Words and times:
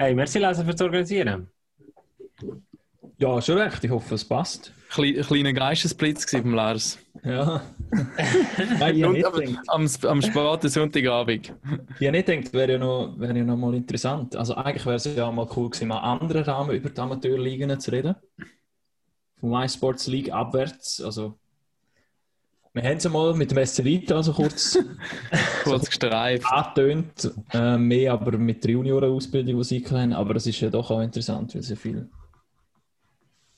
Hey, 0.00 0.14
merci 0.14 0.38
Leser 0.38 0.64
fürs 0.64 0.80
Organisieren. 0.80 1.50
Ja, 3.18 3.42
schon 3.42 3.58
recht. 3.58 3.84
Ich 3.84 3.90
hoffe, 3.90 4.14
es 4.14 4.24
passt. 4.24 4.72
Klein, 4.88 5.20
kleiner 5.20 5.52
Geistesblitz 5.52 6.24
gewesen 6.24 6.44
vom 6.44 6.54
Lars. 6.54 6.98
Ja. 7.22 7.60
Nein, 8.78 8.96
ich 8.96 9.06
nicht 9.06 9.30
gedacht, 9.30 9.58
am, 9.66 9.86
am 10.04 10.22
späten 10.22 10.70
Sonntagabend. 10.70 11.52
ich 11.98 12.06
habe 12.06 12.12
nicht 12.12 12.28
gedacht 12.28 12.54
wäre 12.54 12.72
ja, 12.72 12.78
noch, 12.78 13.14
wäre 13.18 13.36
ja 13.36 13.44
noch 13.44 13.58
mal 13.58 13.74
interessant. 13.74 14.36
Also 14.36 14.54
eigentlich 14.54 14.86
wäre 14.86 14.96
es 14.96 15.04
ja 15.04 15.30
mal 15.30 15.46
cool 15.54 15.68
gewesen, 15.68 15.88
mal 15.88 15.98
anderen 15.98 16.44
Rahmen 16.44 16.74
über 16.74 16.88
die 16.88 16.98
Amateurligen 16.98 17.78
zu 17.78 17.90
reden. 17.90 18.14
Vom 19.38 19.50
MySports 19.50 20.06
League 20.06 20.32
abwärts. 20.32 21.02
Also, 21.02 21.38
wir 22.72 22.82
haben 22.82 22.96
es 22.96 23.08
mal 23.08 23.34
mit 23.34 23.50
dem 23.50 23.64
SC 23.64 23.84
Vita 23.84 24.16
also 24.16 24.32
kurz 24.32 24.78
Kurz 25.64 25.86
gestreift. 25.86 26.46
angetönt. 26.46 27.32
Äh, 27.52 27.76
mehr 27.76 28.12
aber 28.12 28.38
mit 28.38 28.62
der 28.64 28.72
Juniorenausbildung, 28.72 29.58
die 29.58 29.64
sie 29.64 29.84
haben. 29.90 30.12
Aber 30.12 30.36
es 30.36 30.46
ist 30.46 30.60
ja 30.60 30.70
doch 30.70 30.90
auch 30.90 31.00
interessant, 31.00 31.54
weil 31.54 31.60
es 31.60 31.70
ja 31.70 31.76
viel, 31.76 32.08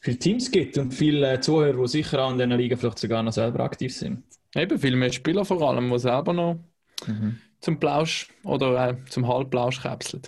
viele 0.00 0.18
Teams 0.18 0.50
gibt 0.50 0.78
und 0.78 0.92
viele 0.92 1.34
äh, 1.34 1.40
Zuhörer, 1.40 1.80
die 1.82 1.88
sicher 1.88 2.24
auch 2.24 2.30
in 2.32 2.38
diesen 2.38 2.52
Ligen 2.52 2.78
vielleicht 2.78 2.98
sogar 2.98 3.22
noch 3.22 3.32
selber 3.32 3.60
aktiv 3.60 3.94
sind. 3.94 4.24
Eben, 4.54 4.78
viel 4.78 4.96
mehr 4.96 5.12
Spieler 5.12 5.44
vor 5.44 5.60
allem, 5.62 5.90
die 5.90 5.98
selber 5.98 6.32
noch 6.32 6.58
zum 7.60 7.78
Plausch 7.80 8.28
oder 8.44 8.88
äh, 8.90 8.96
zum 9.08 9.26
Halbplausch 9.26 9.80
käpseln. 9.82 10.22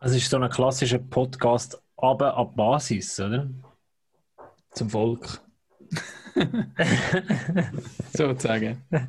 Es 0.00 0.14
ist 0.14 0.30
so 0.30 0.38
ein 0.38 0.48
klassischer 0.50 0.98
Podcast 0.98 1.80
aber 1.96 2.34
ab 2.36 2.56
Basis, 2.56 3.20
oder? 3.20 3.50
Zum 4.72 4.88
Volk. 4.90 5.42
Sozusagen. 8.12 8.82
Äh, 8.90 9.00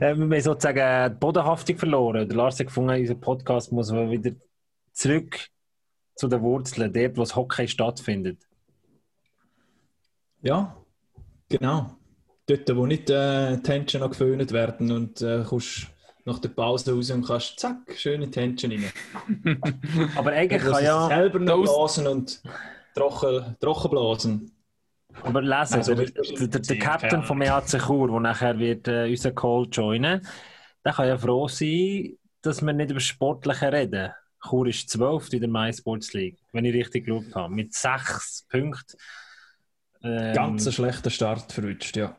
wir 0.00 0.08
haben 0.10 0.40
sozusagen 0.40 1.12
die 1.12 1.18
Bodenhaftung 1.18 1.78
verloren. 1.78 2.28
Der 2.28 2.36
Lars 2.36 2.58
hat 2.58 2.66
gefunden, 2.66 2.98
unser 2.98 3.14
Podcast 3.14 3.72
muss 3.72 3.92
wieder 3.92 4.32
zurück 4.92 5.48
zu 6.14 6.28
den 6.28 6.42
Wurzeln, 6.42 6.92
dort, 6.92 7.16
wo 7.16 7.22
das 7.22 7.36
Hockey 7.36 7.68
stattfindet. 7.68 8.38
Ja, 10.42 10.76
genau. 11.48 11.96
Dort, 12.46 12.76
wo 12.76 12.86
nicht 12.86 13.10
äh, 13.10 13.58
Händchen 13.58 14.00
noch 14.00 14.10
geföhnt 14.10 14.52
werden 14.52 14.90
und 14.90 15.20
äh, 15.20 15.44
kommst 15.44 15.88
nach 16.24 16.38
der 16.38 16.50
Pause 16.50 16.94
raus 16.94 17.10
und 17.10 17.26
kannst 17.26 17.58
zack, 17.58 17.94
schöne 17.96 18.28
Händchen 18.32 18.72
rein. 18.72 19.60
Aber 20.16 20.32
eigentlich 20.32 20.62
kann 20.62 20.84
ja. 20.84 21.08
selber 21.08 21.38
noch 21.38 21.62
blasen 21.62 22.06
und 22.06 22.42
trocken, 22.94 23.56
trocken 23.60 23.90
blasen. 23.90 24.57
Aber 25.22 25.42
lesen, 25.42 25.74
Also, 25.74 25.94
der, 25.94 26.06
der, 26.06 26.60
der, 26.60 26.78
Captain 26.78 27.22
vom 27.22 27.42
EAC 27.42 27.78
Chur, 27.84 28.08
der 28.08 28.20
nachher 28.20 28.58
wird, 28.58 28.88
äh, 28.88 29.08
unseren 29.08 29.34
Call 29.34 29.66
joinen, 29.70 30.26
der 30.84 30.92
kann 30.92 31.08
ja 31.08 31.18
froh 31.18 31.48
sein, 31.48 32.16
dass 32.42 32.62
wir 32.62 32.72
nicht 32.72 32.90
über 32.90 33.00
Sportliche 33.00 33.72
reden. 33.72 34.12
Chur 34.48 34.66
ist 34.66 34.88
12 34.90 35.32
in 35.32 35.40
der 35.40 35.50
My 35.50 35.72
Sports 35.72 36.12
League, 36.12 36.38
wenn 36.52 36.64
ich 36.64 36.74
richtig 36.74 37.06
geschaut 37.06 37.34
habe, 37.34 37.54
mit 37.54 37.74
6 37.74 38.46
Punkten. 38.48 38.96
Ähm, 40.02 40.32
Ganz 40.32 40.66
ein 40.66 40.72
schlechter 40.72 41.10
Start 41.10 41.52
verrutscht, 41.52 41.96
ja. 41.96 42.16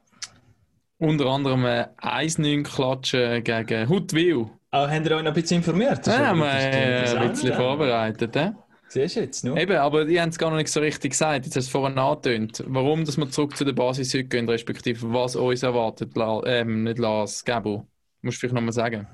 Unter 0.98 1.28
anderem 1.28 1.66
äh, 1.66 1.88
1-9 2.02 2.64
klatschen 2.64 3.44
gegen 3.44 3.88
Huttwil. 3.88 4.50
Aber 4.72 4.92
habt 4.92 5.06
ihr 5.06 5.16
euch 5.16 5.24
noch 5.24 5.32
ein 5.32 5.34
bisschen 5.34 5.58
informiert? 5.58 6.06
Das 6.06 6.16
Ja, 6.16 6.28
haben 6.28 6.40
wir 6.40 7.04
ist 7.04 7.14
äh, 7.14 7.18
ein 7.18 7.30
bisschen 7.30 7.50
ja. 7.50 7.56
vorbereitet. 7.56 8.36
Äh? 8.36 8.52
Siehst 8.90 9.16
du 9.16 9.20
jetzt 9.22 9.46
noch? 9.46 9.56
Eben, 9.56 9.78
aber 9.78 10.06
die 10.06 10.20
haben 10.20 10.30
es 10.30 10.38
gar 10.38 10.50
noch 10.50 10.58
nicht 10.58 10.70
so 10.70 10.80
richtig 10.80 11.12
gesagt. 11.12 11.46
Jetzt 11.46 11.56
hast 11.56 11.68
du 11.68 11.68
es 11.68 11.70
vorhin 11.70 11.98
angetönt. 11.98 12.64
Warum 12.68 13.06
dass 13.06 13.18
wir 13.18 13.30
zurück 13.30 13.56
zu 13.56 13.64
der 13.64 13.74
Basis 13.74 14.14
heute 14.14 14.26
gehen, 14.26 14.50
respektive 14.50 15.14
was 15.14 15.36
uns 15.36 15.62
erwartet, 15.64 16.16
La 16.18 16.42
ähm, 16.46 16.84
nicht 16.84 16.98
Lars, 16.98 17.46
Gabo. 17.46 17.88
Musst 18.22 18.38
du 18.38 18.40
vielleicht 18.40 18.56
nochmal 18.56 18.74
sagen. 18.74 19.08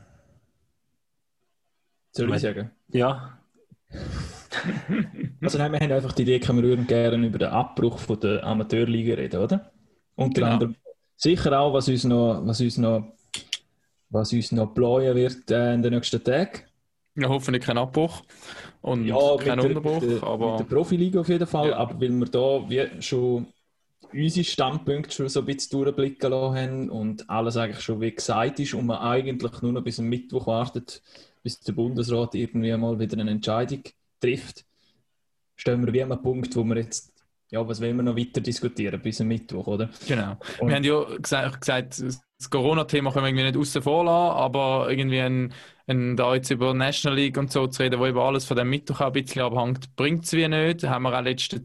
Soll 2.12 2.34
ich 2.34 2.42
sagen? 2.42 2.72
Ja, 2.90 3.38
Also 5.42 5.58
nein, 5.58 5.72
wir 5.72 5.80
haben 5.80 5.92
einfach 5.92 6.14
die 6.14 6.24
Idee, 6.24 6.40
können 6.40 6.62
wir 6.62 6.70
würden 6.70 6.88
gerne 6.88 7.26
über 7.28 7.38
den 7.38 7.50
Abbruch 7.50 8.00
von 8.00 8.20
der 8.20 8.44
Amateurliga 8.44 9.16
reden, 9.16 9.42
oder? 9.42 9.72
Unter 10.16 10.42
Genau. 10.42 10.54
anderem 10.54 10.76
sicher 11.18 11.60
auch, 11.60 11.74
was 11.74 11.88
uns 11.88 12.04
noch, 12.04 12.42
was 12.46 12.62
uns 12.62 12.78
noch, 12.78 13.14
was 14.10 14.34
uns 14.34 14.52
noch 14.52 14.74
bläuen 14.74 15.16
wird 15.16 15.52
äh, 15.52 15.74
in 15.74 15.84
den 15.84 15.94
nächsten 15.94 16.24
Tagen. 16.24 16.62
Ja, 17.16 17.30
hoffentlich 17.30 17.64
kein 17.64 17.78
Abbruch 17.78 18.24
und 18.86 19.08
kein 19.44 19.58
mit 19.58 19.66
Unterbruch, 19.66 20.00
der, 20.00 20.10
mit 20.10 20.22
der, 20.22 20.28
aber 20.28 20.52
mit 20.52 20.60
der 20.60 20.76
Profiliga 20.76 21.20
auf 21.22 21.30
jeden 21.30 21.48
Fall, 21.48 21.70
Ja. 21.70 21.78
aber 21.78 22.00
weil 22.00 22.10
wir 22.12 22.26
da 22.28 22.70
wie 22.70 23.02
schon 23.02 23.48
unsere 24.14 24.44
Standpunkte 24.46 25.12
schon 25.14 25.30
so 25.30 25.40
ein 25.42 25.46
bisschen 25.46 25.82
durchblicken 25.82 26.32
lassen 26.32 26.56
haben 26.56 26.90
und 26.90 27.30
alles 27.30 27.58
eigentlich 27.58 27.82
schon 27.82 28.00
wie 28.02 28.12
gesagt 28.12 28.60
ist 28.60 28.74
und 28.74 28.86
man 28.86 29.00
eigentlich 29.00 29.62
nur 29.62 29.72
noch 29.74 29.84
bis 29.84 30.00
am 30.00 30.06
Mittwoch 30.06 30.48
wartet, 30.48 31.02
bis 31.44 31.60
der 31.60 31.74
Bundesrat 31.74 32.36
irgendwie 32.36 32.76
mal 32.78 32.98
wieder 33.00 33.20
eine 33.20 33.32
Entscheidung 33.32 33.82
trifft, 34.22 34.64
stehen 35.56 35.86
wir 35.86 35.92
wie 35.94 36.04
an 36.04 36.12
einem 36.12 36.22
Punkt, 36.22 36.56
wo 36.56 36.64
wir 36.64 36.78
jetzt, 36.78 37.12
ja, 37.52 37.68
was 37.68 37.82
wollen 37.82 37.96
wir 37.98 38.04
noch 38.04 38.16
weiter 38.18 38.42
diskutieren 38.42 39.02
bis 39.02 39.20
am 39.22 39.28
Mittwoch, 39.28 39.68
oder? 39.68 39.90
genau. 40.08 40.38
Und- 40.60 40.70
wir 40.70 40.76
haben 40.76 40.84
ja 40.84 41.04
gesagt, 41.18 41.62
gesagt 41.62 42.00
das 42.38 42.50
Corona-Thema 42.50 43.12
können 43.12 43.26
wir 43.26 43.30
irgendwie 43.30 43.46
nicht 43.46 43.58
außen 43.58 43.82
vor 43.82 44.06
lassen, 44.06 44.38
aber 44.38 44.90
irgendwie 44.90 45.22
ein, 45.22 45.54
ein, 45.88 46.18
da 46.18 46.36
jetzt 46.36 46.52
über 46.52 46.74
National 46.74 47.18
League 47.18 47.38
und 47.38 47.52
so 47.52 47.68
zu 47.68 47.84
reden, 47.84 48.00
wo 48.00 48.06
eben 48.06 48.20
alles 48.20 48.46
von 48.46 48.58
dem 48.58 48.70
Mittwoch 48.70 49.02
ein 49.02 49.12
bisschen 49.14 49.42
abhängt, 49.42 49.96
bringt 49.96 50.26
es 50.26 50.34
wie 50.34 50.48
nicht. 50.48 50.84
Haben 50.84 51.04
wir 51.04 51.18
auch 51.18 51.24
letzte, 51.24 51.64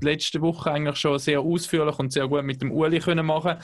letzte 0.00 0.40
Woche 0.40 0.70
eigentlich 0.72 0.96
schon 0.96 1.18
sehr 1.18 1.40
ausführlich 1.40 1.98
und 1.98 2.12
sehr 2.12 2.28
gut 2.28 2.44
mit 2.44 2.60
dem 2.62 2.72
Uli 2.72 3.00
können 3.00 3.26
machen 3.26 3.58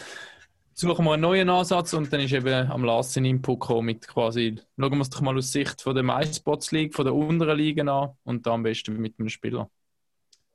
Suchen 0.78 1.06
wir 1.06 1.14
einen 1.14 1.22
neuen 1.22 1.48
Ansatz 1.48 1.94
und 1.94 2.12
dann 2.12 2.20
ist 2.20 2.34
eben 2.34 2.70
am 2.70 2.84
Lars 2.84 3.14
sein 3.14 3.24
Input 3.24 3.60
gekommen 3.60 3.86
mit 3.86 4.06
quasi, 4.06 4.56
schauen 4.78 4.92
wir 4.92 5.00
es 5.00 5.08
doch 5.08 5.22
mal 5.22 5.34
aus 5.34 5.50
Sicht 5.50 5.80
von 5.80 5.94
der 5.94 6.04
MySpots 6.04 6.70
League, 6.70 6.94
von 6.94 7.06
der 7.06 7.14
unteren 7.14 7.56
Ligen 7.56 7.88
an 7.88 8.10
und 8.24 8.46
da 8.46 8.50
am 8.52 8.62
besten 8.62 9.00
mit 9.00 9.18
einem 9.18 9.30
Spieler. 9.30 9.70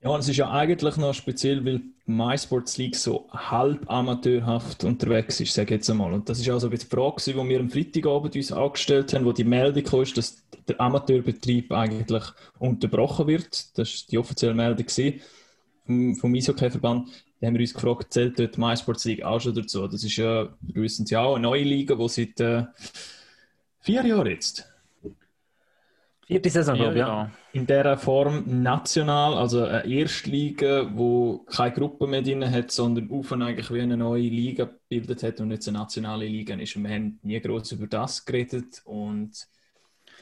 Ja, 0.04 0.10
und 0.10 0.22
es 0.22 0.30
ist 0.30 0.38
ja 0.38 0.50
eigentlich 0.50 0.98
noch 0.98 1.14
speziell, 1.14 1.64
weil 1.64 1.80
die 1.80 2.12
MySports 2.12 2.78
League 2.78 2.96
so 2.96 3.30
halb 3.32 3.88
amateurhaft 3.88 4.84
unterwegs 4.84 5.40
ist, 5.40 5.54
sage 5.54 5.76
ich 5.76 5.82
jetzt 5.82 5.90
einmal. 5.92 6.12
Und 6.12 6.28
das 6.28 6.40
ist 6.40 6.50
auch 6.50 6.58
so 6.58 6.68
ein 6.68 6.72
bisschen 6.72 6.90
die 6.90 6.96
Frage, 6.96 7.22
die 7.24 7.50
wir 7.50 7.60
am 7.60 7.70
Freitagabend 7.70 8.36
uns 8.36 8.52
angestellt 8.52 9.14
haben, 9.14 9.26
wo 9.26 9.32
die 9.32 9.44
Meldung 9.44 9.84
kam, 9.84 10.04
dass 10.16 10.44
der 10.68 10.82
Amateurbetrieb 10.82 11.72
eigentlich 11.72 12.24
unterbrochen 12.58 13.28
wird. 13.28 13.78
Das 13.78 13.90
war 13.90 14.08
die 14.10 14.18
offizielle 14.18 14.56
Meldung 14.56 14.88
vom, 15.86 16.16
vom 16.16 16.34
Eishockey-Verband. 16.34 17.08
Da 17.40 17.48
haben 17.48 17.54
wir 17.54 17.62
uns 17.62 17.74
gefragt, 17.74 18.12
zählt 18.12 18.40
dort 18.40 18.56
die 18.56 18.60
MySports 18.60 19.06
League 19.06 19.24
auch 19.24 19.40
schon 19.40 19.54
dazu? 19.54 19.88
Das 19.88 20.04
ist 20.04 20.16
ja, 20.16 20.50
wir 20.62 20.82
wissen 20.82 21.06
ja 21.10 21.22
auch, 21.22 21.36
eine 21.36 21.44
neue 21.44 21.64
Liga, 21.64 21.94
die 21.94 22.10
seit 22.10 22.40
äh, 22.40 22.66
vier 23.82 24.04
Jahren 24.04 24.28
jetzt 24.28 24.71
vierte 26.32 26.50
Saison, 26.50 26.76
glaube 26.76 26.94
ich. 26.94 27.00
Ja. 27.00 27.30
in 27.52 27.68
dieser 27.68 27.98
Form 27.98 28.44
national, 28.64 29.34
also 29.34 29.66
eine 29.66 29.86
Erstliga, 29.86 30.90
wo 30.94 31.40
keine 31.40 31.74
Gruppe 31.74 32.08
mehr 32.08 32.22
drin 32.22 32.50
hat, 32.50 32.72
sondern 32.72 33.12
auf 33.12 33.32
eigentlich 33.34 33.70
wie 33.72 33.82
eine 33.82 33.98
neue 33.98 34.22
Liga 34.22 34.66
gebildet 34.66 35.24
hat 35.24 35.42
und 35.42 35.52
jetzt 35.52 35.68
eine 35.68 35.80
nationale 35.80 36.26
Liga 36.26 36.56
ist. 36.56 36.76
Und 36.76 36.84
wir 36.84 36.92
haben 36.92 37.20
nie 37.24 37.40
groß 37.40 37.74
über 37.74 37.88
das 37.88 38.24
geredet 38.24 38.82
und 38.86 39.48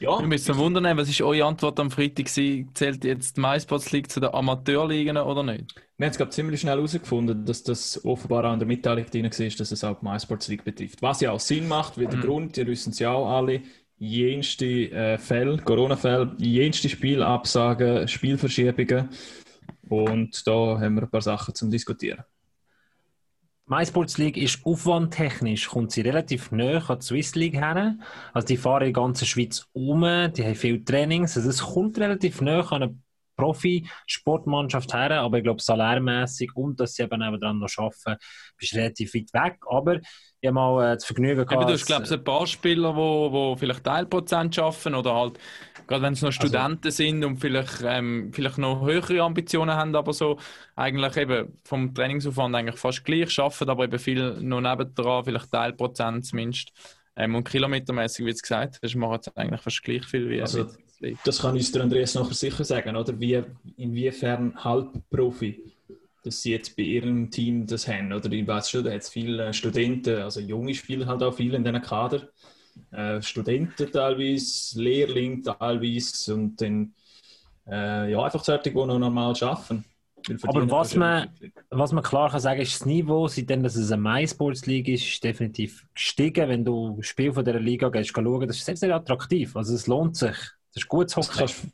ja, 0.00 0.18
Wir 0.18 0.26
müssen 0.26 0.56
wundern, 0.56 0.96
was 0.96 1.10
ist 1.10 1.20
eure 1.20 1.44
Antwort 1.44 1.78
am 1.78 1.90
Freitag 1.90 2.24
gewesen? 2.24 2.70
Zählt 2.72 3.04
jetzt 3.04 3.36
die 3.36 3.40
MySpots 3.42 3.92
League 3.92 4.10
zu 4.10 4.18
den 4.18 4.32
Amateurligen 4.32 5.18
oder 5.18 5.42
nicht? 5.42 5.74
wir 6.00 6.06
haben 6.06 6.12
es 6.12 6.16
glaub, 6.16 6.32
ziemlich 6.32 6.58
schnell 6.58 6.76
herausgefunden, 6.76 7.44
dass 7.44 7.62
das 7.62 8.02
offenbar 8.06 8.46
auch 8.46 8.54
in 8.54 8.58
der 8.58 8.66
Mitteilung 8.66 9.04
drin 9.04 9.24
war, 9.24 9.30
dass 9.30 9.70
es 9.70 9.84
auch 9.84 10.00
die 10.00 10.06
MySports 10.06 10.48
League 10.48 10.64
betrifft. 10.64 11.02
Was 11.02 11.20
ja 11.20 11.30
auch 11.30 11.40
Sinn 11.40 11.68
macht, 11.68 11.98
weil 11.98 12.06
der 12.06 12.20
Grund, 12.20 12.56
ihr 12.56 12.66
wissen 12.66 12.92
es 12.92 13.00
ja 13.00 13.12
auch 13.12 13.28
alle, 13.28 13.60
jenste 14.00 14.90
äh, 14.90 15.18
Fälle, 15.18 15.58
Corona-Fälle, 15.58 16.34
jenste 16.38 16.88
Spielabsagen, 16.88 18.08
Spielverschiebungen 18.08 19.10
und 19.88 20.46
da 20.46 20.80
haben 20.80 20.94
wir 20.94 21.02
ein 21.02 21.10
paar 21.10 21.20
Sachen 21.20 21.54
zum 21.54 21.70
Diskutieren. 21.70 22.24
MySports 23.66 24.18
League 24.18 24.36
ist 24.36 24.64
aufwandtechnisch, 24.64 25.68
kommt 25.68 25.92
sie 25.92 26.00
relativ 26.00 26.50
nah 26.50 26.78
an 26.88 26.98
die 26.98 27.06
Swiss 27.06 27.36
League 27.36 27.54
her. 27.54 27.96
Also 28.32 28.48
die 28.48 28.56
fahren 28.56 28.82
in 28.82 28.92
der 28.92 29.02
ganzen 29.02 29.26
Schweiz 29.26 29.68
um, 29.72 30.00
die 30.00 30.44
haben 30.44 30.54
viele 30.56 30.82
Trainings, 30.82 31.36
also 31.36 31.50
es 31.50 31.62
kommt 31.62 31.98
relativ 31.98 32.40
nah 32.40 32.60
an 32.72 32.82
eine 32.82 32.98
Profi-Sportmannschaft 33.36 34.92
her, 34.92 35.20
aber 35.20 35.38
ich 35.38 35.44
glaube 35.44 35.62
salärmäßig 35.62 36.50
und 36.56 36.80
dass 36.80 36.94
sie 36.94 37.02
eben 37.04 37.20
nebenan 37.20 37.58
noch 37.58 37.68
arbeiten, 37.76 38.16
bist 38.56 38.74
relativ 38.74 39.14
weit 39.14 39.32
weg. 39.32 39.60
Aber 39.68 40.00
ich 40.40 40.46
habe 40.46 40.54
mal 40.54 40.92
äh, 40.92 40.94
das 40.94 41.04
Vergnügen 41.04 41.40
Eben, 41.40 41.48
du 41.48 41.56
gehabt, 41.56 41.72
hast, 41.72 41.86
glaube 41.86 42.04
ich, 42.04 42.12
ein 42.12 42.24
paar 42.24 42.46
Spieler, 42.46 42.92
die 42.92 42.96
wo, 42.96 43.32
wo 43.32 43.56
vielleicht 43.56 43.84
Teilprozent 43.84 44.54
schaffen 44.54 44.94
oder 44.94 45.14
halt, 45.14 45.38
gerade 45.86 46.02
wenn 46.02 46.14
es 46.14 46.22
noch 46.22 46.32
Studenten 46.32 46.90
sind 46.90 47.24
und 47.24 47.38
vielleicht, 47.38 47.82
ähm, 47.84 48.30
vielleicht 48.32 48.56
noch 48.56 48.86
höhere 48.86 49.22
Ambitionen 49.22 49.74
haben, 49.74 49.94
aber 49.94 50.14
so 50.14 50.38
eigentlich 50.76 51.16
eben 51.18 51.58
vom 51.64 51.94
Trainingsaufwand 51.94 52.54
eigentlich 52.56 52.78
fast 52.78 53.04
gleich 53.04 53.30
schaffen, 53.30 53.68
aber 53.68 53.84
eben 53.84 53.98
viel 53.98 54.40
noch 54.40 54.62
nebendran, 54.62 55.24
vielleicht 55.24 55.50
Teilprozent 55.50 56.24
zumindest. 56.24 56.72
Ähm, 57.16 57.34
und 57.34 57.44
kilometermäßig, 57.44 58.24
wie 58.24 58.32
du 58.32 58.38
gesagt 58.38 58.78
hast, 58.82 58.94
machen 58.94 59.18
sie 59.22 59.36
eigentlich 59.36 59.60
fast 59.60 59.82
gleich 59.82 60.06
viel 60.06 60.30
wie 60.30 60.40
Also. 60.40 60.68
Das 61.24 61.40
kann 61.40 61.54
uns 61.54 61.72
der 61.72 61.82
Andreas 61.82 62.14
nachher 62.14 62.34
sicher 62.34 62.62
sagen, 62.62 62.94
oder? 62.94 63.18
Wie, 63.18 63.42
inwiefern 63.76 64.54
Halbprofi, 64.62 65.72
dass 66.22 66.42
sie 66.42 66.52
jetzt 66.52 66.76
bei 66.76 66.82
ihrem 66.82 67.30
Team 67.30 67.66
das 67.66 67.88
haben. 67.88 68.12
Oder 68.12 68.30
ich 68.32 68.46
weiß 68.46 68.70
schon, 68.70 68.84
da 68.84 68.92
hat 68.92 69.02
es 69.02 69.08
viele 69.08 69.52
Studenten, 69.52 70.22
also 70.22 70.40
junge 70.40 70.74
Spieler 70.74 71.06
halt 71.06 71.22
auch 71.22 71.34
viele 71.34 71.56
in 71.56 71.64
diesen 71.64 71.82
Kader. 71.82 72.28
Äh, 72.92 73.20
Studenten 73.22 73.90
teilweise, 73.90 74.80
Lehrlinge 74.80 75.42
teilweise 75.42 76.34
und 76.34 76.60
dann 76.60 76.94
äh, 77.68 78.12
ja, 78.12 78.22
einfach 78.22 78.44
solche, 78.44 78.70
die 78.70 78.74
noch 78.74 78.98
normal 78.98 79.34
arbeiten. 79.40 79.84
Aber 80.42 80.70
was 80.70 80.94
man, 80.94 81.30
was 81.70 81.92
man 81.92 82.04
klar 82.04 82.30
kann 82.30 82.40
sagen, 82.40 82.60
ist, 82.60 82.74
das 82.74 82.86
Niveau, 82.86 83.26
seitdem 83.26 83.62
dass 83.62 83.74
es 83.74 83.90
eine 83.90 84.02
MySports 84.02 84.66
League 84.66 84.88
ist, 84.88 85.06
ist 85.06 85.24
definitiv 85.24 85.86
gestiegen. 85.94 86.48
Wenn 86.48 86.64
du 86.64 86.96
ein 86.98 87.02
Spiel 87.02 87.32
von 87.32 87.44
dieser 87.44 87.58
Liga 87.58 87.88
gehst, 87.88 88.10
schauen, 88.14 88.46
das 88.46 88.58
ist 88.58 88.66
sehr, 88.66 88.76
sehr 88.76 88.94
attraktiv. 88.94 89.56
Also 89.56 89.74
es 89.74 89.86
lohnt 89.86 90.16
sich. 90.16 90.36
Das 90.72 90.82
ist 90.82 90.88
gut 90.88 91.08
zu 91.08 91.22
hocken 91.22 91.72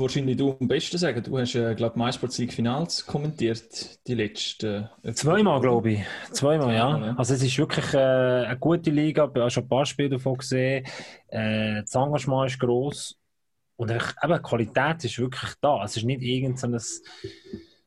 wahrscheinlich 0.00 0.36
du 0.36 0.56
am 0.58 0.68
besten 0.68 0.98
sagen. 0.98 1.22
Du 1.22 1.38
hast, 1.38 1.54
äh, 1.54 1.74
glaube 1.74 1.94
ich, 1.96 2.04
MySports 2.04 2.38
League 2.38 2.52
Finals 2.52 3.06
kommentiert, 3.06 4.06
die 4.06 4.14
letzten. 4.14 4.88
Äh, 5.02 5.12
Zweimal, 5.12 5.60
glaube 5.60 5.92
ich. 5.92 6.00
Zweimal, 6.30 6.74
ja. 6.74 6.98
ja. 6.98 7.14
Also, 7.16 7.34
es 7.34 7.42
ist 7.42 7.58
wirklich 7.58 7.92
äh, 7.94 7.98
eine 7.98 8.58
gute 8.58 8.90
Liga. 8.90 9.24
Ich 9.24 9.40
habe 9.40 9.50
schon 9.50 9.64
ein 9.64 9.68
paar 9.68 9.86
Spiele 9.86 10.10
davon 10.10 10.38
gesehen. 10.38 10.86
Äh, 11.28 11.82
das 11.82 11.94
Engagement 11.94 12.50
ist 12.50 12.58
gross. 12.58 13.18
Und 13.76 13.90
eben, 13.90 14.02
die 14.02 14.38
Qualität 14.42 15.04
ist 15.04 15.18
wirklich 15.18 15.52
da. 15.60 15.82
Es 15.84 15.96
ist 15.96 16.04
nicht 16.04 16.22
irgendein 16.22 16.80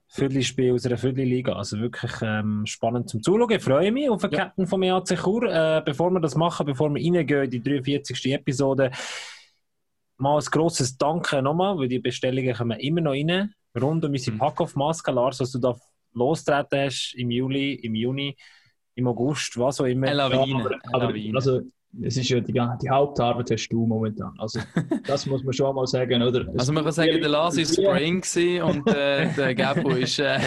Viertelspiel 0.08 0.74
aus 0.74 0.86
einer 0.86 0.98
Viertelliga. 0.98 1.54
Also 1.54 1.80
wirklich 1.80 2.12
ähm, 2.22 2.66
spannend 2.66 3.10
zum 3.10 3.22
Zuschauen. 3.22 3.52
Ich 3.52 3.64
freue 3.64 3.92
mich 3.92 4.10
auf 4.10 4.22
den 4.22 4.32
ja. 4.32 4.40
Captain 4.40 4.68
vom 4.68 4.84
EAC 4.84 5.18
Chur. 5.22 5.44
Äh, 5.44 5.82
bevor 5.86 6.10
wir 6.12 6.20
das 6.20 6.36
machen, 6.36 6.66
bevor 6.66 6.94
wir 6.94 7.02
reingehen 7.02 7.44
in 7.44 7.50
die 7.50 7.64
43. 7.64 8.34
Episode, 8.34 8.92
mal 10.18 10.38
ein 10.38 10.46
grosses 10.46 10.98
Danke 10.98 11.42
nochmal, 11.42 11.78
weil 11.78 11.88
die 11.88 12.00
Bestellungen 12.00 12.56
kommen 12.56 12.80
immer 12.80 13.02
noch 13.02 13.12
rein. 13.12 13.54
Rund 13.80 14.06
um 14.06 14.12
unsere 14.12 14.36
mhm. 14.36 14.40
Pack-Off-Maske, 14.40 15.12
Lars, 15.12 15.40
was 15.40 15.52
du 15.52 15.60
da 15.60 15.76
lostreten 16.14 16.80
hast 16.80 17.14
im 17.16 17.30
Juli, 17.30 17.74
im 17.74 17.96
Juni, 17.96 18.38
im 18.96 19.08
August, 19.08 19.58
was 19.60 19.82
auch 19.82 19.86
immer. 19.86 20.14
Lawine. 20.14 20.80
Aber, 20.94 21.06
aber 21.08 21.14
also, 21.36 21.62
es 22.02 22.18
ist 22.18 22.30
ja 22.30 22.40
die, 22.40 22.54
die 22.54 22.90
Hauptarbeit 22.90 23.52
hast 23.52 23.68
du 23.70 23.86
momentan. 23.86 24.34
Also, 24.38 24.60
das 25.06 25.26
muss 25.26 25.44
man 25.44 25.54
schon 25.54 25.76
mal 25.76 25.86
sagen, 25.88 26.22
oder? 26.22 26.46
Also, 26.58 26.72
man 26.72 26.84
kann 26.84 26.94
sagen, 26.94 27.20
der 27.20 27.30
Lars 27.30 27.58
ist 27.58 27.74
Spring 27.74 28.24
und 28.64 28.88
äh, 28.88 29.34
der 29.34 29.56
Gabo 29.56 29.90
ist 29.92 30.20
äh, 30.20 30.40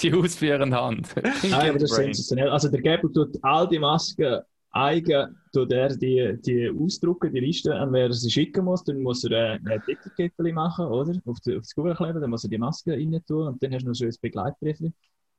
die 0.00 0.12
ausführende 0.14 0.80
Hand. 0.80 1.14
Nein, 1.42 1.70
aber 1.70 1.78
das 1.78 1.90
ist 1.90 1.96
sensationell. 1.96 2.50
Also, 2.50 2.68
der 2.68 2.82
Gabo 2.82 3.08
tut 3.08 3.36
all 3.42 3.68
die 3.68 3.80
Masken 3.80 4.40
eigen 4.70 5.36
tut 5.52 5.72
er 5.72 5.96
die, 5.96 6.38
die 6.44 6.70
ausdrucken, 6.70 7.32
die 7.32 7.40
Liste, 7.40 7.74
an 7.74 7.92
wer 7.92 8.06
er 8.06 8.12
sie 8.12 8.30
schicken 8.30 8.64
muss. 8.64 8.84
Dann 8.84 9.00
muss 9.00 9.24
er 9.24 9.54
äh, 9.54 9.58
ein 9.64 9.82
Etikett 9.86 10.32
machen, 10.54 10.86
oder? 10.86 11.14
Auf, 11.24 11.40
die, 11.40 11.56
auf 11.56 11.62
das 11.62 11.74
Google 11.74 11.94
kleben, 11.94 12.20
dann 12.20 12.30
muss 12.30 12.44
er 12.44 12.50
die 12.50 12.58
Maske 12.58 12.92
rein 12.92 13.20
tun 13.26 13.48
und 13.48 13.62
dann 13.62 13.72
hast 13.72 13.82
du 13.82 13.88
noch 13.88 13.94
so 13.94 14.04
ein 14.04 14.14
Begleitbrief 14.20 14.78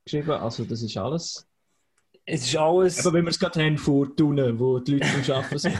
geschrieben. 0.03 0.31
Also, 0.31 0.63
das 0.65 0.81
ist 0.81 0.97
alles. 0.97 1.45
Es 2.25 2.45
ist 2.45 2.57
alles. 2.57 3.05
Aber 3.05 3.17
wenn 3.17 3.25
wir 3.25 3.31
es 3.31 3.39
gerade 3.39 3.63
haben 3.63 3.77
vor 3.77 4.15
Tunen, 4.15 4.59
wo 4.59 4.79
die 4.79 4.93
Leute 4.93 5.23
zum 5.23 5.35
Arbeiten 5.35 5.57
sind. 5.57 5.79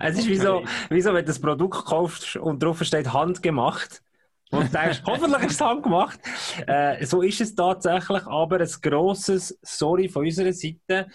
Also, 0.00 0.18
ist 0.18 0.18
es 0.18 0.18
ist 0.18 0.28
wie 0.28 0.36
so, 0.36 0.62
wie 0.90 1.00
so, 1.00 1.10
wenn 1.10 1.24
du 1.24 1.26
das 1.26 1.38
Produkt 1.38 1.84
kaufst 1.84 2.36
und 2.36 2.62
drauf 2.62 2.82
steht 2.82 3.12
handgemacht. 3.12 4.02
Und 4.50 4.72
denkst, 4.72 5.02
hoffentlich 5.06 5.42
ist 5.44 5.52
es 5.52 5.60
handgemacht. 5.60 6.20
Äh, 6.66 7.04
so 7.06 7.22
ist 7.22 7.40
es 7.40 7.54
tatsächlich, 7.54 8.24
aber 8.26 8.60
ein 8.60 8.68
grosses 8.82 9.58
Sorry 9.62 10.08
von 10.08 10.24
unserer 10.24 10.52
Seite 10.52 11.08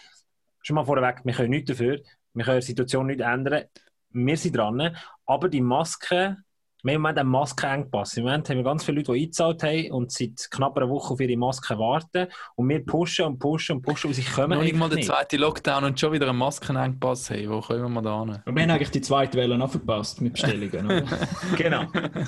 schon 0.61 0.75
mal 0.75 0.85
vorweg, 0.85 1.21
wir 1.23 1.33
können 1.33 1.49
nichts 1.51 1.69
dafür, 1.69 1.99
wir 2.33 2.45
können 2.45 2.59
die 2.59 2.65
Situation 2.65 3.07
nicht 3.07 3.21
ändern, 3.21 3.65
wir 4.11 4.37
sind 4.37 4.55
dran, 4.55 4.95
aber 5.25 5.49
die 5.49 5.61
Maske, 5.61 6.37
wir 6.81 6.93
haben 6.93 7.05
einen 7.05 7.27
Maskenengpass. 7.27 8.15
Im 8.15 8.23
Moment 8.23 8.49
haben 8.49 8.57
wir 8.57 8.63
ganz 8.63 8.85
viele 8.85 8.97
Leute, 8.99 9.11
die 9.11 9.23
eingezahlt 9.23 9.63
haben 9.63 9.91
und 9.91 10.11
seit 10.11 10.47
knapp 10.49 10.77
einer 10.77 10.89
Woche 10.89 11.13
auf 11.13 11.19
ihre 11.19 11.35
Maske 11.35 11.77
warten. 11.77 12.27
Und 12.55 12.69
wir 12.69 12.85
pushen 12.85 13.25
und 13.25 13.39
pushen 13.39 13.77
und 13.77 13.81
pushen 13.81 14.07
und 14.07 14.13
sie 14.13 14.23
kommen 14.23 14.57
Noch 14.57 14.63
nicht 14.63 14.77
mal 14.77 14.89
der 14.89 15.01
zweite 15.01 15.35
Lockdown 15.35 15.83
und 15.83 15.99
schon 15.99 16.13
wieder 16.13 16.29
einen 16.29 16.37
Maskenengpass 16.37 17.31
haben. 17.31 17.49
Wo 17.49 17.59
kommen 17.59 17.93
wir 17.93 18.01
da 18.01 18.23
hin? 18.23 18.39
wir 18.45 18.63
haben 18.63 18.71
eigentlich 18.71 18.91
die 18.91 19.01
zweite 19.01 19.37
Welle 19.37 19.57
noch 19.57 19.71
verpasst 19.71 20.21
mit 20.21 20.33
Bestellungen. 20.33 21.05
genau. 21.57 21.85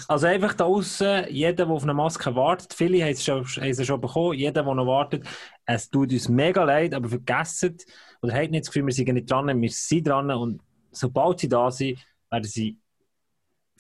Also 0.10 0.28
einfach 0.28 0.54
da 0.54 0.66
außen, 0.66 1.26
jeder, 1.30 1.66
der 1.66 1.70
auf 1.70 1.84
eine 1.84 1.94
Maske 1.94 2.36
wartet, 2.36 2.74
viele 2.74 3.02
haben 3.04 3.12
es 3.12 3.24
schon, 3.24 3.46
haben 3.46 3.74
sie 3.74 3.86
schon 3.86 4.02
bekommen, 4.02 4.38
jeder, 4.38 4.64
der 4.64 4.76
noch 4.76 4.86
wartet, 4.86 5.26
es 5.66 5.90
tut 5.90 6.12
uns 6.12 6.28
mega 6.28 6.64
leid, 6.64 6.94
aber 6.94 7.08
vergessen, 7.08 7.78
oder 8.22 8.34
habt 8.34 8.52
nicht 8.52 8.66
das 8.66 8.72
Gefühl, 8.72 8.86
wir 8.86 8.94
sind 8.94 9.14
nicht 9.14 9.32
dran, 9.32 9.62
wir 9.62 9.70
sind 9.70 10.08
dran 10.08 10.30
und 10.32 10.62
sobald 10.92 11.40
sie 11.40 11.48
da 11.48 11.72
sind, 11.72 12.00
werden 12.30 12.44
sie 12.44 12.81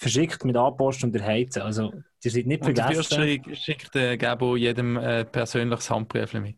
verschickt 0.02 0.44
mit 0.46 0.58
Anpost 0.58 1.04
und 1.04 1.16
erheizen. 1.16 1.62
Also, 1.62 1.94
die 2.24 2.30
sind 2.30 2.48
nicht 2.48 2.66
und 2.66 2.76
vergessen. 2.76 3.40
Dafür 3.44 3.56
schickt 3.56 3.94
der 3.94 4.18
Gabo 4.18 4.56
jedem 4.56 4.98
äh, 4.98 5.26
persönliches 5.26 5.92
Handbrief 5.92 6.34
mit. 6.34 6.56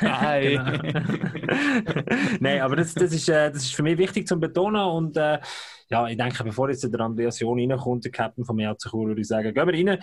Nein. 0.00 0.92
Nein, 2.40 2.60
aber 2.60 2.76
das, 2.76 2.92
das, 2.92 3.12
ist, 3.12 3.28
äh, 3.30 3.50
das 3.50 3.62
ist 3.62 3.74
für 3.74 3.82
mich 3.82 3.96
wichtig 3.96 4.26
zu 4.28 4.38
betonen 4.38 4.82
und 4.82 5.16
äh, 5.16 5.38
ja, 5.88 6.06
ich 6.08 6.16
denke, 6.16 6.44
bevor 6.44 6.68
jetzt 6.68 6.84
der 6.84 7.00
Andreas 7.00 7.40
John 7.40 7.58
reinkommt, 7.58 8.04
der 8.04 8.12
Captain 8.12 8.44
von 8.44 8.56
mir 8.56 8.76
zu 8.76 8.90
Chur, 8.90 9.06
würde 9.06 9.20
ich 9.22 9.28
sagen, 9.28 9.52
gehen 9.52 9.66
wir 9.66 9.92
rein. 9.92 9.98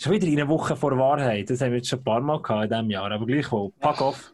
Schon 0.00 0.12
wieder 0.12 0.26
eine 0.26 0.48
Woche 0.48 0.76
vor 0.76 0.96
Wahrheit. 0.96 1.50
Das 1.50 1.60
haben 1.60 1.70
wir 1.70 1.78
jetzt 1.78 1.88
schon 1.88 2.00
ein 2.00 2.04
paar 2.04 2.20
Mal 2.20 2.40
gehabt 2.40 2.64
in 2.64 2.70
diesem 2.70 2.90
Jahr, 2.90 3.10
aber 3.10 3.26
gleichwohl. 3.26 3.72
Pack 3.80 4.00
auf. 4.00 4.32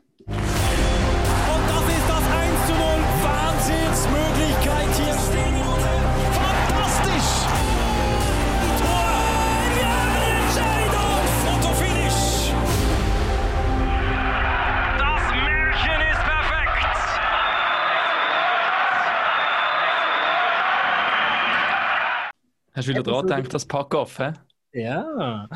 Hast 22.79 22.87
du 22.87 22.93
wieder 22.93 23.03
dran 23.03 23.27
gedacht, 23.27 23.53
das 23.53 23.67
Pack-Off, 23.67 24.21
hä? 24.21 24.35
Ja. 24.73 25.49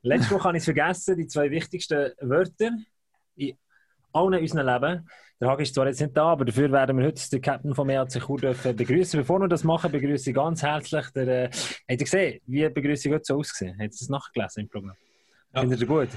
Letzte 0.00 0.34
Woche 0.34 0.44
habe 0.44 0.56
ich 0.56 0.62
es 0.62 0.64
vergessen, 0.64 1.14
die 1.14 1.26
zwei 1.26 1.50
wichtigsten 1.50 2.12
Wörter 2.22 2.70
in 3.36 3.58
allen 4.14 4.40
unseren 4.40 4.66
Leben. 4.66 5.06
Der 5.38 5.48
Hag 5.50 5.60
ist 5.60 5.74
zwar 5.74 5.86
jetzt 5.88 6.00
nicht 6.00 6.16
da, 6.16 6.28
aber 6.28 6.46
dafür 6.46 6.72
werden 6.72 6.96
wir 6.96 7.04
heute 7.04 7.28
den 7.28 7.42
Captain 7.42 7.74
von 7.74 7.90
EAC 7.90 8.22
Chur 8.24 8.38
begrüßen. 8.38 9.20
Bevor 9.20 9.40
wir 9.40 9.48
das 9.48 9.62
machen, 9.62 9.92
begrüße 9.92 10.30
ich 10.30 10.34
ganz 10.34 10.62
herzlich 10.62 11.06
der. 11.10 11.28
Äh, 11.28 11.44
habt 11.50 11.90
ihr 11.90 11.96
gesehen, 11.98 12.40
wie 12.46 12.66
begrüße 12.66 13.08
ich 13.08 13.14
heute 13.14 13.24
so 13.26 13.36
ausgesehen? 13.36 13.72
Habt 13.72 13.82
ihr 13.82 13.98
das 13.98 14.08
nachgelesen 14.08 14.62
im 14.62 14.68
Programm? 14.70 14.96
Ja. 15.52 15.60
Findet 15.60 15.82
ihr 15.82 15.86
gut? 15.86 16.08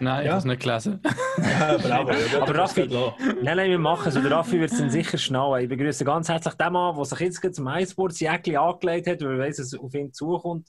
Nein, 0.00 0.24
ich 0.24 0.28
habe 0.30 0.38
es 0.38 0.44
nicht 0.44 0.62
gelesen. 0.62 1.00
ja, 1.38 1.76
bravo. 1.76 2.12
Aber 2.40 2.54
Raffi, 2.54 2.86
nein, 2.86 3.56
nein, 3.56 3.70
wir 3.70 3.78
machen 3.78 4.08
es. 4.08 4.14
Der 4.14 4.30
Raffi 4.30 4.60
wird 4.60 4.70
es 4.70 4.78
dann 4.78 4.90
sicher 4.90 5.18
schnallen. 5.18 5.64
Ich 5.64 5.68
begrüße 5.68 6.04
ganz 6.04 6.28
herzlich 6.28 6.54
den 6.54 6.72
Mann, 6.72 6.94
der 6.94 7.04
sich 7.04 7.18
jetzt 7.18 7.54
zum 7.54 7.68
Jäckchen 7.68 8.56
angelegt 8.56 9.06
hat, 9.08 9.20
weil 9.22 9.32
er 9.32 9.38
weiss, 9.38 9.56
dass 9.56 9.72
es 9.72 9.78
auf 9.78 9.92
ihn 9.94 10.12
zukommt. 10.12 10.68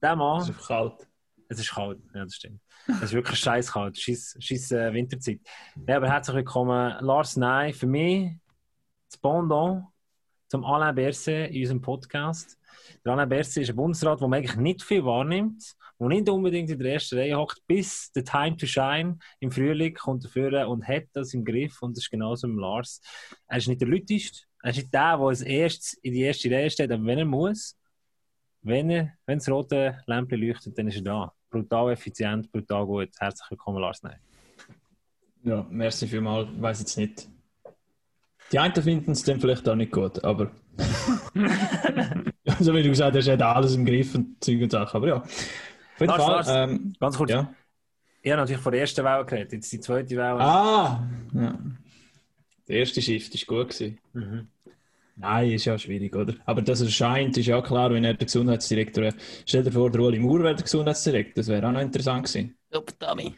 Der 0.00 0.16
Mann. 0.16 0.40
Es 0.40 0.48
ist 0.48 0.66
kalt. 0.66 1.06
Es 1.48 1.58
ist 1.58 1.74
kalt, 1.74 1.98
ja, 2.14 2.24
das 2.24 2.34
stimmt. 2.34 2.60
Es 2.88 3.02
ist 3.02 3.12
wirklich 3.12 3.38
scheiß 3.38 3.70
kalt. 3.70 3.98
Scheiß, 3.98 4.36
scheiß 4.40 4.72
äh, 4.72 4.92
Winterzeit. 4.94 5.40
Ja, 5.86 5.98
aber 5.98 6.08
herzlich 6.08 6.36
willkommen, 6.36 6.96
Lars 7.00 7.36
Ney. 7.36 7.74
Für 7.74 7.86
mich 7.86 8.32
das 9.10 9.18
Pendant 9.18 9.84
zum 10.48 10.64
Alain 10.64 10.94
Berset 10.94 11.50
in 11.50 11.60
unserem 11.60 11.82
Podcast. 11.82 12.58
Der 13.04 13.12
Alain 13.12 13.28
Berset 13.28 13.64
ist 13.64 13.70
ein 13.70 13.76
Bundesrat, 13.76 14.20
der 14.20 14.28
man 14.28 14.38
eigentlich 14.38 14.56
nicht 14.56 14.82
viel 14.82 15.04
wahrnimmt 15.04 15.76
der 16.02 16.18
nicht 16.18 16.28
unbedingt 16.28 16.70
in 16.70 16.78
der 16.78 16.94
ersten 16.94 17.18
Reihe 17.18 17.36
hockt, 17.36 17.62
bis 17.66 18.10
der 18.12 18.24
Time 18.24 18.56
to 18.56 18.66
Shine 18.66 19.18
im 19.40 19.50
Frühling 19.50 19.94
kommt 19.94 20.28
er 20.36 20.68
und 20.68 20.86
hat 20.86 21.04
das 21.12 21.34
im 21.34 21.44
Griff 21.44 21.80
und 21.82 21.96
das 21.96 22.04
ist 22.04 22.10
genauso 22.10 22.48
mit 22.48 22.58
Lars. 22.58 23.00
Er 23.46 23.58
ist 23.58 23.68
nicht 23.68 23.80
der 23.80 23.88
Lütist, 23.88 24.46
er 24.62 24.70
ist 24.70 24.76
nicht 24.76 24.94
der, 24.94 25.16
der 25.16 25.26
als 25.26 25.42
erstes 25.42 25.94
in 26.02 26.12
die 26.12 26.22
erste 26.22 26.50
Reihe 26.50 26.70
steht, 26.70 26.90
aber 26.90 27.04
wenn 27.04 27.18
er 27.18 27.24
muss, 27.24 27.76
wenn, 28.62 28.90
er, 28.90 29.12
wenn 29.26 29.38
das 29.38 29.48
rote 29.48 29.98
Lämpchen 30.06 30.40
leuchtet, 30.40 30.78
dann 30.78 30.88
ist 30.88 30.96
er 30.96 31.02
da. 31.02 31.32
Brutal 31.50 31.92
effizient, 31.92 32.50
brutal 32.50 32.86
gut. 32.86 33.10
Herzlich 33.18 33.50
willkommen, 33.50 33.80
Lars 33.80 34.02
Ney. 34.02 34.14
Ja, 35.44 35.66
merci 35.68 36.06
vielmals. 36.06 36.48
Ich 36.54 36.62
weiß 36.62 36.80
jetzt 36.80 36.96
nicht. 36.96 37.28
Die 38.52 38.58
einen 38.58 38.74
finden 38.74 39.12
es 39.12 39.24
dann 39.24 39.40
vielleicht 39.40 39.68
auch 39.68 39.74
nicht 39.74 39.92
gut, 39.92 40.22
aber. 40.24 40.50
so 42.60 42.74
wie 42.74 42.82
du 42.82 42.88
gesagt 42.88 43.16
hast, 43.16 43.26
er 43.26 43.34
hat 43.34 43.42
alles 43.42 43.74
im 43.74 43.84
Griff 43.84 44.14
und 44.14 44.42
Zeug 44.42 44.62
und 44.62 44.70
Sachen. 44.70 44.96
Aber 44.96 45.08
ja, 45.08 45.22
jeden 46.02 46.18
Lars, 46.18 46.24
Fall, 46.24 46.34
Lars, 46.34 46.70
ähm, 46.70 46.94
ganz 47.00 47.16
kurz. 47.16 47.30
Ja. 47.30 47.54
Ich 48.22 48.30
habe 48.30 48.40
natürlich 48.40 48.62
von 48.62 48.72
der 48.72 48.80
ersten 48.82 49.04
Welle 49.04 49.24
geredet, 49.24 49.52
jetzt 49.52 49.72
die 49.72 49.80
zweite 49.80 50.16
Welle. 50.16 50.40
Ah! 50.40 51.08
Ja. 51.34 51.58
Der 52.68 52.76
erste 52.76 53.02
Shift 53.02 53.34
war 53.50 53.64
gut. 53.64 53.80
Mhm. 54.12 54.48
Nein, 55.16 55.50
ist 55.50 55.64
ja 55.66 55.78
schwierig, 55.78 56.14
oder? 56.16 56.34
Aber 56.46 56.62
dass 56.62 56.80
er 56.80 56.88
scheint, 56.88 57.36
ist 57.36 57.46
ja 57.46 57.60
klar, 57.60 57.92
wenn 57.92 58.04
er 58.04 58.14
der 58.14 58.26
Gesundheitsdirektor 58.26 59.04
wäre. 59.04 59.14
Stell 59.44 59.62
dir 59.62 59.72
vor, 59.72 59.90
der 59.90 60.00
Oli 60.00 60.18
Maurer 60.18 60.44
wäre 60.44 60.54
der 60.54 60.64
Gesundheitsdirektor, 60.64 61.34
das 61.34 61.48
wäre 61.48 61.66
auch 61.66 61.72
noch 61.72 61.80
interessant 61.80 62.26
gewesen. 62.26 62.56
Super, 62.70 62.92
Dummy. 62.98 63.34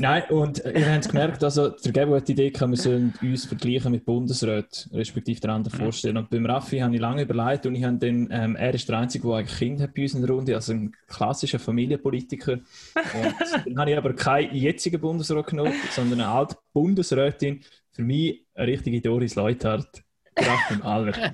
Nein, 0.00 0.22
und 0.30 0.62
ihr 0.64 0.92
habt 0.92 1.08
gemerkt, 1.08 1.42
also 1.42 1.70
der 1.70 1.92
Gebo 1.92 2.14
hat 2.14 2.28
die 2.28 2.32
Idee, 2.32 2.52
wir 2.52 2.76
sollen 2.76 3.12
uns 3.20 3.46
vergleichen 3.46 3.90
mit 3.90 4.04
Bundesräten, 4.04 4.92
respektive 4.92 5.40
der 5.40 5.50
anderen 5.50 5.76
vorstellen. 5.76 6.16
Und 6.16 6.30
beim 6.30 6.46
Raffi 6.46 6.78
habe 6.78 6.94
ich 6.94 7.00
lange 7.00 7.22
überlegt 7.22 7.66
und 7.66 7.74
ich 7.74 7.82
habe 7.82 7.96
dann, 7.98 8.28
ähm, 8.30 8.54
er 8.54 8.72
ist 8.72 8.88
der 8.88 8.98
Einzige, 8.98 9.26
der 9.26 9.38
eigentlich 9.38 9.58
Kind 9.58 9.80
hat 9.80 9.94
bei 9.94 10.02
uns 10.02 10.14
in 10.14 10.22
der 10.22 10.30
Runde, 10.30 10.54
also 10.54 10.72
ein 10.72 10.92
klassischer 11.08 11.58
Familienpolitiker. 11.58 12.52
Und 12.52 12.64
dann 13.66 13.78
habe 13.78 13.90
ich 13.90 13.96
aber 13.96 14.12
keinen 14.14 14.54
jetzigen 14.54 15.00
Bundesrat 15.00 15.48
genommen, 15.48 15.74
sondern 15.90 16.20
eine 16.20 16.30
alte 16.30 16.56
Bundesrätin. 16.72 17.64
Für 17.90 18.02
mich 18.02 18.46
eine 18.54 18.68
richtige 18.68 19.00
Doris 19.00 19.34
Leuthard. 19.34 20.04
Kraft 20.36 20.70
im 20.70 20.82
Alter. 20.82 21.32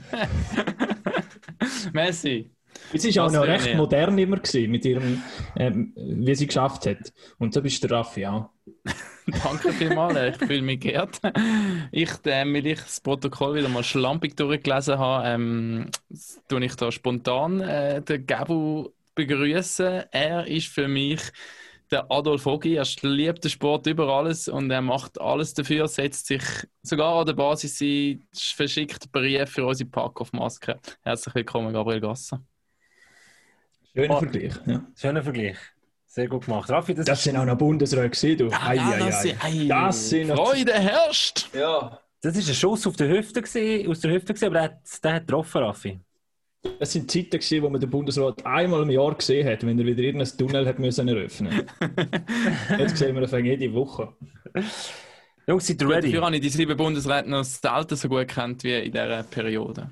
Messi. 1.93 2.54
Es 2.93 3.17
war 3.17 3.27
auch 3.27 3.33
noch 3.33 3.47
recht 3.47 3.67
ja. 3.67 3.77
modern 3.77 4.17
immer 4.19 4.39
gewesen, 4.39 4.71
mit 4.71 4.85
ihrem, 4.85 5.23
ähm, 5.57 5.93
wie 5.97 6.35
sie 6.35 6.47
geschafft 6.47 6.87
hat. 6.87 7.13
Und 7.39 7.55
da 7.55 7.61
bist 7.61 7.83
der 7.83 7.91
Raffi 7.91 8.27
auch. 8.27 8.51
Danke 9.43 9.73
vielmals, 9.73 10.37
ich 10.37 10.47
fühle 10.47 10.63
mich 10.63 10.81
geehrt. 10.81 11.21
Ich, 11.91 12.11
äh, 12.25 12.45
weil 12.45 12.67
ich 12.67 12.81
das 12.81 13.01
Protokoll 13.01 13.57
wieder 13.57 13.69
mal 13.69 13.83
schlampig 13.83 14.37
durchgelesen 14.37 14.99
habe, 14.99 15.29
ähm, 15.29 15.91
tue 16.49 16.65
ich 16.65 16.75
da 16.77 16.93
spontan 16.93 17.61
äh, 17.61 18.03
den 18.03 18.27
Gabu 18.27 18.91
begrüßen. 19.15 20.05
Er 20.11 20.47
ist 20.47 20.69
für 20.69 20.89
mich 20.89 21.21
der 21.91 22.11
Adolf 22.11 22.47
Ogi. 22.47 22.75
Er 22.75 22.87
liebt 23.03 23.45
den 23.45 23.51
Sport 23.51 23.87
über 23.87 24.09
alles 24.09 24.49
und 24.49 24.71
er 24.71 24.83
macht 24.83 25.21
alles 25.21 25.55
dafür, 25.55 25.89
setzt 25.89 26.27
sich 26.27 26.43
sogar 26.83 27.21
an 27.21 27.27
der 27.27 27.35
Basis 27.35 27.81
ein, 27.81 28.27
verschickt 28.33 29.11
Briefe 29.13 29.47
für 29.47 29.67
unsere 29.67 29.89
Pack-Off-Maske. 29.89 30.79
Herzlich 31.03 31.35
willkommen, 31.35 31.73
Gabriel 31.73 32.01
Gasser. 32.01 32.43
Schöner 33.95 34.19
Vergleich. 34.19 34.53
Ja. 34.67 34.85
Schöner 34.97 35.23
Vergleich. 35.23 35.57
Sehr 36.07 36.29
gut 36.29 36.45
gemacht. 36.47 36.71
Raffi, 36.71 36.95
das, 36.95 37.07
das 37.07 37.25
sind 37.25 37.37
auch 37.37 37.45
noch 37.45 37.59
Bundesräte 37.59 38.11
gesehen, 38.11 38.39
du. 38.39 38.47
Ja, 38.47 38.73
ja, 38.73 38.99
das, 38.99 39.25
ei, 39.25 39.67
das 39.69 40.11
sind 40.11 40.31
Freude 40.31 40.73
herrscht. 40.73 41.49
Ja. 41.53 41.99
Das 42.21 42.35
war 42.37 42.43
ein 42.43 42.55
Schuss 42.55 42.87
auf 42.87 42.97
der 42.97 43.09
Hüfte, 43.09 43.43
gewesen, 43.43 43.91
aus 43.91 44.01
der 44.01 44.13
Hüfte, 44.13 44.33
gewesen, 44.33 44.47
aber 44.47 44.55
der 44.55 44.63
hat, 44.63 45.05
der 45.05 45.15
hat 45.15 45.27
getroffen, 45.27 45.63
Raffi. 45.63 46.01
Das 46.79 46.93
sind 46.93 47.11
Zeiten, 47.11 47.31
gewesen, 47.31 47.63
wo 47.63 47.69
man 47.69 47.81
den 47.81 47.91
Bundesrat 47.91 48.45
einmal 48.47 48.83
im 48.83 48.91
Jahr 48.91 49.15
gesehen 49.15 49.47
hat, 49.47 49.67
wenn 49.67 49.79
er 49.79 49.85
wieder 49.85 50.03
irgendein 50.03 50.39
Tunnel 50.39 50.67
hat 50.67 50.79
müssen 50.79 51.09
eröffnen 51.09 51.67
Jetzt 52.79 52.97
sehen 52.97 53.15
wir 53.15 53.33
ihn 53.33 53.45
jede 53.45 53.75
Woche. 53.75 54.15
Jungs, 55.47 55.67
seid 55.67 55.83
ihr 55.83 55.89
ready? 55.89 56.13
Dafür 56.13 56.25
habe 56.25 56.37
ich 56.37 56.43
die 56.43 56.49
sieben 56.49 56.77
Bundesräte 56.77 57.29
noch 57.29 57.45
selten 57.45 57.97
so 57.97 58.09
gut 58.09 58.29
kennt 58.29 58.65
wie 58.65 58.75
in 58.75 58.93
dieser 58.93 59.23
Periode. 59.25 59.91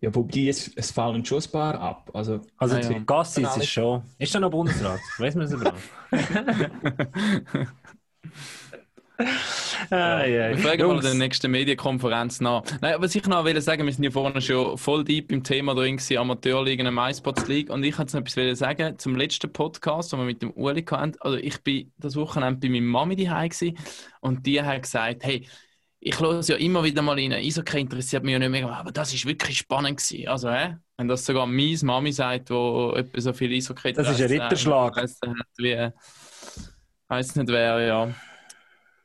Ja, 0.00 0.14
wobei 0.14 0.48
es, 0.48 0.70
es 0.76 0.90
fallen 0.90 1.24
schon 1.24 1.42
ein 1.42 1.50
paar 1.50 1.80
ab. 1.80 2.10
Also, 2.12 2.40
also 2.58 2.76
ah, 2.76 2.80
ja. 2.80 2.98
Gassis 2.98 3.56
ist 3.56 3.70
schon. 3.70 4.02
Ist 4.18 4.34
da 4.34 4.40
noch 4.40 4.50
Bundesrat? 4.50 5.00
Weiß 5.18 5.34
man 5.34 5.46
es 5.46 5.52
überhaupt? 5.52 5.80
ah. 9.90 10.22
Wir 10.26 10.58
fragen 10.58 10.80
Jungs. 10.82 11.02
mal 11.02 11.10
der 11.10 11.14
nächsten 11.14 11.50
Medienkonferenz 11.50 12.42
nach. 12.42 12.62
Nein, 12.82 12.96
was 12.98 13.14
ich 13.14 13.26
noch 13.26 13.46
will 13.46 13.58
sagen, 13.62 13.86
wir 13.86 13.92
sind 13.92 14.04
ja 14.04 14.10
vorhin 14.10 14.42
schon 14.42 14.76
voll 14.76 15.02
deep 15.02 15.32
im 15.32 15.42
Thema 15.42 15.74
drin 15.74 15.96
gewesen, 15.96 16.18
Amateurliga, 16.18 16.90
MySpots 16.90 17.48
League. 17.48 17.70
Und 17.70 17.82
ich 17.82 17.98
wollte 17.98 18.18
noch 18.18 18.26
etwas 18.26 18.58
sagen 18.58 18.98
zum 18.98 19.16
letzten 19.16 19.50
Podcast, 19.50 20.12
den 20.12 20.18
wir 20.18 20.26
mit 20.26 20.42
dem 20.42 20.50
Uli 20.50 20.82
hatten. 20.82 21.14
Also 21.20 21.38
ich 21.38 21.62
bin 21.62 21.90
das 21.96 22.16
Wochenende 22.16 22.60
bei 22.60 22.68
meiner 22.68 22.84
Mami 22.84 23.16
daheim 23.16 23.50
und 24.20 24.44
die 24.44 24.60
hat 24.60 24.82
gesagt, 24.82 25.24
hey, 25.24 25.46
ich 26.00 26.20
höre 26.20 26.40
ja 26.40 26.56
immer 26.56 26.84
wieder 26.84 27.02
mal 27.02 27.14
rein. 27.14 27.32
Eishockey 27.32 27.80
interessiert 27.80 28.22
mich 28.22 28.32
ja 28.32 28.38
nicht 28.38 28.50
mehr, 28.50 28.68
aber 28.68 28.92
das 28.92 29.12
ist 29.12 29.26
wirklich 29.26 29.58
spannend 29.58 29.98
gewesen. 29.98 30.28
Also, 30.28 30.50
hä? 30.50 30.76
wenn 30.96 31.08
das 31.08 31.24
sogar 31.24 31.46
meine 31.46 31.78
Mami 31.82 32.12
sagt, 32.12 32.50
wo 32.50 32.92
etwa 32.96 33.20
so 33.20 33.32
viel 33.32 33.52
Eishockey 33.52 33.92
Das 33.92 34.08
ist 34.08 34.20
ein 34.20 34.40
Ritterschlag. 34.40 34.96
Äh, 34.96 35.08
wie, 35.58 35.90
weiß 37.08 37.36
nicht 37.36 37.48
wer, 37.48 37.80
ja. 37.80 38.14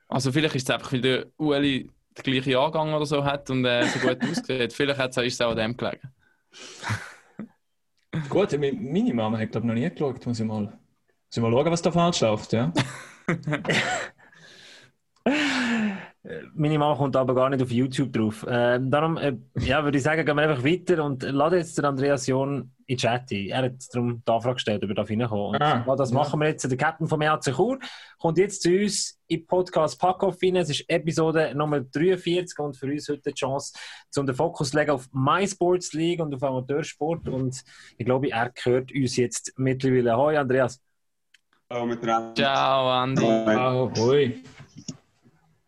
Also 0.07 0.31
vielleicht 0.31 0.55
ist 0.55 0.69
es 0.69 0.73
einfach, 0.73 0.91
weil 0.93 1.01
der 1.01 1.27
Ueli 1.37 1.89
den 2.17 2.23
gleichen 2.23 2.51
Jahrgang 2.51 2.93
oder 2.93 3.05
so 3.05 3.23
hat 3.23 3.49
und 3.49 3.65
äh, 3.65 3.87
so 3.87 3.99
gut 3.99 4.21
aussieht. 4.29 4.73
Vielleicht 4.73 4.99
ist 4.99 5.17
es 5.17 5.41
auch 5.41 5.51
an 5.51 5.57
dem 5.57 5.77
gelegen. 5.77 6.11
gut, 8.29 8.57
meine 8.57 9.13
Mama 9.13 9.37
hat 9.37 9.51
glaube 9.51 9.67
ich 9.67 9.73
noch 9.73 9.79
nie 9.79 9.89
geschaut. 9.89 10.25
Muss 10.25 10.39
ich 10.39 10.45
mal, 10.45 10.63
muss 10.63 10.71
ich 11.31 11.41
mal 11.41 11.51
schauen, 11.51 11.71
was 11.71 11.81
da 11.81 11.91
falsch 11.91 12.21
läuft, 12.21 12.53
ja? 12.53 12.71
Meine 16.53 16.77
Mama 16.77 16.95
kommt 16.95 17.15
aber 17.15 17.35
gar 17.35 17.49
nicht 17.49 17.61
auf 17.61 17.71
YouTube 17.71 18.13
drauf. 18.13 18.45
Äh, 18.47 18.79
darum 18.81 19.17
äh, 19.17 19.35
ja, 19.59 19.83
würde 19.83 19.97
ich 19.97 20.03
sagen, 20.03 20.25
gehen 20.25 20.35
wir 20.35 20.43
einfach 20.43 20.63
weiter 20.63 21.03
und 21.03 21.23
lade 21.23 21.57
jetzt 21.57 21.77
den 21.77 21.85
Andreas 21.85 22.27
John 22.27 22.71
in 22.87 22.95
den 22.95 22.97
Chat 22.97 23.31
ein. 23.31 23.47
Er 23.47 23.63
hat 23.63 23.73
darum 23.93 24.21
die 24.25 24.31
Anfrage 24.31 24.55
gestellt, 24.55 24.83
ob 24.83 24.89
er 24.89 24.95
da 24.95 25.01
reinkommen 25.03 25.55
Und 25.55 25.61
ah, 25.61 25.95
das 25.95 26.11
ja. 26.11 26.17
machen 26.17 26.39
wir 26.39 26.47
jetzt. 26.47 26.69
Der 26.69 26.77
Captain 26.77 27.07
vom 27.07 27.21
EHC 27.21 27.53
Chur 27.55 27.79
kommt 28.19 28.37
jetzt 28.37 28.61
zu 28.61 28.69
uns 28.69 29.19
im 29.27 29.45
Podcast 29.47 29.99
Packoff 29.99 30.37
rein. 30.43 30.57
Es 30.57 30.69
ist 30.69 30.83
Episode 30.89 31.53
Nummer 31.55 31.81
43 31.81 32.59
und 32.59 32.77
für 32.77 32.87
uns 32.87 33.07
heute 33.09 33.31
die 33.31 33.33
Chance, 33.33 33.73
um 34.17 34.25
den 34.25 34.35
Fokus 34.35 34.71
zu 34.71 34.77
legen 34.77 34.91
auf 34.91 35.07
MySports 35.13 35.93
League 35.93 36.21
und 36.21 36.33
auf 36.35 36.43
Amateursport. 36.43 37.29
Und 37.29 37.63
ich 37.97 38.05
glaube, 38.05 38.29
er 38.29 38.49
gehört 38.49 38.91
uns 38.93 39.15
jetzt 39.15 39.53
mittlerweile. 39.57 40.17
Hoi, 40.17 40.37
Andreas. 40.37 40.81
Hallo 41.69 41.85
miteinander. 41.85 42.35
Ciao, 42.35 42.89
Andi. 42.89 43.21
Ciao, 43.21 43.91
hoi. 43.97 44.43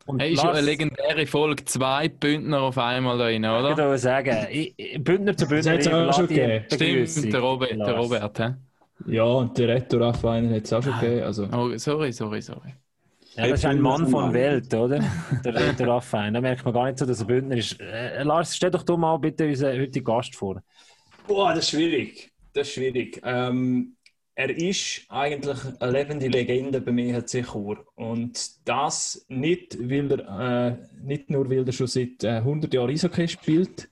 Und 0.05 0.21
hey, 0.21 0.33
ist 0.33 0.41
schon 0.41 0.49
eine 0.49 0.61
legendäre 0.61 1.25
Folge, 1.25 1.63
zwei 1.65 2.09
Bündner 2.09 2.61
auf 2.61 2.77
einmal 2.77 3.17
da 3.17 3.25
rein, 3.25 3.45
oder? 3.45 3.71
Ich 3.71 3.77
würde 3.77 3.97
sagen, 3.97 4.47
Bündner 4.99 5.37
zu 5.37 5.47
Bündner. 5.47 5.77
Das 5.77 5.87
hat 5.87 5.93
es 5.93 5.99
auch 6.09 6.13
schon 6.13 6.27
gegeben. 6.27 6.65
Stimmt, 7.07 7.33
der 7.33 7.39
Robert, 7.39 7.71
der 7.71 7.97
Robert 7.97 8.37
he? 8.37 9.13
Ja, 9.13 9.23
und 9.23 9.57
der 9.57 9.67
Retto 9.69 9.97
Raffainer 9.97 10.55
hat 10.55 10.63
es 10.63 10.73
auch 10.73 10.83
schon 10.83 10.99
gegeben. 10.99 11.23
Also. 11.23 11.47
Oh, 11.51 11.77
sorry, 11.77 12.11
sorry, 12.11 12.41
sorry. 12.41 12.73
Ja, 13.35 13.47
das 13.47 13.59
ist 13.59 13.65
ein 13.65 13.81
Mann 13.81 14.07
von 14.07 14.31
Welt, 14.31 14.71
oder? 14.73 14.99
Der 15.43 15.55
Retto 15.55 15.85
Raffainer. 15.85 16.33
Da 16.33 16.41
merkt 16.41 16.63
man 16.63 16.73
gar 16.73 16.85
nicht 16.85 16.99
so, 16.99 17.05
dass 17.05 17.19
er 17.19 17.25
Bündner 17.25 17.57
ist. 17.57 17.79
Äh, 17.81 18.21
Lars, 18.21 18.55
stell 18.55 18.69
doch 18.69 18.83
du 18.83 18.95
mal 18.95 19.17
bitte 19.17 19.47
unseren 19.47 19.79
heutigen 19.79 20.05
Gast 20.05 20.35
vor. 20.35 20.61
Boah, 21.27 21.49
das 21.49 21.63
ist 21.63 21.71
schwierig. 21.71 22.31
Das 22.53 22.67
ist 22.67 22.75
schwierig. 22.75 23.19
Ähm, 23.23 23.95
er 24.35 24.49
ist 24.49 25.05
eigentlich 25.09 25.57
eine 25.79 25.91
lebende 25.91 26.27
Legende 26.27 26.81
bei 26.81 26.91
mir 26.91 27.15
hat 27.15 27.29
sich 27.29 27.47
Chur. 27.47 27.85
Und 27.95 28.67
das 28.67 29.25
nicht, 29.29 29.77
weil 29.79 30.19
er, 30.19 30.67
äh, 30.69 30.77
nicht 31.03 31.29
nur, 31.29 31.49
weil 31.49 31.65
er 31.65 31.71
schon 31.71 31.87
seit 31.87 32.23
äh, 32.23 32.37
100 32.37 32.73
Jahren 32.73 32.89
Eishockey 32.89 33.27
spielt 33.27 33.89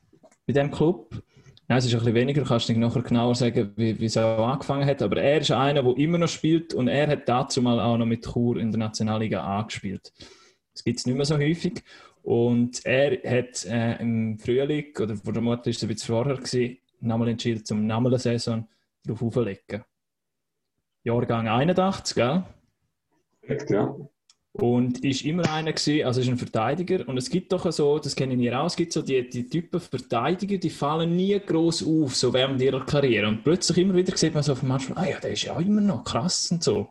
bei 0.47 0.53
diesem 0.53 0.71
Club. 0.71 1.21
Nein, 1.67 1.77
es 1.77 1.85
ist 1.85 1.93
ein 1.93 1.99
bisschen 1.99 2.15
weniger, 2.15 2.43
kannst 2.43 2.69
du 2.69 2.77
nachher 2.77 3.03
genauer 3.03 3.35
sagen, 3.35 3.71
wie, 3.75 3.97
wie 3.99 4.05
es 4.05 4.17
auch 4.17 4.47
angefangen 4.47 4.85
hat. 4.85 5.01
Aber 5.01 5.21
er 5.21 5.41
ist 5.41 5.51
einer, 5.51 5.83
der 5.83 5.97
immer 5.97 6.17
noch 6.17 6.27
spielt 6.27 6.73
und 6.73 6.87
er 6.87 7.07
hat 7.07 7.29
dazu 7.29 7.61
mal 7.61 7.79
auch 7.79 7.97
noch 7.97 8.07
mit 8.07 8.25
Chur 8.25 8.57
in 8.57 8.71
der 8.71 8.79
Nationalliga 8.79 9.43
angespielt. 9.43 10.11
Das 10.73 10.83
gibt 10.83 10.99
es 10.99 11.05
nicht 11.05 11.15
mehr 11.15 11.25
so 11.25 11.37
häufig. 11.37 11.83
Und 12.23 12.85
er 12.85 13.11
hat 13.23 13.65
äh, 13.65 14.01
im 14.01 14.37
Frühling, 14.39 14.95
oder 14.99 15.15
vor 15.15 15.33
der 15.33 15.41
Mutter 15.41 15.69
ist 15.69 15.77
es 15.77 15.83
ein 15.83 15.89
bisschen 15.89 16.13
vorher, 16.15 16.35
gewesen, 16.35 16.77
nochmal 16.99 17.29
entschieden, 17.29 17.65
zum 17.65 17.85
Namen 17.85 18.11
der 18.11 18.19
Saison 18.19 18.67
darauf 19.03 19.21
aufzulegen. 19.21 19.83
Jahrgang 21.03 21.47
81, 21.47 22.15
gell? 22.15 22.43
Ja. 23.69 23.95
Und 24.53 25.03
ist 25.05 25.23
immer 25.23 25.49
einer 25.49 25.71
gewesen, 25.71 26.05
also 26.05 26.19
ist 26.19 26.27
ein 26.27 26.37
Verteidiger. 26.37 27.07
Und 27.07 27.17
es 27.17 27.29
gibt 27.29 27.53
doch 27.53 27.71
so, 27.71 27.99
das 27.99 28.15
kennen 28.15 28.37
wir 28.37 28.59
auch, 28.59 28.65
es 28.65 28.75
gibt 28.75 28.91
so 28.91 29.01
die, 29.01 29.27
die 29.29 29.47
Typen 29.47 29.79
Verteidiger, 29.79 30.57
die 30.57 30.69
fallen 30.69 31.15
nie 31.15 31.39
groß 31.39 31.87
auf, 31.87 32.15
so 32.15 32.33
während 32.33 32.61
ihrer 32.61 32.85
Karriere. 32.85 33.29
Und 33.29 33.43
plötzlich 33.43 33.77
immer 33.77 33.95
wieder 33.95 34.15
sieht 34.15 34.33
man 34.33 34.43
so 34.43 34.51
auf 34.51 34.59
dem 34.59 34.69
Match, 34.69 34.91
ah 34.93 35.05
ja, 35.05 35.19
der 35.19 35.31
ist 35.31 35.43
ja 35.43 35.57
immer 35.57 35.79
noch 35.79 36.03
krass 36.03 36.51
und 36.51 36.63
so. 36.63 36.89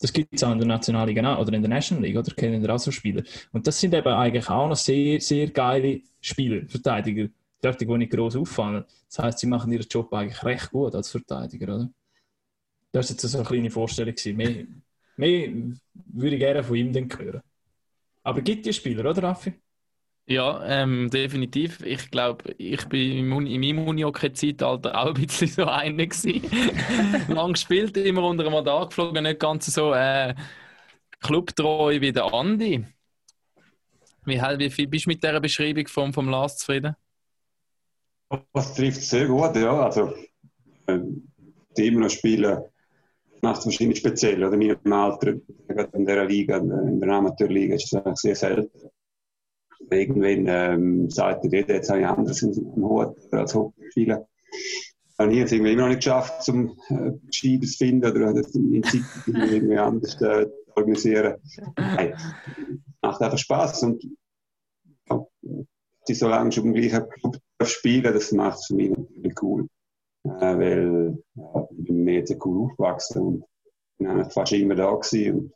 Das 0.00 0.12
gibt 0.12 0.34
es 0.34 0.42
auch 0.42 0.52
in 0.52 0.58
der 0.58 0.66
Nationalliga 0.66 1.38
oder 1.38 1.52
in 1.52 1.62
der 1.62 1.70
National 1.70 2.04
League, 2.04 2.18
oder 2.18 2.34
kennen 2.34 2.60
wir 2.60 2.74
auch 2.74 2.78
so 2.78 2.90
Spieler. 2.90 3.22
Und 3.52 3.66
das 3.66 3.80
sind 3.80 3.94
eben 3.94 4.08
eigentlich 4.08 4.50
auch 4.50 4.68
noch 4.68 4.76
sehr, 4.76 5.20
sehr 5.20 5.48
geile 5.50 6.00
Spieler, 6.20 6.66
Verteidiger, 6.66 7.28
dort, 7.62 7.80
die 7.80 7.86
nicht 7.86 8.12
groß 8.12 8.36
auffallen. 8.36 8.84
Das 9.08 9.20
heißt, 9.20 9.38
sie 9.38 9.46
machen 9.46 9.72
ihren 9.72 9.86
Job 9.88 10.12
eigentlich 10.12 10.42
recht 10.42 10.70
gut 10.70 10.94
als 10.94 11.10
Verteidiger, 11.10 11.74
oder? 11.74 11.90
Das 12.96 13.10
war 13.10 13.12
jetzt 13.14 13.28
so 13.28 13.38
eine 13.38 13.46
kleine 13.46 13.70
Vorstellung. 13.70 14.14
Mehr, 14.36 14.64
mehr 15.16 15.48
würde 15.92 16.36
ich 16.36 16.40
gerne 16.40 16.64
von 16.64 16.76
ihm 16.76 16.94
dann 16.94 17.10
hören. 17.14 17.42
Aber 18.22 18.40
gibt 18.40 18.66
es 18.66 18.76
Spieler, 18.76 19.10
oder 19.10 19.22
Raffi? 19.22 19.52
Ja, 20.24 20.64
ähm, 20.64 21.10
definitiv. 21.10 21.82
Ich 21.84 22.10
glaube, 22.10 22.54
ich 22.56 22.88
bin 22.88 23.18
in 23.18 23.60
meinem 23.60 23.86
Unihockey-Zeitalter 23.86 24.98
auch 24.98 25.08
ein 25.08 25.14
bisschen 25.14 25.48
so 25.48 25.66
einer 25.66 26.06
Lang 27.28 27.52
gespielt, 27.52 27.98
immer 27.98 28.22
unter 28.22 28.44
einem 28.44 28.54
Mandat 28.54 28.88
geflogen, 28.88 29.24
nicht 29.24 29.40
ganz 29.40 29.66
so 29.66 29.92
äh, 29.92 30.34
clubtreu 31.20 32.00
wie 32.00 32.12
der 32.12 32.32
Andi. 32.32 32.86
Wie, 34.24 34.40
wie 34.40 34.70
viel 34.70 34.88
bist 34.88 35.04
du 35.04 35.10
mit 35.10 35.22
dieser 35.22 35.40
Beschreibung 35.40 35.86
vom, 35.86 36.14
vom 36.14 36.30
Lars 36.30 36.56
zufrieden? 36.56 36.96
Das 38.54 38.74
trifft 38.74 39.02
sehr 39.02 39.26
gut, 39.26 39.54
ja. 39.54 39.82
Also, 39.82 40.14
äh, 40.86 40.98
die 41.76 41.88
immer 41.88 42.00
noch 42.00 42.10
spielen 42.10 42.64
macht 43.46 43.60
es 43.60 43.66
wahrscheinlich 43.66 43.98
speziell. 43.98 44.42
Oder 44.44 44.54
in 44.54 44.66
meinem 44.66 44.92
Alter, 44.92 45.34
in 45.92 46.06
der 46.06 46.24
Liga, 46.26 46.58
in 46.58 47.00
der 47.00 47.10
Amateurliga, 47.10 47.76
ist 47.76 47.92
es 47.92 48.20
sehr 48.20 48.36
selten. 48.36 48.90
Irgendwann 49.90 50.46
ähm, 50.48 51.10
sagt 51.10 51.44
jeder, 51.44 51.74
jetzt 51.74 51.90
habe 51.90 52.00
ich 52.00 52.06
anderes 52.06 52.42
im 52.42 52.74
Hut 52.76 53.16
als 53.32 53.54
Hockeyspieler. 53.54 54.26
Ich 55.18 55.36
jetzt 55.36 55.52
irgendwie 55.52 55.72
immer 55.72 55.82
noch 55.82 55.88
nicht 55.88 55.98
geschafft, 55.98 56.42
zum 56.42 56.78
äh, 56.88 57.12
zu 57.30 57.78
finden 57.78 58.10
oder 58.10 58.34
das 58.34 58.54
in 58.54 58.82
Zeit 58.82 59.02
irgendwie 59.26 59.78
anders 59.78 60.20
äh, 60.20 60.46
organisieren. 60.74 61.36
Nein, 61.76 62.14
macht 63.00 63.22
einfach 63.22 63.38
Spaß 63.38 63.84
und 63.84 64.04
ja, 65.08 65.26
die 66.08 66.14
so 66.14 66.28
lange 66.28 66.52
schon 66.52 66.64
im 66.66 66.74
gleichen 66.74 67.08
Club 67.08 67.38
spielen, 67.64 68.12
das 68.12 68.32
macht 68.32 68.58
es 68.58 68.66
für 68.66 68.74
mich 68.74 68.90
natürlich 68.90 69.42
cool. 69.42 69.68
Äh, 70.40 70.58
weil 70.58 71.18
ja, 71.34 71.68
ich 71.76 71.84
bin 71.84 72.04
mehr 72.04 72.26
sehr 72.26 72.38
cool 72.44 72.66
aufgewachsen 72.66 73.22
und 73.22 73.44
bin 73.98 74.08
eigentlich 74.08 74.32
fast 74.32 74.52
immer 74.52 74.74
da 74.74 74.90
gewesen 74.94 75.38
und 75.38 75.52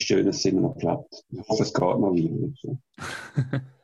schön, 0.00 0.26
dass 0.26 0.36
es 0.36 0.44
immer 0.44 0.62
noch 0.62 0.78
klappt. 0.78 1.24
Ich 1.30 1.48
hoffe, 1.48 1.62
es 1.62 1.72
geht 1.72 1.98
mal 1.98 2.14
wieder. 2.14 2.52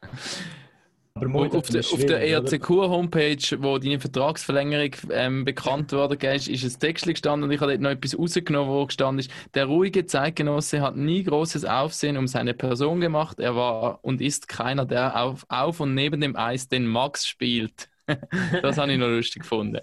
Aber 1.15 1.57
auf, 1.57 1.69
der, 1.69 1.81
auf 1.81 2.05
der 2.05 2.27
ERCQ-Homepage, 2.27 3.63
wo 3.63 3.79
deine 3.79 4.01
Vertragsverlängerung 4.01 4.91
ähm, 5.11 5.45
bekannt 5.45 5.93
worden 5.93 6.19
ist, 6.35 6.49
ist 6.49 6.65
ein 6.65 6.81
Text 6.81 7.07
gestanden 7.07 7.45
und 7.45 7.53
ich 7.53 7.61
habe 7.61 7.73
dort 7.73 7.83
noch 7.83 7.91
etwas 7.91 8.19
rausgenommen, 8.19 8.73
wo 8.73 8.87
gestanden 8.87 9.21
ist, 9.21 9.31
der 9.55 9.67
ruhige 9.67 10.07
Zeitgenosse 10.07 10.81
hat 10.81 10.97
nie 10.97 11.23
großes 11.23 11.65
Aufsehen 11.65 12.17
um 12.17 12.27
seine 12.27 12.55
Person 12.55 13.01
gemacht. 13.01 13.39
Er 13.41 13.55
war 13.55 14.01
und 14.03 14.21
ist 14.21 14.49
keiner, 14.49 14.87
der 14.87 15.23
auf, 15.23 15.45
auf 15.49 15.81
und 15.81 15.95
neben 15.95 16.21
dem 16.21 16.35
Eis 16.35 16.69
den 16.69 16.87
Max 16.87 17.27
spielt. 17.27 17.89
das 18.63 18.79
habe 18.79 18.93
ich 18.93 18.99
noch 18.99 19.09
lustig 19.09 19.43
gefunden. 19.43 19.81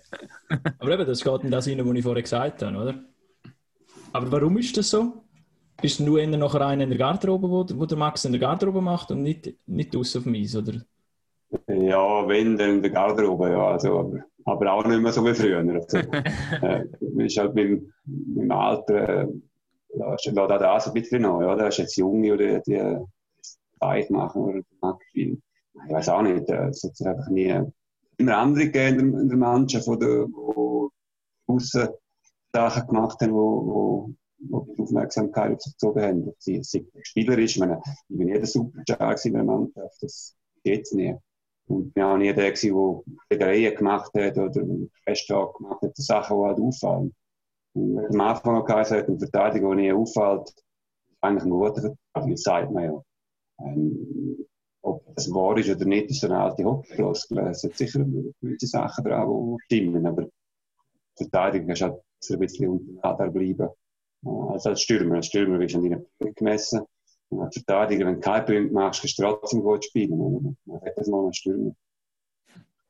Aber 0.80 0.92
eben, 0.92 1.06
das 1.06 1.24
geht 1.24 1.44
in 1.44 1.52
das 1.52 1.68
rein, 1.68 1.86
was 1.86 1.96
ich 1.96 2.04
vorher 2.04 2.24
gesagt 2.24 2.62
habe, 2.62 2.78
oder? 2.78 2.96
Aber 4.12 4.32
warum 4.32 4.58
ist 4.58 4.76
das 4.78 4.90
so? 4.90 5.24
Bist 5.82 6.00
du 6.00 6.04
nur 6.04 6.26
nachher 6.26 6.66
einer 6.66 6.84
in 6.84 6.90
der 6.90 6.98
Garderobe, 6.98 7.50
wo, 7.50 7.66
wo 7.74 7.86
der 7.86 7.98
Max 7.98 8.26
in 8.26 8.34
der 8.34 8.42
Garderobe 8.42 8.82
macht 8.82 9.12
und 9.12 9.24
nicht, 9.24 9.54
nicht 9.66 9.94
draußen 9.94 10.20
auf 10.20 10.24
dem 10.26 10.36
Eis, 10.36 10.56
oder? 10.56 10.82
Ja, 11.68 12.28
wenn, 12.28 12.58
dann 12.58 12.76
in 12.76 12.82
der 12.82 12.92
Garderobe, 12.92 13.50
ja. 13.50 13.72
Also, 13.72 14.00
aber, 14.00 14.20
aber 14.46 14.74
auch 14.74 14.86
nicht 14.86 15.02
mehr 15.02 15.12
so 15.12 15.24
wie 15.26 15.34
früher. 15.34 15.60
Also, 15.60 15.98
äh, 16.62 17.26
ist 17.26 17.38
halt 17.38 17.56
mit, 17.56 17.82
mit 18.06 18.44
dem 18.44 18.52
Alter, 18.52 19.22
äh, 19.22 19.28
da 19.98 20.14
ist 20.14 20.32
da 20.36 20.48
das 20.48 20.88
ein 20.88 20.94
bisschen 20.94 21.22
noch, 21.22 21.42
ja. 21.42 21.56
Da 21.56 21.68
ist 21.68 21.78
jetzt 21.78 21.96
Junge 21.98 22.34
oder 22.34 22.60
die 22.60 22.98
Zeit 23.80 24.10
machen 24.10 24.42
oder 24.42 24.60
mag 24.82 25.02
viel. 25.12 25.42
Ich 25.88 25.94
weiß 25.94 26.10
auch 26.10 26.22
nicht, 26.22 26.50
äh, 26.50 26.68
es 26.68 26.84
hat 26.84 27.08
einfach 27.08 27.30
nie 27.30 27.62
immer 28.20 28.38
andere 28.38 28.66
gegeben 28.66 29.18
in 29.18 29.30
der 29.30 29.38
Mannschaft, 29.38 29.88
die 29.88 30.26
außen 31.48 31.90
Sachen 32.54 32.88
gemacht 32.88 33.22
haben, 33.22 33.34
wo, 33.34 34.16
wo, 34.40 34.66
die 34.76 34.82
Aufmerksamkeit 34.82 35.54
auf 35.54 35.62
sich 35.62 35.74
gezogen 35.74 36.02
haben. 36.02 36.34
Sie, 36.40 36.64
sie 36.64 36.88
spielerisch, 37.02 37.56
ich 37.56 37.60
meine, 37.60 37.82
ich 38.10 38.18
bin 38.18 38.28
jeder 38.28 38.46
Superstar 38.46 39.16
in 39.24 39.34
der 39.34 39.44
Mannschaft, 39.44 40.02
das 40.02 40.36
geht 40.64 40.88
nicht. 40.94 41.18
Und 41.68 41.90
ich 41.90 41.96
war 42.02 42.14
auch 42.14 42.18
nie 42.18 42.34
der, 42.34 42.52
der 42.52 43.02
Federeien 43.32 43.76
gemacht 43.76 44.12
hat 44.16 44.38
oder 44.38 44.66
Festtag 45.06 45.54
gemacht 45.56 45.82
hat, 45.82 45.98
die 45.98 46.02
Sachen, 46.02 46.38
die 46.38 46.44
halt 46.44 46.60
auffallen. 46.60 47.16
Und 47.74 48.00
am 48.00 48.22
Anfang 48.22 48.58
auch 48.58 48.66
gesagt 48.66 48.92
hat, 48.92 49.08
eine 49.08 49.20
Verteidigung, 49.20 49.78
die 49.78 49.84
nie 49.84 49.94
auffällt, 49.94 50.50
ist 50.50 50.64
eigentlich 51.22 51.44
ein 51.44 51.50
guter 51.52 51.96
Verteidiger, 52.14 52.38
sagt 52.38 52.72
man 52.72 52.84
ja. 52.84 53.02
Ähm, 53.60 54.49
ob 54.82 55.04
das 55.16 55.32
wahr 55.34 55.58
ist 55.58 55.70
oder 55.70 55.86
nicht, 55.86 56.10
ist 56.10 56.24
eine 56.24 56.38
alte 56.38 56.64
Hockeyfloskel. 56.64 57.40
Es 57.40 57.64
hat 57.64 57.76
sicher 57.76 58.06
gewisse 58.42 58.68
Sachen 58.68 59.04
dran, 59.04 59.28
die 59.28 59.64
stimmen, 59.66 60.06
aber 60.06 60.24
die 60.24 61.24
Verteidigung 61.24 61.70
ist 61.70 61.82
halt 61.82 62.02
ein 62.30 62.40
bisschen 62.40 62.70
unter 62.70 63.04
Radar 63.04 63.30
bleiben. 63.30 63.70
Also 64.26 64.70
als 64.70 64.82
Stürmer, 64.82 65.16
als 65.16 65.28
Stürmer 65.28 65.60
wirst 65.60 65.76
du 65.76 65.80
an 65.80 65.90
deinen 65.90 66.06
Punkten 66.18 66.36
gemessen. 66.36 66.82
Und 67.30 67.42
als 67.42 67.56
Verteidiger, 67.56 68.06
wenn 68.06 68.16
du 68.16 68.22
keine 68.22 68.46
Punkte 68.46 68.74
machst, 68.74 69.02
kannst 69.02 69.20
du 69.20 69.24
trotzdem 69.24 69.62
gut 69.62 69.86
spielen. 69.86 70.58
Man 70.66 70.82
hat 70.82 70.98
das 70.98 71.08
mal 71.08 71.24
einen 71.24 71.34
Stürmer. 71.34 71.76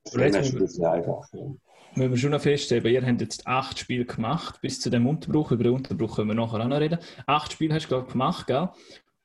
Das 0.04 0.14
ist 0.14 0.54
ein 0.54 0.60
bisschen 0.60 0.86
einfach. 0.86 1.28
Ja. 1.34 1.54
Müssen 1.96 2.12
wir 2.12 2.18
schon 2.18 2.32
noch 2.32 2.42
feststellen, 2.42 2.86
ihr 2.86 3.06
habt 3.06 3.22
jetzt 3.22 3.48
acht 3.48 3.80
Spiele 3.80 4.06
gemacht, 4.06 4.62
bis 4.62 4.80
zu 4.80 4.90
dem 4.90 5.08
Unterbruch. 5.08 5.52
Über 5.52 5.64
den 5.64 5.74
Unterbruch 5.74 6.16
können 6.16 6.30
wir 6.30 6.36
nachher 6.36 6.62
auch 6.62 6.68
noch 6.68 6.80
reden. 6.80 7.00
Acht 7.26 7.52
Spiele 7.52 7.74
hast 7.74 7.86
du, 7.86 7.90
glaube 7.90 8.06
ich, 8.08 8.12
gemacht, 8.12 8.48
gell? 8.48 8.70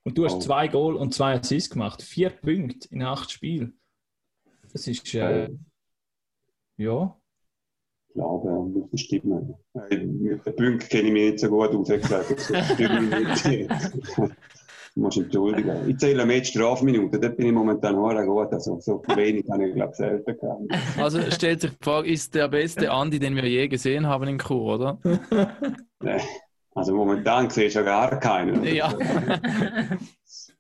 Und 0.05 0.19
du 0.19 0.25
hast 0.25 0.35
oh. 0.35 0.41
zwei 0.41 0.69
Goal 0.69 0.97
und 0.97 1.15
zwei 1.15 1.35
Assists 1.35 1.71
gemacht. 1.71 2.03
Vier 2.03 2.31
Punkte 2.31 2.89
in 2.91 3.03
acht 3.03 3.31
Spielen. 3.31 3.79
Das 4.73 4.87
ist, 4.87 5.15
äh, 5.15 5.51
ja. 6.77 7.17
Ich 8.09 8.15
glaube, 8.15 8.49
ja, 8.49 8.87
das 8.91 9.01
stimmt. 9.01 9.25
Mit 9.73 10.47
den 10.47 10.57
Punkten 10.57 10.89
kenne 10.89 11.09
ich 11.09 11.13
mich 11.13 11.31
nicht 11.31 11.39
so 11.41 11.49
gut 11.49 11.71
aus. 11.71 11.89
Ich 11.89 12.03
gesagt, 12.03 12.31
das 12.31 12.73
stimmt 12.75 13.11
nicht. 13.11 13.71
Du 14.95 15.01
musst 15.01 15.19
entschuldigen. 15.19 15.89
Ich 15.89 15.99
zähle 15.99 16.25
mehr 16.25 16.45
Strafminuten, 16.45 17.21
dort 17.21 17.37
bin 17.37 17.47
ich 17.47 17.53
momentan 17.53 17.97
auch 17.97 18.25
gut. 18.25 18.53
Also 18.53 18.79
so 18.79 19.03
wenig 19.17 19.45
habe 19.51 19.69
ich, 19.69 19.75
glaube 19.75 19.91
ich, 19.91 19.97
selten 19.97 20.37
gehabt. 20.37 20.99
Also 20.99 21.21
stellt 21.33 21.63
sich 21.63 21.73
die 21.73 21.85
Frage, 21.85 22.09
ist 22.09 22.35
der 22.35 22.47
beste 22.47 22.93
Andi, 22.93 23.19
den 23.19 23.35
wir 23.35 23.45
je 23.45 23.67
gesehen 23.67 24.07
haben 24.07 24.29
in 24.29 24.39
Chur, 24.39 24.75
oder? 24.75 24.99
Nein. 26.01 26.21
Also 26.75 26.95
momentan 26.95 27.51
siehst 27.51 27.77
du 27.77 27.81
ja 27.81 27.85
gar 27.85 28.19
keinen. 28.19 28.65
Ja. 28.65 28.93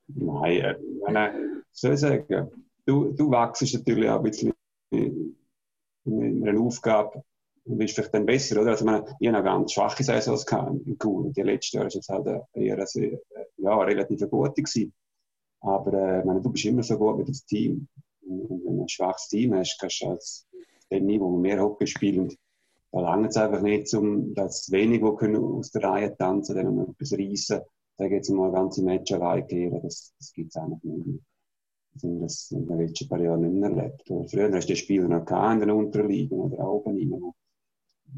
Nein, 0.06 0.60
äh, 0.60 0.76
meine, 1.02 1.62
soll 1.72 1.94
ich 1.94 2.00
sagen, 2.00 2.50
du, 2.86 3.12
du 3.12 3.30
wachst 3.30 3.74
natürlich 3.74 4.08
auch 4.08 4.18
ein 4.18 4.22
bisschen 4.22 4.52
in, 4.90 5.36
in 6.04 6.48
einer 6.48 6.60
Aufgabe 6.60 7.24
und 7.64 7.78
bist 7.78 7.94
vielleicht 7.94 8.14
dann 8.14 8.26
besser, 8.26 8.60
oder? 8.60 8.72
Also, 8.72 8.84
meine, 8.84 9.04
ich 9.18 9.28
habe 9.28 9.38
eine 9.38 9.44
ganz 9.44 9.72
schwache 9.72 10.04
Saisons 10.04 10.44
in 10.84 10.98
Chur. 10.98 11.32
Die 11.32 11.42
letzte 11.42 11.78
Jahr 11.78 11.86
war 11.86 11.92
jetzt 11.92 12.08
halt 12.08 12.26
eher 12.52 12.76
eine, 12.76 13.20
ja, 13.56 13.76
relativ 13.78 14.30
gute 14.30 14.62
gewesen. 14.62 14.92
Aber 15.60 15.92
äh, 15.94 16.24
meine, 16.24 16.42
du 16.42 16.50
bist 16.50 16.64
immer 16.66 16.82
so 16.82 16.98
gut 16.98 17.18
mit 17.18 17.28
dem 17.28 17.34
Team. 17.46 17.88
Und 18.26 18.50
wenn 18.50 18.76
du 18.76 18.82
ein 18.82 18.88
schwaches 18.88 19.28
Team 19.28 19.54
hast, 19.54 19.78
kannst 19.80 20.02
du 20.02 20.08
als 20.08 20.46
dem 20.90 21.06
Niveau 21.06 21.36
mehr 21.36 21.60
Hockey 21.60 21.86
spielen. 21.86 22.36
Da 22.94 23.00
langt 23.00 23.30
es 23.30 23.36
einfach 23.36 23.60
nicht, 23.60 23.92
um 23.94 24.34
das 24.34 24.70
wenig, 24.70 25.02
die 25.02 25.16
können 25.16 25.42
aus 25.42 25.72
der 25.72 25.82
Reihe 25.82 26.16
tanzen, 26.16 26.54
dann 26.54 26.76
noch 26.76 26.90
etwas 26.90 27.12
reissen. 27.14 27.60
Da 27.96 28.06
geht 28.06 28.22
es 28.22 28.28
mal 28.28 28.52
ganze 28.52 28.84
Match 28.84 29.10
allein 29.10 29.44
gehen. 29.48 29.76
Das, 29.82 30.14
das 30.16 30.32
gibt 30.32 30.50
es 30.50 30.56
einfach 30.56 30.80
nicht 30.84 31.04
mehr. 31.04 31.18
Das 31.92 32.02
haben 32.04 32.20
das 32.20 32.50
in 32.52 32.66
den 32.68 32.78
letzten 32.78 33.08
paar 33.08 33.20
Jahren 33.20 33.40
nicht 33.40 33.60
mehr 33.60 33.70
erlebt. 33.70 34.30
Früher 34.30 34.52
hast 34.52 34.68
du 34.68 34.74
die 34.74 34.76
Spieler 34.76 35.08
noch 35.08 35.28
in 35.28 35.58
den 35.58 35.72
Unterliegen 35.72 36.38
oder 36.38 36.70
oben 36.70 36.96
rein, 36.96 37.32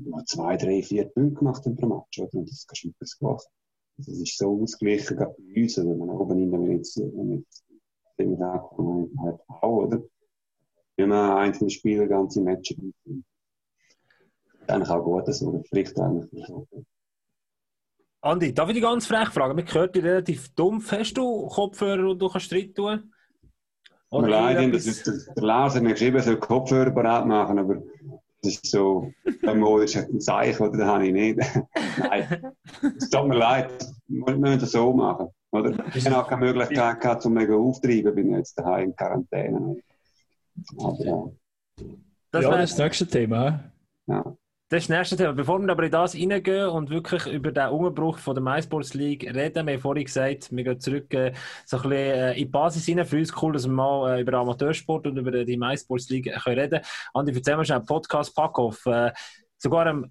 noch 0.05 0.25
zwei, 0.27 0.59
drei, 0.59 0.83
vier 0.83 1.07
Punkte 1.07 1.39
gemacht 1.39 1.65
haben 1.65 1.77
pro 1.77 1.87
Match. 1.87 2.19
Oder? 2.19 2.35
Und 2.35 2.51
das 2.51 2.67
kannst 2.67 2.85
du 2.85 2.89
nicht 2.89 3.23
machen. 3.23 3.47
Das 3.97 4.09
ist 4.09 4.37
so 4.37 4.61
ausgeglichen, 4.61 5.17
gerade 5.17 5.37
bei 5.39 5.63
uns, 5.63 5.79
wenn 5.79 5.97
man 5.97 6.11
oben 6.11 6.33
rein, 6.33 6.53
wenn 6.53 6.77
jetzt, 6.77 6.99
wenn 6.99 8.31
wir 8.31 8.37
da 8.37 8.71
halt 9.23 9.41
auch, 9.49 9.85
oder? 9.87 10.03
Wenn 10.99 11.09
man 11.09 11.39
einzelne 11.39 11.71
Spieler 11.71 12.07
ganze 12.07 12.43
Matches 12.43 12.77
eigentlich 14.71 14.91
auch 14.91 15.05
gut, 15.05 15.27
dass 15.29 15.41
man 15.41 15.63
vielleicht 15.65 15.97
Andi, 18.21 18.53
darf 18.53 18.69
ich 18.69 18.75
dich 18.75 18.83
ganz 18.83 19.07
frech 19.07 19.29
fragen? 19.29 19.55
Man 19.55 19.73
hört 19.73 19.95
dich 19.95 20.03
relativ 20.03 20.49
dumpf. 20.55 20.91
Hast 20.91 21.15
du 21.15 21.47
Kopfhörer, 21.47 22.13
die 22.13 22.19
du 22.19 22.29
kannst 22.29 22.51
drin 22.51 22.75
tun 22.75 23.13
Oder 24.11 24.29
Nein, 24.29 24.73
das 24.73 24.87
ist, 24.87 25.07
der 25.07 25.43
Lars 25.45 25.77
hat 25.77 25.83
mir 25.83 25.93
geschrieben, 25.93 26.17
er 26.17 26.23
soll 26.23 26.39
Kopfhörer 26.39 26.91
bereit 26.91 27.27
machen, 27.27 27.59
aber 27.59 27.83
das 28.43 28.55
ist 28.55 28.67
so, 28.67 29.13
ein 29.47 30.21
Zeichen, 30.21 30.63
oder 30.63 30.79
das 30.79 30.87
habe 30.87 31.07
ich 31.07 31.13
nicht. 31.13 31.39
Nein, 31.99 32.53
es 32.97 33.11
tut 33.11 33.29
mir 33.29 33.37
leid, 33.37 33.71
wir 34.09 34.37
müssen 34.37 34.61
das 34.61 34.73
so 34.73 34.93
machen. 34.93 35.29
Oder? 35.53 35.87
Ich 35.95 36.05
habe 36.07 36.19
auch 36.19 36.29
keine 36.29 36.47
Möglichkeit 36.47 37.01
gehabt, 37.01 37.25
um 37.27 37.33
mega 37.33 37.55
aufzutreiben, 37.55 38.15
bin 38.15 38.33
jetzt 38.33 38.59
daheim 38.59 38.91
in 38.91 38.97
Quarantäne. 38.97 39.77
Aber, 40.79 41.05
ja. 41.05 41.25
Das 42.31 42.43
ja, 42.43 42.51
das 42.51 42.77
nächste 42.77 43.07
Thema. 43.07 43.71
Ja. 44.07 44.37
Das 44.69 44.83
ist 44.83 44.91
das 44.91 44.99
nächste 44.99 45.17
Thema. 45.17 45.33
Bevor 45.33 45.61
wir 45.61 45.71
aber 45.71 45.85
in 45.85 45.93
das 45.93 46.17
reingehen 46.17 46.69
und 46.71 46.91
wirklich 46.91 47.25
über 47.27 47.53
den 47.53 47.69
Umbruch 47.69 48.19
von 48.19 48.35
der 48.35 48.43
MySports 48.43 48.95
League 48.95 49.23
reden, 49.23 49.65
wir 49.65 49.75
haben 49.75 49.81
vorhin 49.81 50.05
gesagt, 50.05 50.51
wir 50.51 50.65
gehen 50.65 50.81
zurück 50.81 51.15
äh, 51.15 51.33
so 51.65 51.77
ein 51.77 51.83
bisschen 51.85 51.97
äh, 51.99 52.33
in 52.33 52.39
die 52.39 52.45
Basis 52.47 52.89
rein. 52.89 53.07
Für 53.07 53.17
uns 53.17 53.33
cool, 53.41 53.53
dass 53.53 53.65
wir 53.69 53.73
mal 53.73 54.17
äh, 54.17 54.23
über 54.23 54.37
Amateursport 54.39 55.07
und 55.07 55.19
über 55.19 55.45
die 55.45 55.57
MySports 55.57 56.11
League 56.11 56.33
können 56.43 56.59
reden 56.59 56.81
Andi, 57.15 57.33
erzähl 57.33 57.57
mal 57.57 57.65
schnell, 57.65 57.81
Podcast 57.83 58.35
Packoff. 58.35 58.85
Äh, 58.87 59.13
sogar 59.57 59.87
ähm, 59.87 60.11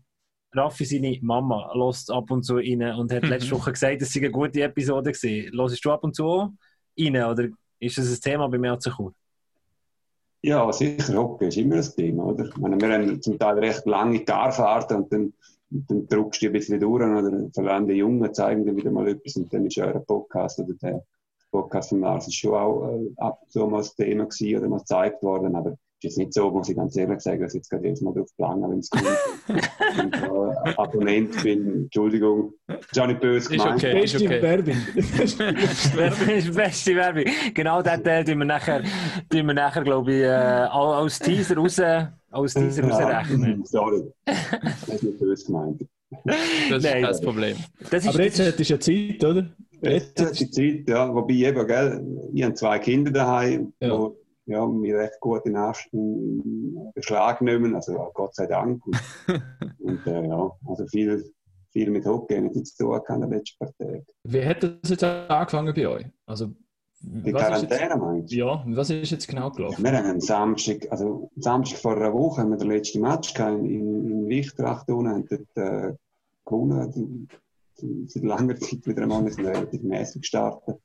Raffi, 0.54 0.86
seine 0.86 1.20
Mama, 1.22 1.74
lost 1.74 2.10
ab 2.10 2.32
und 2.32 2.44
zu 2.44 2.56
rein 2.56 2.82
und 2.82 3.12
hat 3.12 3.28
letzte 3.28 3.52
Woche 3.52 3.74
gesagt, 3.74 4.02
es 4.02 4.14
sei 4.14 4.22
eine 4.22 4.32
gute 4.32 4.62
Episode 4.62 5.12
gewesen. 5.12 5.52
Hörst 5.54 5.84
du 5.84 5.92
ab 5.92 6.06
und 6.06 6.16
zu 6.16 6.56
rein 6.98 7.24
oder 7.26 7.50
ist 7.80 7.98
das 7.98 8.10
ein 8.10 8.22
Thema 8.22 8.48
bei 8.48 8.58
mir 8.58 8.80
zu 8.80 8.90
Chur? 8.90 9.14
Ja, 10.46 10.72
sicher, 10.72 11.16
Hockey 11.16 11.48
ist 11.48 11.58
immer 11.58 11.78
ein 11.78 11.82
Thema, 11.82 12.26
oder? 12.28 12.46
Ich 12.46 12.58
meine, 12.58 12.80
wir 12.80 12.94
haben 12.94 13.20
zum 13.20 13.40
Teil 13.40 13.58
recht 13.58 13.84
lange 13.88 14.24
Garfahrten 14.24 14.98
und 14.98 15.12
dann, 15.12 15.34
dann 15.72 16.08
drückst 16.08 16.44
du 16.44 16.46
ein 16.46 16.54
bisschen 16.54 16.80
durch 16.80 17.04
oder 17.04 17.80
die 17.80 17.94
Jungen, 17.94 18.32
zeigen 18.32 18.64
dir 18.64 18.76
wieder 18.76 18.92
mal 18.92 19.08
etwas 19.08 19.38
und 19.38 19.52
dann 19.52 19.66
ist 19.66 19.80
ein 19.80 20.06
Podcast 20.06 20.60
oder 20.60 20.76
der 20.76 21.04
Podcast 21.50 21.90
von 21.90 22.02
Lars 22.02 22.32
schon 22.32 22.54
auch 22.54 22.92
äh, 22.92 23.10
ab 23.18 23.40
und 23.42 23.52
zu 23.52 23.66
mal 23.66 23.80
das 23.80 23.96
Thema 23.96 24.26
gewesen 24.26 24.60
oder 24.60 24.70
mal 24.70 24.78
gezeigt 24.78 25.24
worden, 25.24 25.56
aber 25.56 25.80
ist 26.00 26.04
jetzt 26.04 26.18
nicht 26.18 26.34
so, 26.34 26.52
muss 26.52 26.70
ich 26.70 26.76
ganz 26.76 26.96
ehrlich 26.98 27.20
sagen, 27.22 27.42
dass 27.42 27.54
ich 27.54 27.60
jetzt 27.60 27.70
gerade 27.70 27.86
jedes 27.86 28.02
Mal 28.02 28.14
drauf 28.14 28.30
planen, 28.36 28.70
wenn 28.70 28.80
es 28.80 28.90
gut 28.90 29.02
ist. 29.02 30.24
äh, 30.24 30.74
Abonnent 30.78 31.44
bin, 31.44 31.84
Entschuldigung, 31.84 32.54
ist 32.68 33.00
auch 33.00 33.08
nicht 33.08 33.22
böse 33.22 33.50
gemeint. 33.50 33.78
Ist 33.78 33.84
okay, 33.84 34.02
beste 34.02 34.26
okay. 34.26 34.42
Werbung. 34.42 34.76
Werbung 35.96 36.30
ist 36.36 36.56
beste 36.56 36.96
Werbung. 36.96 37.24
Genau 37.54 37.82
den 37.82 38.04
Teil 38.04 38.24
tun 38.26 38.40
wir 38.40 38.46
nachher, 38.46 38.84
tun 39.30 39.48
wir 39.48 39.54
nachher 39.54 39.84
glaube 39.84 40.14
ich, 40.14 40.22
äh, 40.22 40.28
als 40.28 41.20
Teaser 41.20 41.56
raus, 41.56 41.80
als 41.80 42.54
Teaser 42.54 42.88
ja, 42.88 42.90
rausrechnen. 42.90 43.66
Sorry, 43.66 44.04
das 44.26 44.90
ist 44.90 45.04
nicht 45.04 45.20
böse 45.20 45.46
gemeint. 45.46 45.82
Das 46.70 46.84
Nein, 46.84 47.04
ist 47.04 47.10
das 47.10 47.22
Problem. 47.22 47.58
Das 47.90 48.04
ist, 48.04 48.10
Aber 48.10 48.24
jetzt 48.24 48.40
hättest 48.40 48.70
du 48.70 48.74
ja 48.74 48.80
Zeit, 48.80 49.24
oder? 49.24 49.50
Jetzt 49.82 50.20
ist 50.20 50.40
die 50.40 50.52
Zeit, 50.52 50.90
ja. 50.90 51.14
Wobei 51.14 51.34
eben, 51.34 51.68
gell, 51.68 52.06
ich 52.34 52.44
habe 52.44 52.54
zwei 52.54 52.80
Kinder 52.80 53.12
daheim, 53.12 53.74
ja. 53.80 53.92
wo 53.92 54.18
ja, 54.46 54.66
mir 54.66 54.98
recht 54.98 55.20
gut 55.20 55.46
in 55.46 55.56
ersten 55.56 56.92
Beschlag 56.94 57.42
nehmen, 57.42 57.76
also 57.76 58.12
Gott 58.14 58.36
sei 58.36 58.46
Dank. 58.46 58.86
Und, 58.86 58.98
und 59.80 60.08
äh, 60.08 60.28
ja, 60.28 60.52
also 60.68 60.86
viel, 60.88 61.32
viel 61.72 61.90
mit 61.90 62.06
Hockey 62.06 62.42
nicht 62.42 62.68
zu 62.68 62.86
tun 62.86 63.02
in 63.10 63.22
den 63.22 63.30
letzten 63.32 63.58
paar 63.60 63.74
Tagen. 63.78 64.06
Wie 64.24 64.46
hat 64.46 64.64
das 64.64 64.90
jetzt 64.90 65.04
angefangen 65.04 65.74
bei 65.74 65.88
euch? 65.88 66.06
Also, 66.26 66.52
Die 67.02 67.32
Quarantäne 67.32 67.98
meinst 67.98 68.32
du? 68.32 68.38
Ja, 68.38 68.64
was 68.68 68.90
ist 68.90 69.12
jetzt 69.12 69.28
genau 69.28 69.50
gelaufen? 69.52 69.84
Wir 69.84 69.98
haben 69.98 70.10
am 70.10 70.22
Samstag, 70.22 70.88
also 70.92 71.30
am 71.36 71.42
Samstag 71.42 71.80
vor 71.80 71.96
einer 71.96 72.14
Woche 72.14 72.42
haben 72.42 72.52
wir 72.52 72.58
den 72.58 72.70
letzten 72.70 73.02
Match 73.02 73.34
gehabt 73.34 73.58
in, 73.58 73.66
in, 73.66 74.12
in 74.12 74.28
Wichtracht 74.30 74.90
unten, 74.90 75.10
haben 75.10 75.28
dort 75.28 75.58
äh, 75.58 75.94
gewonnen. 76.46 77.28
Seit 78.08 78.24
langer 78.24 78.56
Zeit 78.56 78.88
wieder 78.88 79.02
einmal, 79.02 79.26
wir 79.26 79.34
sind 79.34 79.46
relativ 79.46 79.82
mäßig 79.82 80.22
gestartet. 80.22 80.78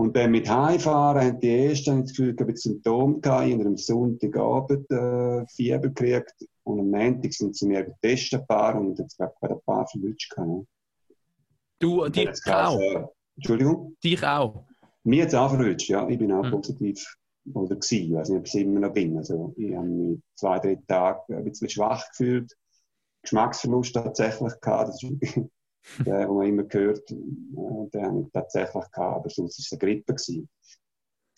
Und 0.00 0.16
dann 0.16 0.30
mit 0.30 0.48
Heimfahren 0.48 1.20
haben 1.20 1.40
die 1.40 1.66
Ersten 1.66 2.00
das 2.00 2.12
Gefühl, 2.12 2.34
ein 2.38 2.46
bisschen 2.46 2.72
Symptome 2.72 3.20
gehabt. 3.20 3.46
Ich 3.48 3.52
habe 3.52 3.66
am 3.66 3.76
Sonntagabend 3.76 4.90
äh, 4.90 5.46
Fieber 5.48 5.78
gekriegt 5.78 6.34
und 6.62 6.80
am 6.80 6.90
Montag 6.90 7.34
sind 7.34 7.54
sie 7.54 7.66
mir 7.66 7.84
getestet, 7.84 8.48
paar, 8.48 8.80
und 8.80 8.98
jetzt 8.98 9.18
glaube 9.18 9.34
ich 9.42 9.50
ein 9.50 9.60
paar 9.66 9.86
verwünscht 9.86 10.32
ne? 10.38 10.66
Du, 11.80 12.08
dich 12.08 12.24
jetzt 12.24 12.50
auch. 12.50 12.80
äh, 12.80 13.04
Entschuldigung? 13.36 13.94
Dich 14.02 14.24
auch. 14.24 14.64
Mir 15.04 15.24
hat 15.24 15.28
es 15.28 15.34
auch 15.34 15.50
verwünscht, 15.50 15.90
ja. 15.90 16.08
Ich 16.08 16.18
bin 16.18 16.32
auch 16.32 16.44
Mhm. 16.46 16.50
positiv 16.50 17.16
oder 17.52 17.76
gewesen. 17.76 18.04
Ich 18.08 18.14
weiß 18.14 18.28
nicht, 18.30 18.38
ob 18.38 18.46
ich 18.46 18.54
immer 18.54 18.80
noch 18.80 18.94
bin. 18.94 19.18
Also, 19.18 19.52
ich 19.58 19.76
habe 19.76 19.86
mich 19.86 20.18
zwei, 20.34 20.58
drei 20.60 20.78
Tage 20.88 21.36
ein 21.36 21.44
bisschen 21.44 21.68
schwach 21.68 22.08
gefühlt. 22.08 22.56
Geschmacksverlust 23.20 23.92
tatsächlich 23.92 24.60
gehabt. 24.62 24.88
Das 24.88 25.02
ist 25.02 25.36
der, 26.04 26.26
den 26.26 26.34
man 26.34 26.46
immer 26.46 26.64
hört. 26.68 27.10
äh, 27.10 27.14
Den 27.92 28.04
habe 28.04 28.22
ich 28.22 28.32
tatsächlich 28.32 28.90
gehabt. 28.90 28.98
Aber 28.98 29.30
sonst 29.30 29.58
war 29.58 29.62
es 29.64 29.72
eine 29.72 29.78
Grippe. 29.78 30.14
Gewesen. 30.14 30.48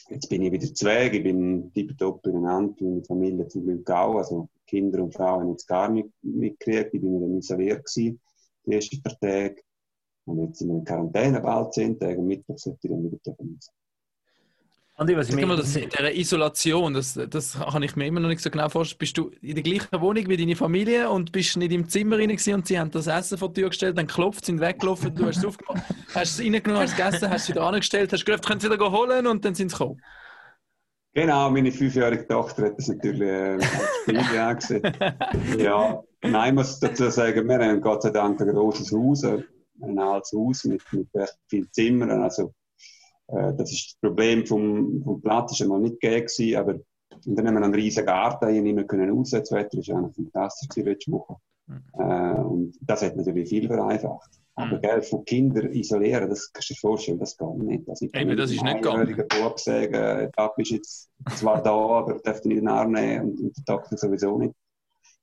Jetzt 0.08 0.28
bin 0.28 0.42
ich 0.42 0.52
wieder 0.52 0.74
zu 0.74 0.86
Weg. 0.86 1.14
Ich 1.14 1.22
bin 1.22 1.72
tiptop 1.72 2.22
beieinander. 2.22 2.74
Meine 2.80 3.04
Familie 3.04 3.48
zum 3.48 3.64
Glück 3.64 3.88
auch. 3.90 4.16
Also, 4.16 4.48
Kinder 4.66 5.02
und 5.02 5.14
Frauen 5.14 5.42
haben 5.42 5.50
jetzt 5.50 5.66
gar 5.66 5.88
nicht 5.90 6.08
mitgekriegt. 6.22 6.94
Ich 6.94 7.00
bin 7.00 7.20
wieder 7.20 7.38
isoliert 7.38 7.84
gewesen. 7.84 8.20
Die 8.66 8.72
ersten 8.72 9.02
paar 9.02 9.18
Tage. 9.18 9.62
Und 10.24 10.40
jetzt 10.44 10.58
sind 10.58 10.68
wir 10.68 10.76
in 10.76 10.84
Quarantäne, 10.84 11.40
bald 11.40 11.72
zehn 11.72 11.98
Tage. 11.98 12.18
Am 12.18 12.26
Mittwoch 12.26 12.58
sollte 12.58 12.78
ich 12.82 12.90
dann 12.90 13.04
wieder 13.04 13.18
dürfen. 15.06 15.20
Andi, 15.20 15.34
was 15.34 15.38
ich 15.40 15.46
mal, 15.46 15.56
das, 15.56 15.72
dieser 15.72 16.14
Isolation, 16.14 16.94
das, 16.94 17.18
das 17.28 17.58
kann 17.58 17.82
ich 17.82 17.96
mir 17.96 18.06
immer 18.06 18.20
noch 18.20 18.28
nicht 18.28 18.40
so 18.40 18.50
genau 18.50 18.68
vorstellen. 18.68 18.98
Bist 18.98 19.18
du 19.18 19.30
in 19.40 19.54
der 19.54 19.62
gleichen 19.62 20.00
Wohnung 20.00 20.28
wie 20.28 20.36
deine 20.36 20.56
Familie 20.56 21.10
und 21.10 21.32
bist 21.32 21.56
nicht 21.56 21.72
im 21.72 21.88
Zimmer 21.88 22.18
rein 22.18 22.28
gewesen 22.28 22.54
und 22.54 22.66
sie 22.66 22.78
haben 22.78 22.90
das 22.90 23.06
Essen 23.06 23.38
vor 23.38 23.48
die 23.50 23.60
Tür 23.60 23.70
gestellt, 23.70 23.98
dann 23.98 24.06
geklopft, 24.06 24.46
sind 24.46 24.60
weggelaufen, 24.60 25.14
du 25.14 25.26
hast 25.26 25.38
es 25.38 25.44
aufgemacht, 25.44 25.82
hast 26.14 26.38
es 26.38 26.40
reingenommen, 26.40 26.82
hast 26.82 26.92
es 26.92 26.96
gegessen, 26.96 27.30
hast 27.30 27.42
es 27.42 27.48
wieder 27.48 27.62
angestellt, 27.62 28.12
hast 28.12 28.24
gesagt, 28.24 28.46
könnt 28.46 28.62
ihr 28.64 28.70
wieder 28.70 28.90
holen 28.90 29.26
und 29.26 29.44
dann 29.44 29.54
sind 29.54 29.70
sie 29.70 29.76
gekommen. 29.76 30.00
Genau, 31.14 31.50
meine 31.50 31.70
fünfjährige 31.70 32.26
Tochter 32.26 32.66
hat 32.66 32.78
das 32.78 32.88
natürlich 32.88 33.20
äh, 33.20 33.54
als 33.54 33.66
Spiel 34.02 34.18
angesehen. 34.38 34.82
Ja, 35.58 36.02
nein, 36.22 36.48
ich 36.48 36.54
muss 36.54 36.80
dazu 36.80 37.10
sagen, 37.10 37.46
wir 37.46 37.58
haben 37.58 37.80
Gott 37.82 38.02
sei 38.02 38.10
Dank 38.10 38.40
ein 38.40 38.48
großes 38.48 38.92
Haus, 38.92 39.22
ein 39.24 39.44
ein 39.82 39.98
altes 39.98 40.32
Haus 40.32 40.64
mit, 40.64 40.82
mit 40.92 41.08
recht 41.14 41.36
vielen 41.48 41.70
Zimmern. 41.72 42.22
Also, 42.22 42.54
äh, 43.28 43.54
das 43.54 43.72
ist 43.72 43.92
das 43.92 43.96
Problem 44.00 44.46
vom, 44.46 45.02
vom 45.02 45.20
Platz, 45.20 45.52
ist 45.52 45.62
einmal 45.62 45.80
nicht 45.80 46.00
gegeben 46.00 46.56
aber 46.56 46.80
und 47.24 47.36
dann 47.36 47.46
haben 47.46 47.54
wir 47.54 47.62
einen 47.64 47.74
riesen 47.74 48.06
Garten, 48.06 48.48
hier 48.48 48.62
nicht 48.62 48.74
mehr 48.74 48.86
können 48.86 49.10
raus, 49.10 49.30
das 49.30 49.52
Wetter 49.52 49.78
ist 49.78 49.90
eigentlich 49.90 50.16
fantastisch 50.16 50.84
letzte 50.84 51.12
Woche. 51.12 51.36
Äh, 51.94 52.40
und 52.40 52.74
das 52.80 53.02
hat 53.02 53.16
natürlich 53.16 53.48
viel 53.48 53.68
vereinfacht. 53.68 54.30
Aber 54.54 54.76
Mhm. 54.76 54.82
gell, 54.82 55.02
von 55.02 55.24
Kindern 55.24 55.72
isolieren, 55.72 56.28
das 56.28 56.52
kannst 56.52 56.70
du 56.70 56.74
dir 56.74 56.80
vorstellen, 56.80 57.18
das 57.18 57.36
geht 57.36 57.56
nicht. 57.58 57.88
Also, 57.88 58.04
ich 58.04 58.12
kann 58.12 58.22
Eben, 58.22 58.36
das 58.36 58.50
ist 58.50 58.62
nicht 58.62 58.82
gegangen. 58.82 59.24
Bub 59.40 59.58
sagen, 59.58 59.92
der 59.92 60.32
Tag 60.32 60.52
ist 60.58 60.70
jetzt 60.70 61.10
zwar 61.36 61.62
da, 61.62 61.70
aber 61.74 62.18
darf 62.22 62.44
ihn 62.44 62.48
nicht 62.48 62.58
in 62.58 62.64
den 62.64 62.68
Arm 62.68 62.92
nehmen 62.92 63.30
und, 63.30 63.40
und 63.40 63.56
der 63.56 63.64
Doktor 63.64 63.96
sowieso 63.96 64.38
nicht. 64.38 64.54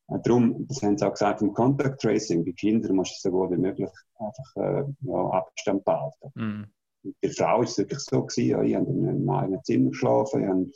Äh, 0.07 0.17
darum, 0.23 0.65
das 0.67 0.81
haben 0.81 0.97
sie 0.97 1.05
auch 1.05 1.11
gesagt, 1.11 1.41
im 1.43 1.53
Contact 1.53 2.01
Tracing, 2.01 2.43
bei 2.43 2.53
Kindern 2.53 2.95
musst 2.95 3.23
du 3.23 3.29
so 3.29 3.31
gut 3.31 3.51
wie 3.51 3.57
möglich 3.57 3.91
einfach 4.17 4.55
äh, 4.55 4.83
ja, 5.01 5.29
Abstand 5.29 5.85
behalten. 5.85 6.31
Mhm. 6.33 6.67
Bei 7.03 7.11
der 7.23 7.31
Frau 7.31 7.57
war 7.57 7.63
es 7.63 7.77
wirklich 7.77 7.99
so, 7.99 8.23
gewesen, 8.23 8.49
ja, 8.49 8.61
ich 8.63 8.75
habe 8.75 8.89
in 8.91 9.07
einem 9.07 9.29
eigenen 9.29 9.63
Zimmer 9.63 9.89
geschlafen, 9.89 10.41
ich 10.41 10.47
habe, 10.47 10.71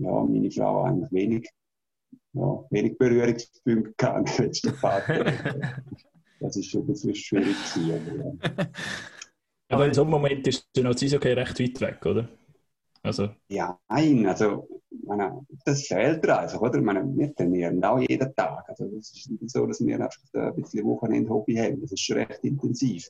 ja, 0.00 0.24
meine 0.24 0.50
Frau 0.50 0.82
eigentlich 0.84 1.12
wenig, 1.12 1.50
ja, 2.32 2.64
wenig 2.70 2.98
Berührungspunkte 2.98 3.94
gehabt 3.96 4.30
in 4.30 4.36
den 4.36 4.44
letzten 4.46 4.76
paar. 4.76 5.02
Das 6.40 6.56
ist 6.56 6.66
schon 6.66 6.82
ein 6.82 6.88
bisschen 6.88 7.14
schwierig 7.14 7.56
gewesen. 7.74 8.36
Aber, 8.42 8.58
ja. 8.58 8.68
Aber 9.70 9.86
in 9.86 9.94
so 9.94 10.02
einem 10.02 10.10
Moment 10.10 10.46
ist 10.46 10.68
der 10.76 10.84
Narziss 10.84 11.14
okay 11.14 11.32
recht 11.32 11.58
weit 11.58 11.80
weg, 11.80 12.04
oder? 12.04 12.28
Also, 13.02 13.30
Ja, 13.48 13.78
nein, 13.88 14.26
also, 14.26 14.68
meine, 15.06 15.46
das 15.64 15.86
fehlt 15.86 16.24
dir 16.24 16.38
einfach, 16.38 16.60
oder? 16.60 16.80
Meine, 16.80 17.04
wir 17.16 17.34
trainieren 17.34 17.82
auch 17.84 17.98
jeden 17.98 18.34
Tag. 18.34 18.68
Also, 18.68 18.86
das 18.86 19.10
ist 19.12 19.30
nicht 19.30 19.50
so, 19.50 19.66
dass 19.66 19.84
wir 19.84 19.94
einfach 20.00 20.20
ein 20.34 20.56
bisschen 20.56 20.84
Wochenend-Hobby 20.84 21.56
haben. 21.56 21.80
Das 21.80 21.92
ist 21.92 22.00
schon 22.00 22.16
recht 22.18 22.44
intensiv. 22.44 23.08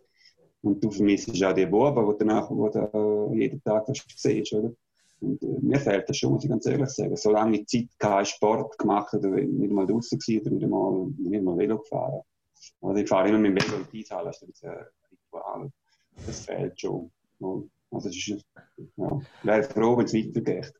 Und 0.64 0.82
du 0.82 0.90
vermisst 0.90 1.44
auch 1.44 1.52
die 1.52 1.66
Buben, 1.66 2.06
die 2.06 2.18
danach, 2.18 2.50
wo 2.50 2.68
du 2.70 3.34
jeden 3.34 3.62
Tag 3.62 3.86
siehst, 4.16 4.54
oder? 4.54 4.72
Und 5.20 5.42
äh, 5.42 5.58
mir 5.60 5.78
fehlt 5.78 6.08
das 6.08 6.16
schon, 6.16 6.32
muss 6.32 6.44
ich 6.44 6.50
ganz 6.50 6.64
ehrlich 6.64 6.88
sagen. 6.88 7.16
Solange 7.16 7.58
ich 7.58 7.66
Zeit 7.66 7.88
keinen 7.98 8.24
Sport 8.24 8.78
gemacht 8.78 9.12
oder 9.12 9.28
nicht 9.28 9.70
mal 9.70 9.86
draußen 9.86 10.18
war 10.18 10.40
oder 10.40 10.50
nicht 10.50 10.68
mal, 10.68 11.06
nicht 11.18 11.44
mal 11.44 11.58
Velo 11.58 11.78
gefahren. 11.78 12.22
Oder 12.80 13.00
ich 13.00 13.08
fahre 13.08 13.28
immer 13.28 13.38
mit 13.38 13.60
dem 13.60 13.68
Velo 13.68 13.82
in 13.82 13.86
die 13.92 14.00
Eishalle, 14.00 14.30
das 14.30 14.42
ist 14.42 14.64
ein 14.64 14.86
Ritual. 15.12 15.70
Das 16.26 16.40
fehlt 16.46 16.80
schon. 16.80 17.10
Also, 17.90 18.08
es 18.08 18.16
ist, 18.16 18.44
ja, 18.96 19.20
wäre 19.42 19.62
froh, 19.64 19.98
wenn 19.98 20.06
es 20.06 20.14
weitergeht. 20.14 20.72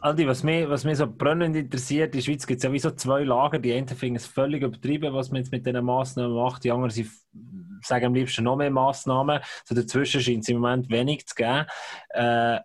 Andi, 0.00 0.26
was 0.26 0.42
mich, 0.42 0.68
was 0.68 0.84
mich 0.84 0.98
so 0.98 1.06
brennend 1.06 1.56
interessiert, 1.56 2.14
in 2.14 2.18
der 2.18 2.24
Schweiz 2.24 2.46
gibt 2.46 2.58
es 2.58 2.64
ja 2.64 2.72
wie 2.72 2.78
so 2.78 2.90
zwei 2.90 3.24
Lager. 3.24 3.58
Die 3.58 3.72
einen 3.72 3.88
finden 3.88 4.16
es 4.16 4.26
völlig 4.26 4.62
übertrieben, 4.62 5.14
was 5.14 5.30
man 5.30 5.40
jetzt 5.40 5.50
mit 5.50 5.66
diesen 5.66 5.84
Massnahmen 5.84 6.34
macht. 6.34 6.64
Die 6.64 6.70
anderen 6.70 6.90
sie 6.90 7.08
sagen 7.82 8.06
am 8.06 8.14
liebsten 8.14 8.44
noch 8.44 8.56
mehr 8.56 8.70
Massnahmen. 8.70 9.40
So 9.64 9.74
dazwischen 9.74 10.20
scheint 10.20 10.42
es 10.42 10.48
im 10.48 10.58
Moment 10.58 10.90
wenig 10.90 11.26
zu 11.26 11.34
geben. 11.34 11.66
Äh, 12.10 12.60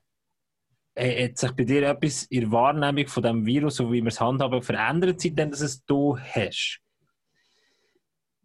hat 0.97 1.37
sich 1.37 1.51
bei 1.51 1.63
dir 1.63 1.89
etwas 1.89 2.23
in 2.23 2.41
der 2.41 2.51
Wahrnehmung 2.51 3.07
von 3.07 3.23
dem 3.23 3.45
Virus, 3.45 3.77
so 3.77 3.91
wie 3.91 4.01
wir 4.01 4.09
es 4.09 4.19
handhaben, 4.19 4.61
verändert, 4.61 5.21
seitdem 5.21 5.51
dass 5.51 5.61
es 5.61 5.83
du 5.85 6.17
hast? 6.17 6.79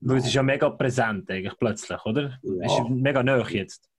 Weil 0.00 0.18
es 0.18 0.26
ist 0.26 0.34
ja 0.34 0.42
mega 0.42 0.70
präsent 0.70 1.28
eigentlich 1.30 1.58
plötzlich, 1.58 2.04
oder? 2.04 2.38
Ja. 2.42 2.66
Ist 2.66 2.88
mega 2.88 3.22
neu 3.22 3.42
jetzt. 3.48 3.90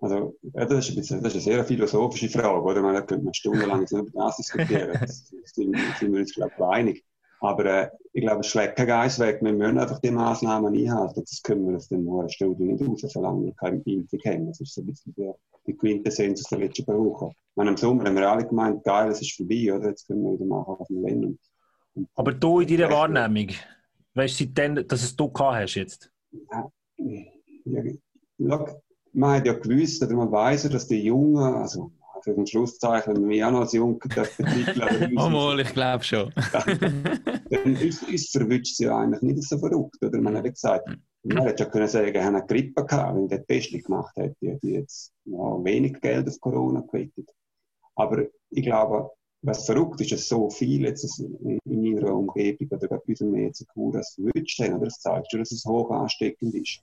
Also, 0.00 0.34
ja, 0.54 0.64
das, 0.64 0.88
ist 0.88 0.96
bisschen, 0.96 1.22
das 1.22 1.34
ist 1.34 1.46
eine 1.46 1.56
sehr 1.56 1.64
philosophische 1.64 2.30
Frage, 2.30 2.62
oder? 2.62 2.80
Man, 2.80 2.94
da 2.94 3.02
könnte 3.02 3.24
man 3.24 3.34
stundenlang 3.34 3.80
jetzt 3.80 3.92
über 3.92 4.10
das 4.14 4.36
diskutieren. 4.36 4.96
Das 5.00 5.28
sind, 5.44 5.76
sind 5.98 6.12
wir 6.12 6.20
uns, 6.20 6.34
glaube 6.34 6.52
ich, 6.56 6.64
einig. 6.64 7.04
Aber 7.40 7.64
äh, 7.64 7.90
ich 8.12 8.22
glaube, 8.22 8.40
es 8.40 8.48
schlägt 8.48 8.76
kein 8.76 8.86
Geist 8.86 9.18
weg. 9.18 9.40
Wir 9.42 9.52
müssen 9.52 9.78
einfach 9.78 9.98
die 10.00 10.10
Maßnahmen 10.10 10.74
einhalten. 10.74 11.20
Das 11.20 11.42
können 11.42 11.68
wir 11.68 11.76
aus 11.76 11.88
dem 11.88 12.06
hohen 12.06 12.28
Studio 12.28 12.66
nicht 12.66 12.86
raus, 12.86 13.00
solange 13.12 13.46
wir 13.46 13.54
keine 13.54 13.82
Impfung 13.84 14.20
haben. 14.26 14.46
Das 14.46 14.60
ist 14.60 14.74
so 14.74 14.82
ein 14.82 14.86
bisschen 14.86 15.14
die, 15.16 15.30
die 15.66 15.76
Quintessenz 15.76 16.44
aus 16.44 16.50
der 16.50 16.58
letzten. 16.58 16.82
Ich 16.82 17.56
meine, 17.56 17.70
Im 17.70 17.76
Sommer 17.76 18.04
haben 18.04 18.16
wir 18.16 18.30
alle 18.30 18.46
gemeint, 18.46 18.84
geil, 18.84 19.10
es 19.10 19.20
ist 19.20 19.36
vorbei, 19.36 19.72
oder? 19.74 19.88
Jetzt 19.88 20.06
können 20.06 20.22
wir 20.22 20.34
wieder 20.34 20.44
machen, 20.44 20.76
was 20.78 20.88
wir 20.90 21.02
wollen. 21.02 21.38
Aber 22.14 22.32
du 22.32 22.60
in 22.60 22.68
deiner 22.68 22.90
Wahrnehmung, 22.90 23.48
weißt 24.14 24.40
du 24.40 24.44
seitdem, 24.44 24.86
dass 24.86 25.02
es 25.02 25.16
du 25.16 25.30
gehabt 25.30 25.56
hast 25.56 25.74
jetzt? 25.74 26.12
Ja, 26.30 26.70
schau, 28.38 28.66
man 29.12 29.36
hat 29.36 29.46
ja 29.46 29.52
gewusst, 29.54 30.02
oder 30.02 30.14
man 30.14 30.30
weiß 30.30 30.64
ja, 30.64 30.68
dass 30.70 30.86
die 30.88 31.02
Jungen, 31.04 31.36
also 31.54 31.92
für 32.22 32.34
den 32.34 32.46
Schlusszeichen, 32.46 33.14
wenn 33.16 33.28
wir 33.28 33.46
auch 33.48 33.52
noch 33.52 33.60
als 33.60 33.72
Jung 33.72 33.98
betiteln, 33.98 35.12
uns- 35.12 35.24
Oh, 35.24 35.28
mal, 35.30 35.58
ich 35.60 35.72
glaube 35.72 36.04
schon. 36.04 36.32
dann 37.50 37.76
ist, 37.76 38.02
ist 38.04 38.32
verwünscht 38.32 38.76
sie 38.76 38.84
ja 38.84 38.98
eigentlich 38.98 39.22
nicht 39.22 39.42
so 39.48 39.58
verrückt. 39.58 39.96
Oder 40.04 40.20
man 40.20 40.36
hat 40.36 40.44
ja 40.44 40.50
gesagt, 40.50 40.88
man 41.22 41.42
hätte 41.42 41.64
ja 41.64 41.70
können 41.70 41.88
sagen, 41.88 42.14
er 42.14 42.24
hat 42.24 42.34
eine 42.34 42.46
Grippe 42.46 42.84
gehabt, 42.84 43.16
wenn 43.16 43.28
der 43.28 43.46
Test 43.46 43.72
nicht 43.72 43.86
gemacht 43.86 44.14
hätte, 44.16 44.36
die 44.42 44.50
hätte 44.50 44.68
jetzt 44.68 45.12
ja, 45.24 45.64
wenig 45.64 46.00
Geld 46.00 46.28
auf 46.28 46.38
Corona 46.40 46.80
gewettet. 46.80 47.30
Aber 47.94 48.26
ich 48.50 48.64
glaube, 48.64 49.10
was 49.42 49.64
verrückt 49.64 50.00
ist, 50.02 50.12
dass 50.12 50.28
so 50.28 50.50
viel 50.50 50.82
jetzt 50.82 51.18
in 51.18 51.84
ihrer 51.84 52.14
Umgebung 52.14 52.68
oder 52.70 52.88
bei 52.88 52.98
uns 53.08 53.20
jetzt 53.20 53.66
Kuras 53.68 54.14
verwünscht 54.14 54.60
haben. 54.60 54.74
Oder 54.74 54.84
das 54.86 55.00
zeigt 55.00 55.30
schon, 55.30 55.40
dass 55.40 55.52
es 55.52 55.64
hoch 55.64 55.90
ansteckend 55.90 56.54
ist. 56.54 56.80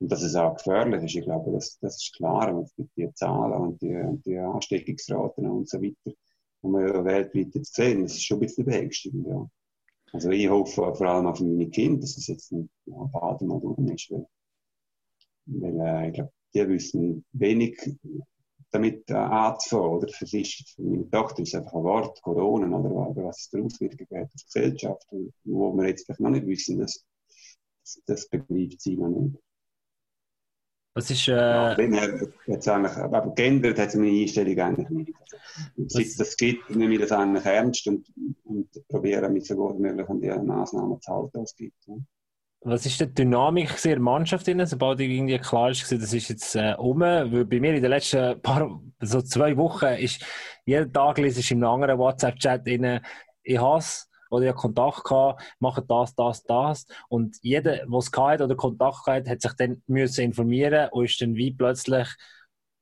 Und 0.00 0.12
dass 0.12 0.22
es 0.22 0.34
auch 0.36 0.56
gefährlich 0.56 1.02
ist. 1.02 1.16
Ich 1.16 1.24
glaube, 1.24 1.52
das, 1.52 1.78
das 1.80 1.96
ist 1.96 2.14
klar. 2.14 2.54
Und 2.54 2.70
die 2.96 3.12
Zahlen 3.14 3.60
und 3.60 3.82
die, 3.82 4.20
die 4.24 4.38
Ansteckungsraten 4.38 5.48
und 5.48 5.68
so 5.68 5.80
weiter, 5.82 5.96
die 6.62 6.68
wir 6.68 7.04
weltweit 7.04 7.54
jetzt 7.54 7.74
sehen, 7.74 8.02
das 8.02 8.12
ist 8.12 8.24
schon 8.24 8.38
ein 8.38 8.40
bisschen 8.40 8.64
beängstigend. 8.64 9.26
Ja. 9.26 9.48
Also 10.12 10.30
ich 10.30 10.48
hoffe 10.48 10.94
vor 10.94 11.02
allem 11.02 11.26
auf 11.26 11.40
meine 11.40 11.68
Kinder, 11.68 12.00
dass 12.00 12.16
es 12.16 12.28
jetzt 12.28 12.52
nicht 12.52 12.70
ja, 12.86 12.94
mal 12.96 13.36
durch 13.38 13.94
ist. 13.94 14.10
Weil, 15.46 15.76
weil 15.76 16.04
äh, 16.04 16.08
ich 16.08 16.14
glaube, 16.14 16.32
die 16.54 16.68
wissen 16.68 17.24
wenig 17.32 17.78
damit 18.70 19.08
äh, 19.10 19.14
anzufangen. 19.14 19.90
Oder? 19.90 20.08
Für, 20.08 20.26
sich, 20.26 20.64
für 20.74 20.82
meine 20.82 21.10
Tochter 21.10 21.42
ist 21.42 21.48
es 21.48 21.54
einfach 21.54 21.74
ein 21.74 21.84
Wort, 21.84 22.22
Corona, 22.22 22.78
oder, 22.78 23.24
was 23.24 23.40
es 23.40 23.50
daraus 23.50 23.80
wird 23.80 23.98
geht 23.98 24.12
auf 24.12 24.30
die 24.32 24.44
Gesellschaft, 24.44 25.06
wo 25.44 25.72
wir 25.74 25.88
jetzt 25.88 26.06
vielleicht 26.06 26.20
noch 26.20 26.30
nicht 26.30 26.46
wissen, 26.46 26.78
das, 26.78 27.04
das, 27.82 28.02
das 28.06 28.28
begreift 28.28 28.80
sie 28.80 28.96
noch 28.96 29.08
nicht. 29.08 29.38
Was 30.98 31.12
ist, 31.12 31.26
Ja, 31.26 31.74
äh, 31.74 31.90
her 31.92 32.28
hat's 32.48 32.66
eigentlich, 32.66 32.96
aber 32.96 33.32
geändert 33.32 33.78
hat 33.78 33.92
sich 33.92 34.00
meine 34.00 34.20
Einstellung 34.20 34.58
eigentlich 34.58 34.88
nicht. 34.90 35.12
Seit 35.86 36.06
es 36.06 36.16
das 36.16 36.36
gibt, 36.36 36.68
nehme 36.70 36.92
ich 36.92 37.00
das 37.00 37.12
eigentlich 37.12 37.44
ernst 37.44 37.86
und, 37.86 38.12
und 38.42 38.68
probiere 38.88 39.28
mich 39.28 39.46
so 39.46 39.54
gut 39.54 39.76
wie 39.76 39.82
möglich 39.82 40.08
an 40.08 40.20
die 40.20 40.28
Maßnahmen 40.28 41.00
zu 41.00 41.12
halten, 41.12 41.38
die 41.38 41.44
es 41.44 41.54
gibt. 41.54 41.86
Ja. 41.86 41.94
was 42.62 42.84
ist 42.84 43.00
die 43.00 43.14
Dynamik 43.14 43.70
in 43.84 43.90
der 43.90 44.00
Mannschaft 44.00 44.48
drin, 44.48 44.66
sobald 44.66 44.98
irgendwie 44.98 45.38
klar 45.38 45.70
ist, 45.70 45.82
das 45.92 46.12
ist 46.12 46.30
jetzt 46.30 46.56
äh, 46.56 46.74
um? 46.76 46.98
Weil 46.98 47.44
bei 47.44 47.60
mir 47.60 47.74
in 47.74 47.80
den 47.82 47.90
letzten 47.92 48.42
paar, 48.42 48.82
so 49.00 49.22
zwei 49.22 49.56
Wochen 49.56 49.94
ist 50.00 50.24
jeden 50.66 50.92
Tag 50.92 51.18
lese 51.18 51.38
ich 51.38 51.52
in 51.52 51.62
einem 51.62 51.74
anderen 51.74 51.98
WhatsApp-Chat 52.00 52.66
ich 53.44 53.60
hasse 53.60 54.06
oder 54.30 54.46
ja 54.46 54.52
Kontakt 54.52 55.04
gehabt, 55.04 55.42
machen 55.58 55.84
das, 55.88 56.14
das, 56.14 56.44
das. 56.44 56.86
Und 57.08 57.36
jeder, 57.42 57.86
der 57.86 57.98
es 57.98 58.10
gehabt 58.10 58.40
oder 58.40 58.56
Kontakt 58.56 59.04
gehabt 59.04 59.28
hat, 59.28 59.40
sich 59.40 59.52
dann 59.54 59.82
müssen 59.86 60.24
informieren 60.24 60.88
und 60.92 61.04
ist 61.04 61.20
dann 61.20 61.34
wie 61.34 61.52
plötzlich 61.52 62.08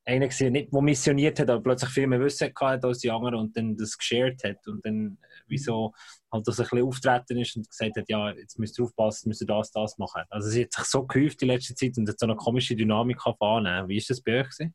einer 0.07 0.29
gesehen, 0.29 0.53
nicht 0.53 0.73
der 0.73 0.83
missioniert 0.83 1.39
hat, 1.41 1.51
aber 1.51 1.63
plötzlich 1.63 1.91
viel 1.91 2.07
mehr 2.07 2.21
Wissen 2.21 2.55
gehabt 2.55 2.85
als 2.85 2.99
die 2.99 3.11
anderen 3.11 3.35
und 3.35 3.57
dann 3.57 3.77
das 3.77 3.99
geshared 3.99 4.43
hat 4.45 4.67
und 4.69 4.85
dann 4.87 5.19
äh, 5.21 5.27
wieso 5.49 5.93
halt 6.33 6.47
das 6.47 6.61
ein 6.61 6.65
bisschen 6.65 6.87
auftreten 6.87 7.39
ist 7.39 7.57
und 7.57 7.69
gesagt 7.69 7.97
hat, 7.97 8.09
ja, 8.09 8.31
jetzt 8.31 8.59
müsst 8.59 8.79
ihr 8.79 8.85
aufpassen, 8.85 9.29
müsst 9.29 9.43
ihr 9.43 9.49
das, 9.49 9.73
das 9.73 9.99
machen. 9.99 10.23
Also 10.31 10.49
es 10.49 10.65
hat 10.65 10.73
sich 10.73 10.85
so 10.85 11.05
gehäuft 11.05 11.41
die 11.41 11.47
letzte 11.47 11.75
Zeit 11.75 11.99
und 11.99 12.09
hat 12.09 12.19
so 12.19 12.27
eine 12.27 12.37
komische 12.37 12.77
Dynamik 12.77 13.27
anfangen. 13.27 13.89
Wie 13.89 13.97
ist 13.97 14.09
das 14.09 14.21
bei 14.21 14.41
euch 14.41 14.51
gewesen? 14.51 14.75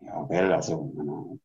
Ja, 0.00 0.28
well, 0.28 0.52
also 0.52 1.38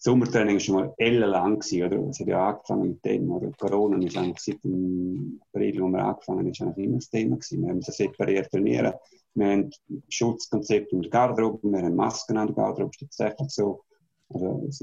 Sommertraining 0.00 0.54
war 0.54 0.60
schon 0.60 0.74
mal 0.76 0.94
ellenlang, 0.96 1.56
oder? 1.56 2.08
Es 2.08 2.20
hat 2.20 2.28
ja 2.28 2.50
angefangen 2.50 2.88
mit 2.90 3.04
dem, 3.04 3.32
oder? 3.32 3.50
Corona 3.58 3.98
ist 3.98 4.16
eigentlich 4.16 4.38
seit 4.38 4.62
dem 4.62 5.40
April, 5.48 5.80
wo 5.80 5.88
wir 5.88 6.04
angefangen 6.04 6.38
haben, 6.38 6.50
ist 6.50 6.62
eigentlich 6.62 6.86
immer 6.86 6.96
das 6.98 7.10
Thema 7.10 7.36
gewesen. 7.36 7.62
Wir 7.62 7.68
haben 7.70 7.82
separiert 7.82 8.50
trainieren. 8.50 8.92
Wir 9.34 9.46
haben 9.46 9.70
Schutzkonzept 10.08 10.92
in 10.92 11.02
der 11.02 11.10
Garderobe, 11.10 11.68
wir 11.68 11.82
haben 11.82 11.96
Masken 11.96 12.36
an 12.36 12.46
der 12.46 12.56
Garderobe, 12.56 12.92
ist 12.92 13.00
tatsächlich 13.00 13.50
so. 13.50 13.82
Also, 14.28 14.64
es 14.68 14.80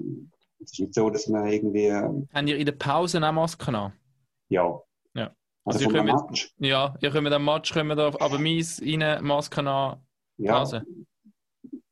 ist 0.59 0.79
nicht 0.79 0.93
so, 0.93 1.09
dass 1.09 1.29
wir 1.29 1.45
irgendwie... 1.45 1.85
Ähm, 1.85 2.27
haben 2.33 2.47
ihr 2.47 2.57
in 2.57 2.65
der 2.65 2.73
Pause 2.73 3.25
auch 3.25 3.31
Masken 3.31 3.75
an? 3.75 3.93
Ja. 4.49 4.81
Ja. 5.13 5.33
Also, 5.63 5.85
also 5.85 5.91
ihr 5.91 6.03
Match? 6.03 6.53
Ja, 6.57 6.93
ihr 6.99 7.09
könnt 7.09 7.31
am 7.31 7.45
Match, 7.45 7.73
kommt 7.73 7.91
aber 7.91 8.37
mies 8.37 8.81
rein 8.81 9.23
Masken 9.23 9.67
an. 9.67 10.01
Ja. 10.37 10.65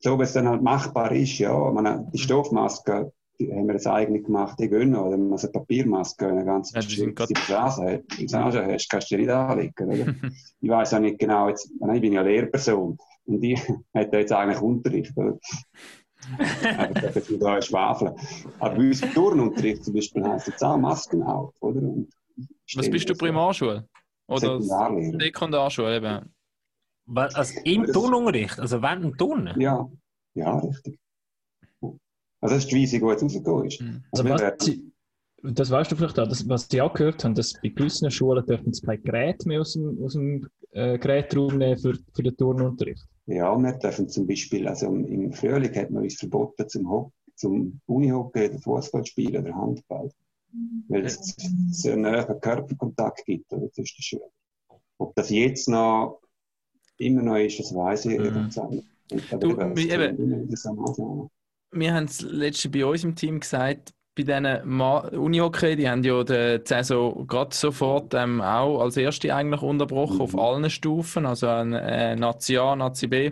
So 0.04 0.20
wie 0.20 0.24
es 0.24 0.34
dann 0.34 0.50
halt 0.50 0.62
machbar 0.62 1.14
ist, 1.14 1.38
ja. 1.40 1.58
Meine, 1.72 2.06
die 2.14 2.18
mhm. 2.18 2.24
Stoffmaske, 2.24 3.14
die 3.40 3.50
haben 3.50 3.68
wir 3.68 3.76
jetzt 3.76 3.88
eigentlich 3.88 4.26
gemacht, 4.26 4.60
die 4.60 4.68
gehen. 4.68 4.96
Oder 4.96 5.18
man 5.18 5.40
eine 5.40 5.50
Papiermaske, 5.50 6.28
eine 6.28 6.44
ganze 6.44 6.76
ja, 6.76 6.82
die 6.82 7.34
Blase 7.48 8.04
hast, 8.20 8.90
kannst 8.90 9.10
du 9.10 9.16
dir 9.16 9.22
nicht 9.22 9.32
anlegen, 9.32 9.90
oder? 9.90 10.14
ich 10.62 10.70
weiß 10.70 10.96
auch 10.96 11.00
nicht 11.00 11.20
genau, 11.20 11.48
jetzt, 11.48 11.72
ich 11.72 12.02
bin 12.02 12.12
ja 12.12 12.22
Lehrperson 12.22 12.98
und 13.26 13.42
die 13.42 13.56
hat 13.94 14.12
jetzt 14.12 14.34
eigentlich 14.34 14.60
Unterricht, 14.60 15.16
oder? 15.16 15.40
Aber 16.78 16.94
dafür 16.94 17.22
du 17.22 17.38
da 17.38 17.62
schwafeln. 17.62 18.14
Aber 18.60 18.76
bei 18.76 18.82
uns 18.82 19.02
im 19.02 19.14
Turnunterricht 19.14 19.86
zum 19.86 19.94
Beispiel 19.94 20.26
heisst 20.26 20.48
jetzt 20.48 20.64
auch 20.64 20.78
Masken 20.78 21.24
auf, 21.24 21.54
oder? 21.62 21.82
Was 22.76 22.90
bist 22.90 23.10
du, 23.10 23.14
Primarschule? 23.14 23.88
Oder 24.28 24.40
Sekundarlehrer. 24.40 25.20
Sekundarschule, 25.20 25.96
eben. 25.98 26.33
Also 27.08 27.60
im 27.64 27.86
Turnunterricht, 27.86 28.60
also 28.60 28.82
während 28.82 29.04
dem 29.04 29.18
Turnen? 29.18 29.60
Ja, 29.60 29.90
ja, 30.36 30.58
richtig. 30.58 30.98
Also 32.42 32.56
das 32.56 32.66
ist 32.66 32.72
die 32.72 32.82
Weise, 32.82 33.00
die 33.00 33.06
jetzt 33.06 33.24
rausgekommen 33.24 33.68
ist. 33.68 33.82
Mhm. 33.82 34.04
Also 34.12 34.26
was 34.26 34.66
Sie, 34.66 34.92
das 35.44 35.70
weißt 35.70 35.92
du 35.92 35.96
vielleicht 35.96 36.20
auch, 36.20 36.28
das, 36.28 36.48
was 36.48 36.68
Sie 36.70 36.82
auch 36.82 36.94
gehört 36.94 37.24
haben, 37.24 37.36
dass 37.36 37.54
bei 37.54 37.70
gewissen 37.70 38.10
Schulen 38.12 38.46
dürfen 38.46 38.74
sie 38.74 38.86
kein 38.86 39.02
Gerät 39.04 39.46
mehr 39.46 39.62
aus 39.62 39.74
dem, 39.74 40.02
aus 40.04 40.14
dem 40.14 40.48
äh, 40.72 40.98
Gerätraum 40.98 41.58
nehmen 41.58 41.78
für, 41.78 41.98
für 42.14 42.24
den 42.24 42.36
Turnunterricht. 42.36 43.06
Ja, 43.26 43.56
wir 43.58 43.74
dürfen 43.74 44.10
zum 44.10 44.28
Beispiel, 44.28 44.68
also 44.68 44.88
im 44.88 45.32
Frühling 45.32 45.74
hat 45.76 45.92
man 45.92 46.04
uns 46.04 46.16
verboten 46.16 46.68
zum, 46.68 47.12
zum 47.36 47.80
Unihockey, 47.86 48.50
oder 48.50 48.60
Fußball 48.60 49.06
spielen 49.06 49.46
oder 49.46 49.56
Handball. 49.56 50.10
Weil 50.88 51.06
es 51.06 51.36
so 51.72 51.92
einen 51.92 52.14
Körperkontakt 52.42 53.26
gibt 53.26 53.52
oder, 53.54 53.72
zwischen 53.72 53.98
den 53.98 54.04
Schülern. 54.04 54.30
Ob 54.98 55.16
das 55.16 55.30
jetzt 55.30 55.68
noch 55.68 56.20
immer 56.98 57.22
noch 57.22 57.38
ist, 57.38 57.60
das 57.60 57.74
weiß 57.74 58.06
ich 58.06 58.20
mhm. 58.20 58.50
Du, 59.40 59.60
eben, 59.60 60.50
wir 61.72 61.94
haben 61.94 62.06
es 62.06 62.22
letzte 62.22 62.70
bei 62.70 62.86
uns 62.86 63.04
im 63.04 63.16
Team 63.16 63.40
gesagt, 63.40 63.94
bei 64.16 64.24
diesen 64.24 64.46
Unihockey, 64.46 65.76
die 65.76 65.90
haben 65.90 66.04
ja 66.04 66.24
die 66.24 66.62
Saison 66.64 67.26
gerade 67.28 67.56
sofort 67.56 68.14
ähm, 68.14 68.42
auch 68.42 68.82
als 68.82 68.98
erste 68.98 69.34
eigentlich 69.34 69.62
unterbrochen, 69.62 70.18
mhm. 70.18 70.22
auf 70.22 70.38
allen 70.38 70.70
Stufen, 70.70 71.26
also 71.26 71.48
äh, 71.48 72.16
Nazi 72.16 72.58
A, 72.58 72.76
Nazi 72.76 73.08
B. 73.08 73.32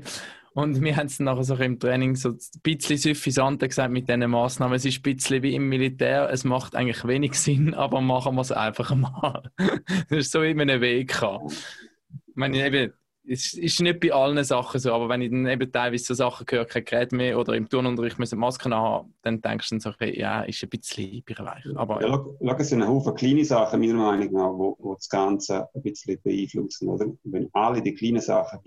Und 0.53 0.81
wir 0.81 0.97
haben 0.97 1.05
es 1.05 1.19
nachher 1.19 1.43
so 1.43 1.55
im 1.55 1.79
Training 1.79 2.15
so 2.15 2.29
ein 2.29 2.39
bisschen 2.61 2.97
suffisant 2.97 3.61
gesagt 3.61 3.91
mit 3.91 4.09
diesen 4.09 4.29
Massnahmen. 4.29 4.75
Es 4.75 4.83
ist 4.83 4.99
ein 4.99 5.03
bisschen 5.03 5.43
wie 5.43 5.55
im 5.55 5.69
Militär, 5.69 6.29
es 6.29 6.43
macht 6.43 6.75
eigentlich 6.75 7.07
wenig 7.07 7.35
Sinn, 7.35 7.73
aber 7.75 8.01
machen 8.01 8.35
wir 8.35 8.41
es 8.41 8.51
einfach 8.51 8.93
mal. 8.95 9.51
das 10.09 10.17
ist 10.17 10.31
so 10.31 10.41
immer 10.41 10.63
ein 10.63 10.81
Weg. 10.81 11.13
Ich 11.13 12.35
meine, 12.35 12.65
eben, 12.65 12.93
es 13.27 13.53
ist 13.53 13.81
nicht 13.81 13.99
bei 13.99 14.11
allen 14.11 14.43
Sachen 14.43 14.79
so, 14.79 14.91
aber 14.91 15.07
wenn 15.09 15.21
ich 15.21 15.29
dann 15.29 15.45
eben 15.45 15.71
teilweise 15.71 16.05
so 16.05 16.13
Sachen 16.13 16.45
höre, 16.49 16.65
kein 16.65 16.85
Gerät 16.85 17.11
mehr 17.11 17.37
oder 17.37 17.53
im 17.53 17.69
Turnunterricht 17.69 18.17
müssen 18.19 18.39
Masken 18.39 18.73
haben, 18.73 19.13
dann 19.21 19.41
denkst 19.41 19.69
du 19.69 19.75
dann 19.75 19.79
so, 19.79 19.89
okay, 19.91 20.19
ja, 20.19 20.41
ist 20.41 20.63
ein 20.63 20.69
bisschen 20.69 21.23
bereich. 21.23 21.63
Aber, 21.75 22.01
ja, 22.01 22.07
ja. 22.07 22.25
Schau, 22.41 22.55
es 22.57 22.69
sind 22.69 22.81
ein 22.81 22.87
Haufen 22.87 23.13
kleine 23.15 23.45
Sachen, 23.45 23.79
meiner 23.79 23.93
Meinung 23.93 24.31
nach, 24.33 24.51
wo, 24.53 24.75
wo 24.79 24.95
das 24.95 25.07
Ganze 25.07 25.67
ein 25.73 25.81
bisschen 25.81 26.19
beeinflussen, 26.23 26.89
oder? 26.89 27.05
Wenn 27.23 27.49
alle 27.53 27.81
die 27.81 27.93
kleinen 27.93 28.21
Sachen 28.21 28.59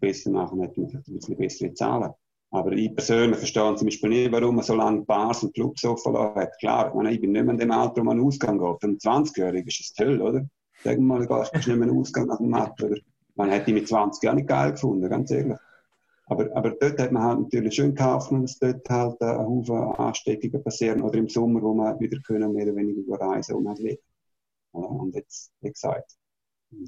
besser 0.00 0.30
machen, 0.30 0.60
hätten 0.60 0.82
wir 0.82 0.88
vielleicht 0.88 1.08
ein 1.08 1.14
bisschen 1.14 1.36
bessere 1.36 1.74
Zahlen. 1.74 2.12
Aber 2.50 2.72
ich 2.72 2.94
persönlich 2.94 3.38
verstehe 3.38 3.74
zum 3.74 3.86
Beispiel 3.86 4.08
nicht, 4.08 4.32
warum 4.32 4.56
man 4.56 4.64
so 4.64 4.74
lange 4.74 5.02
Bars 5.02 5.42
und 5.42 5.54
Clubs 5.54 5.84
offen 5.84 6.16
hat. 6.16 6.58
Klar, 6.60 6.88
ich, 6.88 6.94
meine, 6.94 7.12
ich 7.12 7.20
bin 7.20 7.32
nicht 7.32 7.44
mehr 7.44 7.52
in 7.52 7.60
dem 7.60 7.70
Alter, 7.70 8.00
wo 8.00 8.04
man 8.04 8.20
Ausgang 8.20 8.58
geht. 8.58 8.80
Für 8.80 8.86
einen 8.86 8.96
20-Jährigen 8.96 9.68
ist 9.68 9.80
das 9.80 9.92
toll, 9.92 10.22
oder? 10.22 10.48
Wir 10.82 11.00
mal, 11.00 11.26
du 11.26 11.26
gehst 11.26 11.54
nicht 11.54 11.66
mehr 11.66 11.74
in 11.74 11.82
den 11.82 11.98
Ausgang 11.98 12.26
nach 12.26 12.38
dem 12.38 12.48
Match, 12.48 12.82
oder? 12.82 12.96
Man 13.38 13.50
hätte 13.50 13.66
die 13.66 13.72
mit 13.72 13.88
20 13.88 14.22
Jahren 14.22 14.36
nicht 14.36 14.48
geil 14.48 14.72
gefunden, 14.72 15.08
ganz 15.08 15.30
ehrlich. 15.30 15.56
Aber, 16.26 16.54
aber 16.54 16.70
dort 16.72 17.00
hat 17.00 17.12
man 17.12 17.22
halt 17.22 17.40
natürlich 17.40 17.74
schön 17.74 17.94
gekauft, 17.94 18.32
dass 18.32 18.58
dort 18.58 18.88
halt 18.90 19.20
ein 19.22 19.46
Haufen 19.46 19.76
Ansteckungen 19.76 20.62
passieren. 20.62 21.02
Oder 21.02 21.18
im 21.18 21.28
Sommer, 21.28 21.62
wo 21.62 21.72
man 21.72 21.98
wieder 22.00 22.18
können, 22.20 22.52
mehr 22.52 22.66
oder 22.66 22.76
weniger 22.76 23.18
reisen 23.18 23.54
und 23.54 23.64
man 23.64 23.78
will. 23.78 23.98
Und 24.72 25.14
jetzt, 25.14 25.52
wie 25.60 25.70
gesagt, 25.70 26.18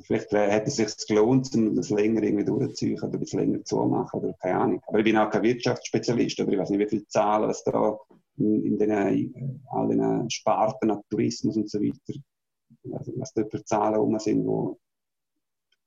vielleicht 0.03 0.33
hätte 0.33 0.67
es 0.67 0.77
sich 0.77 1.07
gelohnt, 1.07 1.55
um 1.55 1.75
das 1.75 1.91
länger 1.91 2.23
irgendwie 2.23 2.45
durchzuziehen 2.45 2.99
oder 2.99 3.15
ein 3.15 3.21
bisschen 3.21 3.41
länger 3.41 3.65
zu 3.65 3.77
machen 3.87 4.21
oder 4.21 4.35
keine 4.35 4.59
Ahnung. 4.59 4.83
Aber 4.87 4.99
ich 4.99 5.05
bin 5.05 5.17
auch 5.17 5.31
kein 5.31 5.43
Wirtschaftsspezialist, 5.43 6.41
oder 6.41 6.53
ich 6.53 6.59
weiß 6.59 6.71
nicht, 6.71 6.81
wie 6.81 6.89
viele 6.89 7.07
Zahlen 7.07 7.49
es 7.49 7.63
da 7.65 7.97
in, 8.37 8.65
in 8.65 8.79
den, 8.79 9.63
all 9.71 9.89
den 9.89 10.29
Sparten 10.29 10.93
Tourismus 11.09 11.57
und 11.57 11.71
so 11.71 11.81
weiter, 11.81 12.19
also 12.93 13.13
was 13.17 13.33
dort 13.33 13.51
für 13.51 13.65
Zahlen 13.65 13.95
rum 14.01 14.19
sind, 14.19 14.45
wo 14.45 14.79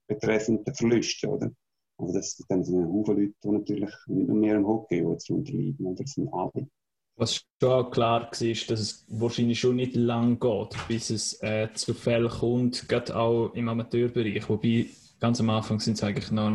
betreffend 0.08 0.68
den 0.68 0.76
Verlusten, 0.76 1.30
oder? 1.30 1.52
Also 1.98 2.14
das, 2.14 2.38
dann 2.50 2.64
sind 2.64 2.86
Haufen 2.86 3.18
Leute, 3.18 3.34
die 3.44 3.50
natürlich 3.50 3.92
nicht 4.08 4.28
nur 4.28 4.38
mehr 4.38 4.56
im 4.56 4.68
Hockey 4.68 5.08
jetzt 5.08 5.30
unterliegen, 5.30 5.86
oder? 5.86 6.04
Das 6.04 6.14
sind 6.14 6.34
alle. 6.34 6.68
Was 7.16 7.36
schon 7.36 7.92
klar 7.92 8.24
war, 8.24 8.30
dass 8.32 8.80
es 8.80 9.06
wahrscheinlich 9.08 9.60
schon 9.60 9.76
nicht 9.76 9.96
lang 9.96 10.40
geht, 10.40 10.76
bis 10.88 11.12
es 11.12 11.42
äh, 11.44 11.70
zu 11.74 11.94
Fällen 11.94 12.30
kommt, 12.30 12.90
gerade 12.90 13.16
auch 13.16 13.54
im 13.54 13.70
Amateurbereich. 13.70 14.50
Wobei 14.50 14.88
ganz 15.24 15.40
am 15.40 15.50
Anfang 15.52 15.80
sind 15.80 15.94
es 15.94 16.04
eigentlich 16.04 16.32
noch 16.32 16.52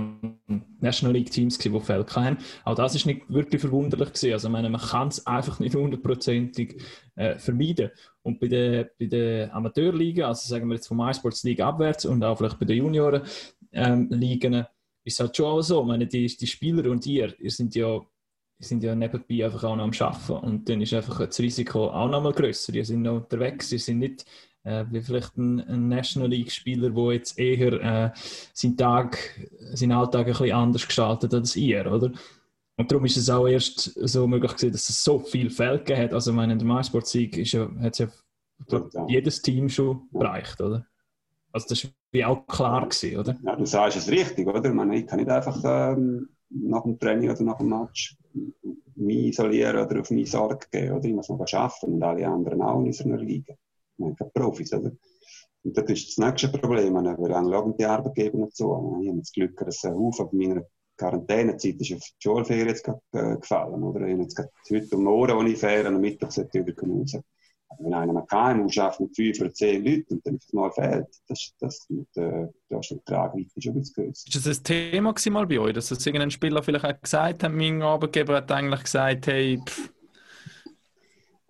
National 0.80 1.14
League 1.14 1.30
Teams 1.30 1.58
gewesen, 1.58 1.80
die 1.80 1.86
Fälle 1.86 2.04
hatten. 2.06 2.36
Auch 2.66 2.74
das 2.74 2.94
ist 2.94 3.06
nicht 3.06 3.22
wirklich 3.32 3.62
verwunderlich 3.62 4.08
gewesen. 4.08 4.34
Also, 4.34 4.50
meine, 4.50 4.68
man 4.68 4.82
kann 4.82 5.08
es 5.08 5.26
einfach 5.26 5.58
nicht 5.58 5.74
hundertprozentig 5.74 6.78
äh, 7.16 7.38
vermeiden. 7.38 7.90
Und 8.20 8.38
bei 8.38 8.46
der, 8.46 8.90
bei 8.98 9.06
der 9.06 9.54
Amateurliga, 9.54 10.28
also 10.28 10.46
sagen 10.46 10.68
wir 10.68 10.74
jetzt 10.74 10.86
vom 10.86 11.00
iSports 11.00 11.44
League 11.44 11.60
abwärts 11.60 12.04
und 12.04 12.22
auch 12.22 12.36
vielleicht 12.36 12.58
bei 12.58 12.66
den 12.66 12.76
Junioren 12.76 13.22
ähm, 13.72 14.08
Ligen, 14.10 14.66
ist 15.02 15.14
es 15.14 15.20
halt 15.20 15.34
schon 15.34 15.46
auch 15.46 15.62
so. 15.62 15.80
Ich 15.80 15.86
meine, 15.86 16.06
die, 16.06 16.26
die 16.26 16.46
Spieler 16.46 16.90
und 16.90 17.06
ihr, 17.06 17.34
ihr 17.40 17.50
sind 17.50 17.74
ja 17.74 18.02
sind 18.60 18.82
ja 18.82 18.94
nebenbei 18.94 19.44
einfach 19.44 19.64
auch 19.64 19.76
noch 19.76 19.84
am 19.84 19.92
Arbeiten 19.98 20.44
und 20.44 20.68
dann 20.68 20.80
ist 20.80 20.92
einfach 20.92 21.24
das 21.24 21.38
Risiko 21.38 21.90
auch 21.90 22.10
noch 22.10 22.20
mal 22.20 22.32
grösser. 22.32 22.72
Die 22.72 22.84
sind 22.84 23.02
noch 23.02 23.18
unterwegs, 23.18 23.68
sie 23.68 23.78
sind 23.78 24.00
nicht 24.00 24.26
äh, 24.68 24.84
wie 24.90 25.00
vielleicht 25.00 25.36
ein, 25.38 25.60
ein, 25.60 25.88
National 25.88 26.28
League-Spieler, 26.28 26.90
der 26.90 27.12
jetzt 27.12 27.38
eher 27.38 27.72
äh, 27.72 28.10
seinen, 28.52 28.76
Tag, 28.76 29.18
seinen 29.72 29.92
Alltag 29.92 30.26
ein 30.26 30.32
bisschen 30.32 30.52
anders 30.52 30.86
gestaltet 30.86 31.32
als 31.32 31.56
ihr, 31.56 31.90
oder? 31.90 32.12
Und 32.76 32.92
darum 32.92 33.04
ist 33.06 33.16
es 33.16 33.30
auch 33.30 33.48
erst 33.48 33.94
so 34.08 34.26
möglich 34.26 34.52
gewesen, 34.52 34.72
dass 34.72 34.88
es 34.88 35.02
so 35.02 35.18
viele 35.18 35.50
Fälle 35.50 35.78
gegeben 35.78 36.02
hat. 36.02 36.14
Also, 36.14 36.30
ich 36.30 36.36
meine, 36.36 36.52
in 36.52 36.58
der 36.58 36.68
MySport-Sieg 36.68 37.36
ja, 37.52 37.68
hat 37.80 37.98
es 37.98 37.98
ja 37.98 38.08
jedes 39.08 39.42
Team 39.42 39.68
schon 39.68 40.08
bereicht, 40.12 40.60
oder? 40.60 40.86
Also, 41.50 41.66
das 41.70 41.84
war 41.84 41.90
wie 42.12 42.24
auch 42.24 42.46
klar 42.46 42.88
gewesen, 42.88 43.18
oder? 43.18 43.36
Ja, 43.42 43.56
du 43.56 43.64
sagst 43.64 43.96
es 43.96 44.08
richtig, 44.08 44.46
oder? 44.46 44.64
Ich, 44.64 44.74
meine, 44.74 44.96
ich 44.96 45.06
kann 45.06 45.18
nicht 45.18 45.30
einfach 45.30 45.60
ähm, 45.64 46.28
nach 46.50 46.82
dem 46.82 46.98
Training 46.98 47.30
oder 47.30 47.42
nach 47.42 47.58
dem 47.58 47.70
Match 47.70 48.16
mich 48.94 49.28
isolieren 49.28 49.84
oder 49.84 50.00
auf 50.00 50.10
mich 50.10 50.30
Sorge 50.30 50.66
geben, 50.70 50.92
oder? 50.92 51.04
Ich 51.04 51.14
muss 51.14 51.28
noch 51.28 51.40
arbeiten 51.40 51.94
und 51.94 52.02
alle 52.02 52.28
anderen 52.28 52.62
auch 52.62 52.80
in 52.80 52.86
unserer 52.86 53.16
Liga 53.16 53.54
oder? 53.98 54.92
Und 55.64 55.76
das 55.76 55.90
ist 55.90 56.08
das 56.08 56.24
nächste 56.24 56.48
Problem. 56.48 56.94
Wir 56.94 57.16
schauen 57.16 57.76
die 57.76 57.84
Arbeitgeber 57.84 58.38
noch 58.38 58.50
zu. 58.50 58.98
Ich 59.02 59.08
habe 59.08 59.18
das 59.18 59.32
Glück, 59.32 59.56
dass 59.58 59.84
ein 59.84 59.94
Haufen 59.94 60.28
meiner 60.32 60.62
Quarantänezeit 60.96 61.80
ist 61.80 61.92
auf 61.92 62.00
die 62.00 62.22
Schulferien 62.22 62.68
jetzt 62.68 62.88
äh, 63.12 63.36
gefallen. 63.36 63.82
Oder? 63.82 64.06
Ich 64.06 64.12
habe 64.12 64.22
jetzt 64.22 64.38
heute 64.70 64.96
um 64.96 65.04
morgen, 65.04 65.46
ich 65.46 65.58
fahre, 65.58 65.86
am 65.86 66.00
Mittag 66.00 66.30
raus. 66.30 67.18
wenn 67.80 67.94
einer 67.94 68.12
mal 68.12 68.26
KMU 68.26 68.68
schafft 68.68 69.00
mit 69.00 69.14
fünf 69.14 69.40
oder 69.40 69.52
zehn 69.52 69.84
Leuten 69.84 70.14
und 70.14 70.26
dann 70.26 70.38
mal 70.52 70.70
fehlt, 70.72 71.06
das, 71.28 71.52
das, 71.60 71.86
das, 72.14 72.48
das 72.68 72.90
ist 72.90 73.04
Tragweite 73.04 73.50
schon 73.58 73.72
ein 73.72 73.80
bisschen 73.80 74.04
größer. 74.06 74.26
Ist 74.26 74.46
das 74.46 74.58
ein 74.58 74.64
Thema 74.64 75.14
mal 75.30 75.46
bei 75.46 75.58
euch, 75.58 75.74
dass 75.74 75.88
das 75.88 76.04
irgendein 76.06 76.30
Spieler 76.30 76.62
vielleicht 76.62 76.86
auch 76.86 77.00
gesagt 77.00 77.42
hat, 77.44 77.52
mein 77.52 77.82
Arbeitgeber 77.82 78.36
hat 78.36 78.50
eigentlich 78.50 78.84
gesagt, 78.84 79.26
hey, 79.26 79.60
pff, 79.64 79.92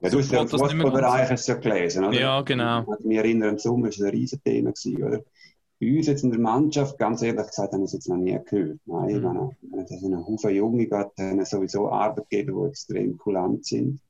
ja, 0.01 0.11
du 0.11 0.19
hast 0.19 0.33
ja 0.33 0.43
im 0.43 0.49
Fußballbereich 0.49 1.31
es 1.31 1.47
ja 1.47 1.55
gelesen, 1.55 2.05
oder? 2.05 2.21
Ja, 2.21 2.41
genau. 2.43 2.87
Ich 2.99 3.05
mich 3.05 3.19
erinnere, 3.19 3.51
im 3.51 3.59
Sommer 3.59 3.85
war 3.85 3.89
es 3.89 4.01
ein 4.01 4.11
Riesenthema, 4.11 4.73
oder? 4.97 5.25
Bei 5.81 5.97
uns 5.97 6.07
jetzt 6.09 6.25
in 6.25 6.31
der 6.31 6.41
Mannschaft, 6.41 6.99
ganz 6.99 7.23
ehrlich 7.23 7.47
gesagt, 7.47 7.73
habe 7.73 7.83
ich 7.83 7.89
es 7.89 7.93
jetzt 7.93 8.09
noch 8.09 8.17
nie 8.17 8.39
gehört. 8.45 8.81
Nein, 8.87 9.21
mhm. 9.21 9.51
wenn 9.71 9.85
es 9.85 10.05
einen 10.05 10.27
Haufen 10.27 10.55
Junge 10.55 10.87
gibt, 10.87 11.19
dann 11.19 11.45
sowieso 11.45 11.89
Arbeitgeber, 11.89 12.65
die 12.65 12.69
extrem 12.71 13.17
kulant 13.17 13.65
sind, 13.65 14.01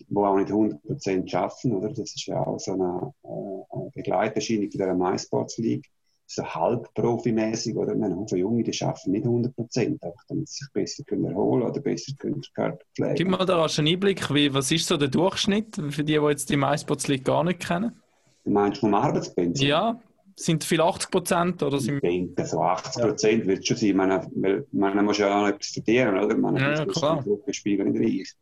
die 0.00 0.16
auch 0.16 0.36
nicht 0.36 0.50
100% 0.50 1.36
arbeiten, 1.36 1.72
oder? 1.72 1.88
Das 1.90 2.14
ist 2.14 2.26
ja 2.26 2.44
auch 2.44 2.58
so 2.58 2.72
eine, 2.72 3.12
äh, 3.22 3.90
Begleiterscheinung 3.94 4.68
in 4.68 4.78
der 4.78 4.94
MySports 4.94 5.58
League 5.58 5.88
so 6.26 6.42
halb 6.44 6.92
profimäßig 6.94 7.76
oder 7.76 7.94
wir 7.94 8.04
haben 8.04 8.26
Junge, 8.26 8.62
die 8.62 8.72
schaffen 8.72 9.12
nicht 9.12 9.24
100 9.24 9.54
Prozent, 9.54 10.02
damit 10.28 10.48
sie 10.48 10.64
sich 10.64 10.72
besser 10.72 11.04
können 11.04 11.26
erholen 11.26 11.62
oder 11.62 11.80
besser 11.80 12.12
können 12.18 12.42
Körper 12.54 12.84
pflegen. 12.94 13.14
Gib 13.14 13.28
mal 13.28 13.44
da 13.44 13.56
rasch 13.56 13.78
einen 13.78 13.88
Einblick, 13.88 14.32
wie, 14.32 14.52
was 14.52 14.70
ist 14.70 14.86
so 14.86 14.96
der 14.96 15.08
Durchschnitt 15.08 15.76
für 15.90 16.04
die, 16.04 16.18
die 16.18 16.26
jetzt 16.26 16.50
die 16.50 16.56
League 16.56 17.24
gar 17.24 17.44
nicht 17.44 17.60
kennen? 17.60 18.00
Du 18.44 18.50
meinst 18.50 18.80
vom 18.80 18.94
Arbeitspensum? 18.94 19.66
Ja, 19.66 20.00
sind 20.36 20.64
viele 20.64 20.84
80 20.84 21.10
Prozent 21.10 21.62
oder 21.62 21.78
sind... 21.78 21.96
Ich 21.96 22.02
denke, 22.02 22.44
so 22.46 22.60
80 22.60 23.02
Prozent 23.02 23.40
ja. 23.42 23.46
wird 23.46 23.60
es 23.60 23.66
schon 23.66 23.76
sein. 23.76 23.96
Man, 23.96 24.64
man, 24.72 24.96
man 24.96 25.04
muss 25.04 25.18
ja 25.18 25.34
auch 25.34 25.42
noch 25.42 25.48
etwas 25.48 25.68
verdienen, 25.68 26.18
oder? 26.18 26.36
Man 26.36 26.56
ja, 26.56 26.74
ja 26.74 26.86
klar. 26.86 27.24
Spielen 27.50 27.92
nicht 27.92 28.02
reich. 28.02 28.34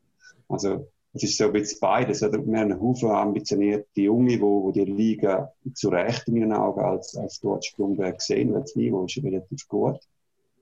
Also 0.49 0.89
es 1.15 1.23
ist 1.25 1.37
so 1.37 1.45
ein 1.45 1.53
bisschen 1.53 1.79
beides. 1.81 2.23
Oder? 2.23 2.39
Wir 2.39 2.59
haben 2.59 2.73
einen 2.73 2.81
Haufen 2.81 3.11
ambitionierte 3.11 4.01
Junge, 4.01 4.41
wo, 4.41 4.65
wo 4.65 4.73
die 4.73 4.85
Liga 4.85 5.53
zu 5.75 5.89
Recht 5.89 6.27
in 6.29 6.35
meinen 6.35 6.53
Augen 6.53 6.81
als, 6.81 7.17
als 7.17 7.41
dort 7.41 7.65
Sprungberg 7.65 8.21
sehen, 8.23 8.53
weil 8.55 8.63
das 8.63 8.77
Niveau 8.77 9.05
ist 9.05 9.23
relativ 9.23 9.69
gut. 9.69 9.99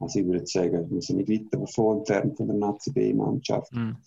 Also 0.01 0.19
ich 0.19 0.27
würde 0.27 0.47
sagen, 0.47 0.91
wir 0.91 1.03
sind 1.03 1.19
nicht 1.19 1.53
weit 1.53 1.61
davon 1.61 1.99
entfernt 1.99 2.37
von 2.37 2.49
der 2.49 2.57
Nazi 2.57 2.91
B-Mannschaft. 2.91 3.73
Mhm. 3.73 3.99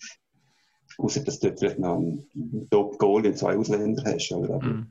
Außer 0.98 1.24
dass 1.24 1.38
du 1.38 1.48
dort 1.48 1.60
vielleicht 1.60 1.78
noch 1.78 1.96
einen 1.96 2.68
Top-Goal 2.70 3.26
in 3.26 3.36
zwei 3.36 3.56
Ausländer 3.56 4.02
hast. 4.04 4.32
Oder? 4.32 4.54
Aber 4.54 4.66
mhm. 4.66 4.88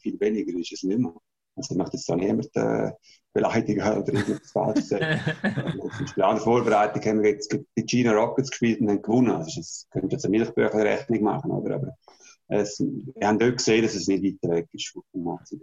viel 0.00 0.18
weniger 0.18 0.58
ist 0.58 0.72
es 0.72 0.82
nicht 0.82 0.98
mehr. 0.98 1.12
Also 1.56 1.74
ich 1.74 1.78
möchte 1.78 1.96
jetzt 1.96 2.08
da 2.08 2.16
niemand 2.16 2.54
äh, 2.54 2.92
beleidigen 3.32 3.80
oder 3.80 4.12
irgendwas 4.12 4.50
falsch 4.52 4.84
sagen. 4.84 5.20
An 5.42 6.36
der 6.36 6.36
Vorbereitung 6.36 7.02
haben 7.02 7.22
wir 7.22 7.30
jetzt 7.30 7.56
die 7.76 7.86
China 7.86 8.12
Rockets 8.12 8.50
gespielt 8.50 8.80
und 8.80 8.90
haben 8.90 9.02
gewonnen. 9.02 9.30
Also 9.30 9.60
das 9.60 9.86
könnte 9.90 10.14
jetzt 10.14 10.24
eine 10.24 10.38
Milchbücherrechnung 10.38 11.22
machen, 11.22 11.50
oder? 11.50 11.76
Aber 11.76 11.96
es, 12.48 12.78
wir 12.78 13.26
haben 13.26 13.38
dort 13.38 13.58
gesehen, 13.58 13.82
dass 13.82 13.94
es 13.94 14.06
nicht 14.06 14.22
weiter 14.22 14.54
weg 14.54 14.68
ist 14.72 14.88
vom 14.88 15.24
Nazi 15.24 15.58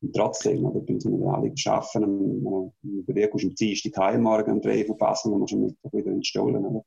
Und 0.00 0.14
trotzdem, 0.14 0.64
oder, 0.64 0.80
müssen 0.92 1.20
wir 1.20 1.32
alle 1.32 1.52
arbeiten. 1.66 2.04
Und, 2.44 2.72
über 2.82 3.12
die 3.12 3.28
kommst 3.28 3.44
du 3.44 3.48
am 3.48 3.54
Dienstag 3.54 3.96
heimmorgen 3.98 4.54
um 4.54 4.60
drei 4.60 4.84
verpassen 4.84 5.32
und 5.32 5.40
musst 5.40 5.54
am 5.54 5.60
Mittwoch 5.60 5.92
wieder 5.92 6.10
in 6.10 6.20
die 6.20 6.26
Stollen, 6.26 6.64
oder? 6.64 6.84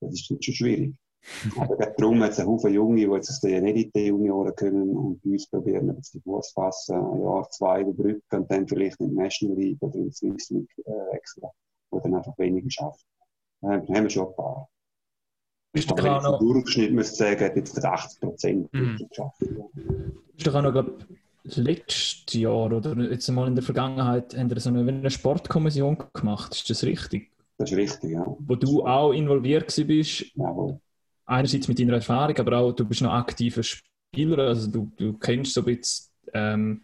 Das 0.00 0.12
ist 0.12 0.26
schon 0.26 0.54
schwierig. 0.54 0.94
Aber 1.56 1.76
darum 1.76 2.22
hat 2.22 2.32
es 2.32 2.38
einen 2.38 2.48
Haufen 2.48 2.72
Junge, 2.72 3.06
die 3.06 3.12
jetzt 3.12 3.30
aus 3.30 3.40
den 3.40 3.66
Elite-Junioren 3.66 4.54
können 4.54 4.96
und 4.96 5.22
bei 5.22 5.30
uns 5.30 5.48
probieren, 5.48 5.90
ein 5.90 5.96
bisschen 5.96 6.22
Fuß 6.22 6.52
fassen, 6.52 6.96
ein 6.96 7.22
Jahr, 7.22 7.48
zwei 7.50 7.82
überbrücken 7.82 8.40
und 8.40 8.50
dann 8.50 8.66
vielleicht 8.66 9.00
in 9.00 9.10
die 9.10 9.16
National 9.16 9.56
League 9.56 9.78
oder 9.80 9.94
in 9.96 10.06
die 10.06 10.12
Swiss 10.12 10.50
League 10.50 10.72
äh, 10.84 11.14
wechseln, 11.14 11.48
wo 11.90 12.00
dann 12.00 12.14
einfach 12.14 12.36
weniger 12.38 12.70
schaffen. 12.70 13.04
Äh, 13.62 13.80
dann 13.86 13.96
haben 13.96 14.04
wir 14.04 14.10
schon 14.10 14.28
ein 14.28 14.36
paar. 14.36 14.68
Ist 15.74 15.90
Aber 15.92 16.02
wenn 16.02 16.32
ich 16.32 16.38
Durchschnitt 16.38 16.92
müsste 16.92 17.16
sagen, 17.16 17.44
hat 17.44 17.56
jetzt 17.56 17.84
80 17.84 18.20
Prozent 18.20 18.72
mhm. 18.72 18.96
geschafft. 19.08 19.42
Ist 19.42 20.46
doch 20.46 20.54
auch 20.54 20.62
noch, 20.62 20.72
glaube 20.72 20.98
letztes 21.44 22.34
Jahr 22.34 22.70
oder 22.70 22.94
jetzt 23.10 23.28
mal 23.28 23.48
in 23.48 23.54
der 23.54 23.64
Vergangenheit 23.64 24.36
haben 24.36 24.50
wir 24.50 24.60
so 24.60 24.68
eine, 24.68 24.80
eine 24.80 25.10
Sportkommission 25.10 25.96
gemacht. 26.12 26.54
Ist 26.54 26.68
das 26.68 26.82
richtig? 26.84 27.30
Das 27.56 27.70
ist 27.70 27.76
richtig, 27.76 28.10
ja. 28.10 28.36
Wo 28.38 28.54
du 28.54 28.84
auch 28.84 29.12
involviert 29.12 29.74
bist. 29.86 30.26
Jawohl 30.34 30.78
einerseits 31.28 31.68
mit 31.68 31.78
deiner 31.78 31.94
Erfahrung, 31.94 32.36
aber 32.38 32.58
auch 32.58 32.72
du 32.72 32.84
bist 32.84 33.02
noch 33.02 33.12
aktiver 33.12 33.62
Spieler, 33.62 34.48
also 34.48 34.70
du, 34.70 34.90
du 34.96 35.12
kennst 35.14 35.54
so 35.54 35.60
ein 35.60 35.66
bisschen 35.66 36.10
ähm, 36.32 36.80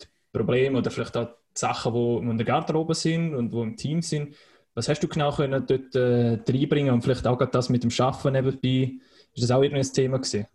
die 0.00 0.06
Probleme 0.32 0.78
oder 0.78 0.90
vielleicht 0.90 1.16
auch 1.16 1.26
die 1.26 1.58
Sachen, 1.58 1.92
die 1.92 2.30
in 2.30 2.38
der 2.38 2.46
Garderobe 2.46 2.94
sind 2.94 3.34
und 3.34 3.52
die 3.52 3.58
im 3.58 3.76
Team 3.76 4.02
sind. 4.02 4.34
Was 4.74 4.88
hast 4.88 5.00
du 5.00 5.08
genau 5.08 5.30
können 5.32 5.66
dort 5.66 5.94
äh, 5.94 6.38
reinbringen 6.48 6.94
und 6.94 7.02
vielleicht 7.02 7.26
auch 7.26 7.38
das 7.44 7.68
mit 7.68 7.82
dem 7.82 7.90
Schaffen 7.90 8.32
nebenbei? 8.32 8.94
Ist 9.34 9.44
das 9.44 9.50
auch 9.50 9.62
irgendein 9.62 9.92
Thema 9.92 10.16
gewesen? 10.18 10.46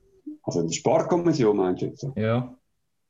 Also 0.41 0.63
die 0.63 0.73
Sportkommission 0.73 1.55
meinst 1.55 1.83
du 1.83 1.85
jetzt? 1.85 2.07
Ja. 2.15 2.53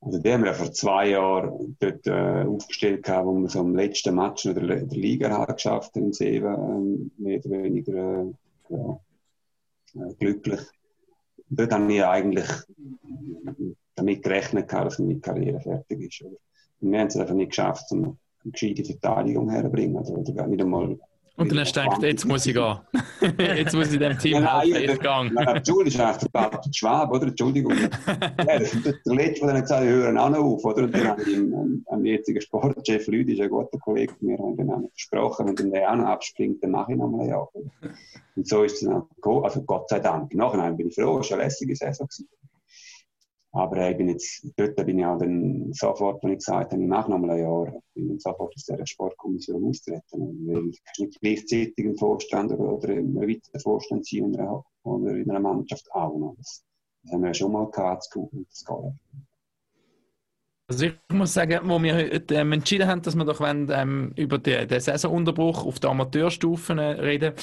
Also 0.02 0.20
die 0.20 0.32
haben 0.32 0.44
wir 0.44 0.52
ja 0.52 0.54
vor 0.54 0.72
zwei 0.74 1.10
Jahren 1.10 1.78
dort 1.80 2.06
äh, 2.06 2.44
aufgestellt, 2.46 3.04
gehabt, 3.04 3.26
wo 3.26 3.34
wir 3.34 3.50
so 3.50 3.62
am 3.62 3.76
letzten 3.76 4.16
Match 4.16 4.44
der, 4.44 4.54
der 4.54 4.86
Liga 4.88 5.46
geschafft 5.46 5.96
haben, 5.96 6.08
in 6.08 6.14
Seven, 6.14 6.54
ähm, 6.54 7.12
mehr 7.18 7.40
oder 7.40 7.64
weniger 7.64 7.94
äh, 7.94 8.26
ja, 8.70 9.00
glücklich. 10.20 10.62
Dort 11.50 11.74
habe 11.74 11.94
ich 11.94 12.04
eigentlich 12.04 12.48
damit 13.96 14.24
gerechnet, 14.24 14.72
dass 14.72 15.00
meine 15.00 15.20
Karriere 15.20 15.60
fertig 15.60 16.02
ist. 16.02 16.26
Wir 16.80 17.00
haben 17.00 17.08
es 17.08 17.16
einfach 17.16 17.34
nicht 17.34 17.50
geschafft, 17.50 17.92
eine 17.92 18.18
gescheite 18.44 18.84
Verteidigung 18.84 19.50
herzubringen. 19.50 19.98
Also, 19.98 20.14
oder 20.16 20.48
nicht 20.48 20.62
einmal 20.62 21.00
und 21.38 21.56
dann 21.56 21.64
gedacht, 21.64 22.02
jetzt 22.02 22.26
muss 22.26 22.46
ich 22.48 22.56
gehen. 22.56 22.78
jetzt 23.38 23.76
muss 23.76 23.94
ich 23.94 24.00
dem 24.00 24.18
Team 24.18 24.44
helfen, 24.44 24.76
ich 24.76 25.00
gehe. 25.00 25.62
Jules 25.64 25.94
ist 25.94 26.00
eigentlich 26.00 26.32
der 26.32 26.74
Schwab, 26.74 27.12
oder? 27.12 27.28
Entschuldigung. 27.28 27.74
ja, 28.08 28.24
der, 28.46 28.60
der 28.60 29.14
Letzte, 29.14 29.46
der 29.46 29.54
dann 29.54 29.62
gesagt 29.62 29.82
hat, 29.82 29.88
wir 29.88 29.96
hören 29.96 30.18
auch 30.18 30.30
noch 30.30 30.40
auf, 30.40 30.66
oder? 30.66 30.84
Und 30.84 30.96
dann 30.96 31.08
habe 31.10 31.22
ich 31.22 31.28
dem, 31.28 31.86
dem 31.92 32.06
jetzigen 32.06 32.42
Sportchef 32.42 33.06
Lüdi, 33.08 33.34
ist 33.34 33.42
ein 33.42 33.50
guter 33.50 33.78
Kollege 33.78 34.14
von 34.16 34.28
mir, 34.28 34.38
haben 34.40 34.58
dann 34.58 34.90
versprochen, 34.90 35.58
wenn 35.58 35.72
der 35.72 35.92
auch 35.92 35.96
noch 35.96 36.06
abspringt, 36.06 36.64
dann 36.64 36.72
mache 36.72 36.94
ich 36.94 36.98
noch 36.98 37.08
mal 37.08 37.22
ein 37.22 37.30
Jahr. 37.30 37.48
Und 38.36 38.48
so 38.48 38.64
ist 38.64 38.82
es 38.82 38.90
dann 38.90 39.04
gekommen. 39.16 39.46
Also 39.46 39.62
Gott 39.62 39.90
sei 39.90 40.00
Dank. 40.00 40.34
Nachher 40.34 40.72
bin 40.72 40.88
ich 40.88 40.96
froh, 40.96 41.20
es 41.20 41.30
war 41.30 41.38
eine 41.38 41.46
lässige 41.46 41.76
Saison. 41.76 42.08
Gewesen. 42.08 42.28
Aber 43.52 43.78
äh, 43.78 43.92
ich 43.92 43.98
bin 43.98 44.10
jetzt, 44.10 44.46
dort 44.56 44.76
bin 44.76 45.00
ich 45.00 45.06
auch 45.06 45.18
dann 45.18 45.72
sofort, 45.74 46.24
wenn 46.24 46.34
ich 46.34 46.40
gesagt 46.40 46.72
habe, 46.72 46.82
ich 46.82 46.88
mache 46.88 47.10
noch 47.10 47.18
mal 47.18 47.32
ein 47.32 47.42
Jahr, 47.42 47.82
bin 47.94 48.16
ich 48.16 48.22
sofort 48.22 48.54
aus 48.54 48.66
dieser 48.66 48.86
Sportkommission 48.86 49.64
austreten. 49.66 50.48
Weil 50.48 50.72
kannst 50.86 51.00
nicht 51.00 51.20
gleichzeitig 51.22 51.86
ein 51.86 51.98
Vorstand 51.98 52.52
oder, 52.52 52.74
oder 52.74 52.90
ein 52.90 53.16
weiterer 53.16 53.60
Vorstand 53.60 54.06
sein 54.06 54.34
in 54.34 54.48
oder 54.84 55.16
in 55.16 55.30
einer 55.30 55.40
Mannschaft 55.40 55.90
auch 55.94 56.18
noch. 56.18 56.36
Das, 56.38 56.64
das 57.04 57.14
haben 57.14 57.22
wir 57.22 57.30
ja 57.30 57.34
schon 57.34 57.52
mal 57.52 57.70
gehabt, 57.72 58.04
das 58.04 58.10
geht. 58.10 58.32
Geht. 58.32 58.94
Also 60.70 60.86
ich 60.86 60.94
muss 61.14 61.34
sagen, 61.34 61.62
wo 61.64 61.82
wir 61.82 62.30
ähm, 62.32 62.52
entschieden 62.52 62.90
haben, 62.90 63.02
dass 63.02 63.16
wir 63.16 63.24
doch 63.24 63.40
wollen, 63.40 63.70
ähm, 63.72 64.12
über 64.18 64.38
den, 64.38 64.68
Saisonunterbruch 64.68 65.66
auf 65.66 65.80
der 65.80 65.92
Amateurstufe 65.92 66.76
reden, 66.76 67.34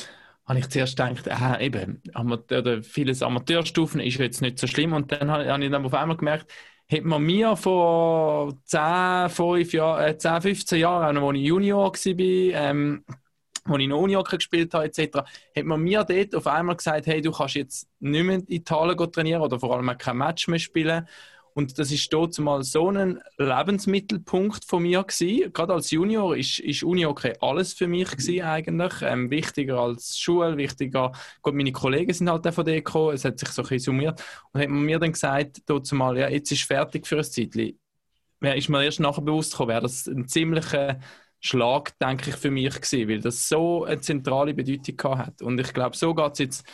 habe 0.46 0.58
ich 0.58 0.68
zuerst 0.68 0.96
gedacht, 0.96 1.26
äh, 1.26 1.64
eben, 1.64 2.02
oder 2.14 2.82
vieles 2.82 3.22
Amateurstufen 3.22 4.00
ist 4.00 4.18
jetzt 4.18 4.42
nicht 4.42 4.58
so 4.58 4.66
schlimm. 4.66 4.92
Und 4.92 5.10
dann 5.12 5.30
habe 5.30 5.64
ich 5.64 5.70
dann 5.70 5.84
auf 5.86 5.94
einmal 5.94 6.16
gemerkt, 6.16 6.52
hätte 6.86 7.06
man 7.06 7.22
mir 7.22 7.56
vor 7.56 8.54
10, 8.64 9.30
5 9.30 9.72
Jahr, 9.72 10.06
äh, 10.06 10.18
10 10.18 10.40
15 10.42 10.80
Jahren, 10.80 11.16
als 11.16 11.36
ich 11.36 11.46
Junior 11.46 11.92
war, 11.92 12.00
ähm, 12.70 13.04
wo 13.66 13.76
ich 13.78 13.88
noch 13.88 14.00
Unihockey 14.00 14.36
gespielt 14.36 14.74
habe, 14.74 14.84
etc., 14.84 15.24
hat 15.56 15.64
man 15.64 15.80
mir 15.80 16.04
dort 16.04 16.34
auf 16.34 16.46
einmal 16.46 16.76
gesagt, 16.76 17.06
hey, 17.06 17.22
du 17.22 17.32
kannst 17.32 17.54
jetzt 17.54 17.88
nicht 18.00 18.24
mehr 18.24 18.36
in 18.36 18.44
Italien 18.48 19.12
trainieren 19.12 19.42
oder 19.42 19.58
vor 19.58 19.74
allem 19.74 19.96
kein 19.96 20.18
Match 20.18 20.48
mehr 20.48 20.58
spielen. 20.58 21.08
Und 21.54 21.78
das 21.78 21.92
ist 21.92 22.12
dort 22.12 22.36
mal 22.40 22.64
so 22.64 22.90
ein 22.90 23.20
Lebensmittelpunkt 23.38 24.64
von 24.64 24.82
mir 24.82 25.04
gewesen. 25.04 25.52
Gerade 25.52 25.72
als 25.74 25.92
Junior 25.92 26.36
ist, 26.36 26.58
ist 26.58 26.82
Unihockey 26.82 27.34
alles 27.40 27.72
für 27.72 27.86
mich 27.86 28.10
gewesen 28.10 28.42
eigentlich. 28.42 28.92
Ähm, 29.02 29.30
wichtiger 29.30 29.78
als 29.78 30.18
Schule, 30.18 30.56
wichtiger. 30.56 31.12
Gut, 31.42 31.54
meine 31.54 31.70
Kollegen 31.70 32.12
sind 32.12 32.28
halt 32.28 32.46
auch 32.46 32.52
von 32.54 32.64
der 32.64 32.76
gekommen. 32.76 33.14
Es 33.14 33.24
hat 33.24 33.38
sich 33.38 33.48
so 33.50 33.62
ein 33.62 33.68
bisschen 33.68 33.94
summiert. 33.94 34.20
Und 34.52 34.60
hat 34.60 34.68
man 34.68 34.82
mir 34.82 34.98
dann 34.98 35.12
gesagt, 35.12 35.62
dort 35.66 35.90
mal, 35.92 36.18
ja, 36.18 36.28
jetzt 36.28 36.50
ist 36.50 36.64
fertig 36.64 37.06
für 37.06 37.18
ein 37.18 37.24
Zeitchen. 37.24 37.78
Ist 38.40 38.68
mir 38.68 38.84
erst 38.84 39.00
nachher 39.00 39.22
bewusst 39.22 39.52
gekommen, 39.52 39.70
wäre 39.70 39.82
das 39.82 40.06
ein 40.06 40.26
ziemlicher 40.28 40.98
Schlag, 41.40 41.96
denke 41.98 42.30
ich, 42.30 42.36
für 42.36 42.50
mich 42.50 42.74
gewesen, 42.74 43.08
weil 43.08 43.20
das 43.20 43.48
so 43.48 43.84
eine 43.84 44.00
zentrale 44.00 44.54
Bedeutung 44.54 45.18
hat. 45.18 45.40
Und 45.40 45.60
ich 45.60 45.72
glaube, 45.72 45.96
so 45.96 46.14
geht 46.14 46.32
es 46.32 46.38
jetzt 46.40 46.64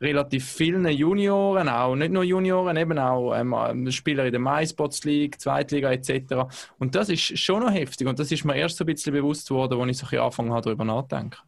relativ 0.00 0.50
vielen 0.50 0.86
Junioren, 0.86 1.68
auch 1.68 1.94
nicht 1.94 2.12
nur 2.12 2.24
Junioren, 2.24 2.76
eben 2.76 2.98
auch 2.98 3.34
ähm, 3.34 3.90
Spieler 3.90 4.24
in 4.24 4.32
der 4.32 4.40
MySpots 4.40 5.04
League, 5.04 5.40
Zweitliga 5.40 5.92
etc. 5.92 6.46
Und 6.78 6.94
das 6.94 7.10
ist 7.10 7.38
schon 7.38 7.62
noch 7.62 7.72
heftig 7.72 8.06
und 8.06 8.18
das 8.18 8.32
ist 8.32 8.44
mir 8.44 8.56
erst 8.56 8.76
so 8.76 8.84
ein 8.84 8.86
bisschen 8.86 9.12
bewusst 9.12 9.48
geworden, 9.48 9.80
als 9.80 9.90
ich 9.90 9.98
so 9.98 10.06
ein 10.06 10.10
bisschen 10.10 10.22
angefangen 10.22 10.52
habe, 10.52 10.62
darüber 10.62 10.84
nachzudenken. 10.84 11.38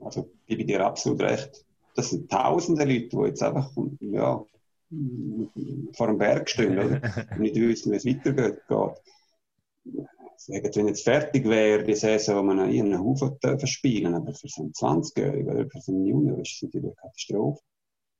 Also 0.00 0.30
gebe 0.46 0.62
ich 0.62 0.66
dir 0.66 0.84
absolut 0.84 1.22
recht. 1.22 1.64
Das 1.94 2.10
sind 2.10 2.30
tausende 2.30 2.84
Leute, 2.84 3.08
die 3.08 3.26
jetzt 3.26 3.42
einfach 3.42 3.70
ja, 4.00 4.44
vor 5.92 6.06
dem 6.08 6.18
Berg 6.18 6.50
stehen 6.50 6.78
oder? 6.78 7.00
und 7.30 7.40
nicht 7.40 7.54
wissen, 7.54 7.92
wie 7.92 7.96
es 7.96 8.04
weitergeht 8.04 8.60
sagen, 10.46 10.70
wenn 10.74 10.88
jetzt 10.88 11.04
fertig 11.04 11.48
wäre, 11.48 11.84
die 11.84 11.94
Saison, 11.94 12.46
man 12.46 12.60
einen 12.60 12.98
Haufen 12.98 13.36
verspielen 13.40 14.14
aber 14.14 14.32
für 14.34 14.48
so 14.48 14.62
einen 14.62 14.72
20-Jährigen 14.72 15.48
oder 15.48 15.70
für 15.70 15.80
so 15.80 15.92
einen 15.92 16.06
Junior 16.06 16.38
ist 16.40 16.52
es 16.52 16.62
natürlich 16.62 16.86
eine 16.86 16.94
Katastrophe. 16.94 17.62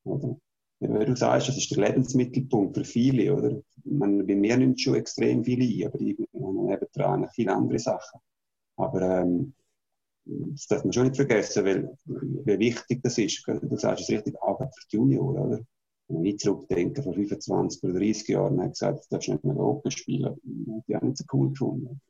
Oder? 0.04 0.36
wie 0.80 1.04
du 1.04 1.16
sagst, 1.16 1.48
das 1.48 1.56
ist 1.56 1.74
der 1.74 1.88
Lebensmittelpunkt 1.88 2.76
für 2.76 2.84
viele, 2.84 3.34
oder? 3.34 3.60
Man, 3.84 4.26
bei 4.26 4.34
mir 4.34 4.56
nimmt 4.56 4.80
schon 4.80 4.96
extrem 4.96 5.44
viele 5.44 5.64
ein, 5.64 5.86
aber 5.86 6.00
ich 6.00 6.18
habe 6.18 6.66
nebendran 6.66 7.28
viele 7.30 7.54
andere 7.54 7.78
Sachen. 7.78 8.20
Aber 8.76 9.00
ähm, 9.00 9.54
das 10.24 10.66
darf 10.66 10.84
man 10.84 10.92
schon 10.92 11.04
nicht 11.04 11.16
vergessen, 11.16 11.64
weil, 11.64 11.98
wie 12.04 12.58
wichtig 12.58 13.02
das 13.02 13.18
ist. 13.18 13.46
Du 13.46 13.76
sagst 13.76 14.04
es 14.04 14.10
richtig, 14.10 14.40
Arbeit 14.42 14.74
für 14.74 14.88
die 14.88 14.96
Junior, 14.96 15.34
oder? 15.34 15.60
Wenn 16.08 16.24
ich 16.24 16.38
zurückdenke, 16.38 17.02
vor 17.02 17.14
25 17.14 17.82
oder 17.82 17.94
30 17.94 18.28
Jahren, 18.28 18.60
ich 18.60 18.70
gesagt, 18.70 19.04
du 19.04 19.08
darfst 19.10 19.28
nicht 19.28 19.44
mehr 19.44 19.56
Open 19.56 19.90
spielen. 19.90 20.34
Das 20.34 20.74
habe 20.74 20.84
ich 20.86 20.96
auch 20.96 21.02
nicht 21.02 21.16
so 21.16 21.24
cool 21.32 21.48
gefunden. 21.50 22.00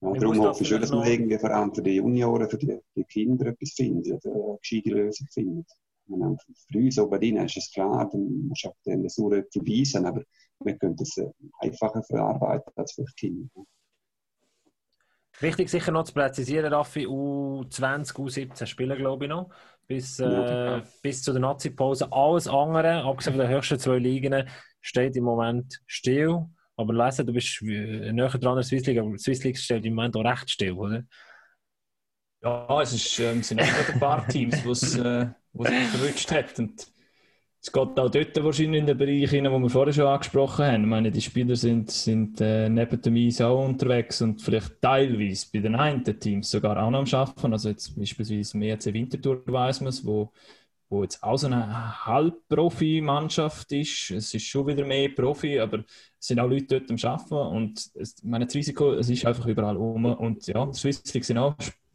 Ja, 0.00 0.12
darum 0.12 0.38
hoffe 0.40 0.62
ich 0.62 0.68
schon, 0.68 0.80
dass 0.80 0.90
man 0.90 1.06
irgendwie 1.06 1.38
vor 1.38 1.50
allem 1.50 1.74
für 1.74 1.82
die 1.82 1.96
Junioren, 1.96 2.48
für 2.48 2.58
die, 2.58 2.78
die 2.94 3.04
Kinder 3.04 3.46
etwas 3.46 3.72
findet, 3.72 4.24
eine 4.24 4.58
gescheite 4.60 4.90
Lösung 4.90 5.26
findet. 5.32 5.66
Und 6.08 6.40
für 6.70 6.78
uns 6.78 6.98
oben 6.98 7.20
drin 7.20 7.36
ist 7.38 7.56
es 7.56 7.70
klar, 7.72 8.08
dann 8.10 8.48
musst 8.48 8.64
du 8.64 8.68
auch 8.68 8.76
den 8.86 9.08
Sauer 9.08 9.42
verweisen, 9.52 10.06
aber 10.06 10.22
wir 10.60 10.76
können 10.78 10.96
das 10.96 11.16
einfacher 11.60 12.02
verarbeiten 12.02 12.72
als 12.76 12.92
für 12.92 13.04
die 13.04 13.12
Kinder. 13.14 13.64
Wichtig 15.40 15.68
sicher 15.68 15.92
noch 15.92 16.04
zu 16.04 16.14
präzisieren, 16.14 16.72
Raffi, 16.72 17.06
U20, 17.06 18.14
U17 18.14 18.66
spielen 18.66 18.96
glaube 18.96 19.26
ich 19.26 19.28
noch, 19.28 19.50
bis, 19.86 20.18
äh, 20.18 20.82
bis 21.00 21.22
zu 21.22 21.32
der 21.32 21.40
Nazi-Pause. 21.40 22.10
Alles 22.10 22.48
andere, 22.48 23.04
abgesehen 23.04 23.36
von 23.36 23.46
den 23.46 23.54
höchsten 23.54 23.78
zwei 23.78 23.98
Ligen, 23.98 24.48
steht 24.80 25.16
im 25.16 25.24
Moment 25.24 25.80
still. 25.86 26.46
Aber 26.78 26.94
lesen, 26.94 27.26
du 27.26 27.32
bist 27.32 27.60
näher 27.60 28.28
dran 28.28 28.56
als 28.56 28.68
Swiss 28.68 28.86
League, 28.86 28.98
aber 28.98 29.10
die 29.10 29.18
Swiss 29.18 29.42
League 29.42 29.58
steht 29.58 29.84
im 29.84 29.94
Moment 29.94 30.16
auch 30.16 30.24
recht 30.24 30.48
still, 30.48 30.72
oder? 30.72 31.02
Ja, 32.40 32.82
es 32.82 32.92
ist, 32.92 33.18
ähm, 33.18 33.42
sind 33.42 33.60
auch 33.60 33.88
ein 33.92 33.98
paar 33.98 34.26
Teams, 34.28 34.62
die 34.62 34.70
es 34.70 34.96
äh, 34.96 35.26
verrutscht 35.52 36.30
hat. 36.30 36.56
Und 36.60 36.86
es 37.60 37.72
geht 37.72 37.98
auch 37.98 38.08
dort 38.08 38.44
wahrscheinlich 38.44 38.80
in 38.80 38.86
den 38.86 38.96
Bereich 38.96 39.28
hinein, 39.28 39.52
wo 39.52 39.58
wir 39.58 39.68
vorher 39.70 39.92
schon 39.92 40.06
angesprochen 40.06 40.64
haben. 40.64 40.82
Ich 40.82 40.88
meine, 40.88 41.10
die 41.10 41.20
Spieler 41.20 41.56
sind, 41.56 41.90
sind 41.90 42.40
äh, 42.40 42.68
neben 42.68 43.02
dem 43.02 43.16
Eis 43.16 43.40
auch 43.40 43.64
unterwegs 43.66 44.22
und 44.22 44.40
vielleicht 44.40 44.80
teilweise 44.80 45.46
bei 45.52 45.58
den 45.58 45.74
einen 45.74 46.04
Teams 46.04 46.48
sogar 46.48 46.80
auch 46.80 46.90
noch 46.90 47.00
am 47.00 47.20
Arbeiten. 47.20 47.52
Also 47.52 47.70
jetzt 47.70 47.98
beispielsweise 47.98 48.56
im 48.56 48.62
EC 48.62 48.94
Winterthur 48.94 49.42
weiss 49.46 49.80
man 49.80 49.88
es, 49.88 50.06
wo, 50.06 50.32
wo 50.88 51.02
jetzt 51.02 51.20
auch 51.24 51.36
so 51.36 51.48
eine 51.48 52.06
Halbprofi-Mannschaft 52.06 53.72
ist. 53.72 54.12
Es 54.12 54.32
ist 54.32 54.46
schon 54.46 54.68
wieder 54.68 54.86
mehr 54.86 55.08
Profi, 55.08 55.58
aber 55.58 55.82
es 56.20 56.26
sind 56.26 56.40
auch 56.40 56.48
Leute 56.48 56.80
dort 56.80 56.90
am 56.90 57.10
Arbeiten 57.10 57.56
und 57.56 57.90
es, 57.94 58.22
meine, 58.24 58.46
das 58.46 58.54
Risiko 58.54 58.92
es 58.92 59.08
ist 59.08 59.24
einfach 59.24 59.46
überall 59.46 59.76
um. 59.76 60.04
Und 60.04 60.46
ja, 60.46 60.66
die 60.66 60.74
Swiss 60.74 61.14
League 61.14 61.24
sind 61.24 61.38
auch 61.38 61.54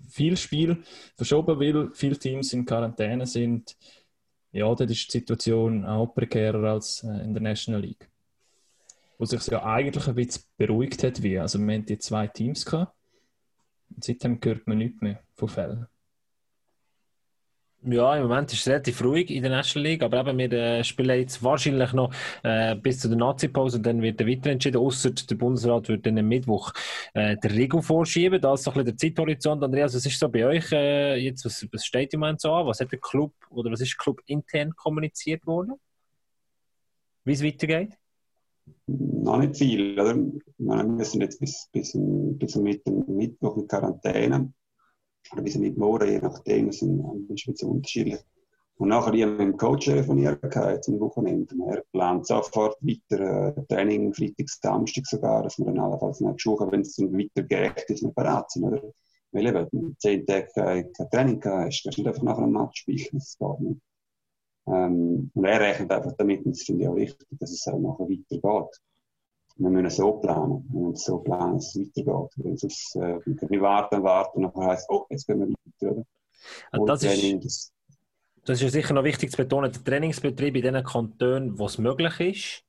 viel 0.09 0.37
Spiel 0.37 0.83
verschoben, 1.15 1.59
weil 1.59 1.89
viele 1.93 2.17
Teams 2.17 2.53
in 2.53 2.65
Quarantäne 2.65 3.25
sind 3.25 3.75
ja, 4.53 4.65
dort 4.65 4.81
ist 4.81 5.07
die 5.07 5.17
Situation 5.17 5.83
auch 5.83 6.13
prekärer 6.13 6.73
als 6.73 7.03
äh, 7.03 7.23
in 7.23 7.33
der 7.33 7.41
National 7.41 7.81
League. 7.81 8.07
Wo 9.17 9.25
sich 9.25 9.45
ja 9.47 9.63
eigentlich 9.65 10.07
ein 10.07 10.15
bisschen 10.15 10.43
beruhigt 10.57 11.03
hat, 11.03 11.23
wie. 11.23 11.39
Also, 11.39 11.59
wir 11.59 11.73
hatten 11.73 11.87
die 11.87 11.97
zwei 11.97 12.27
Teams 12.27 12.63
gehabt. 12.65 12.93
Und 13.89 14.03
seitdem 14.03 14.39
hört 14.43 14.67
man 14.67 14.77
nichts 14.77 15.01
mehr 15.01 15.23
von 15.35 15.49
Fällen. 15.49 15.87
Ja, 17.85 18.15
im 18.15 18.23
Moment 18.23 18.53
ist 18.53 18.61
es 18.61 18.67
relativ 18.67 19.03
ruhig 19.03 19.29
in 19.29 19.43
der 19.43 19.51
National 19.51 19.89
League, 19.89 20.03
aber 20.03 20.21
eben, 20.21 20.37
wir 20.37 20.51
äh, 20.53 20.83
spielen 20.85 21.19
jetzt 21.19 21.43
wahrscheinlich 21.43 21.91
noch 21.91 22.13
äh, 22.43 22.75
bis 22.77 22.99
zu 22.99 23.09
der 23.09 23.17
Nazi-Pause 23.17 23.77
und 23.77 23.85
dann 23.85 24.01
wird 24.01 24.21
er 24.21 24.27
weiter 24.27 24.51
entschieden, 24.51 24.77
außer 24.77 25.11
der 25.11 25.35
Bundesrat 25.35 25.89
wird 25.89 26.05
dann 26.05 26.17
am 26.17 26.27
Mittwoch 26.29 26.71
äh, 27.13 27.35
der 27.35 27.51
Regel 27.51 27.81
vorschieben. 27.81 28.39
Das 28.39 28.61
ist 28.61 28.63
so 28.63 28.71
ein 28.71 28.85
bisschen 28.85 28.85
der 28.85 28.97
Zeithorizont. 28.97 29.63
Andreas, 29.63 29.93
was 29.93 30.05
ist 30.05 30.17
so 30.17 30.29
bei 30.29 30.45
euch 30.45 30.71
äh, 30.71 31.17
jetzt, 31.17 31.43
was, 31.43 31.67
was 31.73 31.85
steht 31.85 32.13
im 32.13 32.21
Moment 32.21 32.39
so 32.39 32.53
an? 32.53 32.67
Was 32.67 32.79
hat 32.79 32.89
der 32.89 32.99
Club 32.99 33.33
oder 33.49 33.69
was 33.69 33.81
ist 33.81 33.97
Club 33.97 34.21
intern 34.27 34.73
kommuniziert 34.77 35.45
worden? 35.45 35.73
Wie 37.25 37.33
es 37.33 37.43
weitergeht? 37.43 37.97
Noch 38.87 39.39
nicht 39.39 39.57
viel, 39.57 39.99
oder? 39.99 40.15
Wir 40.57 40.83
müssen 40.85 41.19
jetzt 41.19 41.37
bis, 41.37 41.67
bis, 41.73 41.91
bis 41.93 42.55
Mittwoch 42.55 43.57
in 43.57 43.67
Quarantäne 43.67 44.53
oder 45.31 45.41
bis 45.41 45.57
mit 45.57 45.77
morgen, 45.77 46.09
je 46.09 46.19
nachdem, 46.19 46.67
das 46.67 46.77
ist 46.77 46.83
ein 46.83 47.27
bisschen 47.27 47.69
unterschiedlich. 47.69 48.19
Und 48.77 48.89
nachher 48.89 49.13
ich 49.13 49.25
mit 49.25 49.39
dem 49.39 49.57
Coach 49.57 49.85
telefoniert, 49.85 50.39
jetzt 50.43 50.89
am 50.89 50.99
Wochenende. 50.99 51.55
Er 51.67 51.83
plant 51.91 52.25
sofort 52.25 52.75
weiter 52.81 53.55
äh, 53.55 53.65
Training, 53.67 54.13
Freitag, 54.13 54.49
Samstag 54.49 55.05
sogar, 55.05 55.43
dass 55.43 55.59
wir 55.59 55.65
dann 55.65 55.79
allenfalls 55.79 56.21
nicht 56.21 56.41
schauen, 56.41 56.71
wenn 56.71 56.81
es 56.81 56.95
dann 56.95 57.13
weiter 57.13 57.43
gerecht 57.43 57.89
ist, 57.89 58.03
wir 58.03 58.11
bereit 58.11 58.49
sind. 58.49 58.63
Oder? 58.63 58.81
Weil 59.31 59.47
eben, 59.47 59.95
zehn 59.99 60.25
Tage 60.25 60.47
kein 60.53 60.91
Training 61.11 61.41
hast, 61.43 61.83
kannst 61.83 61.97
du 61.97 62.01
nicht 62.01 62.07
einfach 62.07 62.23
nach 62.23 62.37
einem 62.37 62.51
Match 62.51 62.81
spielen, 62.81 63.07
das 63.13 63.37
geht 63.37 63.59
nicht. 63.59 63.81
Ähm, 64.67 65.31
und 65.33 65.45
er 65.45 65.59
rechnet 65.59 65.91
einfach 65.91 66.13
damit, 66.17 66.45
und 66.45 66.55
das 66.55 66.63
finde 66.63 66.83
ich 66.83 66.89
auch 66.89 66.95
wichtig, 66.95 67.27
dass 67.39 67.51
es 67.51 67.67
auch 67.67 67.79
nachher 67.79 68.09
weitergeht 68.09 68.79
wir 69.55 69.69
müssen 69.69 69.89
so 69.89 70.13
planen. 70.13 70.65
Wir 70.71 70.81
müssen 70.81 71.03
so 71.03 71.19
planen, 71.19 71.55
dass 71.55 71.75
es 71.75 71.81
weitergeht. 71.81 72.31
Wenn 72.37 72.57
sonst, 72.57 72.95
äh, 72.95 73.19
wir 73.25 73.61
warten, 73.61 74.03
warten, 74.03 74.45
und 74.45 74.55
dann 74.55 74.65
heisst 74.67 74.89
oh, 74.89 75.05
jetzt 75.09 75.27
gehen 75.27 75.39
wir 75.39 75.47
weiter. 75.47 75.95
Oder? 75.95 76.05
Also 76.71 76.85
das, 76.85 77.01
Training, 77.01 77.39
ist, 77.41 77.73
das, 78.45 78.57
ist 78.57 78.63
ja 78.63 78.69
sicher 78.69 78.93
noch 78.93 79.03
wichtig 79.03 79.31
zu 79.31 79.37
betonen, 79.37 79.71
der 79.71 79.83
Trainingsbetrieb 79.83 80.55
in 80.55 80.73
den 80.73 80.83
Kantonen, 80.83 81.57
wo 81.57 81.65
es 81.65 81.77
möglich 81.77 82.19
ist, 82.19 82.63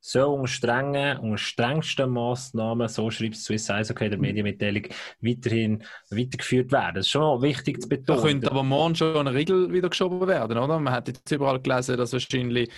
soll 0.00 0.34
unter 0.34 0.48
strengen, 0.48 1.18
unter 1.18 1.38
strengsten 1.38 2.10
Massnahmen, 2.10 2.88
so 2.88 3.08
schreibt 3.10 3.36
es 3.36 3.44
Swiss 3.44 3.70
Eishockey 3.70 4.10
der 4.10 4.18
Medienmitteilung, 4.18 4.82
weiterhin 5.20 5.84
weitergeführt 6.10 6.72
werden. 6.72 6.96
Das 6.96 7.06
ist 7.06 7.12
schon 7.12 7.40
wichtig 7.40 7.80
zu 7.80 7.88
betonen. 7.88 8.20
Da 8.20 8.26
könnte 8.26 8.50
aber 8.50 8.64
morgen 8.64 8.96
schon 8.96 9.16
eine 9.16 9.32
Regel 9.32 9.72
wieder 9.72 9.90
geschoben 9.90 10.26
werden, 10.26 10.58
oder? 10.58 10.80
Man 10.80 10.92
hat 10.92 11.06
jetzt 11.06 11.30
überall 11.30 11.60
gelesen, 11.60 11.96
dass 11.96 12.12
wahrscheinlich 12.12 12.68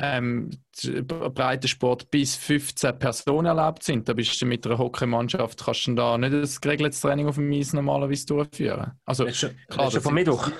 ähm, 0.00 0.50
Breitensport 1.04 2.10
bis 2.10 2.34
15 2.36 2.98
Personen 2.98 3.46
erlaubt 3.46 3.82
sind. 3.82 4.08
Da 4.08 4.14
bist 4.14 4.40
du 4.40 4.46
mit 4.46 4.66
einer 4.66 4.78
Hockeymannschaft, 4.78 5.64
kannst 5.64 5.86
du 5.86 5.94
da 5.94 6.16
nicht 6.16 6.32
ein 6.32 6.60
geregeltes 6.60 7.00
Training 7.00 7.28
auf 7.28 7.34
dem 7.36 7.52
Eis 7.52 7.72
normalerweise 7.72 8.26
durchführen. 8.26 8.92
Also, 9.04 9.24
das 9.24 9.42
ist, 9.42 9.54
klar, 9.68 9.86
das 9.86 9.96
ist 9.96 10.02
vom 10.02 10.14
Mittwoch. 10.14 10.50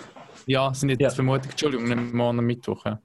Ja, 0.47 0.73
sind 0.75 0.91
jetzt 0.91 1.01
ja. 1.01 1.11
vermutlich, 1.11 1.53
Entschuldigung, 1.53 1.89
nicht 1.89 2.15
morgen 2.15 2.39
am 2.39 2.45
Mittwoch. 2.45 2.85
Ja. 2.85 3.01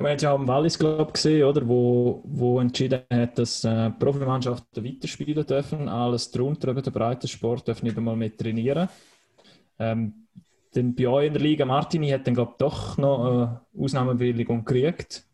Man 0.00 0.12
hat 0.12 0.22
ja 0.22 0.32
auch 0.32 0.40
im 0.40 0.48
Wallis 0.48 0.76
Club 0.76 1.14
gesehen, 1.14 1.44
oder, 1.44 1.66
wo, 1.68 2.22
wo 2.24 2.58
entschieden 2.58 3.02
hat, 3.12 3.38
dass 3.38 3.62
äh, 3.62 3.90
Profimannschaften 3.90 4.84
weiterspielen 4.84 5.46
dürfen. 5.46 5.88
Alles 5.88 6.32
drunter, 6.32 6.68
eben 6.68 6.82
der 6.82 6.90
Breitensport, 6.90 7.68
dürfen 7.68 7.86
nicht 7.86 7.96
einmal 7.96 8.16
mehr 8.16 8.36
trainieren. 8.36 8.88
Ähm, 9.78 10.26
dann 10.76 10.94
bei 10.94 11.08
euch 11.08 11.26
in 11.28 11.32
der 11.32 11.42
Liga, 11.42 11.64
Martini 11.64 12.10
hat 12.10 12.26
dann, 12.26 12.34
glaube 12.34 12.52
ich, 12.52 12.58
doch 12.58 12.98
noch 12.98 13.24
eine 13.24 13.60
Ausnahmebewilligung 13.78 14.64
gekriegt, 14.64 15.26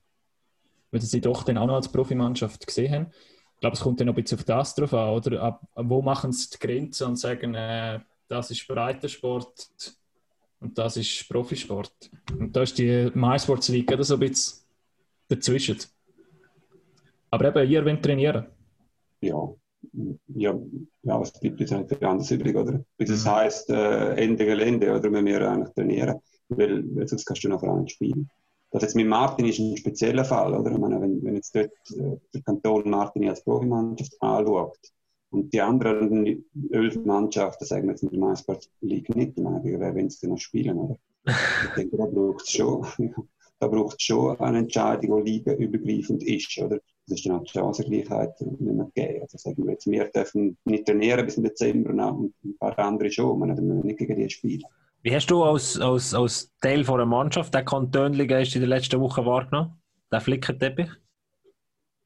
weil 0.91 1.01
sie 1.01 1.21
doch 1.21 1.43
dann 1.43 1.59
auch 1.59 1.67
noch 1.67 1.77
als 1.77 1.91
Profimannschaft 1.91 2.67
gesehen 2.67 2.93
haben. 2.93 3.07
Ich 3.55 3.61
glaube, 3.61 3.75
es 3.75 3.83
kommt 3.83 4.01
dann 4.01 4.07
noch 4.07 4.17
ein 4.17 4.23
bisschen 4.23 4.39
auf 4.39 4.45
das 4.45 4.75
drauf 4.75 4.95
an, 4.95 5.11
oder? 5.11 5.43
Ab, 5.43 5.63
wo 5.75 6.03
machen 6.03 6.33
sie 6.33 6.49
die 6.51 6.59
Grenze 6.59 7.07
und 7.07 7.17
sagen, 7.17 7.55
äh, 7.55 8.01
das 8.29 8.51
ist 8.51 8.67
Breitensport 8.67 9.71
und 10.61 10.79
das 10.79 10.97
ist 10.97 11.29
Profisport. 11.29 12.11
Und 12.39 12.55
da 12.55 12.63
ist 12.63 12.79
die 12.79 13.11
MySports 13.15 13.69
League 13.69 13.93
so 14.01 14.15
ein 14.15 14.21
bisschen 14.21 14.65
dazwischen. 15.29 15.79
Aber 17.31 17.49
eben, 17.49 17.71
ihr 17.71 17.85
wollt 17.85 18.03
trainieren. 18.03 18.47
Ja, 19.21 19.37
ja, 20.29 20.59
ja, 21.03 21.21
was 21.21 21.33
bleibt 21.33 21.61
uns 21.61 21.73
eigentlich 21.73 22.03
anders 22.03 22.31
übrig, 22.31 22.57
oder? 22.57 22.85
Das 22.99 23.25
mhm. 23.25 23.31
heisst, 23.31 23.71
äh, 23.71 24.15
Ende 24.15 24.45
Gelände, 24.47 24.91
oder? 24.95 25.13
Wenn 25.13 25.27
wir 25.27 25.49
eigentlich 25.49 25.75
trainieren, 25.75 26.21
weil, 26.49 26.85
weil 26.95 27.09
sonst 27.09 27.25
kannst 27.25 27.45
du 27.45 27.49
nachher 27.49 27.75
nicht 27.77 27.93
spielen. 27.93 28.31
Das 28.71 28.83
jetzt 28.83 28.95
mit 28.95 29.09
Martin 29.09 29.47
ist 29.47 29.59
ein 29.59 29.77
spezieller 29.77 30.25
Fall, 30.25 30.55
oder? 30.55 30.71
Ich 30.71 30.79
meine, 30.79 31.01
wenn, 31.01 31.23
wenn 31.25 31.35
jetzt 31.35 31.55
dort 31.55 31.73
äh, 31.91 32.17
der 32.33 32.43
Kanton 32.43 32.89
Martin 32.89 33.29
als 33.29 33.43
Profimannschaft 33.43 34.17
anschaut 34.21 34.79
und 35.31 35.53
die 35.53 35.61
anderen 35.61 36.45
elf 36.71 36.97
Mannschaften, 37.05 37.65
sagen 37.65 37.85
wir 37.85 37.93
jetzt 37.93 38.03
in 38.03 38.11
der 38.11 38.21
Meistersport 38.21 38.71
League 38.81 39.15
nicht, 39.15 39.33
ich 39.37 39.43
meine, 39.43 39.63
wer 39.65 39.95
will 39.95 40.07
es 40.07 40.21
denn 40.21 40.31
noch 40.31 40.39
spielen, 40.39 40.79
oder? 40.79 40.99
Ich 41.25 41.75
denke, 41.77 41.97
da 41.97 42.07
braucht 42.07 42.43
es 42.43 42.51
schon, 42.51 42.87
da 43.59 43.67
braucht 43.67 44.01
schon 44.01 44.39
eine 44.39 44.59
Entscheidung, 44.59 45.25
die 45.25 45.33
ligaübergreifend 45.33 46.23
ist, 46.23 46.57
oder? 46.59 46.79
Das 47.11 47.19
ist 47.19 47.27
dann 47.27 47.41
auch 47.41 47.43
die 47.43 47.51
Chancengleichheit 47.51 48.41
nicht 48.41 48.61
mehr 48.61 48.89
gegeben. 48.95 49.23
Also 49.23 49.37
sagen 49.37 49.65
wir 49.65 49.73
jetzt, 49.73 49.91
wir 49.91 50.05
dürfen 50.05 50.57
nicht 50.65 50.87
trainieren 50.87 51.27
bis 51.27 51.37
im 51.37 51.43
Dezember 51.43 51.91
und 51.91 52.33
ein 52.45 52.57
paar 52.59 52.79
andere 52.79 53.11
schon. 53.11 53.37
Wir 53.41 53.47
müssen 53.47 53.81
nicht 53.81 53.99
gegen 53.99 54.15
die 54.15 54.31
spielen. 54.31 54.63
Wie 55.03 55.13
hast 55.13 55.29
du 55.29 55.43
als, 55.43 55.81
als, 55.81 56.15
als 56.15 56.53
Teil 56.61 56.85
von 56.85 57.01
einer 57.01 57.07
Mannschaft 57.07 57.53
den 57.53 57.65
Kantönligen 57.65 58.45
in 58.45 58.61
der 58.61 58.69
letzten 58.69 59.01
Woche 59.01 59.27
wahrgenommen? 59.27 59.81
Den 60.13 60.21
Flickenteppich? 60.21 60.91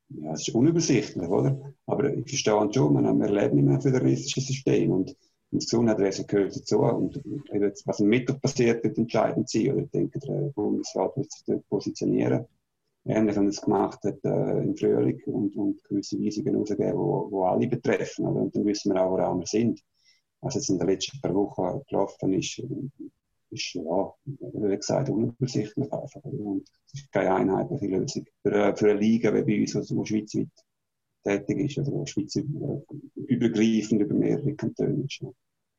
Ja, 0.08 0.32
es 0.32 0.48
ist 0.48 0.54
unübersichtlich, 0.54 1.28
oder? 1.28 1.74
Aber 1.86 2.10
ich 2.14 2.26
verstehe 2.26 2.70
schon, 2.72 2.94
man, 2.94 3.18
wir 3.18 3.30
leben 3.30 3.58
in 3.58 3.68
einem 3.68 3.82
föderalistischen 3.82 4.42
System 4.42 4.90
und 4.90 5.14
das 5.50 5.66
Gesundheitswesen 5.66 6.26
gehört 6.26 6.56
dazu. 6.56 6.78
Und 6.78 7.20
was 7.84 8.00
im 8.00 8.08
Mittwoch 8.08 8.40
passiert, 8.40 8.82
wird 8.82 8.96
entscheidend 8.96 9.50
sein. 9.50 9.72
Oder 9.72 9.82
ich 9.82 9.90
denke, 9.90 10.18
der 10.20 10.50
Bundesrat 10.54 11.14
wird 11.16 11.30
sich 11.30 11.44
dort 11.46 11.68
positionieren 11.68 12.46
ähnlich 13.06 13.36
wie 13.36 13.46
es 13.46 13.60
gemacht 13.60 14.02
hat 14.04 14.24
äh, 14.24 14.62
im 14.62 14.76
Frühling 14.76 15.20
und, 15.26 15.56
und 15.56 15.84
gewisse 15.84 16.18
Weisungen 16.18 16.56
rausgeben, 16.56 16.94
wo, 16.94 17.30
wo 17.30 17.44
alle 17.44 17.68
betreffen. 17.68 18.26
Oder? 18.26 18.42
Und 18.42 18.56
dann 18.56 18.64
wissen 18.64 18.92
wir 18.92 19.02
auch, 19.02 19.12
wo 19.12 19.38
wir 19.38 19.46
sind. 19.46 19.80
Was 20.40 20.54
jetzt 20.54 20.68
in 20.68 20.78
den 20.78 20.88
letzten 20.88 21.20
paar 21.20 21.34
Wochen 21.34 21.82
gelaufen 21.88 22.32
ist, 22.34 22.62
ist, 23.50 23.74
ja, 23.74 24.14
wie 24.24 24.76
gesagt, 24.76 25.08
unübersichtlich 25.08 25.92
einfach. 25.92 26.22
Und 26.24 26.68
es 26.92 27.00
ist 27.00 27.12
keine 27.12 27.34
einheitliche 27.34 27.86
Lösung. 27.86 28.26
Für, 28.42 28.52
äh, 28.52 28.76
für 28.76 28.90
eine 28.90 29.00
Liga 29.00 29.34
wie 29.34 29.42
bei 29.42 29.60
uns, 29.60 29.88
die 29.88 30.06
schweizweit 30.06 30.48
tätig 31.22 31.78
ist, 31.78 31.88
oder 31.88 32.04
die 32.04 32.10
Schweiz 32.10 32.36
übergreifend 33.14 34.02
über 34.02 34.14
mehrere 34.14 34.54
Kantone 34.54 35.04
ist. 35.04 35.24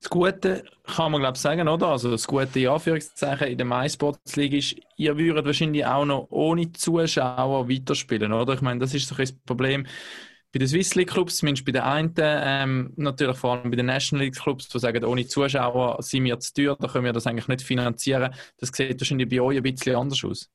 Das 0.01 0.09
Gute 0.09 0.63
kann 0.83 1.11
man 1.11 1.21
glaube 1.21 1.35
ich 1.35 1.41
sagen, 1.41 1.67
oder? 1.67 1.87
Also 1.87 2.11
das 2.11 2.27
Gute 2.27 2.59
in 2.59 2.67
Anführungszeichen 2.67 3.47
in 3.47 3.57
der 3.57 3.65
MySports 3.65 4.35
League 4.35 4.53
ist, 4.53 4.75
ihr 4.97 5.17
würdet 5.17 5.45
wahrscheinlich 5.45 5.85
auch 5.85 6.05
noch 6.05 6.27
ohne 6.29 6.71
Zuschauer 6.71 7.67
weiterspielen, 7.69 8.31
oder? 8.31 8.53
Ich 8.53 8.61
meine, 8.61 8.79
das 8.79 8.93
ist 8.93 9.07
so 9.07 9.15
ein 9.15 9.29
Problem 9.45 9.87
bei 10.55 10.59
den 10.59 10.67
Swiss 10.69 10.95
League 10.95 11.09
Clubs, 11.09 11.37
zumindest 11.37 11.65
bei 11.65 11.73
den 11.73 11.81
einen, 11.81 12.13
ähm, 12.17 12.93
natürlich 12.95 13.35
vor 13.37 13.57
allem 13.57 13.69
bei 13.71 13.75
den 13.75 13.87
National 13.87 14.25
League 14.25 14.37
Clubs, 14.39 14.69
die 14.69 14.79
sagen, 14.79 15.03
ohne 15.03 15.27
Zuschauer 15.27 16.01
sind 16.01 16.23
wir 16.23 16.39
zu 16.39 16.53
teuer, 16.53 16.77
da 16.79 16.87
können 16.87 17.03
wir 17.03 17.11
das 17.11 17.27
eigentlich 17.27 17.49
nicht 17.49 17.61
finanzieren. 17.61 18.33
Das 18.57 18.69
sieht 18.69 19.01
wahrscheinlich 19.01 19.27
bei 19.27 19.41
euch 19.41 19.57
ein 19.57 19.63
bisschen 19.63 19.95
anders 19.97 20.23
aus. 20.23 20.49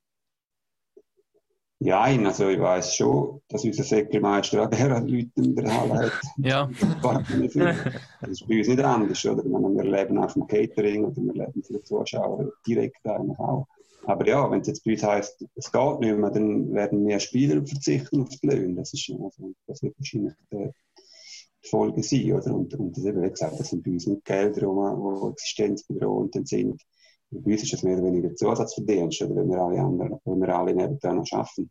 Ja, 1.83 2.03
also 2.03 2.49
ich 2.51 2.61
weiß 2.61 2.95
schon, 2.95 3.41
dass 3.49 3.65
unser 3.65 3.85
Säckelmeister 3.85 4.65
auch 4.65 4.71
gerne 4.71 5.01
Leute 5.01 5.31
in 5.37 5.57
der 5.57 5.75
Halle 5.75 5.95
hat. 5.95 6.13
ja. 6.37 6.69
Das 8.21 8.31
ist 8.31 8.47
bei 8.47 8.59
uns 8.59 8.69
nicht 8.69 8.81
anders, 8.81 9.25
oder? 9.25 9.43
Wir 9.43 9.85
leben 9.85 10.19
auf 10.19 10.35
dem 10.35 10.47
Catering 10.47 11.07
oder 11.07 11.17
wir 11.17 11.33
leben 11.33 11.63
für 11.63 11.73
die 11.73 11.83
Zuschauer 11.83 12.53
direkt 12.67 13.07
eigentlich 13.07 13.39
auch. 13.39 13.67
Aber 14.05 14.27
ja, 14.27 14.51
wenn 14.51 14.61
es 14.61 14.67
jetzt 14.67 14.85
bei 14.85 14.93
uns 14.93 15.03
heisst, 15.03 15.45
es 15.55 15.73
geht 15.73 16.01
nicht 16.01 16.19
mehr, 16.19 16.31
dann 16.31 16.73
werden 16.75 17.03
mehr 17.03 17.21
Spieler 17.21 17.65
verzichten 17.67 18.23
auf 18.23 18.29
die 18.29 18.47
Löhne. 18.47 18.75
Das, 18.75 18.93
ist, 18.93 19.11
also, 19.11 19.53
das 19.67 19.83
wird 19.83 19.95
wahrscheinlich 19.99 20.35
die 20.53 20.71
Folge 21.63 22.03
sein. 22.03 22.33
Oder? 22.33 22.55
Und, 22.55 22.75
und 22.75 22.95
das 22.95 23.05
eben, 23.07 23.23
wie 23.23 23.31
gesagt, 23.31 23.59
das 23.59 23.71
sind 23.71 23.85
bei 23.85 23.93
uns 23.93 24.07
nicht 24.07 24.25
Gelder, 24.27 24.61
die 24.61 25.31
existenzbedrohend 25.33 26.47
sind. 26.47 26.83
Bei 27.31 27.53
uns 27.53 27.63
ist 27.63 27.73
das 27.73 27.83
mehr 27.83 27.99
oder 27.99 28.07
weniger 28.07 28.35
Zusatzverdienst, 28.35 29.23
oder 29.23 29.37
wenn 29.37 29.51
wir 29.51 29.59
alle 29.59 29.81
anderen, 29.81 30.19
wenn 30.25 30.41
wir 30.41 30.49
alle 30.49 30.75
nebenan 30.75 31.19
noch 31.19 31.33
arbeiten. 31.33 31.71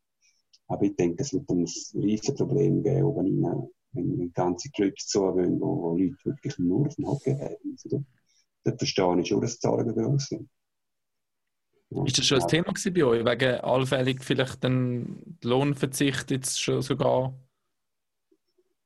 Aber 0.68 0.84
ich 0.84 0.96
denke, 0.96 1.24
es 1.24 1.34
wird 1.34 1.50
ein 1.50 1.66
riesiges 2.02 2.36
Problem 2.36 2.82
geben, 2.82 3.04
oben 3.04 3.44
rein, 3.44 3.70
wenn, 3.92 4.20
wenn 4.20 4.34
ganze 4.34 4.70
Clubs 4.70 5.08
zugehen, 5.08 5.60
wo, 5.60 5.82
wo 5.82 5.98
Leute 5.98 6.16
wirklich 6.24 6.58
nur 6.60 6.88
auf 6.88 6.96
dem 6.96 7.08
Hockey 7.08 7.34
haben. 7.34 7.56
Also, 7.72 8.04
da 8.64 8.78
verstehe 8.78 9.20
ich 9.20 9.28
schon, 9.28 9.42
dass 9.42 9.54
die 9.56 9.60
Zahlen 9.60 9.94
groß 9.94 10.28
sind. 10.28 10.50
Ist 12.06 12.20
das 12.20 12.28
schon 12.28 12.40
ein 12.40 12.48
Thema 12.48 12.72
bei 12.72 13.04
euch, 13.04 13.26
wegen 13.26 13.62
allfällig 13.62 14.24
vielleicht 14.24 14.64
ein 14.64 15.40
Lohnverzicht 15.44 16.30
jetzt 16.30 16.62
schon 16.62 16.84
sogar? 16.84 17.34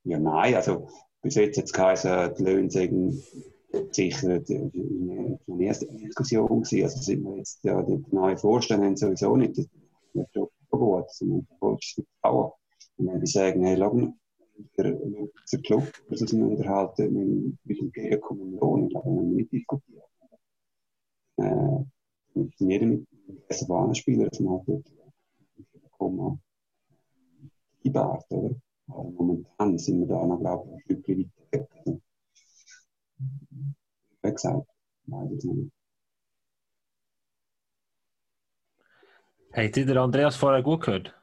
Ja, 0.05 0.19
nein, 0.19 0.55
also 0.55 0.87
bis 1.21 1.35
jetzt 1.35 1.57
hat 1.57 1.65
es 1.65 1.73
geheißen, 1.73 2.35
die 2.37 2.43
Löhne 2.43 2.71
sind 2.71 3.23
war 3.73 5.55
eine 5.55 5.63
erste 5.63 5.87
Diskussion. 5.87 6.61
Gewesen. 6.61 6.83
Also 6.83 7.01
sind 7.01 7.23
wir 7.23 7.37
jetzt, 7.37 7.63
ja, 7.63 7.81
die 7.81 8.03
neuen 8.11 8.37
Vorstände 8.37 8.85
haben 8.85 8.95
sowieso 8.95 9.35
nicht, 9.35 9.55
schon 10.33 10.47
gut, 10.69 11.11
sondern 11.11 11.41
die 11.41 11.57
Vorstände 11.59 12.07
Bauern. 12.21 12.51
Und 12.97 13.07
wenn 13.07 13.19
die 13.19 13.27
sagen, 13.27 13.63
hey, 13.63 13.77
schau 13.77 14.13
der, 14.77 14.93
der 15.51 15.59
Club, 15.61 15.91
das 16.09 16.21
wir 16.31 16.45
unterhalten, 16.45 17.57
mit 17.63 17.79
dem 17.79 17.85
entgegenkommenden 17.85 18.59
Lohn, 18.59 18.83
ich 18.85 18.89
glaube, 18.91 19.09
wir 19.09 19.19
haben 19.19 19.35
nicht 19.35 19.51
diskutiert. 19.51 20.03
Äh, 21.37 21.83
mit 22.35 22.53
jedem 22.59 23.07
dass 24.25 24.39
man 24.39 24.53
halt 24.53 24.67
dort 24.67 24.83
bekommen 25.71 26.41
einbaut, 27.85 28.25
oder? 28.29 28.55
Aber 28.87 29.03
momentan 29.03 29.77
sind 29.77 30.01
wir 30.01 30.07
da 30.07 30.25
noch, 30.25 30.39
glaube 30.39 30.67
ich, 30.67 30.73
ein 30.73 30.79
Stückchen 30.81 31.31
weiter 31.51 31.67
weg. 31.85 32.02
Wie 34.21 34.31
gesagt, 34.31 34.67
weiß 35.07 35.31
ich 35.37 35.43
nicht. 35.43 35.71
Habt 39.53 39.77
ihr 39.77 39.85
den 39.85 39.97
Andreas 39.97 40.35
vorher 40.35 40.63
gut 40.63 40.81
gehört? 40.81 41.13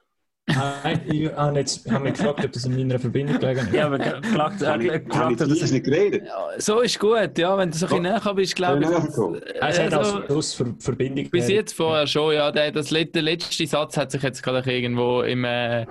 Nein, 0.46 1.00
ich 1.06 1.32
habe 1.32 1.58
jetzt 1.60 1.88
hab 1.90 2.02
mich 2.02 2.14
gefragt, 2.14 2.44
ob 2.44 2.52
das 2.52 2.64
in 2.64 2.74
meiner 2.74 2.98
Verbindung 2.98 3.38
gelegen 3.38 3.66
ist. 3.68 3.72
Ja, 3.72 3.86
aber 3.86 3.98
gefragt, 3.98 4.66
Habe 4.66 4.84
ich, 4.84 4.90
äh, 4.90 4.92
habe 4.94 5.04
gefragt 5.04 5.42
ob 5.42 5.48
das 5.48 5.70
nicht 5.70 5.84
geredet? 5.84 6.26
Ja, 6.26 6.48
so 6.58 6.80
ist 6.80 6.98
gut, 6.98 7.38
ja, 7.38 7.56
wenn 7.56 7.70
du 7.70 7.76
so 7.76 7.86
ein 7.86 7.88
bisschen 7.88 8.02
näher 8.02 8.34
bist, 8.34 8.56
glaube 8.56 8.82
ich 8.82 8.88
ich. 8.90 8.98
nachkommen? 8.98 9.42
Es 9.42 9.78
hat 9.78 9.94
Also, 9.94 10.18
als 10.22 10.54
Ver 10.54 10.74
Verbindung 10.78 11.30
bis 11.30 11.48
jetzt 11.48 11.72
vorher 11.74 12.06
schon, 12.06 12.34
ja. 12.34 12.50
Der, 12.50 12.72
das 12.72 12.90
letzte, 12.90 13.12
der 13.12 13.22
letzte 13.22 13.66
Satz 13.66 13.96
hat 13.96 14.10
sich 14.10 14.22
jetzt 14.22 14.42
gerade 14.42 14.68
irgendwo 14.70 15.22
im 15.22 15.44
äh, 15.44 15.86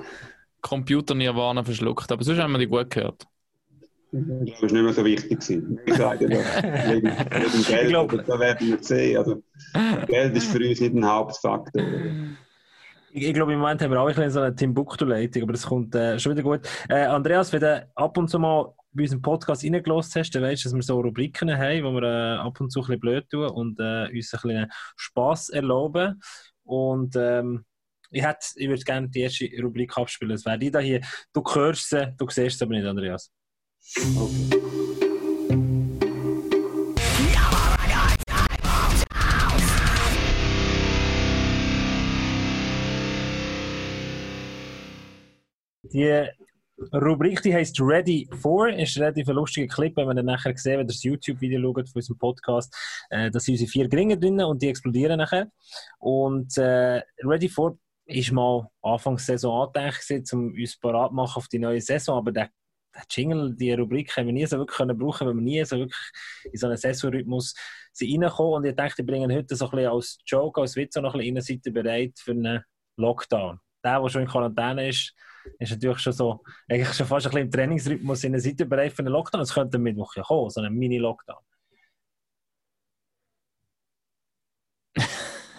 Computer 0.62 1.16
Nirvana 1.16 1.64
verschluckt, 1.64 2.12
aber 2.12 2.24
sonst 2.24 2.40
haben 2.40 2.52
wir 2.52 2.60
die 2.60 2.68
gut 2.68 2.90
gehört. 2.90 3.26
Ich 4.12 4.26
glaube, 4.26 4.44
es 4.46 4.62
war 4.62 4.72
nicht 4.72 4.84
mehr 4.84 4.94
so 4.94 5.06
wichtig. 5.06 5.40
gewesen. 5.40 5.80
Ich 5.86 5.94
sage, 5.96 6.28
wegen 6.30 7.02
Geld, 7.66 7.82
Ich 7.84 7.88
glaube- 7.90 8.24
da 8.26 8.40
werden 8.40 8.68
wir 8.70 8.78
sehen. 8.84 9.18
Also, 9.18 9.44
Geld 10.08 10.36
ist 10.36 10.52
für 10.52 10.58
uns 10.68 10.80
nicht 10.82 10.94
ein 10.96 11.06
Hauptfaktor. 11.06 11.84
Ich, 13.12 13.24
ich 13.28 13.34
glaube, 13.34 13.54
im 13.54 13.60
Moment 13.60 13.82
haben 13.82 13.92
wir 13.92 14.00
auch 14.02 14.08
ein 14.08 14.16
bisschen 14.16 14.32
so 14.32 14.42
eine 14.42 14.56
Timbuktu-Leitung, 14.56 15.44
aber 15.44 15.52
das 15.54 15.66
kommt 15.66 15.94
äh, 15.96 16.18
schon 16.20 16.32
wieder 16.34 16.44
gut. 16.44 16.62
Äh, 16.90 17.06
Andreas, 17.06 17.52
wenn 17.54 17.62
du 17.62 17.88
ab 17.96 18.18
und 18.18 18.30
zu 18.30 18.40
mal 18.40 18.74
bei 18.92 19.04
unserem 19.04 19.22
Podcast 19.22 19.64
reingelassen 19.64 20.20
hast, 20.22 20.32
dann 20.32 20.42
weißt 20.44 20.66
du, 20.66 20.70
dass 20.70 20.76
wir 20.76 20.82
so 20.82 21.00
Rubriken 21.00 21.56
haben, 21.56 21.84
wo 21.84 21.92
wir 21.92 22.04
äh, 22.04 22.38
ab 22.38 22.60
und 22.60 22.72
zu 22.72 22.80
ein 22.80 22.86
bisschen 22.88 23.00
blöd 23.00 23.30
tun 23.30 23.48
und 23.50 23.80
äh, 23.80 24.08
uns 24.12 24.34
ein 24.34 24.40
bisschen 24.42 24.72
Spass 24.96 25.50
erlauben. 25.50 26.20
Und 26.64 27.16
ähm, 27.16 27.66
ich, 28.12 28.24
hätte, 28.24 28.48
ich 28.56 28.68
würde 28.68 28.82
gerne 28.84 29.10
die 29.10 29.22
erste 29.22 29.48
Rubrik 29.62 29.96
abspielen. 29.98 30.32
Das 30.32 30.46
wäre 30.46 30.58
die 30.58 30.72
da 30.72 30.80
hier. 30.80 31.02
Du 31.34 31.44
hörst 31.54 31.90
sie, 31.90 32.14
du 32.18 32.28
siehst 32.30 32.58
sie 32.58 32.66
aber 32.66 32.74
nicht, 32.76 32.86
Andreas. 32.88 33.32
Okay. 33.96 34.60
Die 45.92 46.24
Rubrik, 46.94 47.42
die 47.42 47.54
heisst 47.54 47.82
Ready 47.82 48.30
for, 48.40 48.70
ist 48.70 48.98
relativ 48.98 49.28
ein 49.28 49.36
lustiger 49.36 49.68
Clip, 49.68 49.96
wenn 49.98 50.06
man 50.06 50.16
dann 50.16 50.28
nachher 50.28 50.56
sehen, 50.56 50.74
wenn 50.74 50.82
ihr 50.82 50.86
das 50.86 51.04
YouTube-Video 51.04 51.60
schaut 51.62 51.90
von 51.90 52.00
unserem 52.00 52.18
Podcast, 52.18 52.76
äh, 53.10 53.32
da 53.32 53.40
sind 53.40 53.54
unsere 53.54 53.70
vier 53.70 53.90
Gringe 53.90 54.18
drin 54.18 54.40
und 54.42 54.62
die 54.62 54.70
explodieren 54.70 55.18
nachher. 55.18 55.52
Und 55.98 56.58
äh, 56.58 57.02
Ready 57.24 57.50
for 57.50 57.78
ist 58.06 58.32
mal 58.32 58.70
Anfangssaison 58.82 59.68
angedacht, 59.68 60.34
um 60.34 60.54
uns 60.54 60.78
parat 60.78 61.10
zu 61.10 61.16
machen 61.16 61.38
auf 61.38 61.48
die 61.48 61.60
neue 61.60 61.82
Saison, 61.82 62.18
aber 62.18 62.32
der 62.32 62.50
Jingle, 63.10 63.56
die 63.56 63.74
Rubrik 63.74 64.16
haben 64.16 64.28
wir 64.28 64.34
nie 64.34 64.46
so 64.46 64.58
wirklich 64.58 64.78
können 64.78 64.98
brauchen, 64.98 65.28
weil 65.28 65.34
wir 65.34 65.42
nie 65.42 65.64
so 65.66 65.78
wirklich 65.78 66.12
in 66.52 66.58
so 66.58 66.68
einen 66.68 66.78
Saisonrhythmus 66.78 67.54
sind 67.94 68.12
reingekommen 68.12 68.54
und 68.54 68.66
ich 68.66 68.76
dachte, 68.76 68.96
die 68.98 69.04
bringen 69.04 69.32
heute 69.32 69.56
so 69.56 69.66
ein 69.66 69.72
bisschen 69.72 69.92
als 69.92 70.18
Joke, 70.26 70.62
als 70.62 70.76
Witz 70.76 70.98
auch 70.98 71.02
noch 71.02 71.16
ein 71.16 71.34
bisschen 71.34 71.62
ihr 71.64 71.74
bereit 71.74 72.14
für 72.18 72.32
einen 72.32 72.64
Lockdown. 72.98 73.60
Der, 73.84 74.02
der 74.02 74.10
schon 74.10 74.24
in 74.24 74.28
Quarantäne 74.28 74.90
ist, 74.90 75.14
ist 75.58 75.72
natürlich 75.72 76.00
schon 76.00 76.14
so, 76.14 76.44
eigentlich 76.68 76.94
schon 76.94 77.08
fast 77.08 77.28
ein 77.28 77.32
bisschen 77.32 77.46
im 77.46 77.52
Trainingsrhythmus 77.52 78.24
in 78.24 78.34
der 78.34 78.42
Seite 78.42 78.66
bereit 78.66 78.94
für 78.94 79.00
einen 79.00 79.14
Lockdown. 79.14 79.42
Es 79.42 79.54
könnte 79.54 79.78
am 79.78 79.84
Mittwoch 79.84 80.16
ja 80.16 80.24
kommen, 80.24 80.50
so 80.50 80.62
einen 80.62 80.76
Mini-Lockdown. 80.76 81.38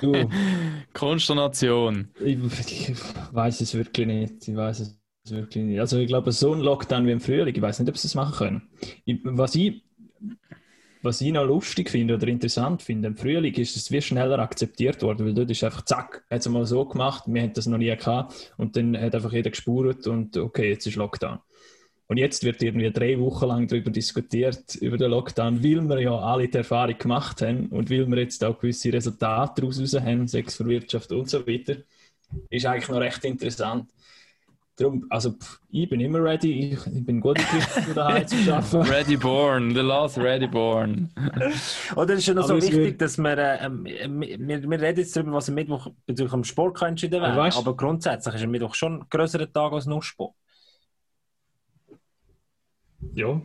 Du, 0.01 0.13
Konsternation. 0.95 2.11
ich, 2.21 2.39
ich 2.39 2.95
weiß 3.33 3.61
es 3.61 3.75
wirklich 3.75 4.07
nicht. 4.07 4.49
Ich 4.49 4.57
weiß 4.57 4.81
es 4.81 5.00
Also 5.33 5.99
ich 5.99 6.09
glaube, 6.09 6.33
so 6.33 6.53
ein 6.53 6.61
Lockdown 6.61 7.07
wie 7.07 7.13
im 7.13 7.21
Frühling, 7.21 7.55
ich 7.55 7.63
weiß 7.63 7.79
nicht, 7.81 7.89
ob 7.89 7.97
sie 7.97 8.09
das 8.09 8.15
machen 8.15 8.63
können. 9.07 9.37
Was, 9.37 9.55
ich, 9.55 9.83
was 11.03 11.21
ich 11.21 11.33
noch 11.33 11.45
lustig 11.45 11.91
finde 11.91 12.15
oder 12.15 12.29
interessant 12.29 12.83
finde 12.83 13.09
im 13.09 13.17
Frühling, 13.17 13.55
ist, 13.55 13.77
es 13.77 13.91
wie 13.91 14.03
schneller 14.03 14.39
akzeptiert 14.39 15.03
worden, 15.03 15.27
weil 15.27 15.35
dort 15.35 15.51
ist 15.51 15.65
einfach 15.65 15.85
zack, 15.85 16.25
hat 16.31 16.41
es 16.41 16.49
mal 16.49 16.67
so 16.67 16.85
gemacht, 16.85 17.25
wir 17.27 17.43
haben 17.43 17.53
das 17.53 17.67
noch 17.67 17.79
nie 17.79 17.95
gehabt 17.95 18.53
und 18.57 18.77
dann 18.77 18.97
hat 18.97 19.15
einfach 19.15 19.33
jeder 19.33 19.51
gespurt 19.51 20.07
und 20.07 20.37
okay, 20.37 20.69
jetzt 20.71 20.87
ist 20.87 20.97
Lockdown. 20.97 21.39
Und 22.11 22.17
jetzt 22.17 22.43
wird 22.43 22.61
irgendwie 22.61 22.91
drei 22.91 23.21
Wochen 23.21 23.47
lang 23.47 23.69
darüber 23.69 23.93
diskutiert, 23.93 24.75
über 24.75 24.99
den 24.99 25.13
Lockdown, 25.13 25.63
weil 25.63 25.81
wir 25.89 26.01
ja 26.01 26.19
alle 26.19 26.49
die 26.49 26.59
Erfahrung 26.59 26.99
gemacht 26.99 27.41
haben 27.41 27.67
und 27.69 27.89
weil 27.89 28.05
wir 28.09 28.19
jetzt 28.19 28.43
auch 28.43 28.59
gewisse 28.59 28.93
Resultate 28.93 29.61
daraus 29.61 29.81
raus 29.81 29.95
haben, 29.95 30.27
Sex 30.27 30.57
für 30.57 30.67
Wirtschaft 30.67 31.13
und 31.13 31.31
so 31.31 31.47
weiter. 31.47 31.77
Ist 32.49 32.67
eigentlich 32.67 32.89
noch 32.89 32.99
recht 32.99 33.25
interessant. 33.25 33.91
Darum, 34.81 35.05
also 35.11 35.33
pff, 35.33 35.61
ich 35.69 35.89
bin 35.91 36.01
immer 36.01 36.23
ready, 36.25 36.73
ich, 36.73 36.87
ich 36.87 37.05
bin 37.05 37.21
gut 37.21 37.39
um 37.39 37.95
daheim 37.95 38.27
zu 38.27 38.37
arbeiten. 38.55 38.81
Ready 38.91 39.17
born, 39.19 39.75
the 39.75 39.81
last 39.83 40.17
ready 40.17 40.47
born. 40.47 41.11
Oder 41.97 42.15
ist 42.15 42.27
ja 42.27 42.33
noch 42.33 42.45
so 42.47 42.55
Aber 42.55 42.59
es 42.65 42.73
wichtig, 42.73 42.99
dass 42.99 43.19
wir, 43.19 43.37
äh, 43.37 43.67
ähm, 43.67 43.85
wir, 43.85 44.63
wir 44.71 44.81
reden 44.81 45.01
jetzt 45.01 45.15
darüber, 45.15 45.33
was 45.35 45.51
am 45.51 45.57
Mittwoch 45.57 45.89
bezüglich 46.07 46.33
dem 46.33 46.45
Sport 46.45 46.79
kann 46.79 46.89
entschieden 46.91 47.21
werden 47.21 47.33
Aber 47.37 47.43
weißt- 47.47 47.59
aber 47.59 47.77
grundsätzlich 47.77 48.35
ist 48.37 48.43
am 48.45 48.51
Mittwoch 48.53 48.75
schon 48.75 49.01
ein 49.01 49.07
grösserer 49.11 49.53
Tag 49.53 49.71
als 49.75 49.85
nur 49.85 50.03
Sport. 50.03 50.35
Ja. 53.15 53.41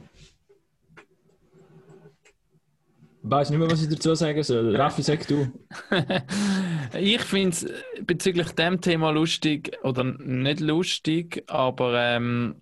Ich 3.15 3.15
weiß 3.30 3.50
nicht 3.50 3.60
mehr, 3.60 3.70
was 3.70 3.82
ich 3.82 3.90
dazu 3.90 4.14
sagen 4.16 4.42
soll. 4.44 4.76
Raffi, 4.80 5.02
sag 5.02 5.28
du. 5.28 5.48
ich 7.00 7.22
finde 7.22 7.50
es 7.50 7.68
bezüglich 8.06 8.52
dem 8.52 8.82
Thema 8.82 9.12
lustig, 9.12 9.78
oder 9.84 10.04
nicht 10.04 10.60
lustig, 10.60 11.44
aber 11.48 12.00
ähm, 12.00 12.62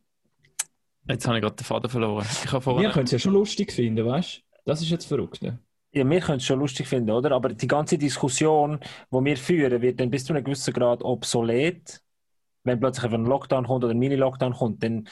jetzt 1.07 1.27
habe 1.27 1.37
ich 1.37 1.43
gerade 1.43 1.55
den 1.55 1.65
Faden 1.65 1.89
verloren. 1.89 2.25
Ich 2.31 2.45
habe 2.47 2.55
Wir 2.55 2.61
vorhin, 2.61 2.91
können 2.91 3.05
es 3.05 3.11
ja 3.11 3.19
schon 3.19 3.33
lustig 3.33 3.71
finden, 3.71 4.05
weißt 4.05 4.37
du? 4.37 4.41
Das 4.65 4.81
ist 4.81 4.89
jetzt 4.89 5.05
verrückt. 5.05 5.41
Ne? 5.41 5.59
Ja, 5.91 6.09
wir 6.09 6.19
können 6.21 6.37
es 6.37 6.45
schon 6.45 6.59
lustig 6.59 6.87
finden, 6.87 7.11
oder? 7.11 7.31
Aber 7.31 7.49
die 7.49 7.67
ganze 7.67 7.97
Diskussion, 7.97 8.79
die 9.11 9.25
wir 9.25 9.37
führen, 9.37 9.81
wird 9.81 9.99
dann 9.99 10.09
bis 10.09 10.25
zu 10.25 10.33
einem 10.33 10.43
gewissen 10.43 10.73
Grad 10.73 11.03
obsolet. 11.03 12.01
Wenn 12.63 12.79
plötzlich 12.79 13.11
ein 13.11 13.25
Lockdown 13.25 13.67
kommt 13.67 13.83
oder 13.83 13.93
ein 13.93 13.99
Mini-Lockdown 13.99 14.53
kommt, 14.53 14.81
dann, 14.83 15.09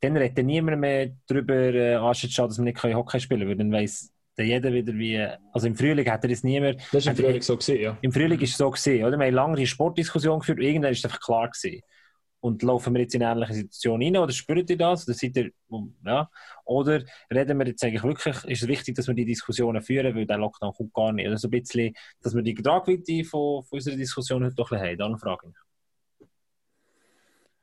dann 0.00 0.16
redet 0.16 0.46
niemand 0.46 0.78
mehr 0.78 1.10
darüber, 1.26 1.54
äh, 1.54 1.96
anstatt 1.96 2.48
dass 2.48 2.58
wir 2.58 2.64
nicht 2.64 2.82
Hockey 2.82 3.18
spielen 3.18 3.40
können, 3.40 3.50
weil 3.50 3.56
dann 3.56 3.72
weiss 3.72 4.12
dann 4.36 4.46
jeder 4.46 4.72
wieder 4.72 4.92
wie. 4.94 5.26
Also 5.52 5.66
im 5.66 5.74
Frühling 5.74 6.08
hat 6.10 6.22
er 6.24 6.28
das 6.28 6.44
niemand. 6.44 6.80
Das 6.92 7.06
ist 7.06 7.06
im 7.06 7.16
Frühling 7.16 7.42
so 7.42 7.56
gesehen, 7.56 7.82
ja. 7.82 7.98
Im 8.02 8.12
Frühling 8.12 8.38
ist 8.40 8.50
es 8.50 8.56
so 8.58 8.70
gesehen, 8.70 9.04
oder? 9.04 9.18
Wir 9.18 9.26
haben 9.26 9.34
lange 9.34 9.56
die 9.56 9.66
Sportdiskussion 9.66 10.40
geführt, 10.40 10.60
irgendwann 10.60 10.92
ist 10.92 10.98
es 10.98 11.04
einfach 11.06 11.20
klar 11.20 11.50
gewesen. 11.50 11.80
Und 12.40 12.62
laufen 12.62 12.94
wir 12.94 13.00
jetzt 13.00 13.14
in 13.14 13.22
eine 13.22 13.32
ähnliche 13.32 13.54
Situation 13.54 14.02
rein 14.02 14.16
oder 14.18 14.32
spürt 14.32 14.68
ihr 14.68 14.76
das? 14.76 15.08
Oder, 15.08 15.14
seid 15.14 15.36
ihr, 15.36 15.50
ja? 16.04 16.30
oder 16.64 17.02
reden 17.32 17.58
wir 17.58 17.66
jetzt 17.66 17.82
eigentlich 17.82 18.04
wirklich, 18.04 18.44
ist 18.44 18.62
es 18.62 18.68
wichtig, 18.68 18.94
dass 18.94 19.08
wir 19.08 19.14
die 19.14 19.24
Diskussionen 19.24 19.82
führen, 19.82 20.14
weil 20.14 20.26
der 20.26 20.36
Lockdown 20.36 20.72
kommt 20.74 20.92
gar 20.92 21.12
nicht. 21.12 21.26
Oder 21.26 21.38
so 21.38 21.48
ein 21.48 21.50
bisschen, 21.50 21.94
dass 22.20 22.34
wir 22.34 22.42
die 22.42 22.54
Tragweite 22.54 23.24
von, 23.24 23.64
von 23.64 23.76
unserer 23.78 23.96
Diskussion 23.96 24.44
heute 24.44 24.54
doch 24.54 24.70
ein 24.70 24.78
bisschen 24.78 24.90
haben. 24.90 25.12
Dann 25.12 25.18
frage 25.18 25.48
ich. 25.48 26.28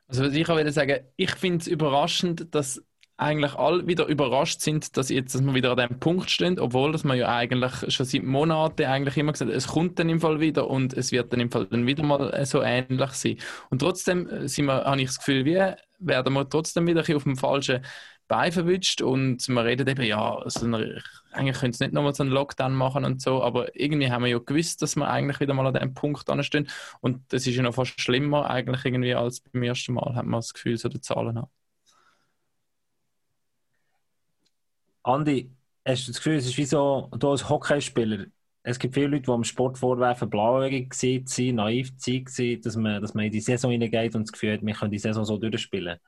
Also 0.07 0.25
was 0.25 0.33
ich 0.33 0.49
auch 0.49 0.55
würde 0.55 0.71
sagen, 0.71 1.05
ich 1.15 1.31
finde 1.31 1.59
es 1.59 1.67
überraschend, 1.67 2.53
dass 2.53 2.83
eigentlich 3.17 3.53
alle 3.55 3.85
wieder 3.87 4.07
überrascht 4.07 4.61
sind, 4.61 4.97
dass 4.97 5.09
jetzt 5.09 5.35
dass 5.35 5.45
wir 5.45 5.53
wieder 5.53 5.71
an 5.71 5.77
dem 5.77 5.99
Punkt 5.99 6.31
stehen, 6.31 6.59
obwohl 6.59 6.91
dass 6.91 7.03
man 7.03 7.17
ja 7.17 7.33
eigentlich 7.33 7.93
schon 7.93 8.05
seit 8.05 8.23
Monaten 8.23 8.85
eigentlich 8.85 9.17
immer 9.17 9.31
gesagt, 9.31 9.51
es 9.51 9.67
kommt 9.67 9.99
dann 9.99 10.09
im 10.09 10.19
Fall 10.19 10.39
wieder 10.39 10.69
und 10.69 10.93
es 10.93 11.11
wird 11.11 11.31
dann 11.31 11.39
im 11.39 11.51
Fall 11.51 11.67
dann 11.67 11.85
wieder 11.85 12.03
mal 12.03 12.45
so 12.45 12.61
ähnlich 12.63 13.11
sein. 13.11 13.37
Und 13.69 13.79
trotzdem 13.79 14.27
äh, 14.27 14.47
sind 14.47 14.65
wir, 14.65 14.83
habe 14.85 14.99
ich 15.01 15.07
das 15.07 15.19
Gefühl, 15.19 15.45
wie 15.45 15.73
werden 15.99 16.33
wir 16.33 16.49
trotzdem 16.49 16.87
wieder 16.87 17.01
auf 17.15 17.23
dem 17.23 17.37
falschen 17.37 17.81
Bein 18.27 18.51
verwünscht 18.51 19.01
und 19.01 19.47
man 19.49 19.65
redet 19.65 19.87
eben, 19.89 20.03
ja, 20.03 20.35
also 20.37 20.65
eigentlich 20.65 21.59
könnte 21.59 21.75
es 21.75 21.79
nicht 21.81 21.93
nochmal 21.93 22.15
so 22.15 22.23
einen 22.23 22.31
Lockdown 22.31 22.73
machen 22.73 23.05
und 23.05 23.21
so, 23.21 23.43
aber 23.43 23.75
irgendwie 23.79 24.09
haben 24.09 24.23
wir 24.23 24.31
ja 24.31 24.39
gewusst, 24.39 24.81
dass 24.81 24.95
wir 24.95 25.09
eigentlich 25.09 25.39
wieder 25.39 25.53
mal 25.53 25.67
an 25.67 25.73
dem 25.73 25.93
Punkt 25.93 26.29
anstehen 26.29 26.69
und 27.01 27.21
das 27.33 27.45
ist 27.45 27.55
ja 27.55 27.63
noch 27.63 27.75
fast 27.75 27.99
schlimmer 27.99 28.49
eigentlich 28.49 28.85
irgendwie 28.85 29.13
als 29.13 29.41
beim 29.41 29.63
ersten 29.63 29.93
Mal, 29.93 30.15
hat 30.15 30.25
man 30.25 30.39
das 30.39 30.53
Gefühl, 30.53 30.77
so 30.77 30.89
die 30.89 31.01
Zahlen 31.01 31.37
haben. 31.37 31.62
Andi, 35.03 35.51
hast 35.85 36.07
du 36.07 36.11
das 36.11 36.17
Gefühl, 36.17 36.37
es 36.37 36.45
ist 36.45 36.57
wie 36.57 36.65
so, 36.65 37.09
du 37.17 37.29
als 37.29 37.49
Hockeyspieler, 37.49 38.25
es 38.63 38.79
gibt 38.79 38.93
viele 38.93 39.07
Leute, 39.07 39.23
die 39.23 39.31
am 39.31 39.43
Sport 39.43 39.77
vorwerfen, 39.77 40.29
blauäugig 40.29 40.93
sind, 40.93 41.29
naiv 41.55 41.91
waren, 41.91 42.61
dass 42.61 42.75
man, 42.77 43.01
dass 43.01 43.13
man 43.13 43.25
in 43.25 43.31
die 43.31 43.41
Saison 43.41 43.71
hineingeht 43.71 44.15
und 44.15 44.23
das 44.23 44.31
Gefühl 44.31 44.53
hat, 44.53 44.65
wir 44.65 44.73
können 44.73 44.91
die 44.91 44.99
Saison 44.99 45.25
so 45.25 45.37
durchspielen. 45.37 45.99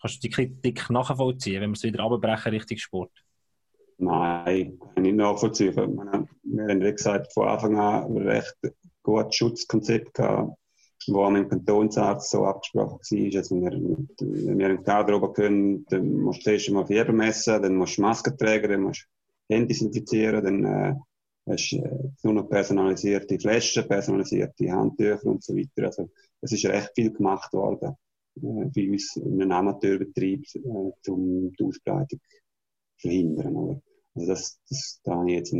Kannst 0.00 0.16
du 0.16 0.28
die 0.28 0.30
Kritik 0.30 0.88
nachvollziehen, 0.88 1.60
wenn 1.60 1.70
wir 1.70 1.74
es 1.74 1.82
wieder 1.82 2.04
abbrechen 2.04 2.52
Richtung 2.52 2.78
Sport? 2.78 3.10
Nein, 3.96 4.78
nicht 4.96 5.16
nachvollziehen. 5.16 5.74
Wir 5.74 6.68
haben, 6.68 6.80
wie 6.80 6.92
gesagt, 6.92 7.32
von 7.32 7.48
Anfang 7.48 7.76
an 7.76 8.16
recht 8.18 8.54
gutes 9.02 9.34
Schutzkonzept 9.34 10.14
gehabt 10.14 10.56
wo 11.12 11.28
mit 11.30 11.42
dem 11.42 11.48
Kantonsarzt 11.48 12.30
so 12.30 12.44
abgesprochen 12.44 12.98
war. 13.00 13.38
Also 13.38 13.56
wir, 13.56 13.70
wenn 13.70 14.58
wir 14.58 14.66
einen 14.66 14.84
Kader 14.84 15.16
oben 15.16 15.32
können, 15.32 15.86
dann 15.86 16.12
musst 16.18 16.40
du 16.40 16.44
zuerst 16.44 16.70
mal 16.70 16.86
Fieber 16.86 17.12
messen, 17.12 17.62
dann 17.62 17.76
musst 17.76 17.98
du 17.98 18.02
Masken 18.02 18.36
tragen, 18.36 18.70
dann 18.70 18.82
musst 18.82 19.06
du 19.48 19.54
Hände 19.54 19.68
desinfizieren, 19.68 20.44
dann 20.44 20.64
äh, 20.64 20.94
hast 21.48 21.72
du 21.72 21.76
äh, 21.78 22.10
nur 22.22 22.34
noch 22.34 22.48
personalisierte 22.48 23.38
Flaschen, 23.38 23.88
personalisierte 23.88 24.70
Handtücher 24.70 25.24
und 25.24 25.42
so 25.42 25.54
weiter. 25.56 25.86
Also 25.86 26.10
es 26.40 26.52
ist 26.52 26.66
recht 26.66 26.92
viel 26.94 27.12
gemacht 27.12 27.52
worden 27.52 27.94
äh, 28.36 28.66
bei 28.74 28.90
uns 28.90 29.16
in 29.16 29.40
einem 29.40 29.52
Amateurbetrieb, 29.52 30.44
äh, 30.54 31.10
um 31.10 31.52
die 31.52 31.64
Ausbreitung 31.64 32.20
zu 32.20 33.08
verhindern. 33.08 33.56
Oder? 33.56 33.82
Also 34.14 34.28
das, 34.28 34.60
das, 34.68 35.00
da 35.04 35.14
habe 35.14 35.30
ich 35.30 35.36
jetzt 35.36 35.54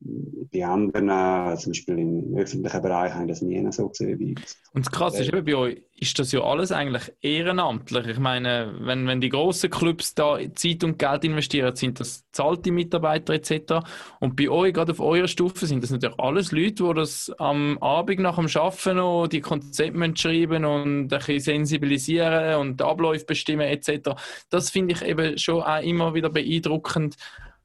bei 0.00 0.64
anderen, 0.64 1.08
äh, 1.08 1.56
zum 1.56 1.72
Beispiel 1.72 1.98
im 1.98 2.36
öffentlichen 2.36 2.82
Bereich, 2.82 3.14
haben 3.14 3.28
das 3.28 3.40
nie 3.40 3.64
so 3.72 3.88
gesehen 3.88 4.18
wie 4.18 4.34
Und 4.72 4.86
das 4.86 4.92
Krasse 4.92 5.22
ist 5.22 5.32
bei 5.32 5.54
euch 5.54 5.82
ist 5.98 6.18
das 6.18 6.32
ja 6.32 6.42
alles 6.42 6.72
eigentlich 6.72 7.10
ehrenamtlich. 7.22 8.06
Ich 8.06 8.18
meine, 8.18 8.74
wenn, 8.80 9.06
wenn 9.06 9.22
die 9.22 9.30
grossen 9.30 9.70
Clubs 9.70 10.14
da 10.14 10.38
Zeit 10.54 10.84
und 10.84 10.98
Geld 10.98 11.24
investieren, 11.24 11.74
sind 11.74 11.98
das 11.98 12.30
zahlte 12.32 12.70
Mitarbeiter 12.70 13.32
etc. 13.32 13.86
Und 14.20 14.36
bei 14.36 14.50
euch, 14.50 14.74
gerade 14.74 14.92
auf 14.92 15.00
eurer 15.00 15.28
Stufe, 15.28 15.66
sind 15.66 15.82
das 15.82 15.90
natürlich 15.90 16.18
alles 16.18 16.52
Leute, 16.52 16.84
die 16.84 16.94
das 16.94 17.32
am 17.38 17.78
Abend 17.78 18.20
nach 18.20 18.36
dem 18.36 18.48
Arbeiten 18.54 18.96
noch 18.96 19.28
die 19.28 19.40
Konzepte 19.40 20.12
schreiben 20.16 20.66
und 20.66 21.04
ein 21.04 21.08
bisschen 21.08 21.40
sensibilisieren 21.40 22.56
und 22.56 22.82
Abläufe 22.82 23.24
bestimmen 23.24 23.66
etc. 23.66 24.10
Das 24.50 24.68
finde 24.68 24.94
ich 24.94 25.02
eben 25.02 25.38
schon 25.38 25.62
auch 25.62 25.82
immer 25.82 26.14
wieder 26.14 26.28
beeindruckend, 26.28 27.16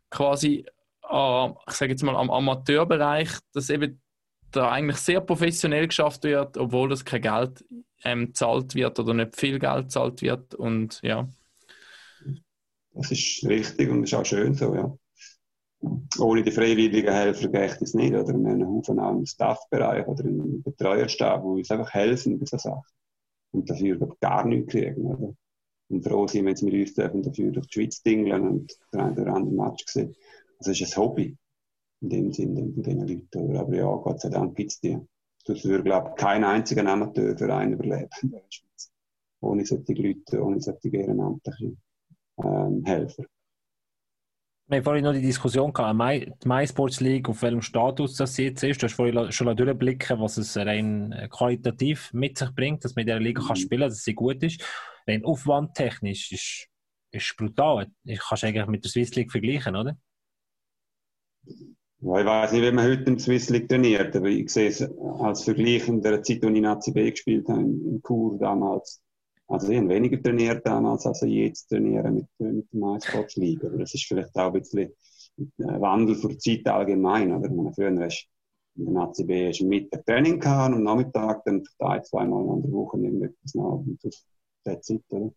quasi 0.10 0.66
ich 1.68 1.74
sage 1.74 1.92
jetzt 1.92 2.04
mal, 2.04 2.16
am 2.16 2.32
Amateurbereich, 2.32 3.30
dass 3.54 3.70
eben 3.70 4.02
da 4.52 4.72
eigentlich 4.72 4.98
sehr 4.98 5.22
professionell 5.22 5.88
geschafft 5.88 6.24
wird, 6.24 6.58
obwohl 6.58 6.90
das 6.90 7.06
kein 7.06 7.22
Geld 7.22 7.66
ähm, 8.04 8.34
zahlt 8.34 8.76
wird 8.76 9.00
oder 9.00 9.14
nicht 9.14 9.36
viel 9.36 9.60
Geld 9.60 9.92
zahlt 9.92 10.22
wird 10.22 10.56
und 10.56 11.00
ja. 11.04 11.28
Das 12.94 13.12
ist 13.12 13.46
richtig 13.46 13.90
und 13.90 14.04
ist 14.04 14.14
auch 14.14 14.26
schön 14.26 14.54
so, 14.54 14.76
ja. 14.76 14.98
Ohne 16.20 16.44
die 16.44 16.52
freiwilligen 16.52 17.12
Helfer 17.12 17.48
geht 17.48 17.82
es 17.82 17.94
nicht, 17.94 18.14
oder? 18.14 18.28
Wir 18.28 18.34
haben 18.34 18.46
einen 18.46 18.68
Haufen 18.68 19.00
auch 19.00 19.12
im 19.12 19.26
Staffbereich 19.26 20.06
oder 20.08 20.26
im 20.26 20.62
Betreuerstab, 20.62 21.42
die 21.42 21.48
uns 21.48 21.72
einfach 21.72 21.92
helfen 21.94 22.38
bei 22.38 22.46
so 22.46 22.58
Sachen. 22.58 22.84
Und 23.52 23.70
dafür 23.70 23.98
gar 24.20 24.46
nichts 24.46 24.72
kriegen, 24.72 25.06
oder? 25.06 25.34
Und 25.90 26.04
froh 26.06 26.28
sind 26.28 26.44
wir 26.44 26.52
jetzt 26.52 26.62
mit 26.62 26.74
uns 26.74 26.94
dafür 26.94 27.52
durch 27.52 27.68
die 27.68 27.74
Schweiz 27.74 28.02
dingeln 28.04 28.48
und 28.48 28.78
der 28.94 29.06
eine 29.06 29.22
oder 29.22 29.34
andere 29.34 29.54
Match 29.54 29.86
gesehen. 29.86 30.16
Das 30.64 30.80
ist 30.80 30.96
ein 30.96 31.04
Hobby 31.04 31.38
in 32.02 32.10
dem 32.10 32.32
Sinne 32.32 32.72
von 32.74 32.84
diesen 32.84 33.08
Leuten. 33.08 33.58
Aber 33.58 33.76
ja, 33.76 33.96
Gott 33.96 34.22
sei 34.22 34.30
Dank 34.30 34.56
gibt 34.56 34.72
es 34.72 34.80
die. 34.80 34.98
Das 35.46 35.64
würde, 35.66 35.84
glaube 35.84 36.10
ich, 36.10 36.24
kein 36.24 36.44
einziger 36.44 36.86
Amateurverein 36.86 37.74
überleben 37.74 38.10
in 38.22 38.32
der 38.32 38.44
Schweiz. 38.50 38.92
Ohne 39.42 39.66
solche 39.66 39.94
Leute, 39.94 40.44
ohne 40.44 40.60
solche 40.62 40.90
ehrenamtlichen 40.90 41.82
ähm, 42.44 42.84
Helfer. 42.86 43.24
Wir 44.68 44.78
haben 44.78 44.84
vorhin 44.84 45.04
noch 45.04 45.14
die 45.14 45.22
Diskussion 45.22 45.74
gehabt, 45.74 46.00
die 46.44 46.48
MySports 46.48 47.02
League, 47.02 47.28
auf 47.28 47.42
welchem 47.42 47.62
Status 47.62 48.16
das 48.16 48.38
jetzt 48.38 48.64
ist. 48.64 48.82
Du 48.82 48.86
hast 48.86 48.94
vorhin 48.94 49.32
schon 49.32 49.54
durchblicken, 49.56 50.20
was 50.20 50.38
es 50.38 50.56
rein 50.56 51.12
äh, 51.12 51.28
qualitativ 51.28 52.14
mit 52.14 52.38
sich 52.38 52.54
bringt, 52.56 52.86
dass 52.86 52.96
man 52.96 53.02
in 53.02 53.08
dieser 53.08 53.20
Liga 53.20 53.42
mhm. 53.42 53.48
kann 53.48 53.56
spielen 53.56 53.82
kann, 53.82 53.90
dass 53.90 54.04
sie 54.04 54.14
gut 54.14 54.42
ist. 54.44 54.64
Rein 55.08 55.26
aufwandtechnisch 55.26 56.32
ist 56.32 56.68
es 57.12 57.36
brutal. 57.36 57.88
Ich 58.04 58.20
kannst 58.20 58.44
eigentlich 58.44 58.68
mit 58.68 58.84
der 58.84 58.92
Swiss 58.92 59.14
League 59.16 59.32
vergleichen, 59.32 59.76
oder? 59.76 59.98
Ja, 61.44 62.20
ich 62.20 62.26
weiß 62.26 62.52
nicht, 62.52 62.64
wie 62.64 62.72
man 62.72 62.86
heute 62.86 63.04
im 63.04 63.20
Swiss 63.20 63.50
League 63.50 63.70
trainiert, 63.70 64.16
aber 64.16 64.28
ich 64.28 64.50
sehe 64.50 64.70
es 64.70 64.82
als 65.20 65.44
Vergleich 65.44 65.88
in 65.88 66.02
der 66.02 66.24
Zeit, 66.24 66.44
als 66.44 66.52
ich 66.52 66.58
in 66.58 66.66
ACB 66.66 67.12
gespielt 67.12 67.48
habe, 67.48 67.62
in 67.62 68.02
Chur 68.06 68.40
damals. 68.40 69.02
Also 69.48 69.70
ich 69.70 69.78
habe 69.78 69.90
weniger 69.90 70.22
trainiert 70.22 70.66
damals, 70.66 71.06
als 71.06 71.22
ich 71.22 71.34
jetzt 71.34 71.68
trainiere 71.68 72.10
mit, 72.10 72.26
mit 72.40 72.68
der 72.72 72.80
MySports 72.80 73.36
League. 73.36 73.64
Aber 73.64 73.78
das 73.78 73.94
ist 73.94 74.06
vielleicht 74.06 74.36
auch 74.36 74.54
ein 74.54 74.60
bisschen 74.62 74.92
ein 75.38 75.82
Wandel 75.82 76.16
für 76.16 76.30
die 76.30 76.38
Zeit 76.38 76.68
allgemein. 76.74 77.32
Oder? 77.34 77.50
Meine, 77.50 77.74
früher 77.74 77.96
hast 78.00 78.28
in 78.76 78.94
der 78.94 79.04
ACB 79.04 79.50
hast 79.50 79.60
du 79.60 79.68
Mittag 79.68 80.06
Training 80.06 80.40
gehabt 80.40 80.74
und 80.74 80.80
am 80.80 80.84
Nachmittag 80.84 81.44
dann 81.46 81.64
ein, 81.80 82.04
zweimal 82.04 82.58
in 82.58 82.64
der 82.64 82.72
Woche 82.72 82.98
irgendetwas 82.98 83.54
nach. 83.54 83.74
Und 83.74 84.00
das 84.04 84.26
ist 84.80 84.86
Zeit, 84.86 85.04
oder? 85.10 85.32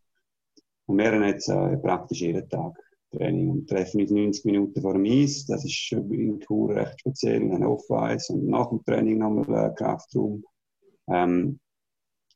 Und 0.86 0.98
wir 0.98 1.12
haben 1.12 1.24
jetzt 1.24 1.48
äh, 1.48 1.76
praktisch 1.78 2.20
jeden 2.20 2.48
Tag. 2.48 2.78
Training 3.16 3.50
und 3.50 3.68
treffen 3.68 4.00
uns 4.00 4.10
90 4.10 4.44
Minuten 4.44 4.80
vor 4.80 4.94
dem 4.94 5.04
Eis. 5.04 5.46
Das 5.46 5.64
ist 5.64 5.92
in 5.92 6.40
Tour 6.40 6.74
recht 6.74 7.00
speziell, 7.00 7.42
ein 7.42 7.64
Off-Eis 7.64 8.30
und 8.30 8.46
nach 8.46 8.68
dem 8.68 8.84
Training 8.84 9.18
nochmal 9.18 9.70
äh, 9.70 9.74
Kraftraum. 9.74 10.44
Ähm, 11.08 11.58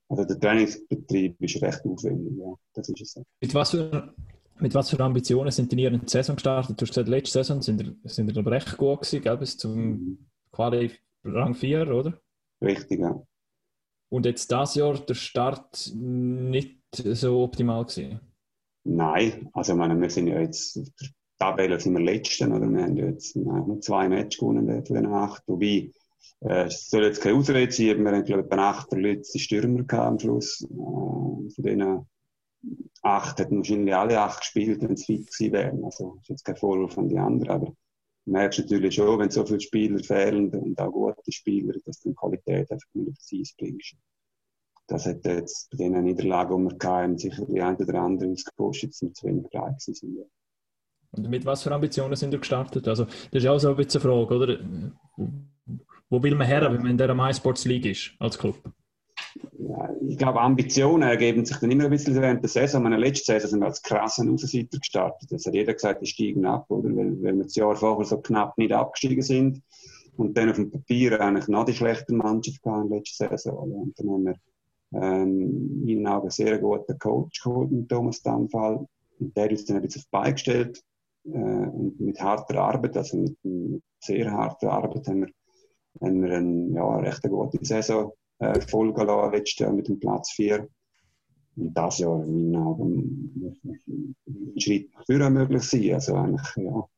also 0.09 0.24
der 0.24 0.39
Trainingsbetrieb 0.39 1.41
ist 1.41 1.61
recht 1.62 1.85
aufwendig, 1.85 2.39
ja. 2.39 2.55
Das 2.74 2.89
ist 2.89 3.01
es. 3.01 3.22
Mit 3.41 3.55
was 3.55 3.70
für, 3.72 4.14
mit 4.59 4.74
was 4.74 4.91
für 4.91 5.01
Ambitionen 5.01 5.51
sind 5.51 5.72
in 5.72 5.79
Ihrer 5.79 6.01
Saison 6.07 6.37
gestartet? 6.37 6.81
Du 6.81 6.83
hast 6.83 6.91
gesagt, 6.91 7.09
letzte 7.09 7.39
Saison 7.39 7.61
sind 7.61 7.83
ihr, 7.83 7.95
sind 8.05 8.35
ihr 8.35 8.47
recht 8.47 8.76
gut 8.76 9.01
gewesen, 9.01 9.22
gell, 9.22 9.37
bis 9.37 9.57
zum 9.57 9.76
mhm. 9.76 10.18
Quali 10.51 10.93
Rang 11.24 11.55
4, 11.55 11.95
oder? 11.95 12.20
Richtig, 12.62 13.01
ja. 13.01 13.22
Und 14.11 14.24
jetzt 14.24 14.51
das 14.51 14.74
Jahr 14.74 14.95
der 14.95 15.14
Start 15.14 15.93
nicht 15.95 16.79
so 16.95 17.43
optimal 17.43 17.85
gewesen? 17.85 18.20
Nein, 18.91 19.51
also 19.53 19.72
ich 19.72 19.78
meine, 19.78 20.01
wir 20.01 20.09
sind 20.09 20.28
ja 20.28 20.41
jetzt, 20.41 20.78
auf 20.78 20.89
Tabelle 21.39 21.78
sind 21.78 21.93
wir 21.93 22.01
Letzten, 22.01 22.53
oder? 22.53 22.66
Wir 22.70 22.84
haben 22.84 22.97
jetzt 22.97 23.36
nur 23.36 23.80
zwei 23.82 24.09
Matches 24.09 24.41
gewonnen 24.41 24.84
von 24.86 24.97
den 24.97 25.07
acht, 25.07 25.43
wobei, 25.47 25.93
äh, 26.41 26.64
es 26.64 26.89
soll 26.89 27.05
jetzt 27.05 27.20
keine 27.20 27.36
Ausrede 27.36 27.70
sein, 27.70 28.03
wir 28.03 28.12
haben, 28.12 28.24
glaube 28.24 28.49
ich, 28.51 28.59
acht 28.59 28.89
verletzte 28.89 29.39
Stürmer 29.39 29.82
gehabt 29.82 30.09
am 30.09 30.18
Schluss. 30.18 30.62
Äh, 30.62 30.66
von 30.68 31.53
denen 31.59 32.07
acht 33.03 33.39
hätten 33.39 33.59
wahrscheinlich 33.59 33.95
alle 33.95 34.20
acht 34.20 34.41
gespielt, 34.41 34.80
wenn 34.80 34.95
es 34.95 35.05
fit 35.05 35.26
gewesen 35.26 35.53
wären. 35.53 35.84
Also, 35.84 36.16
ist 36.22 36.30
jetzt 36.30 36.45
kein 36.45 36.57
Vorwurf 36.57 36.95
von 36.95 37.11
den 37.11 37.18
anderen, 37.18 37.51
aber 37.51 37.66
du 37.66 38.30
merkst 38.32 38.61
natürlich 38.61 38.95
schon, 38.95 39.18
wenn 39.18 39.30
so 39.30 39.45
viele 39.45 39.61
Spieler 39.61 40.03
fehlen 40.03 40.49
und 40.49 40.80
auch 40.80 40.91
gute 40.91 41.30
Spieler, 41.30 41.74
dass 41.84 42.01
du 42.01 42.09
die 42.09 42.14
Qualität 42.14 42.72
einfach 42.72 42.89
nicht 42.95 43.11
aufs 43.11 43.32
Eis 43.34 43.55
bringst 43.55 43.97
das 44.89 45.07
hat 45.07 45.24
jetzt 45.24 45.70
bei 45.70 45.76
den 45.76 46.03
Niederlagen, 46.03 46.68
die 46.68 46.74
wir 46.74 46.91
hatten, 46.91 47.18
sicher 47.18 47.45
die 47.47 47.61
eine 47.61 47.76
oder 47.76 48.01
andere 48.01 48.30
ausgepusht, 48.30 48.93
sind 48.93 49.16
zu 49.16 49.26
wenig 49.26 49.49
bereit 49.51 49.78
gewesen. 49.78 50.24
Und 51.11 51.28
mit 51.28 51.45
was 51.47 51.62
für 51.62 51.72
Ambitionen 51.72 52.16
sind 52.16 52.32
ihr 52.32 52.39
gestartet? 52.39 52.89
Also, 52.89 53.05
das 53.05 53.43
ist 53.43 53.47
auch 53.47 53.59
so 53.59 53.70
ein 53.70 53.76
bisschen 53.76 54.03
eine 54.03 54.11
Frage, 54.11 54.34
oder? 54.34 54.59
Wo 56.11 56.22
will 56.22 56.34
man 56.34 56.47
her, 56.47 56.62
wenn 56.72 56.82
man 56.82 56.91
in 56.91 56.99
der 56.99 57.14
MySports 57.14 57.66
League 57.66 57.86
ist, 57.86 58.12
als 58.18 58.39
Club? 58.39 58.57
Ja, 59.59 59.91
ich 60.07 60.16
glaube, 60.16 60.41
Ambitionen 60.41 61.09
ergeben 61.09 61.45
sich 61.45 61.59
dann 61.59 61.70
immer 61.70 61.84
ein 61.84 61.91
bisschen 61.91 62.14
während 62.14 62.43
der 62.43 62.49
Saison. 62.49 62.82
Meine 62.82 62.97
letzte 62.97 63.32
Saison 63.32 63.51
sind 63.51 63.61
wir 63.61 63.66
als 63.66 63.82
krassen 63.82 64.32
Außenseiter 64.32 64.78
gestartet. 64.78 65.30
Das 65.30 65.45
hat 65.45 65.55
jeder 65.55 65.74
gesagt, 65.74 66.01
die 66.01 66.07
steigen 66.07 66.47
ab, 66.47 66.64
oder? 66.70 66.89
Weil, 66.89 67.22
weil 67.22 67.36
wir 67.36 67.45
das 67.45 67.55
Jahr 67.55 67.76
vorher 67.76 68.07
so 68.07 68.18
knapp 68.18 68.57
nicht 68.57 68.72
abgestiegen 68.72 69.22
sind. 69.22 69.62
Und 70.16 70.36
dann 70.36 70.51
auf 70.51 70.57
dem 70.57 70.70
Papier 70.70 71.20
eigentlich 71.20 71.49
noch 71.49 71.64
die 71.64 71.74
schlechte 71.74 72.14
Mannschaft 72.14 72.62
gehabt 72.62 72.86
in 72.86 72.97
letzter 72.97 73.28
Saison. 73.28 73.70
Und 73.70 74.01
dann 74.01 74.11
haben 74.11 74.24
wir 74.24 74.34
ähm, 74.93 75.84
in 75.86 76.07
einen 76.07 76.30
sehr 76.30 76.59
guten 76.59 76.99
Coach 76.99 77.43
geholt, 77.43 77.89
Thomas 77.89 78.22
Danfall. 78.22 78.86
Und 79.18 79.36
der 79.36 79.51
uns 79.51 79.64
dann 79.64 79.76
ein 79.76 79.82
bisschen 79.82 80.01
auf 80.01 80.05
die 80.05 80.11
Beine 80.11 80.32
gestellt. 80.32 80.82
Äh, 81.24 81.30
und 81.30 82.01
mit 82.01 82.20
harter 82.20 82.61
Arbeit, 82.61 82.97
also 82.97 83.16
mit, 83.16 83.36
mit 83.43 83.82
sehr 84.01 84.30
harter 84.30 84.72
Arbeit, 84.72 85.07
haben 85.09 85.20
wir, 85.20 85.28
haben 86.01 86.22
wir 86.22 86.36
eine 86.36 86.70
ja, 86.74 86.97
recht 86.99 87.22
gute 87.22 87.64
Saison 87.64 88.12
äh, 88.39 88.61
folgen 88.61 89.07
lassen, 89.07 89.32
letztes 89.32 89.59
Jahr 89.59 89.72
mit 89.72 89.89
dem 89.89 89.99
Platz 89.99 90.30
4. 90.32 90.68
Und 91.57 91.74
das 91.74 91.99
Jahr 91.99 92.22
in 92.22 92.53
meinen 92.53 92.62
Augen 92.64 93.57
ein 94.26 94.61
Schritt 94.61 94.93
nach 94.95 95.05
vorne 95.07 95.30
möglich 95.30 95.64
sein. 95.64 95.95
Also 95.95 96.14
eigentlich, 96.14 96.57
ja, 96.57 96.89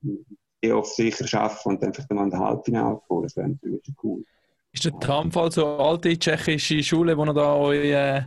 eh 0.62 0.72
auf 0.72 0.88
sicher 0.88 1.26
schaffen 1.26 1.72
und 1.72 1.82
dann 1.82 1.92
mal 2.10 2.24
in 2.24 2.30
der 2.30 2.40
Halbfinale 2.40 3.00
kommen. 3.08 3.22
Das 3.22 3.36
wäre 3.36 3.48
natürlich 3.48 3.82
cool. 4.02 4.24
Ist 4.72 4.84
der 4.84 4.98
Tamfall 5.00 5.50
so 5.50 5.66
eine 5.66 5.82
alte 5.84 6.16
tschechische 6.16 6.80
Schule, 6.80 7.16
wo 7.18 7.24
er 7.24 7.34
da 7.34 7.54
euch 7.56 7.86
äh, 7.86 8.22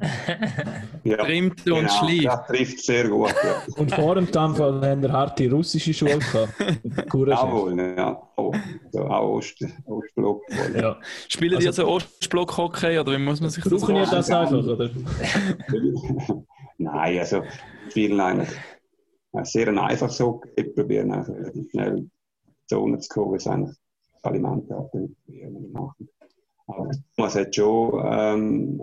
Ja, 1.05 1.17
trimmt 1.17 1.59
und 1.69 1.87
genau, 1.87 1.89
schleift? 1.89 2.25
das 2.25 2.47
trifft 2.47 2.79
sehr 2.79 3.07
gut. 3.07 3.33
Ja. 3.43 3.63
Und 3.77 3.91
vor 3.93 4.15
dem 4.15 4.29
Tamfall 4.29 4.81
haben 4.85 5.01
wir 5.01 5.11
harte 5.11 5.49
russische 5.49 5.93
Schule 5.93 6.19
gehabt. 6.19 6.53
Jawohl, 7.13 7.79
ja. 7.97 8.21
Auch, 8.35 8.53
so, 8.91 8.99
auch 9.05 9.35
Ost, 9.35 9.65
Ostblock. 9.85 10.41
Ja. 10.75 10.97
Spielen 11.29 11.59
die 11.59 11.67
also 11.67 11.87
Ostblock-Hockey 11.87 12.99
oder 12.99 13.13
wie 13.13 13.17
muss 13.19 13.39
man 13.39 13.49
sich 13.49 13.63
das 13.63 13.73
Brauchen 13.81 13.95
ihr 13.95 14.05
das 14.05 14.27
Ja. 14.27 14.41
einfach, 14.41 14.63
oder? 14.65 14.89
Nein, 16.77 17.19
also 17.19 17.41
spielen 17.89 18.19
eigentlich 18.19 18.49
sehr 19.43 19.67
ein 19.69 19.79
einfaches 19.79 20.19
Hockey. 20.19 20.49
Wir 20.55 20.73
probieren 20.73 21.11
eigentlich 21.11 21.37
relativ 21.37 21.71
schnell 21.71 21.97
in 21.97 22.03
die 22.05 22.67
Zone 22.67 22.99
zu 22.99 23.09
kommen, 23.09 23.33
was 23.33 23.47
eigentlich 23.47 23.77
alle 24.23 24.39
Mannschaften 24.39 25.15
machen. 25.71 26.09
Aber 26.67 26.89
man 27.17 27.33
hat 27.33 27.55
schon 27.55 28.01
ähm, 28.05 28.81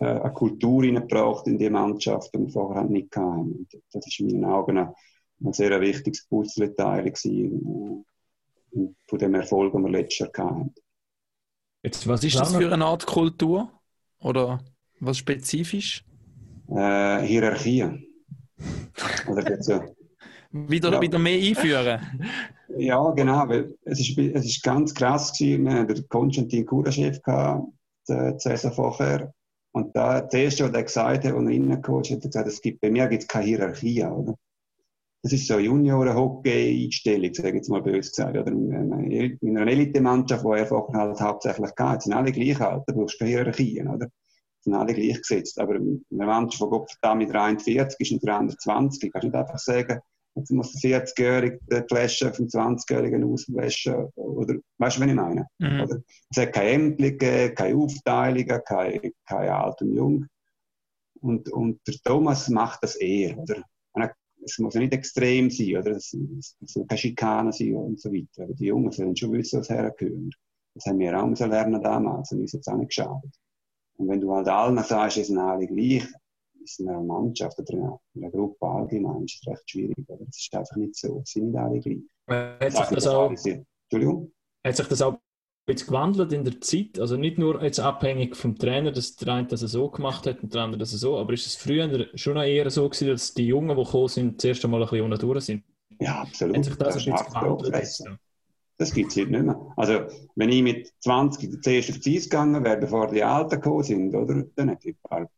äh, 0.00 0.06
eine 0.06 0.32
Kultur 0.32 0.82
reingebracht 0.82 1.46
in 1.46 1.58
die 1.58 1.70
Mannschaft, 1.70 2.34
die 2.34 2.40
wir 2.40 2.48
vorher 2.48 2.84
nicht 2.84 3.16
hatten. 3.16 3.52
Und 3.52 3.68
das 3.92 4.06
ist 4.06 4.20
in 4.20 4.26
meinen 4.26 4.44
Augen 4.44 4.78
ein, 4.78 4.92
ein 5.44 5.52
sehr 5.52 5.80
wichtiges 5.80 6.26
Puzzleteil 6.26 7.04
gewesen, 7.10 8.04
äh, 8.72 8.88
von 9.06 9.18
dem 9.18 9.34
Erfolg, 9.34 9.72
den 9.72 9.82
wir 9.82 9.90
letztes 9.90 10.30
Jahr 10.36 10.50
hatten. 10.50 10.74
Jetzt, 11.82 12.08
was 12.08 12.24
ist 12.24 12.38
das 12.38 12.54
für 12.54 12.72
eine 12.72 12.86
Art 12.86 13.06
Kultur? 13.06 13.70
Oder 14.20 14.64
was 15.00 15.18
spezifisch? 15.18 16.02
Äh, 16.68 17.20
Hierarchie. 17.20 18.08
Oder 19.28 19.50
jetzt, 19.50 19.68
ja. 19.68 19.84
Wieder, 20.54 20.92
Ja. 20.92 21.00
wieder 21.00 21.18
mehr 21.18 21.38
einführen? 21.38 22.00
Ja, 22.76 23.10
genau, 23.10 23.48
weil 23.48 23.72
es 23.84 24.00
ist, 24.00 24.18
es 24.18 24.46
ist 24.46 24.62
ganz 24.62 24.92
krass 24.94 25.32
gewesen. 25.38 25.64
Wir 25.64 25.74
hatten 25.74 25.94
den 25.94 26.08
Konstantin 26.08 26.66
Kuraschew 26.66 27.12
gehabt, 27.22 27.68
die 28.08 28.14
die 28.32 28.38
Saison 28.38 28.72
vorher. 28.72 29.32
Und 29.72 29.94
da, 29.94 30.22
das 30.22 30.34
erste, 30.34 30.64
was 30.64 30.72
er 30.74 30.82
gesagt 30.82 31.24
hat, 31.24 31.24
er 31.24 31.36
reingecoacht 31.36 32.10
hat, 32.10 32.16
hat 32.16 32.22
gesagt, 32.22 32.48
es 32.48 32.60
gibt, 32.60 32.80
bei 32.80 32.90
mir 32.90 33.06
gibt 33.06 33.22
es 33.22 33.28
keine 33.28 33.46
Hierarchie, 33.46 34.02
oder? 34.04 34.34
Das 35.22 35.32
ist 35.32 35.46
so 35.46 35.54
eine 35.54 35.64
Junioren-Hockey-Einstellung, 35.64 37.32
sage 37.34 37.48
ich 37.50 37.54
jetzt 37.54 37.68
mal 37.68 37.82
böse 37.82 38.08
gesagt. 38.10 38.36
Oder 38.36 38.50
in 38.50 39.56
einer 39.56 39.70
Elitemannschaft, 39.70 40.42
wo 40.42 40.54
er 40.54 40.66
vorher 40.66 41.00
halt 41.02 41.20
hauptsächlich 41.20 41.70
hatte, 41.78 42.02
sind 42.04 42.12
alle 42.14 42.32
gleich 42.32 42.60
alt, 42.60 42.82
da 42.86 42.92
brauchst 42.92 43.14
du 43.14 43.18
keine 43.18 43.30
Hierarchien, 43.30 43.88
oder? 43.88 44.08
Sind 44.62 44.74
alle 44.74 44.94
gleich 44.94 45.18
gesetzt. 45.18 45.60
Aber 45.60 45.76
in 45.76 46.04
einer 46.12 46.26
Mannschaft, 46.26 46.62
die 46.62 46.70
Gott 46.70 47.16
mit 47.16 47.32
43 47.32 48.00
ist 48.00 48.12
und 48.12 48.22
der 48.24 48.36
andere 48.36 48.56
20, 48.56 49.12
kannst 49.12 49.22
du 49.22 49.28
nicht 49.28 49.36
einfach 49.36 49.58
sagen, 49.58 50.00
Jetzt 50.36 50.50
muss 50.50 50.72
der 50.72 51.04
40-Jährige 51.04 51.60
die 51.70 51.82
Flasche 51.88 52.32
vom 52.32 52.46
20-Jährigen 52.46 53.24
auswaschen. 53.24 54.06
Oder, 54.16 54.56
weißt 54.78 54.96
du, 54.96 55.00
was 55.00 55.08
ich 55.08 55.14
meine? 55.14 55.46
Mhm. 55.58 55.80
Oder? 55.80 56.02
Es 56.30 56.36
hat 56.42 56.52
keine 56.52 56.96
gegeben, 56.96 57.54
keine 57.54 57.76
Aufteilungen, 57.76 58.60
keine, 58.66 59.12
keine 59.26 59.54
Alt 59.54 59.80
und 59.82 59.94
Jung. 59.94 60.26
Und, 61.20 61.48
und 61.50 61.80
der 61.86 61.94
Thomas 62.02 62.48
macht 62.48 62.82
das 62.82 62.96
eher. 62.96 63.38
Oder? 63.38 63.62
Es 64.44 64.58
muss 64.58 64.74
ja 64.74 64.80
nicht 64.80 64.92
extrem 64.92 65.50
sein, 65.50 65.76
oder? 65.76 65.92
Es, 65.92 66.12
es, 66.12 66.56
es 66.60 66.72
soll 66.72 66.86
keine 66.86 66.98
Schikane 66.98 67.52
sein 67.52 67.74
und 67.74 68.00
so 68.00 68.12
weiter. 68.12 68.44
Aber 68.44 68.54
die 68.54 68.66
Jungen 68.66 68.92
sollen 68.92 69.16
schon 69.16 69.32
wissen, 69.32 69.60
was 69.60 69.70
hergehört. 69.70 70.34
Das 70.74 70.86
haben 70.86 70.98
wir 70.98 71.18
auch 71.18 71.26
müssen 71.26 71.50
lernen 71.50 71.82
damals 71.82 72.32
und 72.32 72.40
uns 72.40 72.52
jetzt 72.52 72.68
auch 72.68 72.76
nicht 72.76 72.88
geschadet. 72.88 73.32
Und 73.96 74.08
wenn 74.08 74.20
du 74.20 74.34
halt 74.34 74.48
allen 74.48 74.76
sagst, 74.82 75.18
es 75.18 75.28
sind 75.28 75.38
alle 75.38 75.66
gleich, 75.66 76.06
in 76.78 76.88
einer 76.88 77.00
Mannschaft 77.02 77.58
oder 77.58 77.72
in 77.72 77.80
einer- 77.82 78.00
in 78.14 78.22
einer 78.24 78.32
Gruppe 78.32 78.66
allgemein 78.66 79.24
ist 79.24 79.40
es 79.40 79.46
recht 79.48 79.70
schwierig. 79.70 79.96
Aber 80.08 80.24
es 80.28 80.38
ist 80.38 80.54
einfach 80.54 80.76
nicht 80.76 80.96
so. 80.96 81.20
Es 81.22 81.30
sind 81.32 81.46
nicht 81.48 81.56
alle 81.56 81.80
gleich. 81.80 81.98
Hat 82.28 82.72
sich 82.72 82.86
das 82.96 83.06
auch, 83.06 83.30
Entschuldigung? 83.30 84.32
hat 84.66 84.76
sich 84.76 84.88
das 84.88 85.02
auch 85.02 85.12
ein 85.14 85.18
bisschen 85.66 85.88
gewandelt 85.88 86.32
in 86.32 86.44
der 86.44 86.60
Zeit? 86.60 86.98
Also 86.98 87.16
nicht 87.16 87.38
nur 87.38 87.62
jetzt 87.62 87.80
abhängig 87.80 88.36
vom 88.36 88.56
Trainer, 88.56 88.92
dass 88.92 89.16
der 89.16 89.34
eine 89.34 89.46
das 89.46 89.60
so 89.60 89.88
gemacht 89.90 90.26
hat 90.26 90.42
und 90.42 90.54
der 90.54 90.62
andere 90.62 90.78
das 90.80 90.90
so, 90.92 91.18
aber 91.18 91.32
ist 91.32 91.46
es 91.46 91.56
früher 91.56 92.06
schon 92.14 92.36
eher 92.36 92.70
so 92.70 92.88
gewesen, 92.88 93.08
dass 93.08 93.34
die 93.34 93.46
Jungen, 93.46 93.76
die 93.76 93.84
gekommen 93.84 94.08
sind, 94.08 94.40
zuerst 94.40 94.64
einmal 94.64 94.82
ein 94.82 94.88
bisschen 94.88 95.04
unten 95.04 95.18
durch 95.20 95.44
sind? 95.44 95.64
Ja, 96.00 96.22
absolut. 96.22 96.56
Hat 96.56 96.64
sich 96.64 96.76
das, 96.76 96.96
ein 97.06 97.12
bisschen 97.12 97.34
gewandelt? 97.34 98.18
Das 98.76 98.92
gibt 98.92 99.12
es 99.12 99.16
heute 99.16 99.30
nicht 99.30 99.44
mehr. 99.44 99.72
Also, 99.76 100.00
wenn 100.34 100.48
ich 100.48 100.62
mit 100.62 100.92
20 101.00 101.62
zuerst 101.62 101.90
auf 101.90 101.98
die 102.00 102.16
Eis 102.16 102.24
gegangen 102.24 102.64
wäre, 102.64 102.76
bevor 102.76 103.06
die 103.06 103.22
Alten 103.22 103.60
gekommen 103.60 103.84
sind, 103.84 104.14
oder, 104.14 104.44
dann 104.56 104.68
hätte 104.68 104.88
ich 104.88 104.96
ein 104.96 105.08
paar, 105.08 105.30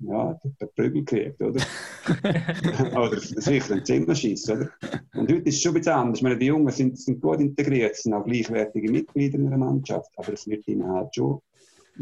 ja, 0.00 0.38
ein 0.40 0.68
Prügel 0.76 1.04
gekriegt, 1.04 1.42
oder? 1.42 1.60
oder 2.96 3.18
sicher 3.18 3.74
ein 3.74 3.84
Zimmerschiss, 3.84 4.48
oder? 4.48 4.70
Und 5.14 5.32
heute 5.32 5.48
ist 5.48 5.56
es 5.56 5.62
schon 5.62 5.72
ein 5.72 5.78
bisschen 5.78 5.92
anders. 5.92 6.18
Ich 6.18 6.22
meine, 6.22 6.38
die 6.38 6.46
Jungen 6.46 6.70
sind, 6.70 6.96
sind 6.96 7.20
gut 7.20 7.40
integriert, 7.40 7.96
sind 7.96 8.14
auch 8.14 8.24
gleichwertige 8.24 8.90
Mitglieder 8.90 9.38
in 9.38 9.48
einer 9.48 9.58
Mannschaft, 9.58 10.12
aber 10.16 10.32
es 10.32 10.46
wird 10.46 10.68
ihnen 10.68 10.86
halt 10.86 11.12
schon 11.16 11.40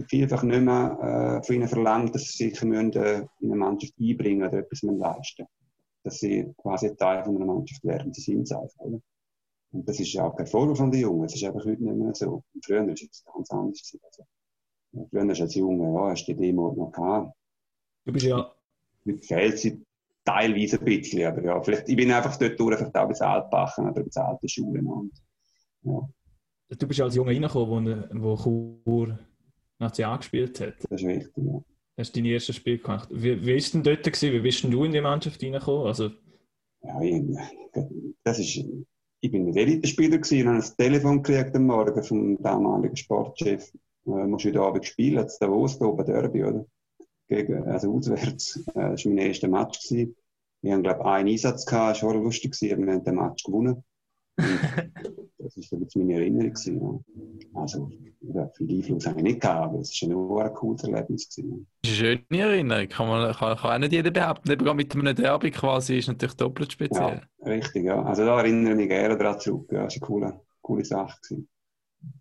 vielfach 0.09 0.43
nicht 0.43 0.61
mehr 0.61 1.41
äh, 1.41 1.47
von 1.47 1.57
ihnen 1.57 1.69
verlangt, 1.69 2.15
dass 2.15 2.25
sie 2.25 2.51
sich 2.51 2.63
müssen, 2.65 2.93
äh, 2.95 3.27
in 3.41 3.51
eine 3.51 3.57
Mannschaft 3.57 3.95
einbringen 3.99 4.47
oder 4.47 4.59
etwas 4.59 4.83
müssen 4.83 4.99
leisten 4.99 5.47
Dass 6.03 6.19
sie 6.19 6.53
quasi 6.59 6.89
ein 6.89 6.97
Teil 6.99 7.25
von 7.25 7.37
einer 7.37 7.47
Mannschaft 7.47 7.83
werden. 7.85 8.13
Sie 8.13 8.21
sind 8.21 8.43
es 8.43 8.53
einfach, 8.53 8.79
oder? 8.79 9.01
Und 9.73 9.89
das 9.89 9.99
ist 10.01 10.13
ja 10.13 10.25
auch 10.25 10.37
kein 10.37 10.47
Vorwurf 10.47 10.79
von 10.79 10.91
den 10.91 11.01
Jungen. 11.01 11.25
Es 11.25 11.35
ist 11.35 11.45
einfach 11.45 11.65
heute 11.65 11.83
nicht 11.83 11.97
mehr 11.97 12.15
so. 12.15 12.43
Und 12.55 12.65
früher 12.65 12.87
war 12.87 12.93
es 12.93 13.25
ganz 13.25 13.51
anders. 13.51 13.83
gewesen. 13.83 14.01
Also, 14.05 15.09
früher 15.11 15.25
du 15.25 15.43
als 15.43 15.55
Junge, 15.55 15.93
ja, 15.93 16.11
hast 16.11 16.27
du 16.27 16.35
die 16.35 16.41
Demo 16.41 16.73
noch 16.73 16.93
gehabt. 16.93 17.35
Du 18.05 18.13
bist 18.13 18.27
ja, 18.27 18.53
Mit 19.05 19.25
fehlt 19.25 19.59
sie 19.59 19.83
teilweise 20.25 20.79
ein 20.79 20.85
bisschen, 20.85 21.27
aber 21.27 21.43
ja, 21.43 21.61
vielleicht, 21.63 21.89
ich 21.89 21.97
bin 21.97 22.13
einfach 22.13 22.37
dort 22.37 22.59
durch, 22.59 22.77
vielleicht 22.77 22.97
auch 22.97 23.09
bisschen 23.09 23.27
altbachen 23.27 23.89
oder 23.89 24.03
bisschen 24.03 24.23
alte 24.23 24.49
Schulen. 24.49 24.87
Und, 24.87 25.13
ja, 25.83 26.09
du 26.77 26.87
bist 26.87 26.99
ja 26.99 27.07
als 27.07 27.15
Junge 27.15 27.31
reingekommen, 27.31 28.09
wo, 28.13 28.37
wo 28.37 28.37
Chur 28.37 29.19
National 29.79 30.19
gespielt 30.19 30.61
hat. 30.61 30.75
das 30.89 31.01
ist 31.01 31.07
richtig, 31.07 31.45
ja. 31.45 31.63
Hast 31.99 32.17
du 32.17 32.21
dein 32.21 32.31
erstes 32.31 32.57
Spiel 32.57 32.79
gemacht. 32.79 33.09
Wie, 33.13 33.45
wie 33.45 33.55
ist 33.55 33.75
denn 33.75 33.83
dort 33.83 34.03
gewesen? 34.03 34.33
Wie 34.33 34.41
bist 34.41 34.65
denn 34.65 34.71
du 34.71 34.85
in 34.85 34.93
die 34.93 35.01
Mannschaft 35.01 35.43
reingekommen? 35.43 35.87
Also, 35.87 36.11
ja 36.83 37.01
ich, 37.03 37.23
das 38.25 38.39
ist, 38.39 38.65
ich 39.25 39.31
bin 39.31 39.47
ein 39.47 39.57
Elite-Spieler 39.57 40.19
gewesen 40.19 40.49
habe 40.49 40.59
ein 40.59 40.77
Telefon 40.77 41.23
gekriegt 41.23 41.55
am 41.55 41.67
Morgen 41.67 42.03
vom 42.03 42.43
damaligen 42.43 42.97
Sportchef. 42.97 43.73
Äh, 44.05 44.27
musst 44.27 44.45
heute 44.45 44.61
Abend 44.61 44.85
spielen, 44.85 45.21
jetzt 45.21 45.41
Davos, 45.41 45.79
da 45.79 45.87
oben 45.87 46.05
Derby, 46.05 46.43
oder? 46.43 46.67
Gegen, 47.29 47.63
also 47.69 47.95
auswärts. 47.95 48.57
Äh, 48.75 48.91
das 48.91 49.05
war 49.05 49.13
mein 49.13 49.19
erster 49.19 49.47
Match. 49.47 49.89
Gewesen. 49.89 50.17
Wir 50.61 50.73
haben, 50.73 50.83
glaube 50.83 51.01
ich, 51.01 51.07
einen 51.07 51.29
Einsatz 51.29 51.65
gehabt, 51.65 51.97
das 51.97 52.03
war 52.03 52.15
lustig 52.15 52.51
gewesen, 52.53 52.75
aber 52.75 52.87
wir 52.87 52.95
haben 52.95 53.05
den 53.05 53.15
Match 53.15 53.45
gewonnen. 53.45 53.85
Das 55.43 55.57
ist 55.57 55.71
jetzt 55.73 55.97
meine 55.97 56.15
Erinnerung 56.15 56.53
gewesen, 56.53 56.81
ja. 56.81 57.61
Also, 57.61 57.91
ja, 58.21 58.49
viel 58.57 58.71
Einfluss 58.77 59.07
habe 59.07 59.19
ich 59.19 59.25
nicht 59.25 59.41
gehabt, 59.41 59.71
aber 59.71 59.81
es 59.81 60.01
war 60.03 60.09
nur 60.09 60.45
ein 60.45 60.55
cooles 60.55 60.85
Erlebnis 60.85 61.29
gewesen. 61.29 61.67
Das 61.83 61.93
ist 61.93 62.01
eine 62.01 62.17
schöne 62.31 62.43
Erinnerung. 62.43 62.89
Kann, 62.89 63.09
man, 63.09 63.35
kann, 63.35 63.57
kann 63.57 63.71
auch 63.75 63.79
nicht 63.79 63.93
jeder 63.93 64.11
behaupten. 64.11 64.51
Eben 64.53 64.77
mit 64.77 64.95
einem 64.95 65.15
Derby 65.17 65.51
quasi 65.51 65.99
ist 65.99 66.09
natürlich 66.09 66.35
doppelt 66.37 66.73
speziell. 66.73 67.23
Ja, 67.41 67.47
richtig, 67.47 67.85
ja. 67.85 68.03
Also 68.03 68.25
da 68.25 68.39
erinnere 68.39 68.73
ich 68.73 68.77
mich 68.77 68.89
gerne 68.89 69.17
daran 69.19 69.41
zurück. 69.41 69.71
Ja, 69.73 69.85
das 69.85 70.01
war 70.01 70.09
eine 70.09 70.31
coole, 70.31 70.41
coole 70.63 70.85
Sache. 70.85 71.19
Gewesen. 71.23 71.49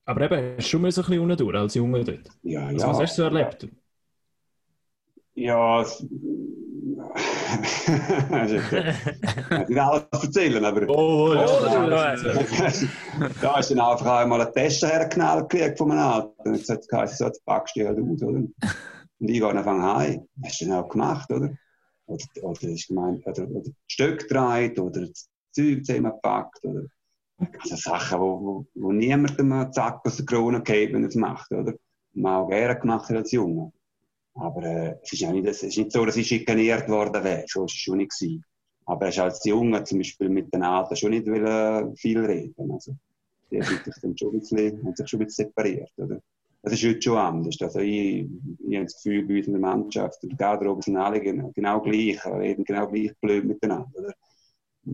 aber 0.05 0.22
eben, 0.32 0.57
hast 0.57 0.65
du 0.67 0.69
schon 0.72 0.82
mal 0.82 0.91
so 0.91 1.01
ein 1.01 1.05
bisschen 1.07 1.22
unten 1.24 1.38
durch 1.38 1.55
als 1.57 1.74
Junge 1.76 2.03
dort? 2.03 2.32
Ja, 2.43 2.67
Also, 2.67 2.88
ja. 2.88 2.88
Was 2.88 2.99
hast 2.99 3.17
du 3.17 3.22
so 3.24 3.24
erlebt? 3.28 3.67
Ja, 5.34 5.82
es, 5.82 6.05
ich 7.14 8.70
kann 8.70 9.66
nicht 9.68 9.80
alles 9.80 10.05
erzählen, 10.12 10.64
aber 10.64 10.88
Oh, 10.89 11.34
ja. 11.34 11.45
da 13.41 13.59
ist 13.59 13.72
dann 13.72 13.80
einfach 13.80 14.20
einmal 14.20 14.41
eine 14.41 14.51
Tasche 14.51 14.88
hergeknallt 14.88 15.49
gekriegt 15.49 15.78
von 15.78 15.91
einem 15.91 15.99
Alten. 16.01 16.49
Und 16.49 16.53
ich 16.55 16.62
gesagt, 16.62 16.86
das 16.89 17.18
so, 17.18 17.26
jetzt 17.26 17.43
packst 17.45 17.76
du 17.76 17.82
die 17.82 17.88
halt 17.88 17.99
aus, 17.99 18.24
oder? 18.24 18.39
Und 18.39 18.55
ich 19.20 19.39
gehe 19.39 19.47
einfach 19.47 19.95
heim. 19.95 20.28
Hast 20.43 20.62
du 20.62 20.66
dann 20.66 20.84
auch 20.84 20.89
gemacht, 20.89 21.32
oder? 21.32 21.51
Oder, 22.05 22.26
oder 22.41 22.62
ist 22.64 22.88
gemeint, 22.88 23.26
oder, 23.28 23.47
oder 23.49 23.70
Stück 23.88 24.28
gedreht, 24.28 24.80
oder 24.80 25.07
Zeug 25.51 25.86
zusammengepackt. 25.86 26.64
Oder 26.66 26.84
also 27.59 27.76
Sachen, 27.76 28.20
wo, 28.20 28.41
wo, 28.41 28.66
wo 28.76 28.91
niemandem 28.91 29.51
einen 29.51 29.74
Zack 29.74 30.01
aus 30.05 30.18
der 30.18 30.26
Krone 30.26 30.62
geht, 30.62 30.93
wenn 30.93 31.03
er 31.03 31.09
es 31.09 31.16
macht. 31.16 31.51
Oder? 31.51 31.74
Man 32.14 32.34
auch 32.34 32.49
gerne 32.49 32.80
gemacht 32.80 33.09
hat 33.09 33.18
als 33.18 33.32
Junge. 33.32 33.72
Aber 34.42 34.64
äh, 34.64 34.96
es, 35.04 35.14
ist 35.14 35.20
ja 35.22 35.32
nicht, 35.32 35.48
es 35.48 35.62
ist 35.62 35.78
nicht 35.78 35.92
so, 35.92 36.04
dass 36.04 36.18
ich 36.18 36.28
schikaniert 36.28 36.89
worden 36.89 37.24
wäre. 37.24 37.44
Es 37.44 37.52
schon 37.72 37.98
nicht. 37.98 38.12
Gewesen. 38.12 38.44
Aber 38.86 39.06
er 39.06 39.10
ist 39.10 39.20
als 39.20 39.46
Junge 39.46 39.84
zum 39.84 40.00
Beispiel 40.00 40.30
mit 40.30 40.52
den 40.54 40.64
Alten 40.64 40.96
schon 40.96 41.12
nicht 41.12 41.28
will, 41.28 41.46
äh, 41.46 41.96
viel 41.96 42.26
reden. 42.26 42.72
Also, 42.72 42.96
die 43.52 43.62
haben 43.62 43.84
sich 43.84 43.94
dann 44.02 44.18
schon 44.18 44.34
ein 44.34 44.39
bisschen, 44.39 44.84
haben 44.84 44.96
sich 44.96 45.08
schon 45.08 45.22
ein 45.22 45.26
bisschen 45.28 45.46
separiert. 45.46 45.92
Oder? 45.98 46.20
Das 46.64 46.74
ist 46.74 46.84
heute 46.84 47.02
schon 47.02 47.18
anders. 47.18 47.58
Also 47.62 47.80
ich, 47.80 48.28
ich 48.68 48.76
habe 48.76 48.86
das 48.86 49.02
Gefühl, 49.02 49.28
bei 49.28 49.38
uns 49.38 49.48
in 49.48 49.54
der 49.54 49.62
Mannschaft, 49.62 50.22
die 50.24 50.30
Garderobe 50.30 50.82
sind 50.82 50.98
alle 50.98 51.20
genau, 51.20 51.52
genau 51.56 51.80
gleich, 51.82 52.24
reden 52.26 52.64
genau 52.64 52.88
gleich 52.88 53.14
blöd 53.20 53.46
miteinander. 53.46 53.89
Oder? 53.94 54.14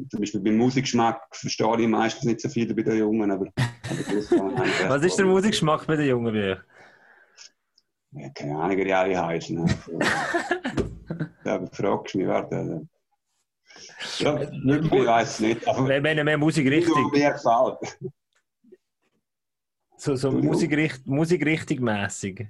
Zum 0.10 0.20
Beispiel 0.20 0.42
beim 0.42 0.58
Musikgeschmack 0.58 1.22
verstehe 1.32 1.82
ich 1.82 1.88
meistens 1.88 2.26
nicht 2.26 2.42
so 2.42 2.50
viel 2.50 2.74
bei 2.74 2.84
den 2.84 2.98
Jungen, 2.98 3.32
aber, 3.32 3.48
aber 3.56 4.90
Was 4.90 5.04
ist 5.04 5.18
der 5.18 5.26
Musikgeschmack 5.26 5.88
bei 5.88 5.96
den 5.96 6.08
Jungen 6.08 6.34
wie 6.34 6.56
Ja, 8.18 8.30
keine 8.30 8.58
Ahnung, 8.58 8.78
wie 8.78 8.84
die 8.86 8.94
alle 8.94 9.26
heißen. 9.26 9.66
Also, 11.50 11.66
da 11.66 11.66
fragst 11.72 12.14
du 12.14 12.18
mich, 12.18 12.28
warte. 12.28 12.88
Ja, 14.20 14.40
wirklich, 14.66 14.92
ich 14.92 15.08
weiß 15.08 15.30
es 15.30 15.40
nicht. 15.40 15.68
Aber 15.68 15.88
wenn 15.88 16.04
man 16.04 16.26
mehr 16.26 16.38
Musikrichtung. 16.38 17.10
Mir 17.12 17.32
gefällt. 17.32 17.98
So, 19.98 20.16
so 20.16 20.32
Musikricht, 20.32 21.08
Musikrichtung 21.08 21.80
mäßig. 21.80 22.48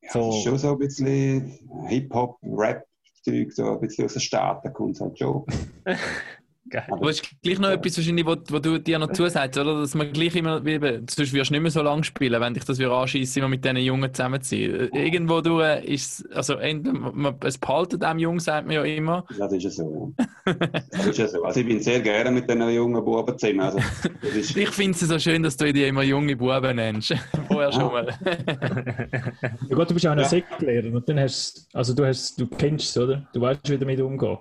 Ja, 0.00 0.10
so. 0.12 0.26
Das 0.26 0.36
ist 0.36 0.44
schon 0.44 0.58
so 0.58 0.72
ein 0.72 0.78
bisschen 0.78 1.58
Hip-Hop, 1.88 2.38
Rap-Zeug, 2.42 3.52
so 3.52 3.72
ein 3.72 3.80
bisschen 3.80 4.04
aus 4.04 4.12
den 4.12 4.22
Staaten 4.22 4.72
kommt 4.72 4.94
es 4.94 5.00
halt 5.00 5.18
schon. 5.18 5.44
Aber 6.88 7.10
es 7.10 7.20
ist 7.20 7.42
gleich 7.42 7.58
noch 7.58 7.70
etwas, 7.70 7.96
wahrscheinlich, 7.96 8.26
wo, 8.26 8.36
wo 8.48 8.58
du 8.58 8.78
dir 8.78 8.98
noch 8.98 9.12
zusagst, 9.12 9.58
oder? 9.58 9.80
Dass 9.80 9.94
man 9.94 10.12
gleich 10.12 10.34
immer, 10.36 10.64
wie, 10.64 10.78
sonst 11.08 11.32
wirst 11.32 11.50
du 11.50 11.54
nicht 11.54 11.62
mehr 11.62 11.70
so 11.70 11.82
lange 11.82 12.04
spielen, 12.04 12.40
wenn 12.40 12.54
dich 12.54 12.64
das 12.64 12.78
wieder 12.78 12.92
anschießt, 12.92 13.36
immer 13.36 13.48
mit 13.48 13.64
diesen 13.64 13.76
Jungen 13.78 14.12
zusammenziehen. 14.12 14.90
Irgendwo 14.92 15.40
durch 15.40 15.84
ist 15.84 16.26
also 16.34 16.56
man, 16.56 17.34
es 17.44 17.58
behaltet 17.58 18.02
einem 18.04 18.18
Jung, 18.18 18.40
sagt 18.40 18.66
man 18.66 18.76
ja 18.76 18.84
immer. 18.84 19.24
Ja, 19.38 19.46
das 19.46 19.54
ist 19.54 19.64
ja 19.64 19.70
so, 19.70 20.12
ja. 20.18 20.54
das 20.90 21.06
ist 21.06 21.18
ja 21.18 21.28
so. 21.28 21.44
Also 21.44 21.60
ich 21.60 21.66
bin 21.66 21.80
sehr 21.80 22.00
gerne 22.00 22.30
mit 22.30 22.48
diesen 22.48 22.70
jungen 22.70 23.04
Buben 23.04 23.38
zusammen. 23.38 23.60
Also, 23.60 23.78
ist... 24.34 24.56
Ich 24.66 24.70
finde 24.70 24.92
es 24.92 25.00
so 25.00 25.18
schön, 25.18 25.42
dass 25.42 25.56
du 25.56 25.72
die 25.72 25.84
immer 25.84 26.02
junge 26.02 26.36
Buben 26.36 26.76
nennst. 26.76 27.14
Vorher 27.48 27.72
schon 27.72 27.92
mal. 27.92 28.06
ja 29.68 29.76
gut, 29.76 29.90
du 29.90 29.94
bist 29.94 30.06
auch 30.06 30.12
ein 30.12 30.18
ja. 30.18 30.24
Sektlehrer 30.24 30.94
und 30.94 31.08
dann 31.08 31.20
hast 31.20 31.66
also 31.72 31.94
du 31.94 32.04
hast, 32.06 32.40
du 32.40 32.46
kennst 32.46 32.96
es, 32.96 33.02
oder? 33.02 33.26
Du 33.32 33.40
weißt, 33.40 33.60
wie 33.68 33.72
du 33.72 33.78
damit 33.78 34.00
umgehen. 34.00 34.38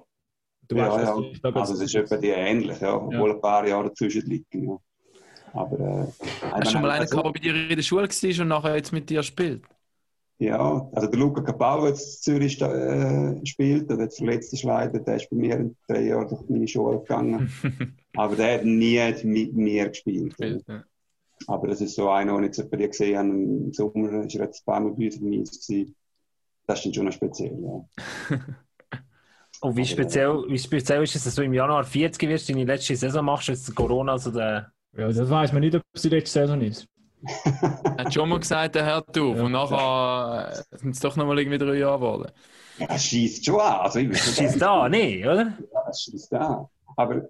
Du 0.67 0.75
ja, 0.75 0.91
weißt, 0.91 1.43
ja. 1.43 1.51
Also 1.53 1.73
es 1.73 1.81
ist 1.81 1.95
etwa 1.95 2.17
die 2.17 2.29
ähnlich, 2.29 2.79
ja, 2.79 2.95
obwohl 2.95 3.29
ja. 3.29 3.35
ein 3.35 3.41
paar 3.41 3.67
Jahre 3.67 3.89
dazwischen 3.89 4.27
liegen. 4.27 4.69
Ja. 4.69 4.77
Aber, 5.53 5.79
äh, 5.79 6.25
Hast 6.51 6.67
du 6.67 6.71
schon 6.71 6.81
mal 6.81 6.91
einen 6.91 7.01
also, 7.01 7.17
gehabt, 7.17 7.35
der 7.35 7.39
bei 7.39 7.53
dir 7.53 7.69
in 7.69 7.75
der 7.75 7.83
Schule 7.83 8.09
war 8.09 8.41
und 8.41 8.47
nachher 8.47 8.75
jetzt 8.75 8.91
mit 8.91 9.09
dir 9.09 9.23
spielt? 9.23 9.63
Ja, 10.37 10.89
also 10.91 11.07
der 11.07 11.17
Luca 11.17 11.41
Capallo, 11.41 11.83
der 11.83 11.91
jetzt 11.91 12.27
in 12.27 12.33
Zürich 12.33 12.61
äh, 12.61 13.45
spielt, 13.45 13.89
der 13.89 13.99
jetzt 13.99 14.17
verletzt 14.17 14.51
ist 14.51 14.63
leider, 14.63 14.99
der 14.99 15.15
ist 15.15 15.29
bei 15.29 15.37
mir 15.37 15.55
in 15.55 15.75
drei 15.87 16.07
Jahren 16.07 16.27
durch 16.27 16.41
meine 16.49 16.67
Schule 16.67 16.99
gegangen. 16.99 17.49
Aber 18.17 18.35
der 18.35 18.55
hat 18.55 18.65
nie 18.65 18.99
mit 19.23 19.53
mir 19.53 19.87
gespielt. 19.87 20.33
Spielt, 20.33 20.67
ja. 20.67 20.83
Aber 21.47 21.67
das 21.67 21.79
ist 21.79 21.95
so 21.95 22.09
einer, 22.09 22.33
den 22.35 22.51
ich 22.51 22.57
jetzt 22.57 22.69
bei 22.69 22.77
dir 22.77 22.89
gesehen 22.89 23.17
habe, 23.17 23.29
im 23.29 23.73
Sommer, 23.73 24.25
ist 24.25 24.35
er 24.35 24.45
jetzt 24.45 24.61
ein 24.61 24.65
paar 24.65 24.79
Mal 24.81 24.91
bei 24.91 25.05
uns 25.05 25.51
Das 25.51 25.69
ist 25.69 26.85
dann 26.85 26.93
schon 26.93 27.05
noch 27.05 27.13
speziell, 27.13 27.57
ja. 27.61 28.37
Und 29.65 29.75
wie 29.77 29.85
speziell, 29.85 30.43
wie 30.47 30.59
speziell 30.59 31.01
ist 31.01 31.15
es, 31.15 31.23
dass 31.23 31.33
du 31.33 31.41
im 31.41 31.51
Januar 31.51 31.83
40 31.83 32.29
wirst, 32.29 32.47
deine 32.47 32.65
letzte 32.65 32.95
Saison 32.95 33.25
machst, 33.25 33.47
jetzt 33.47 33.73
Corona, 33.73 34.11
also 34.11 34.29
der... 34.29 34.71
Ja, 34.95 35.07
das 35.07 35.27
weiß 35.27 35.53
man 35.53 35.61
nicht, 35.61 35.75
ob 35.75 35.81
es 35.91 36.03
die 36.03 36.09
letzte 36.09 36.41
Saison 36.41 36.61
ist. 36.61 36.87
Hat 37.97 38.13
schon 38.13 38.29
mal 38.29 38.39
gesagt, 38.39 38.75
der 38.75 39.01
Duf. 39.01 39.37
Ja. 39.37 39.43
Und 39.43 39.53
nachher 39.53 40.51
äh, 40.51 40.77
sind 40.77 40.91
es 40.91 40.99
doch 40.99 41.15
noch 41.15 41.25
mal 41.25 41.39
irgendwie 41.39 41.57
drei 41.57 41.77
Jahre 41.77 41.97
geworden. 41.97 42.31
Ja, 42.77 42.87
es 42.89 43.05
schießt 43.05 43.43
schon 43.43 43.59
an. 43.59 43.79
Also, 43.79 43.99
schießt 43.99 44.61
da, 44.61 44.87
nee, 44.87 45.25
oder? 45.25 45.53
Ja, 45.73 45.89
es 45.89 46.03
schießt 46.03 46.33
an. 46.35 46.67
Aber 46.95 47.27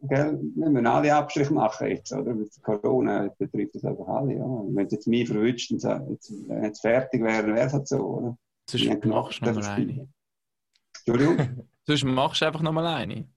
gell, 0.00 0.40
wir 0.54 0.70
müssen 0.70 0.86
alle 0.86 1.14
Abstriche 1.14 1.52
machen 1.52 1.88
jetzt, 1.88 2.10
oder? 2.14 2.32
Mit 2.32 2.50
Corona 2.62 3.28
betrifft 3.38 3.74
das 3.74 3.84
einfach 3.84 4.08
alle. 4.08 4.32
Ja. 4.32 4.46
Wenn 4.46 4.86
es 4.86 4.92
jetzt 4.92 5.06
mich 5.06 5.28
verwünscht 5.28 5.70
und 5.72 5.82
jetzt, 6.10 6.32
jetzt 6.62 6.80
fertig 6.80 7.22
wäre, 7.22 7.48
wäre 7.48 7.66
es 7.66 7.74
halt 7.74 7.86
so, 7.86 7.98
oder? 7.98 8.38
Machst 9.04 9.42
du 9.42 9.46
noch 9.46 9.54
mal 9.54 9.66
eine. 9.66 10.08
Entschuldigung? 11.06 11.68
Sonst 11.86 12.04
machst 12.04 12.42
du 12.42 12.46
einfach 12.46 12.62
noch 12.62 12.72
mal 12.72 12.86
eine. 12.86 13.28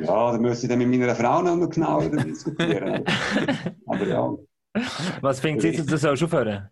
Ja, 0.00 0.32
dann 0.32 0.40
müsste 0.40 0.66
ich 0.66 0.70
dann 0.70 0.78
mit 0.78 0.88
meiner 0.88 1.14
Frau 1.14 1.42
noch 1.42 1.56
mal 1.56 1.68
genauer 1.68 2.08
diskutieren. 2.08 3.04
Aber 3.86 4.06
ja. 4.06 4.36
Was 5.20 5.40
fängt 5.40 5.62
sie 5.62 5.72
du 5.72 5.96
sollst 5.96 6.22
aufhören? 6.22 6.70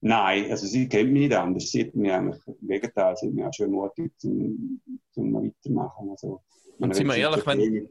Nein, 0.00 0.50
also 0.50 0.66
sie 0.66 0.88
kennt 0.88 1.12
mich 1.12 1.28
nicht 1.28 1.34
anders. 1.34 1.70
Sie 1.70 1.84
hat 1.84 1.94
mich 1.94 2.12
eigentlich, 2.12 2.40
im 2.48 2.68
Gegenteil, 2.68 3.16
sie 3.16 3.28
hat 3.28 3.34
mich 3.34 3.44
auch 3.44 3.54
schon 3.54 3.66
ermutigt, 3.66 4.20
zum, 4.20 4.80
zum 5.12 5.32
weitermachen. 5.32 6.10
Also, 6.10 6.42
Und 6.78 6.94
sind 6.96 7.06
wir 7.06 7.14
ehrlich, 7.14 7.46
wenn, 7.46 7.88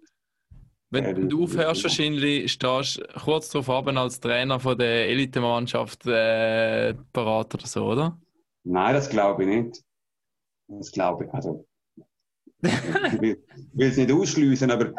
wenn 0.90 1.30
du 1.30 1.44
aufhörst, 1.44 1.84
wahrscheinlich 1.84 2.52
stehst 2.52 2.98
du 2.98 3.20
kurz 3.24 3.50
darauf 3.50 3.70
ab 3.70 3.88
als 3.88 4.20
Trainer 4.20 4.60
von 4.60 4.78
der 4.78 5.08
Elitemannschaft 5.08 6.06
äh, 6.06 6.94
parat 7.14 7.54
oder 7.54 7.66
so, 7.66 7.86
oder? 7.86 8.20
Nein, 8.66 8.94
das 8.94 9.10
glaube 9.10 9.44
ich 9.44 9.50
nicht. 9.50 9.84
Das 10.78 10.92
glaube 10.92 11.26
ich. 11.26 11.34
Also, 11.34 11.66
ich 12.64 13.22
will, 13.22 13.44
es 13.78 13.98
nicht 13.98 14.12
ausschließen, 14.12 14.70
aber 14.72 14.94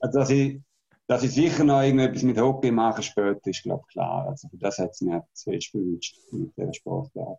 also, 0.00 0.18
dass, 0.18 0.30
ich, 0.30 0.60
dass 1.06 1.22
ich 1.22 1.32
sicher 1.32 1.64
noch 1.64 1.82
irgendetwas 1.82 2.22
mit 2.22 2.38
Hockey 2.38 2.70
mache 2.70 3.02
später, 3.02 3.40
ist, 3.44 3.62
glaube 3.62 3.84
ich, 3.88 3.92
klar. 3.92 4.28
Also, 4.28 4.48
das 4.52 4.78
hat 4.78 4.90
es 4.90 5.00
mir 5.00 5.24
zu 5.32 5.50
fest 5.50 5.72
gewünscht 5.72 6.18
mit 6.32 6.56
dieser 6.56 6.74
Sportart. 6.74 7.38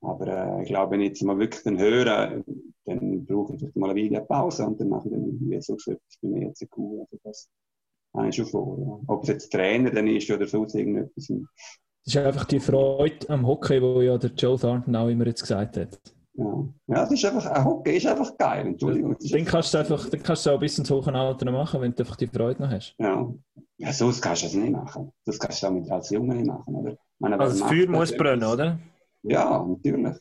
Aber 0.00 0.26
äh, 0.26 0.62
ich 0.62 0.68
glaube, 0.68 0.92
wenn 0.92 1.00
ich 1.00 1.08
jetzt 1.08 1.22
mal 1.22 1.38
wirklich 1.38 1.62
dann 1.62 1.78
höre, 1.78 2.42
dann 2.84 3.26
brauche 3.26 3.54
ich 3.54 3.74
mal 3.74 3.90
eine 3.90 4.00
Weile 4.00 4.24
Pause 4.24 4.66
und 4.66 4.80
dann 4.80 4.88
mache 4.88 5.08
ich 5.08 5.14
dann 5.14 5.40
wie 5.40 5.60
so 5.60 5.74
etwas 5.74 6.18
bei 6.20 6.28
mir 6.28 6.46
jetzt 6.46 6.66
cool. 6.76 7.00
Also 7.00 7.18
das 7.24 7.48
habe 8.14 8.28
ich 8.28 8.36
schon 8.36 8.46
vor. 8.46 8.78
Ja. 8.78 9.14
Ob 9.14 9.22
es 9.22 9.28
jetzt 9.28 9.52
Trainer 9.52 9.90
dann 9.90 10.06
ist 10.06 10.30
oder 10.30 10.46
sonst 10.46 10.74
irgendetwas. 10.74 11.26
Das 11.26 12.14
ist 12.14 12.16
einfach 12.16 12.44
die 12.44 12.60
Freude 12.60 13.28
am 13.30 13.46
Hockey, 13.46 13.82
wo 13.82 14.00
ja 14.00 14.16
der 14.16 14.30
Joe 14.30 14.58
Thornton 14.58 14.94
auch 14.94 15.08
immer 15.08 15.26
jetzt 15.26 15.40
gesagt 15.42 15.76
hat. 15.76 15.98
Ja, 16.36 16.68
ja 16.88 16.94
das 17.02 17.12
ist 17.12 17.24
einfach, 17.24 17.46
ein 17.46 17.64
Hockey 17.64 17.96
ist 17.96 18.06
einfach 18.06 18.36
geil, 18.36 18.66
Entschuldigung. 18.66 19.16
Dann 19.18 19.44
kannst 19.44 19.72
du 19.72 19.78
einfach, 19.78 20.08
dann 20.08 20.22
kannst 20.22 20.44
du 20.44 20.50
auch 20.50 20.54
ein 20.54 20.60
bisschen 20.60 20.84
zu 20.84 20.96
hohen 20.96 21.16
Alter 21.16 21.50
machen, 21.50 21.80
wenn 21.80 21.94
du 21.94 22.02
einfach 22.02 22.16
die 22.16 22.26
Freude 22.26 22.62
noch 22.62 22.70
hast. 22.70 22.94
Ja, 22.98 23.26
ja 23.78 23.92
sonst 23.92 24.20
kannst 24.20 24.42
du 24.42 24.46
es 24.46 24.54
nicht 24.54 24.72
machen. 24.72 25.12
Das 25.24 25.38
kannst 25.38 25.62
du 25.62 25.66
auch 25.66 25.70
mit 25.70 25.90
als 25.90 26.10
Junge 26.10 26.34
nicht 26.34 26.46
machen, 26.46 26.74
oder? 26.74 26.96
Meine, 27.18 27.40
also 27.40 27.58
das 27.58 27.68
Feuer 27.68 27.88
muss 27.88 28.14
brennen, 28.14 28.44
oder? 28.44 28.78
Ja, 29.22 29.64
natürlich. 29.66 30.16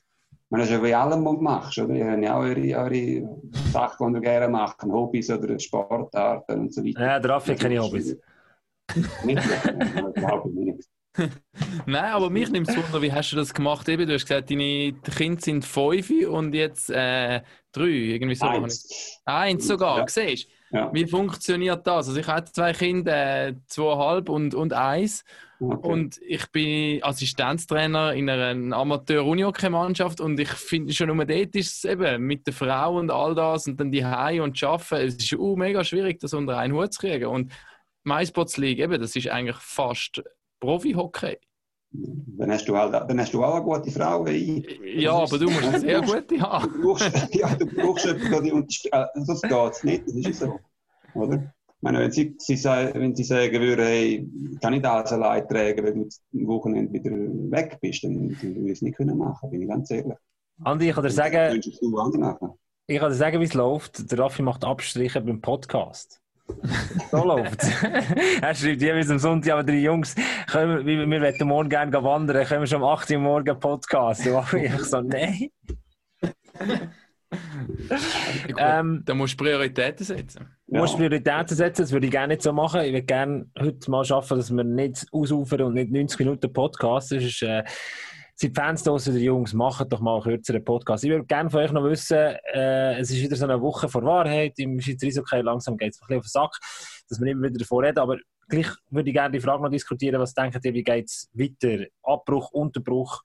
Man 0.49 0.61
ist 0.61 0.70
ja 0.70 0.82
wie 0.82 0.93
allem, 0.93 1.26
du 1.26 1.34
machst, 1.34 1.78
oder? 1.80 1.93
Ihr 1.93 2.09
habt 2.09 2.24
ja 2.24 2.38
auch 2.38 2.43
eure, 2.43 2.78
eure 2.78 3.41
Sachen, 3.74 4.13
die 4.13 4.20
ihr 4.20 4.22
gerne 4.22 4.47
macht, 4.47 4.82
Hobbys 4.84 5.30
oder 5.32 5.59
Sportarten 5.59 6.59
und 6.61 6.74
so 6.74 6.84
weiter. 6.84 7.01
Ja, 7.01 7.20
der 7.20 7.32
Raffi 7.32 7.51
hat 7.51 7.59
keine 7.59 7.80
Hobbys. 7.80 8.18
nicht, 9.26 9.43
glaube 10.13 10.49
ich 10.49 10.55
nicht. 10.55 10.89
Nein, 11.86 12.11
aber 12.11 12.30
mich 12.30 12.49
nimmt 12.49 12.70
es 12.70 12.76
wunder, 12.76 13.01
wie 13.01 13.11
hast 13.11 13.32
du 13.32 13.36
das 13.36 13.53
gemacht? 13.53 13.88
Eben, 13.88 14.07
du 14.07 14.13
hast 14.13 14.26
gesagt, 14.26 14.49
deine 14.49 14.93
Kinder 14.93 15.41
sind 15.41 15.66
fünf 15.66 16.11
und 16.28 16.53
jetzt 16.53 16.89
äh, 16.89 17.41
drei, 17.72 17.86
irgendwie 17.86 18.36
so. 18.36 18.45
Eins. 18.45 19.22
Eins 19.26 19.68
sogar, 19.68 19.99
ja. 19.99 20.07
siehst 20.07 20.49
ja. 20.76 20.91
Wie 20.93 21.05
funktioniert 21.07 21.86
das? 21.88 22.09
Also 22.09 22.20
ich 22.20 22.28
habe 22.28 22.51
zwei 22.51 22.74
Kinder, 22.74 23.47
äh, 23.47 23.55
zweieinhalb 23.68 24.30
und, 24.30 24.53
und 24.55 24.74
eins. 24.74 25.24
Okay. 25.59 25.88
Und 25.88 26.20
ich 26.22 26.51
bin 26.51 27.01
Assistenztrainer 27.01 28.13
in 28.13 28.30
einer 28.30 28.76
Amateur-Unihockey-Mannschaft 28.76 30.20
und 30.20 30.38
ich 30.38 30.49
finde 30.49 30.93
schon 30.93 31.16
nur 31.16 31.26
dort 31.26 31.55
ist 31.55 31.78
es 31.78 31.86
eben 31.86 32.24
mit 32.24 32.45
der 32.45 32.53
Frau 32.53 32.97
und 32.97 33.09
all 33.09 33.36
das 33.36 33.68
und 33.68 33.80
dann 33.80 33.91
die 33.91 34.05
Hause 34.05 34.43
und 34.43 34.61
Arbeiten. 34.61 35.07
Es 35.07 35.16
ist 35.16 35.34
uh, 35.34 35.55
mega 35.55 35.84
schwierig, 35.86 36.20
das 36.20 36.34
unter 36.34 36.57
einen 36.57 36.74
Hut 36.74 36.93
zu 36.93 36.99
kriegen. 36.99 37.28
Und 37.28 37.53
MySpots 38.03 38.57
League, 38.57 38.80
eben, 38.80 38.99
das 38.99 39.16
ist 39.16 39.30
eigentlich 39.30 39.57
fast 39.57 40.22
Profi-Hockey. 40.60 41.38
Dann 42.38 42.51
hast, 42.51 42.68
du 42.68 42.76
halt, 42.76 42.93
dann 42.93 43.20
hast 43.20 43.34
du 43.34 43.43
auch 43.43 43.56
eine 43.56 43.64
gute 43.64 43.91
Frau. 43.91 44.28
Ja, 44.28 45.14
aber 45.14 45.38
du 45.38 45.49
musst 45.49 45.64
eine 45.64 45.80
sehr 45.80 46.01
gute 46.01 46.39
haben. 46.41 46.74
Du 46.74 46.82
brauchst, 46.82 47.12
ja, 47.34 47.56
du 47.56 47.66
brauchst 47.66 48.06
jemanden, 48.06 48.43
die 48.43 48.51
unterstützt. 48.51 48.91
Das 49.49 49.82
geht 49.82 49.84
nicht, 49.84 50.08
das 50.08 50.16
ist 50.16 50.39
so. 50.39 50.60
Oder? 51.14 51.53
Ich 51.68 51.82
meine, 51.82 51.99
wenn 51.99 52.12
sie, 52.12 52.36
sie, 52.39 52.64
wenn 52.64 53.16
sie 53.16 53.24
sagen 53.24 53.62
würden, 53.62 53.86
hey, 53.86 54.30
ich 54.51 54.60
kann 54.60 54.74
nicht 54.74 54.86
alles 54.86 55.12
allein 55.12 55.47
tragen, 55.47 55.86
wenn 55.86 55.95
du 55.95 56.10
am 56.34 56.47
Wochenende 56.47 56.91
wieder 56.91 57.12
weg 57.12 57.78
bist, 57.80 58.03
dann, 58.03 58.36
dann 58.41 58.56
würde 58.56 58.66
ich 58.66 58.72
es 58.74 58.82
nicht 58.82 58.97
können 58.97 59.18
machen, 59.18 59.49
bin 59.51 59.62
ich 59.62 59.68
ganz 59.68 59.91
ehrlich. 59.91 60.18
Andi, 60.64 60.89
ich 60.89 60.95
kann 60.95 61.03
dir 61.03 61.12
sagen, 61.12 61.62
ich 61.62 62.99
kann 62.99 63.10
dir 63.10 63.16
sagen, 63.16 63.39
wie 63.39 63.45
es 63.45 63.53
läuft. 63.53 64.12
Der 64.12 64.20
Raffi 64.20 64.41
macht 64.41 64.64
Abstriche 64.64 65.22
beim 65.22 65.41
Podcast. 65.41 66.22
So 67.12 67.24
läuft 67.24 67.62
Er 68.41 68.56
schreibt 68.56 68.82
jeweils 68.82 69.10
am 69.10 69.20
Sonntag, 69.20 69.54
aber 69.54 69.64
drei 69.64 69.80
Jungs, 69.80 70.16
können 70.48 70.86
wir, 70.86 71.10
wir 71.10 71.22
wollen 71.22 71.48
morgen 71.48 71.70
gerne 71.70 72.04
wandern, 72.04 72.46
können 72.46 72.62
wir 72.62 72.68
schon 72.68 72.82
um 72.82 72.89
8 72.89 73.12
Uhr 73.12 73.20
morgen 73.20 73.60
Podcast? 73.60 74.28
Und 74.28 74.54
ich 74.62 74.72
so, 74.84 75.02
nein. 75.02 75.50
ähm, 78.58 79.02
da 79.06 79.14
musst 79.14 79.39
du 79.39 79.43
Prioritäten 79.43 80.06
setzen. 80.06 80.48
Du 80.68 80.78
musst 80.78 80.96
Prioritäten 80.96 81.56
setzen, 81.56 81.82
das 81.82 81.91
würde 81.91 82.06
ich 82.06 82.12
gerne 82.12 82.34
nicht 82.34 82.41
so 82.41 82.54
machen. 82.54 82.82
Ich 82.82 82.93
würde 82.93 83.04
gerne 83.04 83.48
heute 83.60 83.91
mal 83.91 84.06
schaffen, 84.06 84.38
dass 84.38 84.56
wir 84.56 84.64
nicht 84.64 85.06
ausufern 85.12 85.62
und 85.62 85.74
nicht 85.74 85.91
90 85.91 86.20
Minuten 86.20 86.54
Podcast. 86.54 87.12
Das 87.12 87.24
ist, 87.24 87.41
äh, 87.41 87.64
sind 88.36 88.56
Fans 88.56 88.84
draußen 88.84 89.14
der 89.14 89.24
Jungs, 89.24 89.54
machen 89.54 89.88
doch 89.88 90.02
mal 90.02 90.16
einen 90.16 90.24
kürzeren 90.24 90.64
Podcast. 90.64 91.04
Ich 91.06 91.10
würde 91.10 91.26
gerne 91.26 91.50
von 91.50 91.62
euch 91.62 91.72
noch 91.72 91.84
wissen, 91.86 92.18
äh, 92.18 93.00
es 93.00 93.10
ist 93.10 93.22
wieder 93.22 93.36
so 93.36 93.46
eine 93.46 93.62
Woche 93.62 93.88
vor 93.88 94.04
Wahrheit, 94.04 94.54
im 94.58 94.80
Schweizer 94.82 95.08
Eishockey 95.08 95.42
langsam 95.42 95.78
geht 95.78 95.94
es 95.94 96.02
ein 96.02 96.08
bisschen 96.08 96.20
auf 96.20 96.26
den 96.26 96.30
Sack, 96.30 97.06
dass 97.08 97.22
wir 97.22 97.32
immer 97.32 97.48
wieder 97.48 97.60
davor 97.60 97.84
reden, 97.84 98.00
aber 98.00 98.18
gleich 98.50 98.68
würde 98.90 99.10
ich 99.10 99.16
gerne 99.16 99.32
die 99.32 99.40
Frage 99.40 99.64
noch 99.64 99.70
diskutieren, 99.70 100.20
was 100.20 100.34
denkt 100.34 100.64
ihr, 100.66 100.74
wie 100.74 100.84
geht 100.84 101.06
es 101.06 101.30
weiter? 101.34 101.86
Abbruch, 102.04 102.52
Unterbruch? 102.52 103.22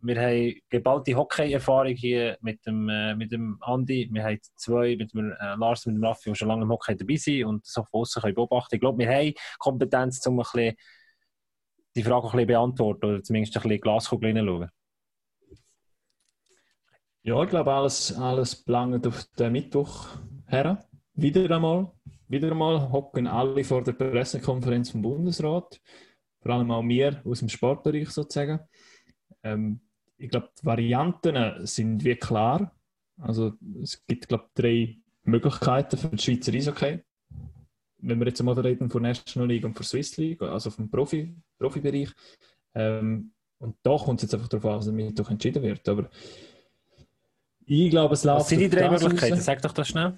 Wir 0.00 0.20
haben 0.20 0.54
geballte 0.70 1.14
Hockey-Erfahrung 1.14 1.94
hier 1.94 2.38
mit 2.40 2.64
dem, 2.64 2.88
äh, 2.88 3.16
mit 3.16 3.32
dem 3.32 3.58
Andi. 3.60 4.08
Wir 4.12 4.22
haben 4.22 4.38
zwei 4.54 4.96
mit 4.96 5.12
dem 5.12 5.32
äh, 5.32 5.56
Lars 5.56 5.86
und 5.86 5.94
dem 5.94 6.04
Raffi, 6.04 6.30
die 6.30 6.36
schon 6.36 6.46
lange 6.46 6.62
im 6.62 6.70
Hockey 6.70 6.96
dabei 6.96 7.16
sind 7.16 7.44
und 7.44 7.66
so 7.66 7.82
von 7.82 8.02
außen 8.02 8.22
beobachten. 8.32 8.76
Ich 8.76 8.80
glaube, 8.80 8.98
wir 8.98 9.08
haben 9.08 9.34
Kompetenz, 9.58 10.24
um 10.26 10.38
ein 10.38 10.44
bisschen 10.44 10.76
die 11.98 12.04
Frage 12.04 12.26
ein 12.26 12.32
bisschen 12.32 12.46
beantworten 12.46 13.06
oder 13.06 13.22
zumindest 13.22 13.56
ein 13.56 13.62
bisschen 13.62 13.80
Glaskugel 13.80 14.28
hineinschauen. 14.28 14.70
Ja, 17.22 17.42
ich 17.42 17.50
glaube, 17.50 17.72
alles, 17.72 18.16
alles 18.16 18.56
belangt 18.56 19.06
auf 19.06 19.24
den 19.38 19.52
Mittwoch 19.52 20.08
her. 20.46 20.88
Wieder 21.14 21.54
einmal. 21.54 21.92
Wieder 22.28 22.50
einmal 22.50 22.90
hocken 22.92 23.26
alle 23.26 23.64
vor 23.64 23.82
der 23.82 23.92
Pressekonferenz 23.92 24.90
vom 24.90 25.02
Bundesrat. 25.02 25.80
Vor 26.40 26.52
allem 26.52 26.70
auch 26.70 26.82
wir 26.84 27.20
aus 27.24 27.40
dem 27.40 27.48
Sportbereich 27.48 28.10
sozusagen. 28.10 28.60
Ähm, 29.42 29.80
ich 30.16 30.30
glaube, 30.30 30.50
die 30.58 30.64
Varianten 30.64 31.66
sind 31.66 32.04
wie 32.04 32.16
klar. 32.16 32.74
Also 33.20 33.52
es 33.82 34.04
gibt, 34.06 34.28
glaube 34.28 34.46
ich, 34.48 34.54
drei 34.54 34.98
Möglichkeiten 35.24 35.96
für 35.96 36.08
die 36.08 36.22
Schweizer 36.22 36.52
Eishockey. 36.52 37.02
Wenn 38.00 38.18
wir 38.18 38.26
jetzt 38.26 38.42
mal 38.42 38.58
reden 38.58 38.90
von 38.90 39.02
National 39.02 39.48
League 39.48 39.64
und 39.64 39.74
von 39.74 39.84
Swiss 39.84 40.16
League, 40.16 40.40
also 40.42 40.70
vom 40.70 40.90
Profi, 40.90 41.34
Profibereich. 41.58 42.10
Ähm, 42.74 43.32
und 43.58 43.76
da 43.82 43.96
kommt 43.96 44.20
es 44.20 44.22
jetzt 44.22 44.34
einfach 44.34 44.48
darauf 44.48 44.66
an, 44.66 44.76
was 44.78 44.86
damit 44.86 45.18
doch 45.18 45.30
entschieden 45.30 45.62
wird. 45.62 45.88
Aber 45.88 46.08
ich 47.66 47.90
glaube, 47.90 48.14
es 48.14 48.24
läuft. 48.24 48.40
Was 48.40 48.48
sind 48.48 48.60
die 48.60 48.70
drei 48.70 48.88
Möglichkeiten? 48.90 49.40
Sag 49.40 49.62
doch 49.62 49.72
das 49.72 49.88
schnell. 49.88 50.14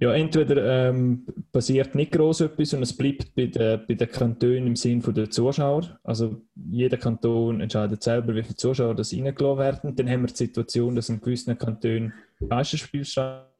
Ja, 0.00 0.12
entweder 0.12 0.88
ähm, 0.88 1.24
passiert 1.52 1.94
nicht 1.94 2.12
groß 2.12 2.40
etwas 2.42 2.74
und 2.74 2.82
es 2.82 2.96
bleibt 2.96 3.34
bei 3.34 3.46
den, 3.46 3.86
bei 3.86 3.94
den 3.94 4.10
Kantonen 4.10 4.66
im 4.66 4.76
Sinn 4.76 5.00
der 5.00 5.30
Zuschauer. 5.30 5.98
Also 6.02 6.42
jeder 6.54 6.96
Kanton 6.96 7.60
entscheidet 7.60 8.02
selber, 8.02 8.34
wie 8.34 8.42
viele 8.42 8.56
Zuschauer 8.56 8.94
das 8.94 9.12
reingelassen 9.12 9.58
werden. 9.58 9.96
Dann 9.96 10.10
haben 10.10 10.22
wir 10.22 10.28
die 10.28 10.36
Situation, 10.36 10.96
dass 10.96 11.10
in 11.10 11.20
gewissen 11.20 11.56
Kantonen 11.56 12.12
Geisterspiele 12.40 13.04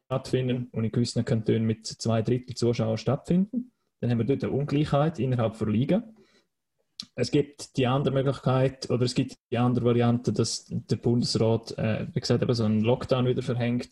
stattfinden 0.07 0.69
und 0.73 0.85
in 0.85 0.93
gewissen 0.93 1.25
Kantonen 1.25 1.65
mit 1.65 1.87
zwei 1.87 2.23
Drittel 2.23 2.55
Zuschauern 2.55 2.99
stattfinden. 2.99 3.73
Dann 4.01 4.11
haben 4.11 4.19
wir 4.19 4.27
dort 4.27 4.45
eine 4.45 4.53
Ungleichheit 4.53 5.19
innerhalb 5.19 5.59
der 5.59 5.69
Liga. 5.69 6.05
Es 7.15 7.31
gibt 7.31 7.77
die 7.77 7.87
andere 7.87 8.15
Möglichkeit 8.15 8.91
oder 8.91 9.05
es 9.05 9.15
gibt 9.15 9.37
die 9.51 9.59
andere 9.59 9.85
Variante, 9.85 10.33
dass 10.33 10.67
der 10.69 10.97
Bundesrat, 10.97 11.77
äh, 11.79 12.07
wie 12.13 12.21
gesagt, 12.21 12.43
eben 12.43 12.55
so 12.55 12.65
einen 12.65 12.83
Lockdown 12.83 13.27
wieder 13.27 13.43
verhängt 13.43 13.91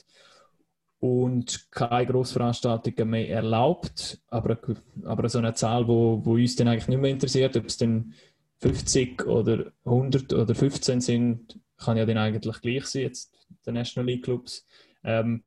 und 0.99 1.71
keine 1.73 2.07
Grossveranstaltungen 2.07 3.11
mehr 3.11 3.29
erlaubt. 3.29 4.21
Aber, 4.29 4.59
aber 5.05 5.29
so 5.29 5.39
eine 5.39 5.55
Zahl, 5.55 5.89
wo, 5.89 6.25
wo 6.25 6.35
uns 6.35 6.57
dann 6.57 6.69
eigentlich 6.69 6.89
nicht 6.89 7.01
mehr 7.01 7.11
interessiert, 7.11 7.57
ob 7.57 7.67
es 7.67 7.77
dann 7.77 8.15
50 8.61 9.27
oder 9.27 9.73
100 9.85 10.33
oder 10.33 10.55
15 10.55 11.01
sind, 11.01 11.59
kann 11.77 11.97
ja 11.97 12.07
dann 12.07 12.19
eigentlich 12.19 12.61
gleich 12.61 12.87
sein, 12.87 13.03
jetzt 13.03 13.35
der 13.67 13.73
National 13.73 14.07
League 14.07 14.25
Clubs. 14.25 14.65
Ähm, 15.03 15.43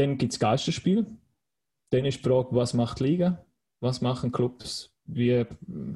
dann 0.00 0.16
gibt 0.16 0.32
es 0.32 0.38
Geisterspiel. 0.38 1.06
Dann 1.90 2.04
ist 2.04 2.18
die 2.18 2.28
Frage, 2.28 2.48
was 2.52 2.74
macht 2.74 3.00
Liga? 3.00 3.44
Was 3.80 4.00
machen 4.00 4.32
Clubs? 4.32 4.92
Wie 5.04 5.44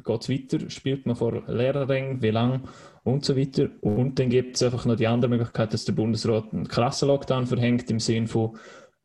geht 0.05 0.23
es 0.23 0.29
weiter? 0.29 0.71
Spielt 0.71 1.07
man 1.07 1.17
vor 1.17 1.47
Lehrerrängen? 1.47 2.21
Wie 2.21 2.31
lange? 2.31 2.63
Und 3.05 3.25
so 3.25 3.37
weiter. 3.37 3.71
Und 3.81 4.19
dann 4.19 4.29
gibt 4.29 4.57
es 4.57 4.63
einfach 4.63 4.85
noch 4.85 4.97
die 4.97 5.07
andere 5.07 5.31
Möglichkeit, 5.31 5.73
dass 5.73 5.85
der 5.85 5.93
Bundesrat 5.93 6.53
einen 6.53 6.69
krassen 6.69 7.09
Lockdown 7.09 7.47
verhängt, 7.47 7.91
im 7.91 8.01
Sinne 8.01 8.27
von, 8.27 8.59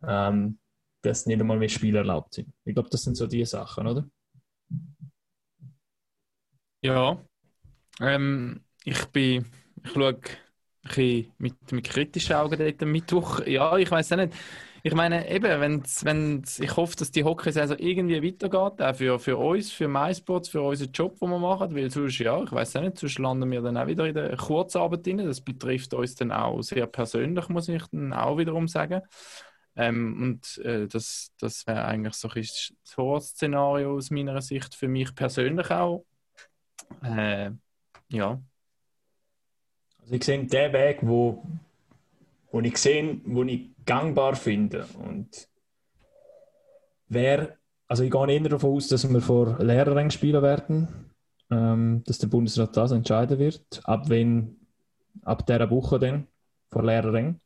ähm, 0.06 0.58
dass 1.02 1.26
nicht 1.26 1.40
einmal 1.40 1.58
mehr 1.58 1.70
Spiele 1.70 2.00
erlaubt 2.00 2.34
sind. 2.34 2.52
Ich 2.66 2.74
glaube, 2.74 2.90
das 2.90 3.04
sind 3.04 3.16
so 3.16 3.28
die 3.28 3.46
Sachen, 3.46 3.88
oder? 3.88 4.10
Ja. 6.82 7.24
Ähm, 8.02 8.62
ich 8.84 9.06
bin, 9.08 9.46
ich 9.84 9.92
schaue 9.92 10.20
mit, 11.38 11.72
mit 11.72 11.86
kritischen 11.86 12.36
Augen 12.36 12.58
dort 12.58 12.82
am 12.82 12.92
Mittwoch. 12.92 13.46
Ja, 13.46 13.78
ich 13.78 13.92
weiß 13.92 14.14
auch 14.14 14.18
nicht. 14.18 14.34
Ich 14.84 14.94
meine, 14.94 15.30
eben, 15.30 15.60
wenn's, 15.60 16.06
wenn's, 16.06 16.60
ich 16.60 16.76
hoffe, 16.76 16.96
dass 16.96 17.12
die 17.12 17.24
Hockeysaison 17.24 17.78
irgendwie 17.80 18.24
weitergeht, 18.24 18.82
auch 18.82 18.96
für, 18.96 19.20
für 19.20 19.38
uns, 19.38 19.72
für 19.72 19.88
MySports, 19.88 20.50
für 20.50 20.62
unseren 20.62 20.92
Job, 20.92 21.20
den 21.20 21.30
wir 21.30 21.40
machen, 21.40 21.76
weil 21.76 21.92
sonst, 21.92 22.18
ja, 22.20 22.42
ich 22.42 22.52
weiß 22.52 22.78
auch 22.78 22.82
nicht, 22.82 22.98
sonst 22.98 23.20
landen 23.20 23.52
wir 23.52 23.62
dann 23.62 23.78
auch 23.78 23.88
wieder 23.88 24.06
in 24.06 24.14
der 24.14 24.38
Kurzarbeit 24.38 25.06
drin. 25.06 25.18
Das 25.18 25.42
betrifft 25.42 25.94
uns 25.94 26.16
dann 26.16 26.32
auch 26.32 26.62
sehr 26.62 26.88
persönlich, 26.88 27.50
muss 27.50 27.68
ich 27.68 27.84
dann 27.92 28.14
auch 28.14 28.38
wiederum 28.38 28.68
sagen. 28.68 29.02
Ähm, 29.76 30.22
und 30.22 30.58
äh, 30.66 30.88
das, 30.88 31.32
das 31.40 31.66
wäre 31.68 31.86
eigentlich 31.86 32.14
so 32.14 32.30
ein 32.30 32.46
Horror-Szenario 32.98 33.96
aus 33.96 34.12
meiner 34.12 34.42
Sicht 34.42 34.76
für 34.76 34.88
mich 34.88 35.14
persönlich 35.14 35.70
auch. 35.72 36.06
Äh, 37.04 37.52
ja. 38.10 38.42
Also 40.02 40.16
ich 40.16 40.24
sehe 40.24 40.44
den 40.44 40.74
Weg, 40.74 41.00
wo, 41.02 41.44
wo 42.52 42.62
ich 42.62 42.78
sehe, 42.78 43.22
wo 43.26 43.44
ich 43.44 43.70
gangbar 43.90 44.36
finde 44.36 44.86
und 45.00 45.48
wer, 47.08 47.58
also 47.88 48.04
ich 48.04 48.12
gehe 48.12 48.32
eher 48.32 48.50
davon 48.50 48.76
aus, 48.76 48.88
dass 48.88 49.12
wir 49.12 49.22
vor 49.22 49.58
Lehrerrängen 49.60 50.12
spielen 50.12 50.42
werden, 50.42 51.12
ähm, 51.50 52.04
dass 52.06 52.20
der 52.20 52.28
Bundesrat 52.28 52.78
das 52.78 52.92
entscheiden 52.92 53.40
wird, 53.40 53.82
ab 53.84 54.10
wenn, 54.10 54.58
ab 55.24 55.46
dieser 55.48 55.70
Woche 55.72 55.98
dann 56.00 56.28
vor 56.70 56.84
Lehrerrängen 56.84 57.42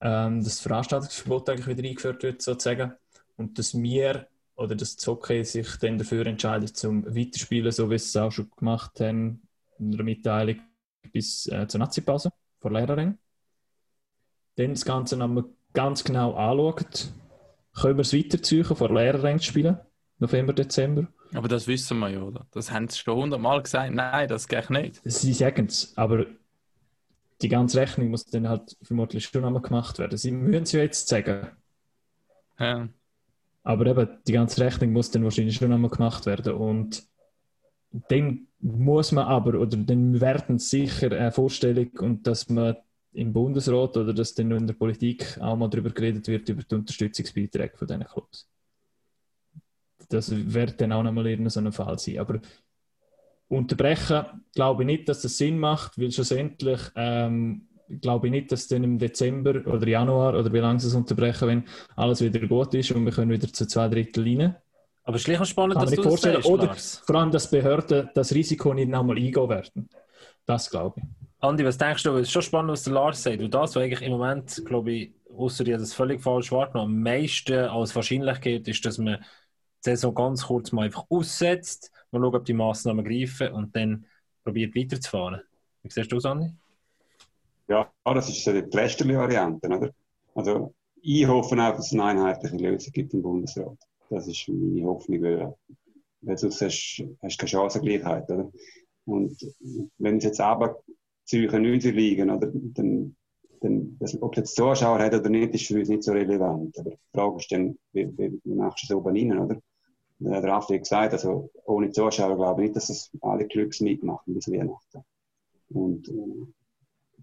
ähm, 0.00 0.38
dass 0.42 0.54
das 0.54 0.60
Veranstaltungsverbot 0.60 1.48
eigentlich 1.48 1.66
wieder 1.66 1.88
eingeführt 1.88 2.22
wird, 2.22 2.42
sozusagen. 2.42 2.92
Und 3.36 3.58
dass 3.58 3.80
wir 3.80 4.26
oder 4.56 4.74
dass 4.74 4.96
das 4.96 5.06
Hockey 5.06 5.44
sich 5.44 5.76
dann 5.76 5.98
dafür 5.98 6.26
entscheidet, 6.26 6.76
zum 6.76 7.04
Weiterspielen, 7.04 7.70
so 7.72 7.90
wie 7.90 7.98
sie 7.98 8.06
es 8.06 8.16
auch 8.16 8.32
schon 8.32 8.50
gemacht 8.56 9.00
haben, 9.00 9.42
in 9.78 9.92
einer 9.92 10.02
Mitteilung 10.02 10.60
bis 11.12 11.46
äh, 11.46 11.66
zur 11.68 11.80
Nazi-Pause 11.80 12.30
vor 12.58 12.72
Lehrerin. 12.72 13.18
Dann 14.56 14.70
das 14.70 14.84
Ganze 14.84 15.16
nochmal 15.16 15.44
ganz 15.76 16.02
genau 16.02 16.34
anschaut, 16.34 17.12
können 17.74 17.98
wir 17.98 18.02
es 18.02 18.14
weiterziehen, 18.14 18.64
vor 18.64 18.92
Lehrerin 18.92 19.38
zu 19.38 19.44
spielen, 19.44 19.78
November, 20.18 20.54
Dezember. 20.54 21.06
Aber 21.34 21.48
das 21.48 21.68
wissen 21.68 21.98
wir 21.98 22.08
ja, 22.08 22.22
oder? 22.22 22.46
Das 22.52 22.70
haben 22.70 22.88
sie 22.88 22.98
schon 22.98 23.16
hundertmal 23.16 23.62
gesagt. 23.62 23.94
Nein, 23.94 24.26
das 24.26 24.48
geht 24.48 24.70
nicht. 24.70 25.00
Sie 25.04 25.34
sagen 25.34 25.66
es, 25.66 25.92
aber 25.96 26.26
die 27.42 27.48
ganze 27.48 27.78
Rechnung 27.78 28.08
muss 28.08 28.24
dann 28.24 28.48
halt 28.48 28.76
vermutlich 28.82 29.26
schon 29.26 29.44
einmal 29.44 29.60
gemacht 29.60 29.98
werden. 29.98 30.16
Sie 30.16 30.30
müssen 30.30 30.62
es 30.62 30.72
ja 30.72 30.80
jetzt 30.80 31.08
sagen. 31.08 31.48
Ja. 32.58 32.88
Aber 33.62 33.86
eben, 33.86 34.08
die 34.26 34.32
ganze 34.32 34.64
Rechnung 34.64 34.92
muss 34.92 35.10
dann 35.10 35.24
wahrscheinlich 35.24 35.56
schon 35.56 35.72
einmal 35.72 35.90
gemacht 35.90 36.24
werden. 36.24 36.54
Und 36.54 37.02
dann 38.08 38.46
muss 38.60 39.12
man 39.12 39.26
aber, 39.26 39.60
oder 39.60 39.76
dann 39.76 40.20
werden 40.22 40.58
sicher 40.58 41.12
eine 41.12 41.32
Vorstellung 41.32 41.90
und 41.98 42.26
dass 42.26 42.48
man 42.48 42.76
im 43.16 43.32
Bundesrat 43.32 43.96
oder 43.96 44.12
dass 44.12 44.34
dann 44.34 44.50
in 44.50 44.66
der 44.66 44.74
Politik 44.74 45.38
auch 45.40 45.56
mal 45.56 45.68
darüber 45.68 45.90
geredet 45.90 46.28
wird, 46.28 46.48
über 46.48 46.62
die 46.62 46.74
Unterstützungsbeiträge 46.74 47.76
von 47.76 47.88
diesen 47.88 48.04
Clubs. 48.04 48.48
Das 50.08 50.30
wird 50.30 50.80
dann 50.80 50.92
auch 50.92 51.02
nochmal 51.02 51.26
irgendein 51.26 51.50
so 51.50 51.60
ein 51.60 51.72
Fall 51.72 51.98
sein. 51.98 52.18
Aber 52.18 52.40
unterbrechen, 53.48 54.24
glaube 54.54 54.82
ich 54.82 54.86
nicht, 54.86 55.08
dass 55.08 55.22
das 55.22 55.36
Sinn 55.36 55.58
macht, 55.58 55.98
weil 55.98 56.12
schlussendlich 56.12 56.80
ähm, 56.94 57.68
glaube 58.00 58.26
ich 58.26 58.30
nicht, 58.32 58.52
dass 58.52 58.68
dann 58.68 58.84
im 58.84 58.98
Dezember 58.98 59.66
oder 59.66 59.88
Januar 59.88 60.38
oder 60.38 60.52
wie 60.52 60.58
lange 60.58 60.78
sie 60.78 60.88
es 60.88 60.94
unterbrechen, 60.94 61.48
wenn 61.48 61.64
alles 61.96 62.20
wieder 62.20 62.46
gut 62.46 62.74
ist 62.74 62.92
und 62.92 63.04
wir 63.04 63.12
können 63.12 63.30
wieder 63.30 63.50
zu 63.50 63.66
zwei 63.66 63.88
Drittel 63.88 64.24
rein. 64.24 64.56
Aber 65.04 65.16
es 65.16 65.26
ist 65.26 65.40
auch 65.40 65.44
spannend, 65.46 65.80
dass 65.80 65.90
du 65.90 66.02
das 66.02 66.20
sagst, 66.20 66.46
Oder 66.46 66.74
vor 66.74 67.16
allem, 67.16 67.30
dass 67.30 67.48
Behörden 67.48 68.10
das 68.12 68.34
Risiko 68.34 68.74
nicht 68.74 68.88
nochmal 68.88 69.16
eingehen 69.16 69.48
werden. 69.48 69.88
Das 70.44 70.68
glaube 70.68 71.00
ich. 71.00 71.25
Andi, 71.38 71.64
was 71.64 71.76
denkst 71.78 72.02
du? 72.02 72.10
Es 72.16 72.28
ist 72.28 72.32
schon 72.32 72.42
spannend, 72.42 72.72
was 72.72 72.84
der 72.84 72.94
Lars 72.94 73.22
sagt. 73.22 73.40
Und 73.40 73.52
das, 73.52 73.74
was 73.74 73.82
eigentlich 73.82 74.02
im 74.02 74.12
Moment, 74.12 74.62
glaube 74.64 74.92
ich, 74.92 75.12
außer 75.36 75.64
dir 75.64 75.76
das 75.76 75.92
völlig 75.92 76.22
falsch 76.22 76.50
wahrgenommen, 76.50 76.96
am 76.96 77.02
meisten 77.02 77.54
als 77.54 77.94
wahrscheinlich 77.94 78.40
geht, 78.40 78.66
ist, 78.68 78.84
dass 78.86 78.98
man 78.98 79.18
die 79.18 79.90
Saison 79.90 80.14
ganz 80.14 80.46
kurz 80.46 80.72
mal 80.72 80.86
einfach 80.86 81.04
aussetzt 81.10 81.92
mal 82.10 82.20
schauen, 82.20 82.34
ob 82.36 82.44
die 82.44 82.52
Massnahmen 82.52 83.04
greifen 83.04 83.52
und 83.52 83.74
dann 83.76 84.06
probiert 84.44 84.74
weiterzufahren. 84.74 85.42
Wie 85.82 85.90
siehst 85.90 86.10
du 86.10 86.16
das, 86.16 86.24
Andi? 86.24 86.52
Ja, 87.68 87.90
das 88.04 88.28
ist 88.28 88.46
die 88.46 88.62
Plästerli-Variante, 88.62 89.68
oder? 89.68 89.90
Also, 90.34 90.74
ich 91.02 91.26
hoffe 91.26 91.54
auch, 91.56 91.76
dass 91.76 91.86
es 91.86 91.92
eine 91.92 92.04
einheitliche 92.04 92.56
Lösung 92.56 92.92
gibt 92.92 93.12
im 93.12 93.22
Bundesrat. 93.22 93.76
Das 94.08 94.26
ist 94.26 94.48
meine 94.48 94.84
Hoffnung, 94.84 95.22
weil, 95.22 95.54
weil 96.22 96.38
sonst 96.38 96.60
hast 96.62 96.96
du 96.98 97.16
keine 97.20 97.48
Chancengleichheit, 97.48 98.30
oder? 98.30 98.50
Und 99.04 99.36
wenn 99.98 100.18
es 100.18 100.24
jetzt 100.24 100.40
aber 100.40 100.80
Züge 101.26 101.60
nicht 101.60 101.84
liegen, 101.84 102.30
oder, 102.30 102.50
dann 102.52 103.16
dann, 103.60 103.96
das, 103.98 104.20
ob 104.22 104.36
jetzt 104.36 104.56
Zuschauer 104.56 104.98
hat 104.98 105.14
oder 105.14 105.28
nicht, 105.28 105.54
ist 105.54 105.66
für 105.66 105.78
uns 105.78 105.88
nicht 105.88 106.02
so 106.02 106.12
relevant. 106.12 106.78
Aber 106.78 106.90
die 106.90 106.98
Frage 107.12 107.36
ist 107.38 107.52
dann, 107.52 107.78
wie, 107.92 108.08
wie, 108.16 108.40
machst 108.44 108.88
du 108.88 108.94
es 108.94 108.96
oben 108.96 109.16
rein, 109.16 109.38
oder? 109.38 109.60
Der 110.18 110.42
Raffi 110.42 110.74
hat 110.74 110.82
gesagt, 110.82 111.12
also 111.12 111.50
ohne 111.66 111.90
Zuschauer 111.90 112.36
glaube 112.36 112.62
ich 112.62 112.68
nicht, 112.68 112.76
dass 112.76 112.86
das 112.86 113.10
alle 113.20 113.46
Glücks 113.46 113.80
mitmachen 113.80 114.34
bis 114.34 114.50
Weihnachten. 114.50 115.02
Und 115.68 116.08
äh, 116.08 116.46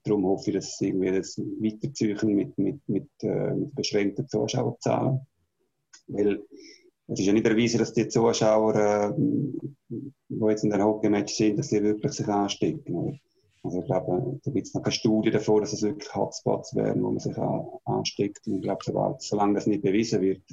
darum 0.03 0.25
hoffe 0.25 0.51
ich, 0.51 0.55
dass 0.55 0.75
es 0.75 0.81
irgendwie 0.81 1.11
das 1.11 1.37
weiterziehen 1.37 2.35
mit, 2.35 2.57
mit, 2.57 2.87
mit, 2.87 3.09
äh, 3.21 3.53
mit 3.53 3.73
beschränkten 3.73 4.27
Zuschauerzahlen. 4.27 5.21
Weil 6.07 6.43
es 7.07 7.19
ist 7.19 7.25
ja 7.25 7.33
nicht 7.33 7.47
erwiesen, 7.47 7.79
dass 7.79 7.93
die 7.93 8.07
Zuschauer, 8.07 8.75
äh, 8.75 9.13
die 9.17 10.45
jetzt 10.49 10.63
in 10.63 10.69
der 10.69 10.83
Hockey-Match 10.83 11.33
sind, 11.33 11.57
dass 11.57 11.69
sie 11.69 11.81
wirklich 11.81 12.11
sich 12.11 12.27
anstecken. 12.27 13.19
Also 13.63 13.79
ich 13.79 13.85
glaube, 13.85 14.39
da 14.43 14.51
gibt 14.51 14.67
es 14.67 14.73
noch 14.73 14.81
keine 14.81 14.91
Studie 14.91 15.31
davor, 15.31 15.61
dass 15.61 15.71
es 15.71 15.81
wirklich 15.81 16.13
Hotspots 16.13 16.75
wären, 16.75 17.01
wo 17.01 17.11
man 17.11 17.19
sich 17.19 17.37
ansteckt. 17.85 18.45
Und 18.45 18.55
ich 18.55 18.61
glaube, 18.61 19.15
solange 19.19 19.53
das 19.53 19.67
nicht 19.67 19.81
bewiesen 19.81 20.21
wird, 20.21 20.43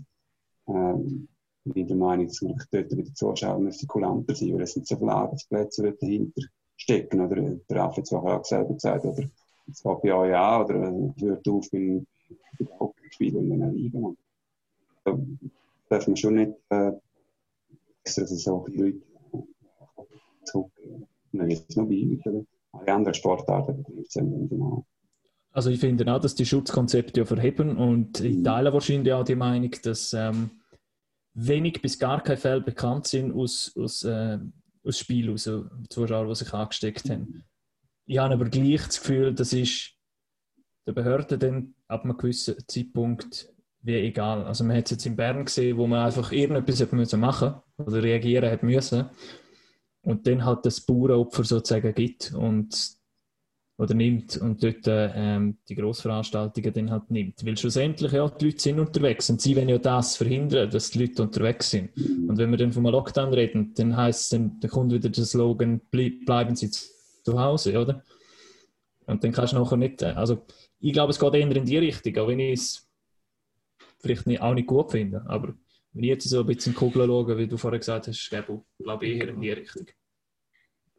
ähm, 0.69 1.29
bin 1.65 1.83
ich 1.83 1.89
der 1.89 1.97
Meinung, 1.97 2.29
dass 2.29 2.41
man 2.41 2.55
dort 2.71 2.93
mit 2.93 3.09
den 3.09 3.15
Zuschauern 3.15 3.65
müssen 3.65 3.89
kulanter 3.89 4.35
sein, 4.35 4.55
weil 4.55 4.63
es 4.63 4.75
sind 4.75 4.87
so 4.87 4.97
viele 4.97 5.13
Arbeitsplätze 5.13 5.93
dahinter 6.01 6.43
stecken. 6.77 7.21
Oder 7.21 7.43
der 7.69 7.77
Raff 7.77 7.97
hat 7.97 8.13
auch 8.13 8.45
selber 8.45 8.75
gesagt, 8.75 9.05
oder 9.05 9.25
es 9.69 9.83
geht 9.83 10.03
bei 10.03 10.15
euch 10.15 10.35
an, 10.35 10.65
oder 10.65 11.15
hört 11.19 11.49
auf 11.49 11.69
beim 11.71 12.07
Hockeyspielen 12.79 13.51
in 13.51 13.63
einer 13.63 13.73
Liga. 13.73 13.99
Da 15.05 15.19
darf 15.89 16.07
man 16.07 16.17
schon 16.17 16.35
nicht 16.37 16.53
äh, 16.69 16.93
extra 18.05 18.27
so 18.27 18.65
viele 18.65 18.85
Leute 18.85 19.03
zurück. 20.45 20.71
Nein, 21.33 21.51
jetzt 21.51 21.77
noch 21.77 21.87
bei 21.87 22.19
oder? 22.25 22.45
Alle 22.73 22.93
anderen 22.93 23.15
Sportarten 23.15 23.83
betrifft 23.83 24.15
genau. 24.15 24.87
Also 25.53 25.71
ich 25.71 25.81
finde 25.81 26.13
auch, 26.13 26.21
dass 26.21 26.37
die 26.37 26.47
Schutzkonzepte 26.47 27.21
ja 27.21 27.27
verheben 27.27 27.77
und 27.77 28.21
ich 28.21 28.37
mhm. 28.37 28.45
teile 28.45 28.73
wahrscheinlich 28.73 29.13
auch 29.13 29.25
die 29.25 29.35
Meinung, 29.35 29.75
dass 29.83 30.13
ähm, 30.13 30.51
wenig 31.35 31.83
bis 31.83 31.99
gar 31.99 32.23
keine 32.23 32.37
Fälle 32.37 32.61
bekannt 32.61 33.09
sind 33.09 33.33
aus, 33.33 33.75
aus, 33.77 34.05
äh, 34.05 34.39
aus 34.85 34.99
Spiel, 34.99 35.33
aus 35.33 35.51
Zuschauern, 35.89 36.29
die 36.29 36.35
sich 36.37 36.55
angesteckt 36.55 37.11
haben. 37.11 37.45
Ich 38.07 38.19
habe 38.19 38.35
aber 38.35 38.45
gleich 38.45 38.87
das 38.87 39.01
Gefühl, 39.01 39.35
das 39.35 39.53
ist 39.53 39.93
der 40.87 40.93
Behörde 40.93 41.37
dann 41.37 41.75
ab 41.89 42.05
einem 42.05 42.17
gewissen 42.17 42.57
Zeitpunkt 42.67 43.53
wie 43.83 43.95
egal. 43.95 44.45
Also 44.45 44.63
man 44.65 44.77
hat 44.77 44.85
es 44.85 44.91
jetzt 44.93 45.07
in 45.07 45.17
Bern 45.17 45.45
gesehen, 45.45 45.77
wo 45.77 45.87
man 45.87 46.05
einfach 46.05 46.33
irgendetwas 46.33 46.93
machen 47.17 47.55
musste 47.77 47.93
oder 47.97 48.03
reagieren 48.03 48.51
hat 48.51 48.63
müssen 48.63 49.11
und 50.11 50.27
dann 50.27 50.45
halt 50.45 50.67
das 50.67 50.81
Bauernopfer 50.81 51.45
sozusagen 51.45 51.95
gibt 51.95 52.33
und 52.35 52.99
oder 53.81 53.95
nimmt 53.95 54.37
und 54.37 54.63
dort 54.63 54.85
ähm, 54.87 55.57
die 55.67 55.75
Grossveranstaltungen 55.75 56.73
dann 56.75 56.91
halt 56.91 57.11
nimmt. 57.11 57.47
Weil 57.47 57.57
schlussendlich 57.57 58.13
ja, 58.13 58.29
die 58.29 58.45
Leute 58.45 58.61
sind 58.61 58.79
unterwegs 58.79 59.31
und 59.31 59.41
sie 59.41 59.57
wollen 59.57 59.71
ja 59.71 59.79
das 59.79 60.19
verhindern, 60.19 60.69
dass 60.69 60.91
die 60.91 60.99
Leute 61.07 61.23
unterwegs 61.23 61.71
sind. 61.71 61.97
Und 61.97 62.37
wenn 62.37 62.51
wir 62.51 62.59
dann 62.59 62.73
vom 62.73 62.85
Lockdown 62.85 63.33
reden, 63.33 63.73
dann 63.75 63.97
heißt 63.97 64.21
es, 64.21 64.29
dann, 64.29 64.61
dann 64.61 64.71
kommt 64.71 64.93
wieder 64.93 65.09
der 65.09 65.25
Slogan, 65.25 65.81
bleiben 65.91 66.55
Sie 66.57 66.71
zu 66.71 67.41
Hause, 67.41 67.81
oder? 67.81 68.05
Und 69.07 69.25
dann 69.25 69.33
kannst 69.33 69.55
du 69.55 69.59
nachher 69.59 69.79
nicht, 69.79 70.03
äh, 70.03 70.09
also 70.09 70.45
ich 70.79 70.93
glaube, 70.93 71.13
es 71.13 71.19
geht 71.19 71.33
eher 71.33 71.57
in 71.57 71.65
die 71.65 71.79
Richtung, 71.79 72.19
auch 72.19 72.29
wenn 72.29 72.39
ich 72.39 72.61
es 72.61 72.91
vielleicht 74.01 74.27
nicht, 74.27 74.43
auch 74.43 74.53
nicht 74.53 74.67
gut 74.67 74.91
finde, 74.91 75.25
aber 75.27 75.55
wenn 75.93 76.05
ich 76.05 76.11
jetzt 76.11 76.29
so 76.29 76.41
ein 76.41 76.47
bisschen 76.47 76.75
Kugeln 76.75 77.09
schaue, 77.09 77.39
wie 77.39 77.49
du 77.49 77.57
vorher 77.57 77.79
gesagt 77.79 78.09
hast, 78.09 78.29
glaube 78.29 79.07
ich 79.07 79.17
eher 79.17 79.29
in 79.29 79.41
die 79.41 79.53
Richtung. 79.53 79.87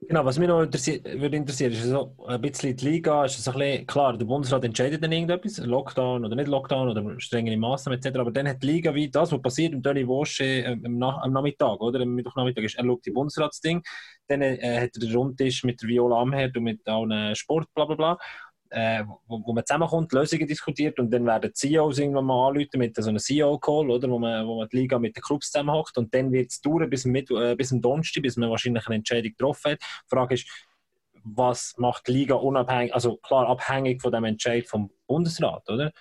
Genau, 0.08 0.26
was 0.26 0.40
mich 0.40 0.48
noch 0.48 0.62
interessiert, 0.64 1.06
würde 1.06 1.38
interessieren, 1.38 1.72
ist 1.74 1.84
so 1.84 2.16
ein 2.28 2.42
bisschen 2.42 2.76
die 2.76 2.86
Liga, 2.90 3.24
ist 3.26 3.42
so 3.42 3.52
ein 3.52 3.60
bisschen, 3.60 3.86
klar, 3.88 4.18
der 4.18 4.26
Bundesrat 4.26 4.64
entscheidet 4.66 5.04
dann 5.04 5.12
irgendetwas, 5.12 5.58
Lockdown 5.60 6.26
oder 6.26 6.36
nicht 6.36 6.48
Lockdown 6.48 6.90
oder 6.90 7.20
strengere 7.20 7.56
Maßnahmen 7.56 8.00
etc., 8.00 8.18
aber 8.20 8.32
dann 8.32 8.48
hat 8.48 8.64
die 8.64 8.68
Liga 8.68 8.94
wie 8.96 9.10
das, 9.12 9.32
was 9.32 9.42
passiert 9.42 9.74
im 9.74 9.84
Tony 9.84 10.08
Wosche 10.08 10.44
äh, 10.44 10.72
am, 10.84 10.98
Nach 10.98 11.20
am 11.22 11.32
Nachmittag, 11.32 11.80
oder? 11.82 12.02
Am 12.02 12.16
Mittwochnachmittag 12.16 12.64
ist, 12.64 12.76
er 12.80 12.86
schaut 12.86 13.06
die 13.06 13.12
Bundesratsding, 13.12 13.84
dann 14.28 14.42
äh, 14.42 14.82
hat 14.82 14.90
er 14.96 15.00
den 15.02 15.16
Rundtisch 15.16 15.64
mit 15.64 15.82
der 15.84 15.90
Viola 15.90 16.20
Amherd 16.20 16.58
und 16.58 16.64
mit 16.64 16.86
allen 16.88 17.36
Sport, 17.36 17.68
bla 17.76 17.86
bla 17.86 17.96
bla 17.96 18.18
äh, 18.72 19.04
wo, 19.28 19.42
wo 19.46 19.54
man 19.54 19.66
zusammenkommt, 19.66 20.12
Lösungen 20.14 20.48
diskutiert 20.48 20.98
und 21.00 21.12
dann 21.12 21.26
werden 21.26 21.54
CEOs 21.54 22.00
irgendwann 22.00 22.26
mal 22.26 22.48
anrufen 22.48 22.80
mit 22.80 22.96
so 22.96 23.10
einem 23.10 23.20
CEO-Call, 23.20 23.90
oder, 23.90 24.10
wo 24.10 24.18
man, 24.18 24.48
wo 24.48 24.60
man 24.60 24.70
die 24.70 24.78
Liga 24.78 24.98
mit 24.98 25.16
den 25.16 25.22
Clubs 25.22 25.52
zusammenhockt 25.52 25.98
und 25.98 26.14
dann 26.14 26.32
wird 26.32 26.52
es 26.52 26.62
dauern 26.62 26.90
bis, 26.90 27.06
mit, 27.06 27.30
äh, 27.32 27.56
bis 27.56 27.74
am 27.74 27.82
Donnerstag, 27.82 28.24
bis 28.24 28.38
man 28.38 28.50
wahrscheinlich 28.50 28.88
eine 28.88 28.96
Entscheidung 28.96 29.32
getroffen 29.32 29.74
hat. 29.74 29.80
Die 29.82 30.16
Frage 30.16 30.36
ist, 30.36 30.48
was 31.24 31.76
macht 31.78 32.08
die 32.08 32.14
Liga 32.14 32.36
unabhängig, 32.36 32.94
also 32.94 33.18
klar 33.18 33.48
abhängig 33.48 34.02
von 34.02 34.12
dem 34.12 34.24
Entscheid 34.24 34.68
vom 34.68 34.90
Bundesrat, 35.06 35.70
oder? 35.70 35.92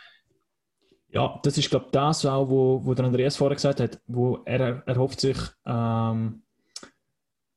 Ja, 1.09 1.41
das 1.43 1.59
ist 1.59 1.71
glaube 1.71 1.87
ich 1.87 1.91
das 1.91 2.25
auch, 2.25 2.49
wo, 2.49 2.85
wo 2.85 2.95
der 2.95 3.07
Andreas 3.07 3.37
vorher 3.37 3.57
gesagt 3.57 3.81
hat, 3.81 4.01
wo 4.07 4.43
er 4.45 4.85
erhofft 4.87 5.21
sich, 5.21 5.37
ähm, 5.67 6.45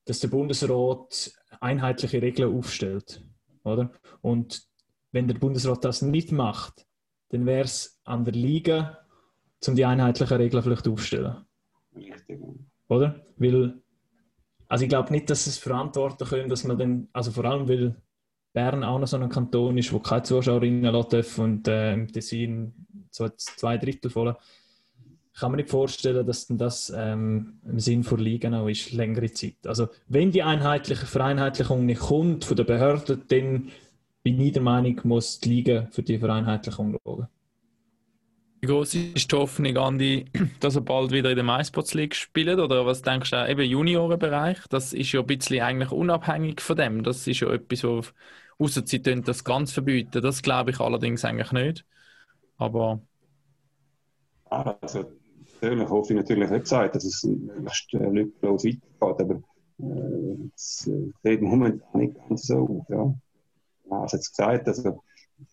dass 0.05 0.19
der 0.19 0.27
Bundesrat 0.29 1.31
einheitliche 1.61 2.21
Regeln 2.21 2.57
aufstellt, 2.57 3.23
oder? 3.63 3.91
Und 4.21 4.63
wenn 5.13 5.27
der 5.27 5.35
Bundesrat 5.35 5.85
das 5.85 6.01
nicht 6.01 6.33
macht, 6.33 6.85
dann 7.29 7.45
wäre 7.45 7.63
es 7.63 8.01
an 8.03 8.25
der 8.25 8.33
Liga, 8.33 8.99
um 9.65 9.75
die 9.75 9.85
einheitlichen 9.85 10.35
Regeln 10.37 10.61
vielleicht 10.61 10.87
aufzustellen. 10.87 11.45
Richtig. 11.95 12.39
Oder? 12.89 13.23
Weil, 13.37 13.81
also 14.67 14.83
ich 14.83 14.89
glaube 14.89 15.11
nicht, 15.13 15.29
dass 15.29 15.47
es 15.47 15.57
verantworten 15.57 16.27
können, 16.27 16.49
dass 16.49 16.65
man 16.65 16.77
dann, 16.77 17.07
also 17.13 17.31
vor 17.31 17.45
allem, 17.45 17.69
weil 17.69 17.95
Bern 18.53 18.83
auch 18.83 18.99
noch 18.99 19.07
so 19.07 19.17
ein 19.17 19.29
Kanton 19.29 19.77
ist, 19.77 19.93
wo 19.93 19.99
keine 19.99 20.23
Zuschauerinnen 20.23 21.07
dürfen 21.09 21.43
und 21.43 21.67
äh, 21.67 21.93
im 21.93 22.11
Tessin 22.11 22.73
so 23.09 23.29
zwei 23.29 23.77
Drittel 23.77 24.11
voll. 24.11 24.35
Kann 25.35 25.51
man 25.51 25.57
nicht 25.57 25.69
vorstellen, 25.69 26.25
dass 26.27 26.45
denn 26.45 26.59
das 26.59 26.93
ähm, 26.95 27.59
im 27.65 27.79
Sinn 27.79 28.03
von 28.03 28.19
Ligen 28.19 28.53
auch 28.53 28.67
ist, 28.67 28.91
längere 28.91 29.31
Zeit. 29.31 29.65
Also 29.65 29.87
wenn 30.07 30.31
die 30.31 30.43
einheitliche 30.43 31.07
Vereinheitlichung 31.07 31.85
nicht 31.85 32.01
kommt 32.01 32.45
von 32.45 32.57
der 32.57 32.65
Behörde, 32.65 33.17
dann 33.17 33.71
bin 34.23 34.39
ich 34.39 34.53
der 34.53 34.61
Meinung, 34.61 34.99
muss 35.03 35.39
die 35.39 35.49
Liga 35.49 35.87
für 35.91 36.01
die 36.01 36.17
Vereinheitlichung 36.17 36.97
schauen. 37.03 37.27
Wie 38.61 38.67
groß 38.67 38.95
ist 38.95 39.29
die 39.29 39.35
Hoffnung, 39.35 39.75
Andi, 39.75 40.25
dass 40.61 40.75
er 40.75 40.81
bald 40.81 41.11
wieder 41.11 41.29
in 41.29 41.35
der 41.35 41.43
MySports 41.43 41.93
League 41.93 42.15
spielt? 42.15 42.59
Oder 42.59 42.85
was 42.85 43.01
denkst 43.01 43.31
du, 43.31 43.49
eben 43.49 43.69
Juniorenbereich? 43.69 44.59
Das 44.69 44.93
ist 44.93 45.11
ja 45.11 45.19
ein 45.19 45.27
bisschen 45.27 45.61
eigentlich 45.61 45.91
unabhängig 45.91 46.61
von 46.61 46.77
dem. 46.77 47.03
Das 47.03 47.27
ist 47.27 47.41
ja 47.41 47.51
etwas, 47.51 47.83
wo, 47.83 48.01
außer 48.63 48.87
sie 48.87 49.01
das 49.01 49.43
ganz 49.43 49.73
verbieten. 49.73 50.21
Das 50.21 50.41
glaube 50.41 50.71
ich 50.71 50.79
allerdings 50.79 51.25
eigentlich 51.25 51.51
nicht. 51.51 51.85
Aber. 52.55 53.01
Also, 54.45 55.11
natürlich 55.61 55.89
hoffe 55.89 56.13
ich 56.13 56.19
natürlich 56.19 56.49
nicht 56.49 56.63
gesagt, 56.63 56.95
dass 56.95 57.03
es 57.03 57.23
möglichst 57.23 57.91
lückenlos 57.91 58.63
weitergeht. 58.63 58.83
Aber 59.01 59.41
äh, 59.79 60.49
es 60.55 60.87
äh, 60.87 61.11
sieht 61.23 61.41
momentan 61.41 61.99
nicht 61.99 62.15
ganz 62.29 62.47
so 62.47 62.85
aus. 62.87 62.87
Ja 62.87 63.13
hast 64.01 64.13
jetzt 64.13 64.35
gesagt, 64.35 64.67
also 64.67 65.01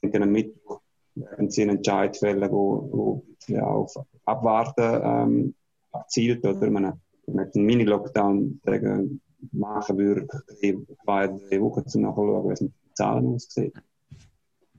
denke, 0.03 0.23
am 0.23 0.33
Mittwoch 0.33 0.81
werden 1.15 1.51
sie 1.51 1.63
einen 1.63 1.77
Entscheid 1.77 2.17
fällen, 2.17 2.51
wo, 2.51 2.89
wo 2.93 3.25
ja, 3.47 3.65
auf 3.67 3.95
Abwarten 4.25 5.01
ähm, 5.03 5.55
abzielt, 5.93 6.45
oder 6.47 6.71
man, 6.71 7.01
man 7.27 7.51
einen 7.55 7.65
Mini-Lockdown 7.65 8.61
machen 9.53 9.99
würde, 9.99 10.27
zwei, 11.05 11.27
drei 11.29 11.61
Wochen 11.61 11.87
zum 11.87 12.03
Nachschauen, 12.03 12.49
wie 12.49 12.53
es 12.53 12.61
mit 12.61 12.73
den 12.73 12.95
Zahlen 12.95 13.35
aussieht. 13.35 13.75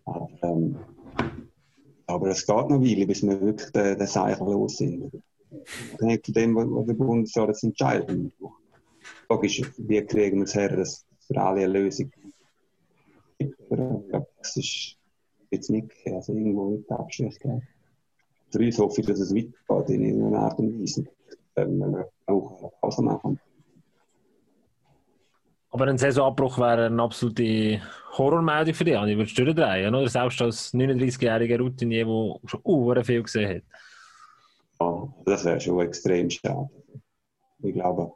Aber, 0.05 0.29
ähm, 0.43 0.77
aber 2.07 2.27
es 2.29 2.45
geht 2.45 2.55
noch 2.55 2.69
eine 2.69 2.81
Weile, 2.81 3.07
bis 3.07 3.23
wir 3.23 3.41
wirklich 3.41 3.71
den, 3.71 3.97
den 3.97 4.07
Zeichen 4.07 4.45
los 4.45 4.77
sind. 4.77 5.11
Hängt 5.99 6.25
von 6.25 6.33
dem, 6.33 6.55
was 6.55 6.85
der 6.85 6.93
Bundesrat 6.93 7.63
entscheidet. 7.63 8.31
Logisch, 9.29 9.61
wie 9.77 10.01
kriegen 10.01 10.37
wir 10.37 10.43
es 10.43 10.55
her, 10.55 10.75
dass 10.75 11.05
für 11.27 11.41
alle 11.41 11.63
eine 11.63 11.73
Lösung 11.79 12.11
ja, 13.77 14.25
das 14.37 14.57
ist 14.57 14.97
jetzt 15.49 15.69
nicht 15.69 15.91
also 16.05 16.33
irgendwo 16.33 16.71
nicht 16.71 16.91
abschließend. 16.91 17.63
Für 18.51 18.59
uns 18.59 18.79
hoffe 18.79 19.01
ich, 19.01 19.07
dass 19.07 19.19
es 19.19 19.33
weitergeht 19.33 19.95
in 19.95 20.03
irgendeiner 20.03 20.39
Art 20.39 20.59
und 20.59 20.81
Weise, 20.81 21.05
wenn 21.55 21.77
wir 21.77 22.09
auch 22.25 22.59
eine 22.59 22.71
Pause 22.81 23.01
machen. 23.01 23.39
Aber 25.73 25.87
ein 25.87 25.97
Saisonabbruch 25.97 26.57
wäre 26.57 26.87
eine 26.87 27.01
absolute 27.01 27.81
Horrormeldung 28.17 28.73
für 28.73 28.83
dich, 28.83 28.97
Andi. 28.97 29.15
Würdest 29.15 29.37
du 29.37 29.45
durchdrehen, 29.45 29.95
oder? 29.95 30.09
Selbst 30.09 30.41
als 30.41 30.73
39-jähriger 30.73 31.57
Routinier, 31.57 32.05
der 32.05 32.39
schon 32.45 32.61
uh, 32.65 33.03
viel 33.03 33.23
gesehen 33.23 33.55
hat. 33.55 33.63
Ja, 34.81 35.13
das 35.25 35.45
wäre 35.45 35.61
schon 35.61 35.79
extrem 35.79 36.29
schade. 36.29 36.69
Ich 37.63 37.73
glaube, 37.73 38.11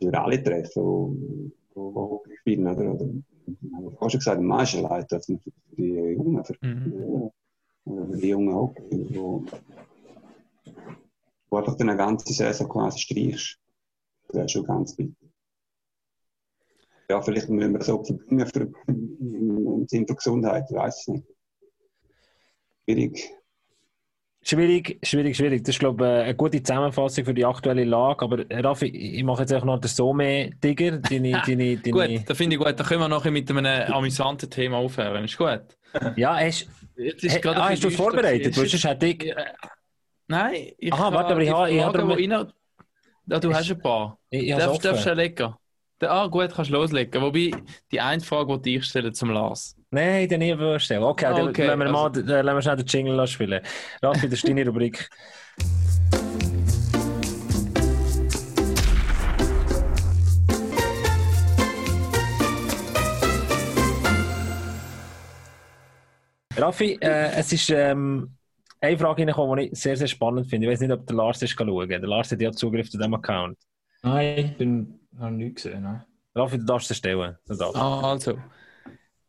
wir 0.00 0.20
alle 0.20 0.42
treffen, 0.42 1.52
die 1.74 2.58
oder? 2.58 2.70
oder 2.70 2.88
habe 2.88 3.22
ich 3.46 4.00
auch 4.00 4.10
schon 4.10 4.18
gesagt, 4.18 4.38
am 4.38 4.46
meisten 4.46 4.82
leid 4.82 5.08
für 5.10 5.38
die 5.76 5.82
Jungen, 5.82 6.44
für, 6.44 6.54
mhm. 6.60 7.30
für 7.84 8.16
die 8.18 8.28
Jungen 8.28 8.54
auch, 8.54 8.74
wo, 8.90 9.44
wo 11.50 11.56
einfach 11.56 11.78
eine 11.78 11.96
ganze 11.96 12.32
Saison 12.32 12.68
quasi 12.68 12.98
streichst. 12.98 13.58
Das 14.28 14.36
wäre 14.36 14.48
schon 14.48 14.64
ganz 14.64 14.96
bitter. 14.96 15.14
Ja, 17.08 17.22
vielleicht 17.22 17.48
müssen 17.48 17.72
wir 17.72 17.82
so 17.82 18.02
verbringen 18.02 18.46
für, 18.46 18.72
im 18.88 19.86
Sinn 19.88 20.06
von 20.06 20.16
Gesundheit, 20.16 20.64
ich 20.68 20.76
weiß 20.76 21.00
es 21.00 21.08
nicht. 21.08 21.26
schwierig. 22.84 23.32
Schwierig, 24.48 25.00
schwierig, 25.02 25.36
schwierig. 25.36 25.64
Das 25.64 25.74
ist, 25.74 25.80
glaube 25.80 26.04
ich, 26.04 26.24
eine 26.26 26.34
gute 26.36 26.62
Zusammenfassung 26.62 27.24
für 27.24 27.34
die 27.34 27.44
aktuelle 27.44 27.82
Lage. 27.82 28.24
Aber 28.24 28.48
äh, 28.48 28.60
Raffi, 28.60 28.86
ich 28.86 29.24
mache 29.24 29.40
jetzt 29.42 29.52
auch 29.52 29.64
noch 29.64 29.80
den 29.80 29.88
Sommer-Digger. 29.88 30.98
Deine, 30.98 31.42
deine, 31.46 31.76
deine... 31.78 31.90
Gut, 31.90 32.30
da 32.30 32.34
finde 32.34 32.54
ich 32.54 32.62
gut. 32.62 32.78
Da 32.78 32.84
können 32.84 33.00
wir 33.00 33.08
nachher 33.08 33.32
mit 33.32 33.50
einem 33.50 33.92
amüsanten 33.92 34.48
Thema 34.48 34.76
aufhören. 34.76 35.24
Ist 35.24 35.36
gut. 35.36 35.62
Ja, 36.16 36.36
hast, 36.36 36.68
Jetzt 36.96 37.22
hey, 37.24 37.40
ah, 37.46 37.70
hast 37.70 37.82
du 37.82 37.88
es 37.88 37.96
vorbereitet? 37.96 38.54
Du 38.56 38.62
hast 38.62 38.72
Jetzt 38.72 38.84
es 38.84 38.98
dick. 38.98 39.24
ist- 39.24 39.36
Nein, 40.28 40.72
ich 40.78 40.92
Aha, 40.92 41.12
warte, 41.12 41.32
aber 41.32 41.42
ich 41.42 41.50
habe- 41.50 41.70
ich 41.70 41.82
habe 41.82 42.14
die 42.16 42.26
rein... 42.26 42.52
Ja, 43.28 43.40
du 43.40 43.52
hast 43.52 43.70
ein 43.70 43.78
paar. 43.80 44.18
Ich, 44.30 44.48
ich 44.48 44.54
Darfst, 44.56 44.84
darfst 44.84 45.06
du 45.06 45.12
legen? 45.14 45.54
Ah, 46.00 46.26
gut, 46.26 46.52
kannst 46.54 46.70
du 46.70 46.74
loslegen. 46.74 47.20
Wobei, 47.20 47.50
die 47.90 48.00
eine 48.00 48.20
Frage, 48.20 48.58
die 48.60 48.76
ich 48.76 48.84
stelle 48.84 49.12
zum 49.12 49.30
Lars. 49.30 49.75
Nein, 49.90 50.28
den 50.28 50.40
nie 50.40 50.56
vorstellen. 50.56 51.02
Okay, 51.02 51.26
Ah, 51.26 51.34
dann 51.34 51.48
okay, 51.48 51.66
lassen 51.66 51.78
wir, 51.80 51.90
mal, 51.90 52.06
also- 52.08 52.22
dann 52.22 52.44
lassen 52.46 52.56
wir 52.56 52.62
schnell 52.62 52.76
den 52.76 52.86
Jingle 52.86 53.26
spielen. 53.26 53.60
Raffi, 54.02 54.28
das 54.28 54.32
ist 54.40 54.48
deine 54.48 54.66
Rubrik. 54.66 55.08
Raffi, 66.56 66.98
äh, 67.00 67.32
es 67.38 67.52
ist 67.52 67.70
ähm, 67.70 68.30
eine 68.80 68.96
Frage 68.98 69.18
reingekommen, 69.22 69.58
die 69.58 69.64
ich 69.72 69.78
sehr, 69.78 69.96
sehr 69.96 70.06
spannend 70.06 70.46
finde. 70.48 70.66
Ich 70.66 70.72
weiß 70.72 70.80
nicht, 70.80 70.92
ob 70.92 71.06
der 71.06 71.16
Lars 71.16 71.42
ist 71.42 71.50
schauen. 71.50 71.88
Der 71.88 71.98
Lars 72.00 72.32
hat 72.32 72.40
ja 72.40 72.50
Zugriff 72.52 72.90
zu 72.90 72.96
diesem 72.98 73.14
Account. 73.14 73.58
Nein, 74.02 74.38
ich 74.38 74.56
bin, 74.56 75.00
habe 75.18 75.32
nichts 75.32 75.64
gesehen. 75.64 75.82
Nein. 75.82 76.04
Raffi, 76.34 76.58
du 76.58 76.64
darfst 76.64 76.90
es 76.90 76.96
stellen. 76.96 77.36
Du 77.46 77.54
darfst. 77.54 77.76
Ah, 77.76 78.12
also. 78.12 78.38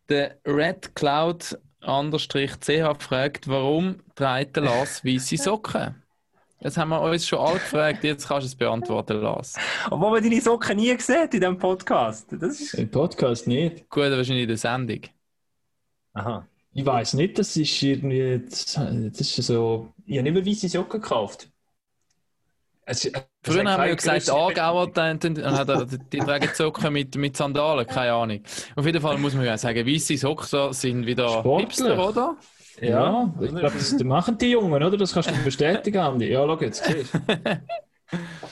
Der 0.10 0.38
Red 0.46 0.96
Cloud 0.96 1.58
Understrich 1.86 2.52
CH 2.60 2.96
fragt, 3.00 3.48
warum 3.48 3.98
trägt 4.16 4.56
der 4.56 4.64
Lars 4.64 5.04
weiße 5.04 5.38
Socken? 5.38 6.02
Das 6.60 6.76
haben 6.78 6.90
wir 6.90 7.02
uns 7.02 7.28
schon 7.28 7.40
alle 7.40 7.60
gefragt, 7.60 8.04
jetzt 8.04 8.28
kannst 8.28 8.46
du 8.46 8.48
es 8.48 8.56
beantworten, 8.56 9.22
Lars. 9.22 9.56
Obwohl 9.92 10.12
man 10.12 10.24
deine 10.24 10.42
Socken 10.42 10.78
nie 10.78 10.96
gesehen 10.96 11.26
in 11.26 11.30
diesem 11.30 11.58
Podcast. 11.58 12.28
Das 12.32 12.60
ist... 12.60 12.74
Im 12.74 12.90
Podcast 12.90 13.48
nicht. 13.48 13.90
Gut, 13.90 14.10
wahrscheinlich 14.10 14.44
in 14.44 14.48
der 14.48 14.58
Sendung. 14.58 15.02
Aha. 16.14 16.48
Ich 16.74 16.86
weiß 16.86 17.14
nicht, 17.14 17.38
das 17.38 17.56
ist 17.58 17.82
irgendwie. 17.82 18.40
Das, 18.50 18.74
das 18.74 19.20
ist 19.20 19.48
so. 19.48 19.94
Ich 20.06 20.18
habe 20.18 20.32
nicht 20.32 20.34
mehr 20.34 20.46
weiße 20.46 20.70
Socken 20.70 21.02
gekauft. 21.02 21.50
Es, 22.90 23.04
es 23.04 23.12
Früher 23.44 23.60
hat 23.60 23.68
haben 23.68 23.84
wir 23.84 23.90
ja 23.90 23.96
gesagt, 23.96 24.30
Aargauer, 24.30 24.88
die, 24.88 25.20
die, 25.20 25.34
die, 25.34 26.00
die 26.14 26.18
tragen 26.20 26.50
Socken 26.54 26.94
mit, 26.94 27.16
mit 27.18 27.36
Sandalen, 27.36 27.86
keine 27.86 28.14
Ahnung. 28.14 28.42
Auf 28.78 28.86
jeden 28.86 29.02
Fall 29.02 29.18
muss 29.18 29.34
man 29.34 29.44
ja 29.46 29.58
sagen, 29.58 29.86
weiße 29.86 30.16
Socken 30.18 30.74
sind 30.74 31.06
wieder. 31.06 31.44
Hipster, 31.44 32.08
oder? 32.08 32.38
Ja, 32.80 33.34
ich 33.42 33.50
glaube, 33.50 33.76
das, 33.78 33.92
das 33.92 34.04
machen 34.04 34.38
die 34.38 34.52
Jungen, 34.52 34.82
oder? 34.82 34.96
Das 34.96 35.14
kannst 35.14 35.30
du 35.30 35.44
bestätigen, 35.44 35.98
Andi. 35.98 36.32
Ja, 36.32 36.46
schau 36.46 36.60
jetzt, 36.62 36.86
siehst 36.86 37.14
du. 37.14 37.20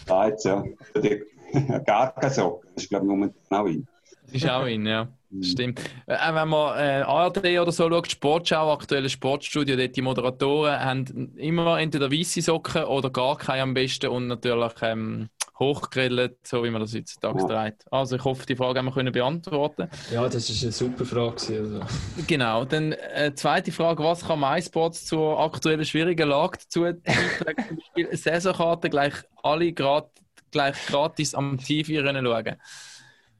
Da 0.06 0.28
jetzt, 0.28 0.44
ja. 0.44 0.64
Die, 1.02 1.24
gar 1.86 2.14
keine 2.14 2.34
Socken. 2.34 2.70
Das 2.74 2.84
ist, 2.84 2.90
glaube 2.90 3.06
ich, 3.06 3.10
momentan 3.10 3.62
auch 3.62 3.66
in. 3.68 3.88
Das 4.26 4.34
ist 4.34 4.49
auch 4.49 4.66
in, 4.66 4.86
ja. 4.86 5.07
Stimmt. 5.41 5.82
Äh, 6.07 6.16
Auch 6.16 6.36
wenn 6.36 6.48
man 6.49 6.78
äh, 6.78 7.02
ARD 7.02 7.38
oder 7.60 7.72
so 7.72 7.90
schaut, 7.90 8.12
Sportschau, 8.12 8.74
aktuelles 8.74 9.12
Sportstudio, 9.12 9.76
dort 9.76 9.95
die 9.95 10.02
Moderatoren 10.02 10.80
haben 10.80 11.34
immer 11.38 11.80
entweder 11.80 12.12
weiße 12.12 12.41
Socken 12.41 12.84
oder 12.86 13.10
gar 13.10 13.38
keine 13.38 13.64
am 13.64 13.74
besten 13.74 14.07
und 14.07 14.28
natürlich 14.28 14.74
ähm, 14.82 15.30
hochgegrillt, 15.60 16.38
so 16.45 16.64
wie 16.64 16.70
man 16.70 16.82
das 16.82 16.94
heutzutage 16.94 17.40
Ja. 17.40 17.45
trägt. 17.48 17.86
Also 17.91 18.18
ich 18.18 18.24
hoffe, 18.24 18.45
die 18.45 18.56
Frage 18.56 18.80
haben 18.80 18.86
wir 18.88 18.91
können 18.94 19.14
beantworten. 19.14 19.88
Ja, 20.12 20.24
das 20.28 20.49
ist 20.49 20.64
eine 20.64 20.72
super 20.72 21.06
Frage. 21.06 21.36
Also. 21.60 21.80
Genau. 22.28 22.66
Dann 22.66 22.91
äh, 22.91 23.32
zweite 23.36 23.72
Frage, 23.72 24.03
was 24.03 24.26
kann 24.26 24.40
MySports 24.40 25.06
zur 25.06 25.40
aktuellen 25.40 25.86
schwierigen 25.86 26.28
Lage 26.28 26.60
dazu 26.62 26.82
beitragen? 26.82 27.68
Zum 27.68 27.78
Beispiel 27.78 28.18
Saisonkarten 28.18 28.90
gleich 28.91 29.14
alle 29.44 29.72
grad, 29.72 30.10
gleich 30.52 30.76
gratis 30.88 31.34
am 31.34 31.57
TV 31.57 32.02
schauen. 32.06 32.56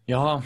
Ja, 0.08 0.42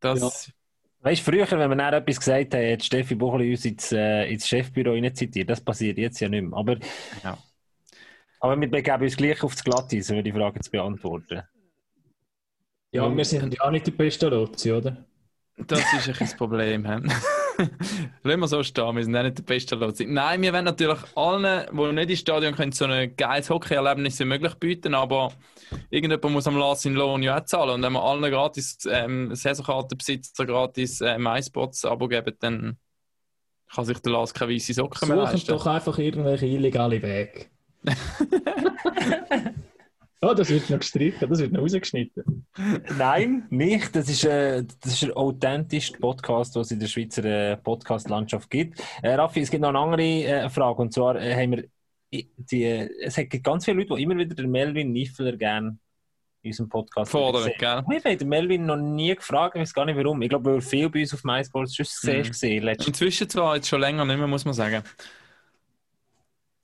das... 0.00 0.52
Weißt 1.00 1.20
du, 1.20 1.30
früher, 1.30 1.48
wenn 1.50 1.70
wir 1.70 1.76
dann 1.76 1.94
etwas 1.94 2.18
gesagt 2.18 2.54
haben, 2.54 2.72
hat 2.72 2.82
Steffi 2.82 3.14
Buchli 3.14 3.50
uns 3.52 3.64
ins, 3.64 3.92
äh, 3.92 4.24
ins 4.24 4.48
Chefbüro 4.48 4.98
zitiert. 5.10 5.48
Das 5.48 5.60
passiert 5.60 5.98
jetzt 5.98 6.18
ja 6.18 6.28
nicht 6.28 6.42
mehr. 6.42 6.58
Aber, 6.58 6.76
Ja. 7.22 7.38
aber 8.40 8.60
wir 8.60 8.68
begeben 8.68 9.04
uns 9.04 9.16
gleich 9.16 9.42
aufs 9.42 9.62
Glatteis, 9.62 10.10
um 10.10 10.24
die 10.24 10.32
Frage 10.32 10.58
zu 10.60 10.70
beantworten. 10.70 11.42
Ja, 12.90 13.14
wir 13.14 13.24
sind 13.24 13.54
ja 13.54 13.60
auch 13.60 13.70
nicht 13.70 13.86
die 13.86 13.90
besten 13.92 14.30
Lotsi, 14.30 14.72
oder? 14.72 15.04
Das 15.56 15.80
ist 15.92 16.08
ein 16.08 16.16
das 16.18 16.36
Problem. 16.36 16.86
Lassen 18.22 18.40
wir 18.40 18.48
so 18.48 18.62
stehen, 18.62 18.96
wir 18.96 19.04
sind 19.04 19.16
auch 19.16 19.22
nicht 19.22 19.38
der 19.38 19.42
beste 19.42 19.76
Lotsi. 19.76 20.06
Nein, 20.06 20.42
wir 20.42 20.52
wollen 20.52 20.64
natürlich 20.64 20.98
allen, 21.14 21.66
die 21.72 21.92
nicht 21.92 22.10
ins 22.10 22.20
Stadion 22.20 22.54
können, 22.54 22.72
so 22.72 22.84
ein 22.84 23.14
geiles 23.16 23.50
Hockey-Erlebnis 23.50 24.18
wie 24.20 24.24
möglich 24.24 24.54
bieten, 24.54 24.94
aber 24.94 25.32
irgendjemand 25.90 26.32
muss 26.34 26.46
am 26.46 26.56
Lars 26.56 26.82
seinen 26.82 26.96
Lohn 26.96 27.22
ja 27.22 27.38
auch 27.38 27.44
zahlen. 27.44 27.70
Und 27.70 27.82
wenn 27.82 27.92
wir 27.92 28.02
allen 28.02 28.30
gratis 28.30 28.78
ähm, 28.90 29.34
Saisonkartenbesitzer 29.34 30.46
gratis 30.46 31.00
äh, 31.00 31.18
MySpots-Abo 31.18 32.08
geben, 32.08 32.34
dann 32.40 32.76
kann 33.72 33.84
sich 33.84 33.98
der 33.98 34.12
Lars 34.12 34.32
keine 34.32 34.52
weiße 34.52 34.74
Socken 34.74 35.08
mehr 35.08 35.16
Suchen 35.18 35.32
leisten. 35.32 35.48
doch 35.48 35.66
einfach 35.66 35.98
irgendwelche 35.98 36.46
illegale 36.46 37.02
Wege. 37.02 37.46
oh, 40.22 40.34
das 40.34 40.48
wird 40.48 40.70
noch 40.70 40.78
gestrichen, 40.78 41.28
das 41.28 41.38
wird 41.38 41.52
noch 41.52 41.62
rausgeschnitten. 41.62 42.46
Nein, 42.98 43.46
nicht. 43.50 43.94
Das 43.94 44.08
ist, 44.08 44.24
äh, 44.24 44.64
das 44.80 44.92
ist 44.92 45.02
der 45.02 45.16
authentischste 45.16 45.98
Podcast, 45.98 46.54
den 46.54 46.62
es 46.62 46.70
in 46.70 46.80
der 46.80 46.86
Schweizer 46.86 47.24
äh, 47.24 47.56
Podcast-Landschaft 47.56 48.50
gibt. 48.50 48.82
Äh, 49.02 49.14
Raffi, 49.14 49.40
es 49.40 49.50
gibt 49.50 49.62
noch 49.62 49.70
eine 49.70 49.78
andere 49.78 50.02
äh, 50.02 50.48
Frage. 50.50 50.82
Und 50.82 50.92
zwar 50.92 51.16
äh, 51.16 51.34
haben 51.34 51.52
wir 51.52 51.64
die, 52.10 52.64
äh, 52.64 52.88
es 53.00 53.16
gibt 53.16 53.44
ganz 53.44 53.64
viele 53.64 53.78
Leute, 53.78 53.94
die 53.96 54.02
immer 54.02 54.16
wieder 54.16 54.34
den 54.34 54.50
Melvin 54.50 54.92
Niffler 54.92 55.36
gerne 55.36 55.78
in 56.42 56.50
unserem 56.50 56.68
Podcast 56.68 57.10
Fordern, 57.10 57.50
gell? 57.58 57.82
Wir 57.88 58.04
haben 58.04 58.18
den 58.18 58.28
Melvin 58.28 58.66
noch 58.66 58.76
nie 58.76 59.14
gefragt, 59.14 59.56
ich 59.56 59.62
weiß 59.62 59.74
gar 59.74 59.84
nicht 59.84 59.96
warum. 59.96 60.22
Ich 60.22 60.28
glaube, 60.28 60.50
weil 60.50 60.58
er 60.58 60.62
viel 60.62 60.88
bei 60.88 61.00
uns 61.00 61.12
auf 61.12 61.24
MySports 61.24 61.74
schon 61.74 61.86
Mhm. 62.02 62.18
mhm. 62.18 62.22
gesehen 62.22 62.68
Inzwischen 62.68 63.28
zwar 63.28 63.56
jetzt 63.56 63.68
schon 63.68 63.80
länger 63.80 64.04
nicht 64.04 64.18
mehr, 64.18 64.28
muss 64.28 64.44
man 64.44 64.54
sagen. 64.54 64.82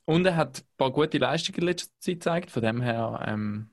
Und 0.05 0.25
er 0.25 0.35
hat 0.35 0.59
ein 0.59 0.77
paar 0.77 0.91
gute 0.91 1.17
Leistungen 1.17 1.59
in 1.59 1.65
letzter 1.65 1.91
Zeit 1.99 2.15
gezeigt, 2.15 2.51
von 2.51 2.61
dem 2.61 2.81
her, 2.81 3.23
ähm, 3.25 3.69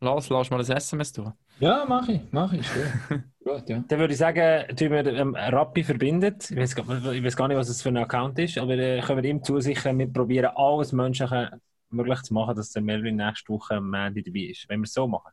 Lars, 0.00 0.28
lass 0.28 0.50
mal 0.50 0.60
ein 0.60 0.70
SMS 0.76 1.12
durch. 1.12 1.32
Ja, 1.58 1.84
mach 1.88 2.06
ich, 2.08 2.20
mach 2.32 2.52
ich. 2.52 2.66
Gut, 3.44 3.68
ja. 3.68 3.82
Dann 3.88 3.98
würde 3.98 4.12
ich 4.12 4.18
sagen, 4.18 4.66
tun 4.76 4.90
wir 4.90 5.06
ähm, 5.06 5.34
Rappi 5.34 5.84
verbindet. 5.84 6.50
Ich 6.50 6.56
weiß, 6.56 6.74
gar- 6.76 7.12
ich 7.12 7.24
weiß 7.24 7.36
gar 7.36 7.48
nicht, 7.48 7.56
was 7.56 7.68
es 7.68 7.80
für 7.80 7.88
ein 7.88 7.96
Account 7.96 8.38
ist, 8.38 8.58
aber 8.58 8.74
äh, 8.76 9.00
können 9.00 9.22
wir 9.22 9.30
ihm 9.30 9.42
zusichern, 9.42 9.98
wir 9.98 10.12
probieren 10.12 10.50
alles 10.54 10.92
Menschliche 10.92 11.60
möglich 11.88 12.20
zu 12.22 12.34
machen, 12.34 12.56
dass 12.56 12.72
der 12.72 12.82
Melvin 12.82 13.16
nächste 13.16 13.52
Woche 13.52 13.76
am 13.76 13.88
Mandy 13.88 14.22
dabei 14.22 14.40
ist. 14.50 14.68
Wenn 14.68 14.80
wir 14.80 14.84
es 14.84 14.92
so 14.92 15.06
machen. 15.06 15.30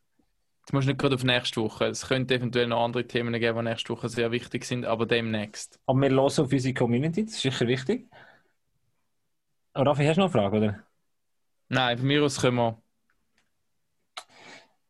Jetzt 0.61 0.71
musst 0.71 0.87
du 0.87 0.91
nicht 0.91 0.99
gerade 1.01 1.15
auf 1.15 1.23
nächste 1.25 1.59
Woche. 1.61 1.87
Es 1.87 2.07
könnte 2.07 2.35
eventuell 2.35 2.67
noch 2.67 2.85
andere 2.85 3.05
Themen 3.05 3.33
geben, 3.37 3.57
die 3.65 3.69
nächste 3.71 3.89
Woche 3.89 4.07
sehr 4.07 4.31
wichtig 4.31 4.63
sind, 4.63 4.85
aber 4.85 5.05
demnächst. 5.05 5.77
Aber 5.87 5.99
wir 5.99 6.09
hören 6.11 6.19
auf 6.19 6.37
unsere 6.39 6.73
Community, 6.73 7.25
das 7.25 7.33
ist 7.33 7.41
sicher 7.41 7.67
wichtig. 7.67 8.07
Raffi, 9.75 10.05
hast 10.05 10.17
du 10.17 10.21
noch 10.21 10.33
eine 10.33 10.41
Frage, 10.43 10.57
oder? 10.57 10.83
Nein, 11.69 11.97
von 11.97 12.07
mir 12.07 12.23
aus 12.23 12.39
können 12.39 12.57
wir. 12.57 12.81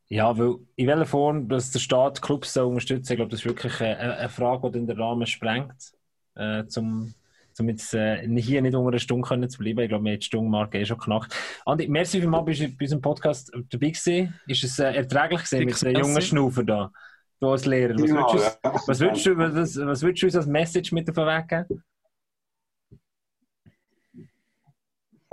Ja, 0.09 0.37
weil 0.37 0.57
in 0.75 0.87
welcher 0.87 1.05
Form, 1.05 1.47
dass 1.47 1.71
der 1.71 1.79
Staat 1.79 2.21
Clubs 2.21 2.53
so 2.53 2.67
unterstützt, 2.67 3.09
ich 3.09 3.15
glaube, 3.15 3.31
das 3.31 3.39
ist 3.39 3.45
wirklich 3.45 3.79
eine, 3.81 4.17
eine 4.17 4.29
Frage, 4.29 4.69
die 4.71 4.85
den 4.85 4.99
Rahmen 4.99 5.25
sprengt, 5.25 5.93
äh, 6.35 6.65
zum, 6.65 7.13
zum 7.53 7.69
jetzt 7.69 7.93
äh, 7.93 8.27
hier 8.39 8.61
nicht 8.61 8.75
unter 8.75 8.89
einer 8.89 8.99
Stunde 8.99 9.27
können 9.27 9.49
zu 9.49 9.57
bleiben. 9.57 9.79
Ich 9.79 9.89
glaube, 9.89 10.03
wir 10.03 10.11
haben 10.11 10.19
die 10.19 10.25
Stundenmarke 10.25 10.79
eh 10.79 10.85
schon 10.85 10.99
knackt. 10.99 11.33
Andi, 11.65 11.87
merci 11.87 12.19
vielmals, 12.19 12.45
bist 12.45 12.61
du 12.61 12.67
bei 12.67 12.83
unserem 12.83 13.01
Podcast 13.01 13.51
dabei 13.53 13.87
gewesen. 13.87 14.39
Ist 14.45 14.63
es 14.63 14.77
äh, 14.77 14.93
erträglich 14.93 15.43
gewesen 15.43 15.65
mit 15.65 15.81
den 15.81 15.95
jungen 15.95 16.13
Merci. 16.13 16.27
Schnaufer 16.27 16.63
da? 16.63 16.91
Du 17.39 17.49
als 17.49 17.65
Lehrer. 17.65 17.95
Was 17.95 18.09
Ja, 18.09 18.15
würdest 18.15 18.59
du, 18.63 18.67
ja. 18.67 18.81
was 18.85 18.99
würdest 18.99 19.25
du, 19.25 19.37
was, 19.37 19.77
was 19.77 20.01
würdest 20.03 20.21
du 20.21 20.27
uns 20.27 20.35
als 20.35 20.45
Message 20.45 20.91
mit 20.91 21.09
auf 21.09 21.15
den 21.15 21.25
Weg 21.25 21.47
geben? 21.47 21.83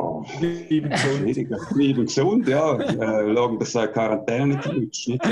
Oh, 0.01 0.25
Bleiben 0.41 0.91
gesund. 0.91 1.19
schwierig. 1.19 1.49
Bleiben 1.75 2.07
gesund, 2.07 2.49
ja. 2.49 2.79
Äh, 2.79 3.35
schauen, 3.35 3.59
dass 3.59 3.77
eine 3.77 3.93
Quarantäne 3.93 4.57
nicht. 4.57 5.09
Nicht 5.09 5.27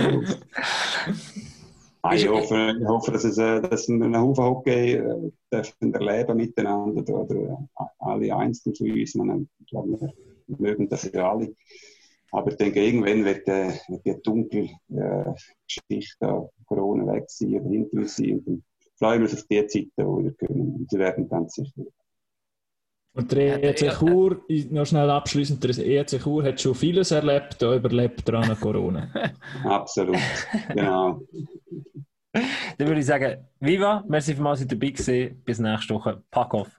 ich, 2.13 2.29
hoffe, 2.29 2.77
ich 2.79 2.87
hoffe, 2.87 3.13
dass, 3.13 3.25
es, 3.25 3.39
äh, 3.39 3.63
dass 3.63 3.89
wir 3.89 3.95
einen 3.95 4.17
Haufen 4.17 4.45
Hockey 4.45 4.93
äh, 4.93 5.31
dürfen 5.51 5.95
erleben 5.95 6.37
miteinander. 6.37 7.15
Oder, 7.15 7.35
äh, 7.35 7.85
alle 7.99 8.37
einzeln 8.37 8.75
von 8.75 8.91
uns. 8.91 9.15
Man, 9.15 9.49
ich 9.59 9.67
glaube, 9.69 9.99
wir 10.01 10.13
mögen 10.59 10.89
das 10.89 11.11
ja 11.13 11.33
alle. 11.33 11.55
Aber 12.31 12.51
ich 12.51 12.57
denke, 12.59 12.85
irgendwann 12.85 13.25
wird, 13.25 13.49
äh, 13.49 13.73
wird 13.89 14.05
die 14.05 14.23
dunkle 14.23 14.69
äh, 14.91 15.33
Geschichte 15.67 16.51
Corona 16.67 17.11
weg 17.11 17.25
sein 17.29 17.55
oder 17.55 17.71
hinter 17.71 17.97
uns 17.97 18.17
sein. 18.17 18.33
Und 18.33 18.47
dann 18.47 18.63
freuen 18.97 19.23
wir 19.23 19.31
uns 19.31 19.35
auf 19.35 19.47
die 19.51 19.67
Zeiten, 19.67 19.93
wo 19.97 20.23
wir 20.23 20.33
können. 20.33 20.75
Und 20.75 20.91
sie 20.91 20.99
werden 20.99 21.27
ganz 21.27 21.55
sicher. 21.55 21.85
Und 23.19 23.33
der 23.33 23.65
EC 23.65 23.99
Chur, 23.99 24.41
noch 24.71 24.87
schnell 24.87 25.11
abschließend, 25.11 25.65
der 25.65 25.77
EC 25.77 26.23
Chur 26.23 26.45
hat 26.45 26.61
schon 26.61 26.77
vieles 26.77 27.11
erlebt, 27.11 27.61
da 27.61 27.75
überlebt 27.75 28.29
er 28.29 28.47
noch 28.47 28.61
Corona. 28.61 29.09
Absolut. 29.65 30.17
genau. 30.73 31.21
Dann 32.33 32.87
würde 32.87 33.01
ich 33.01 33.07
sagen, 33.07 33.45
Viva, 33.59 34.05
merci 34.07 34.35
vielmals, 34.35 34.61
dass 34.61 34.71
ihr 34.71 34.79
dabei 34.79 34.93
gewesen. 34.93 35.43
Bis 35.45 35.59
nächste 35.59 35.95
Woche. 35.95 36.23
Pack 36.31 36.55
off. 36.55 36.71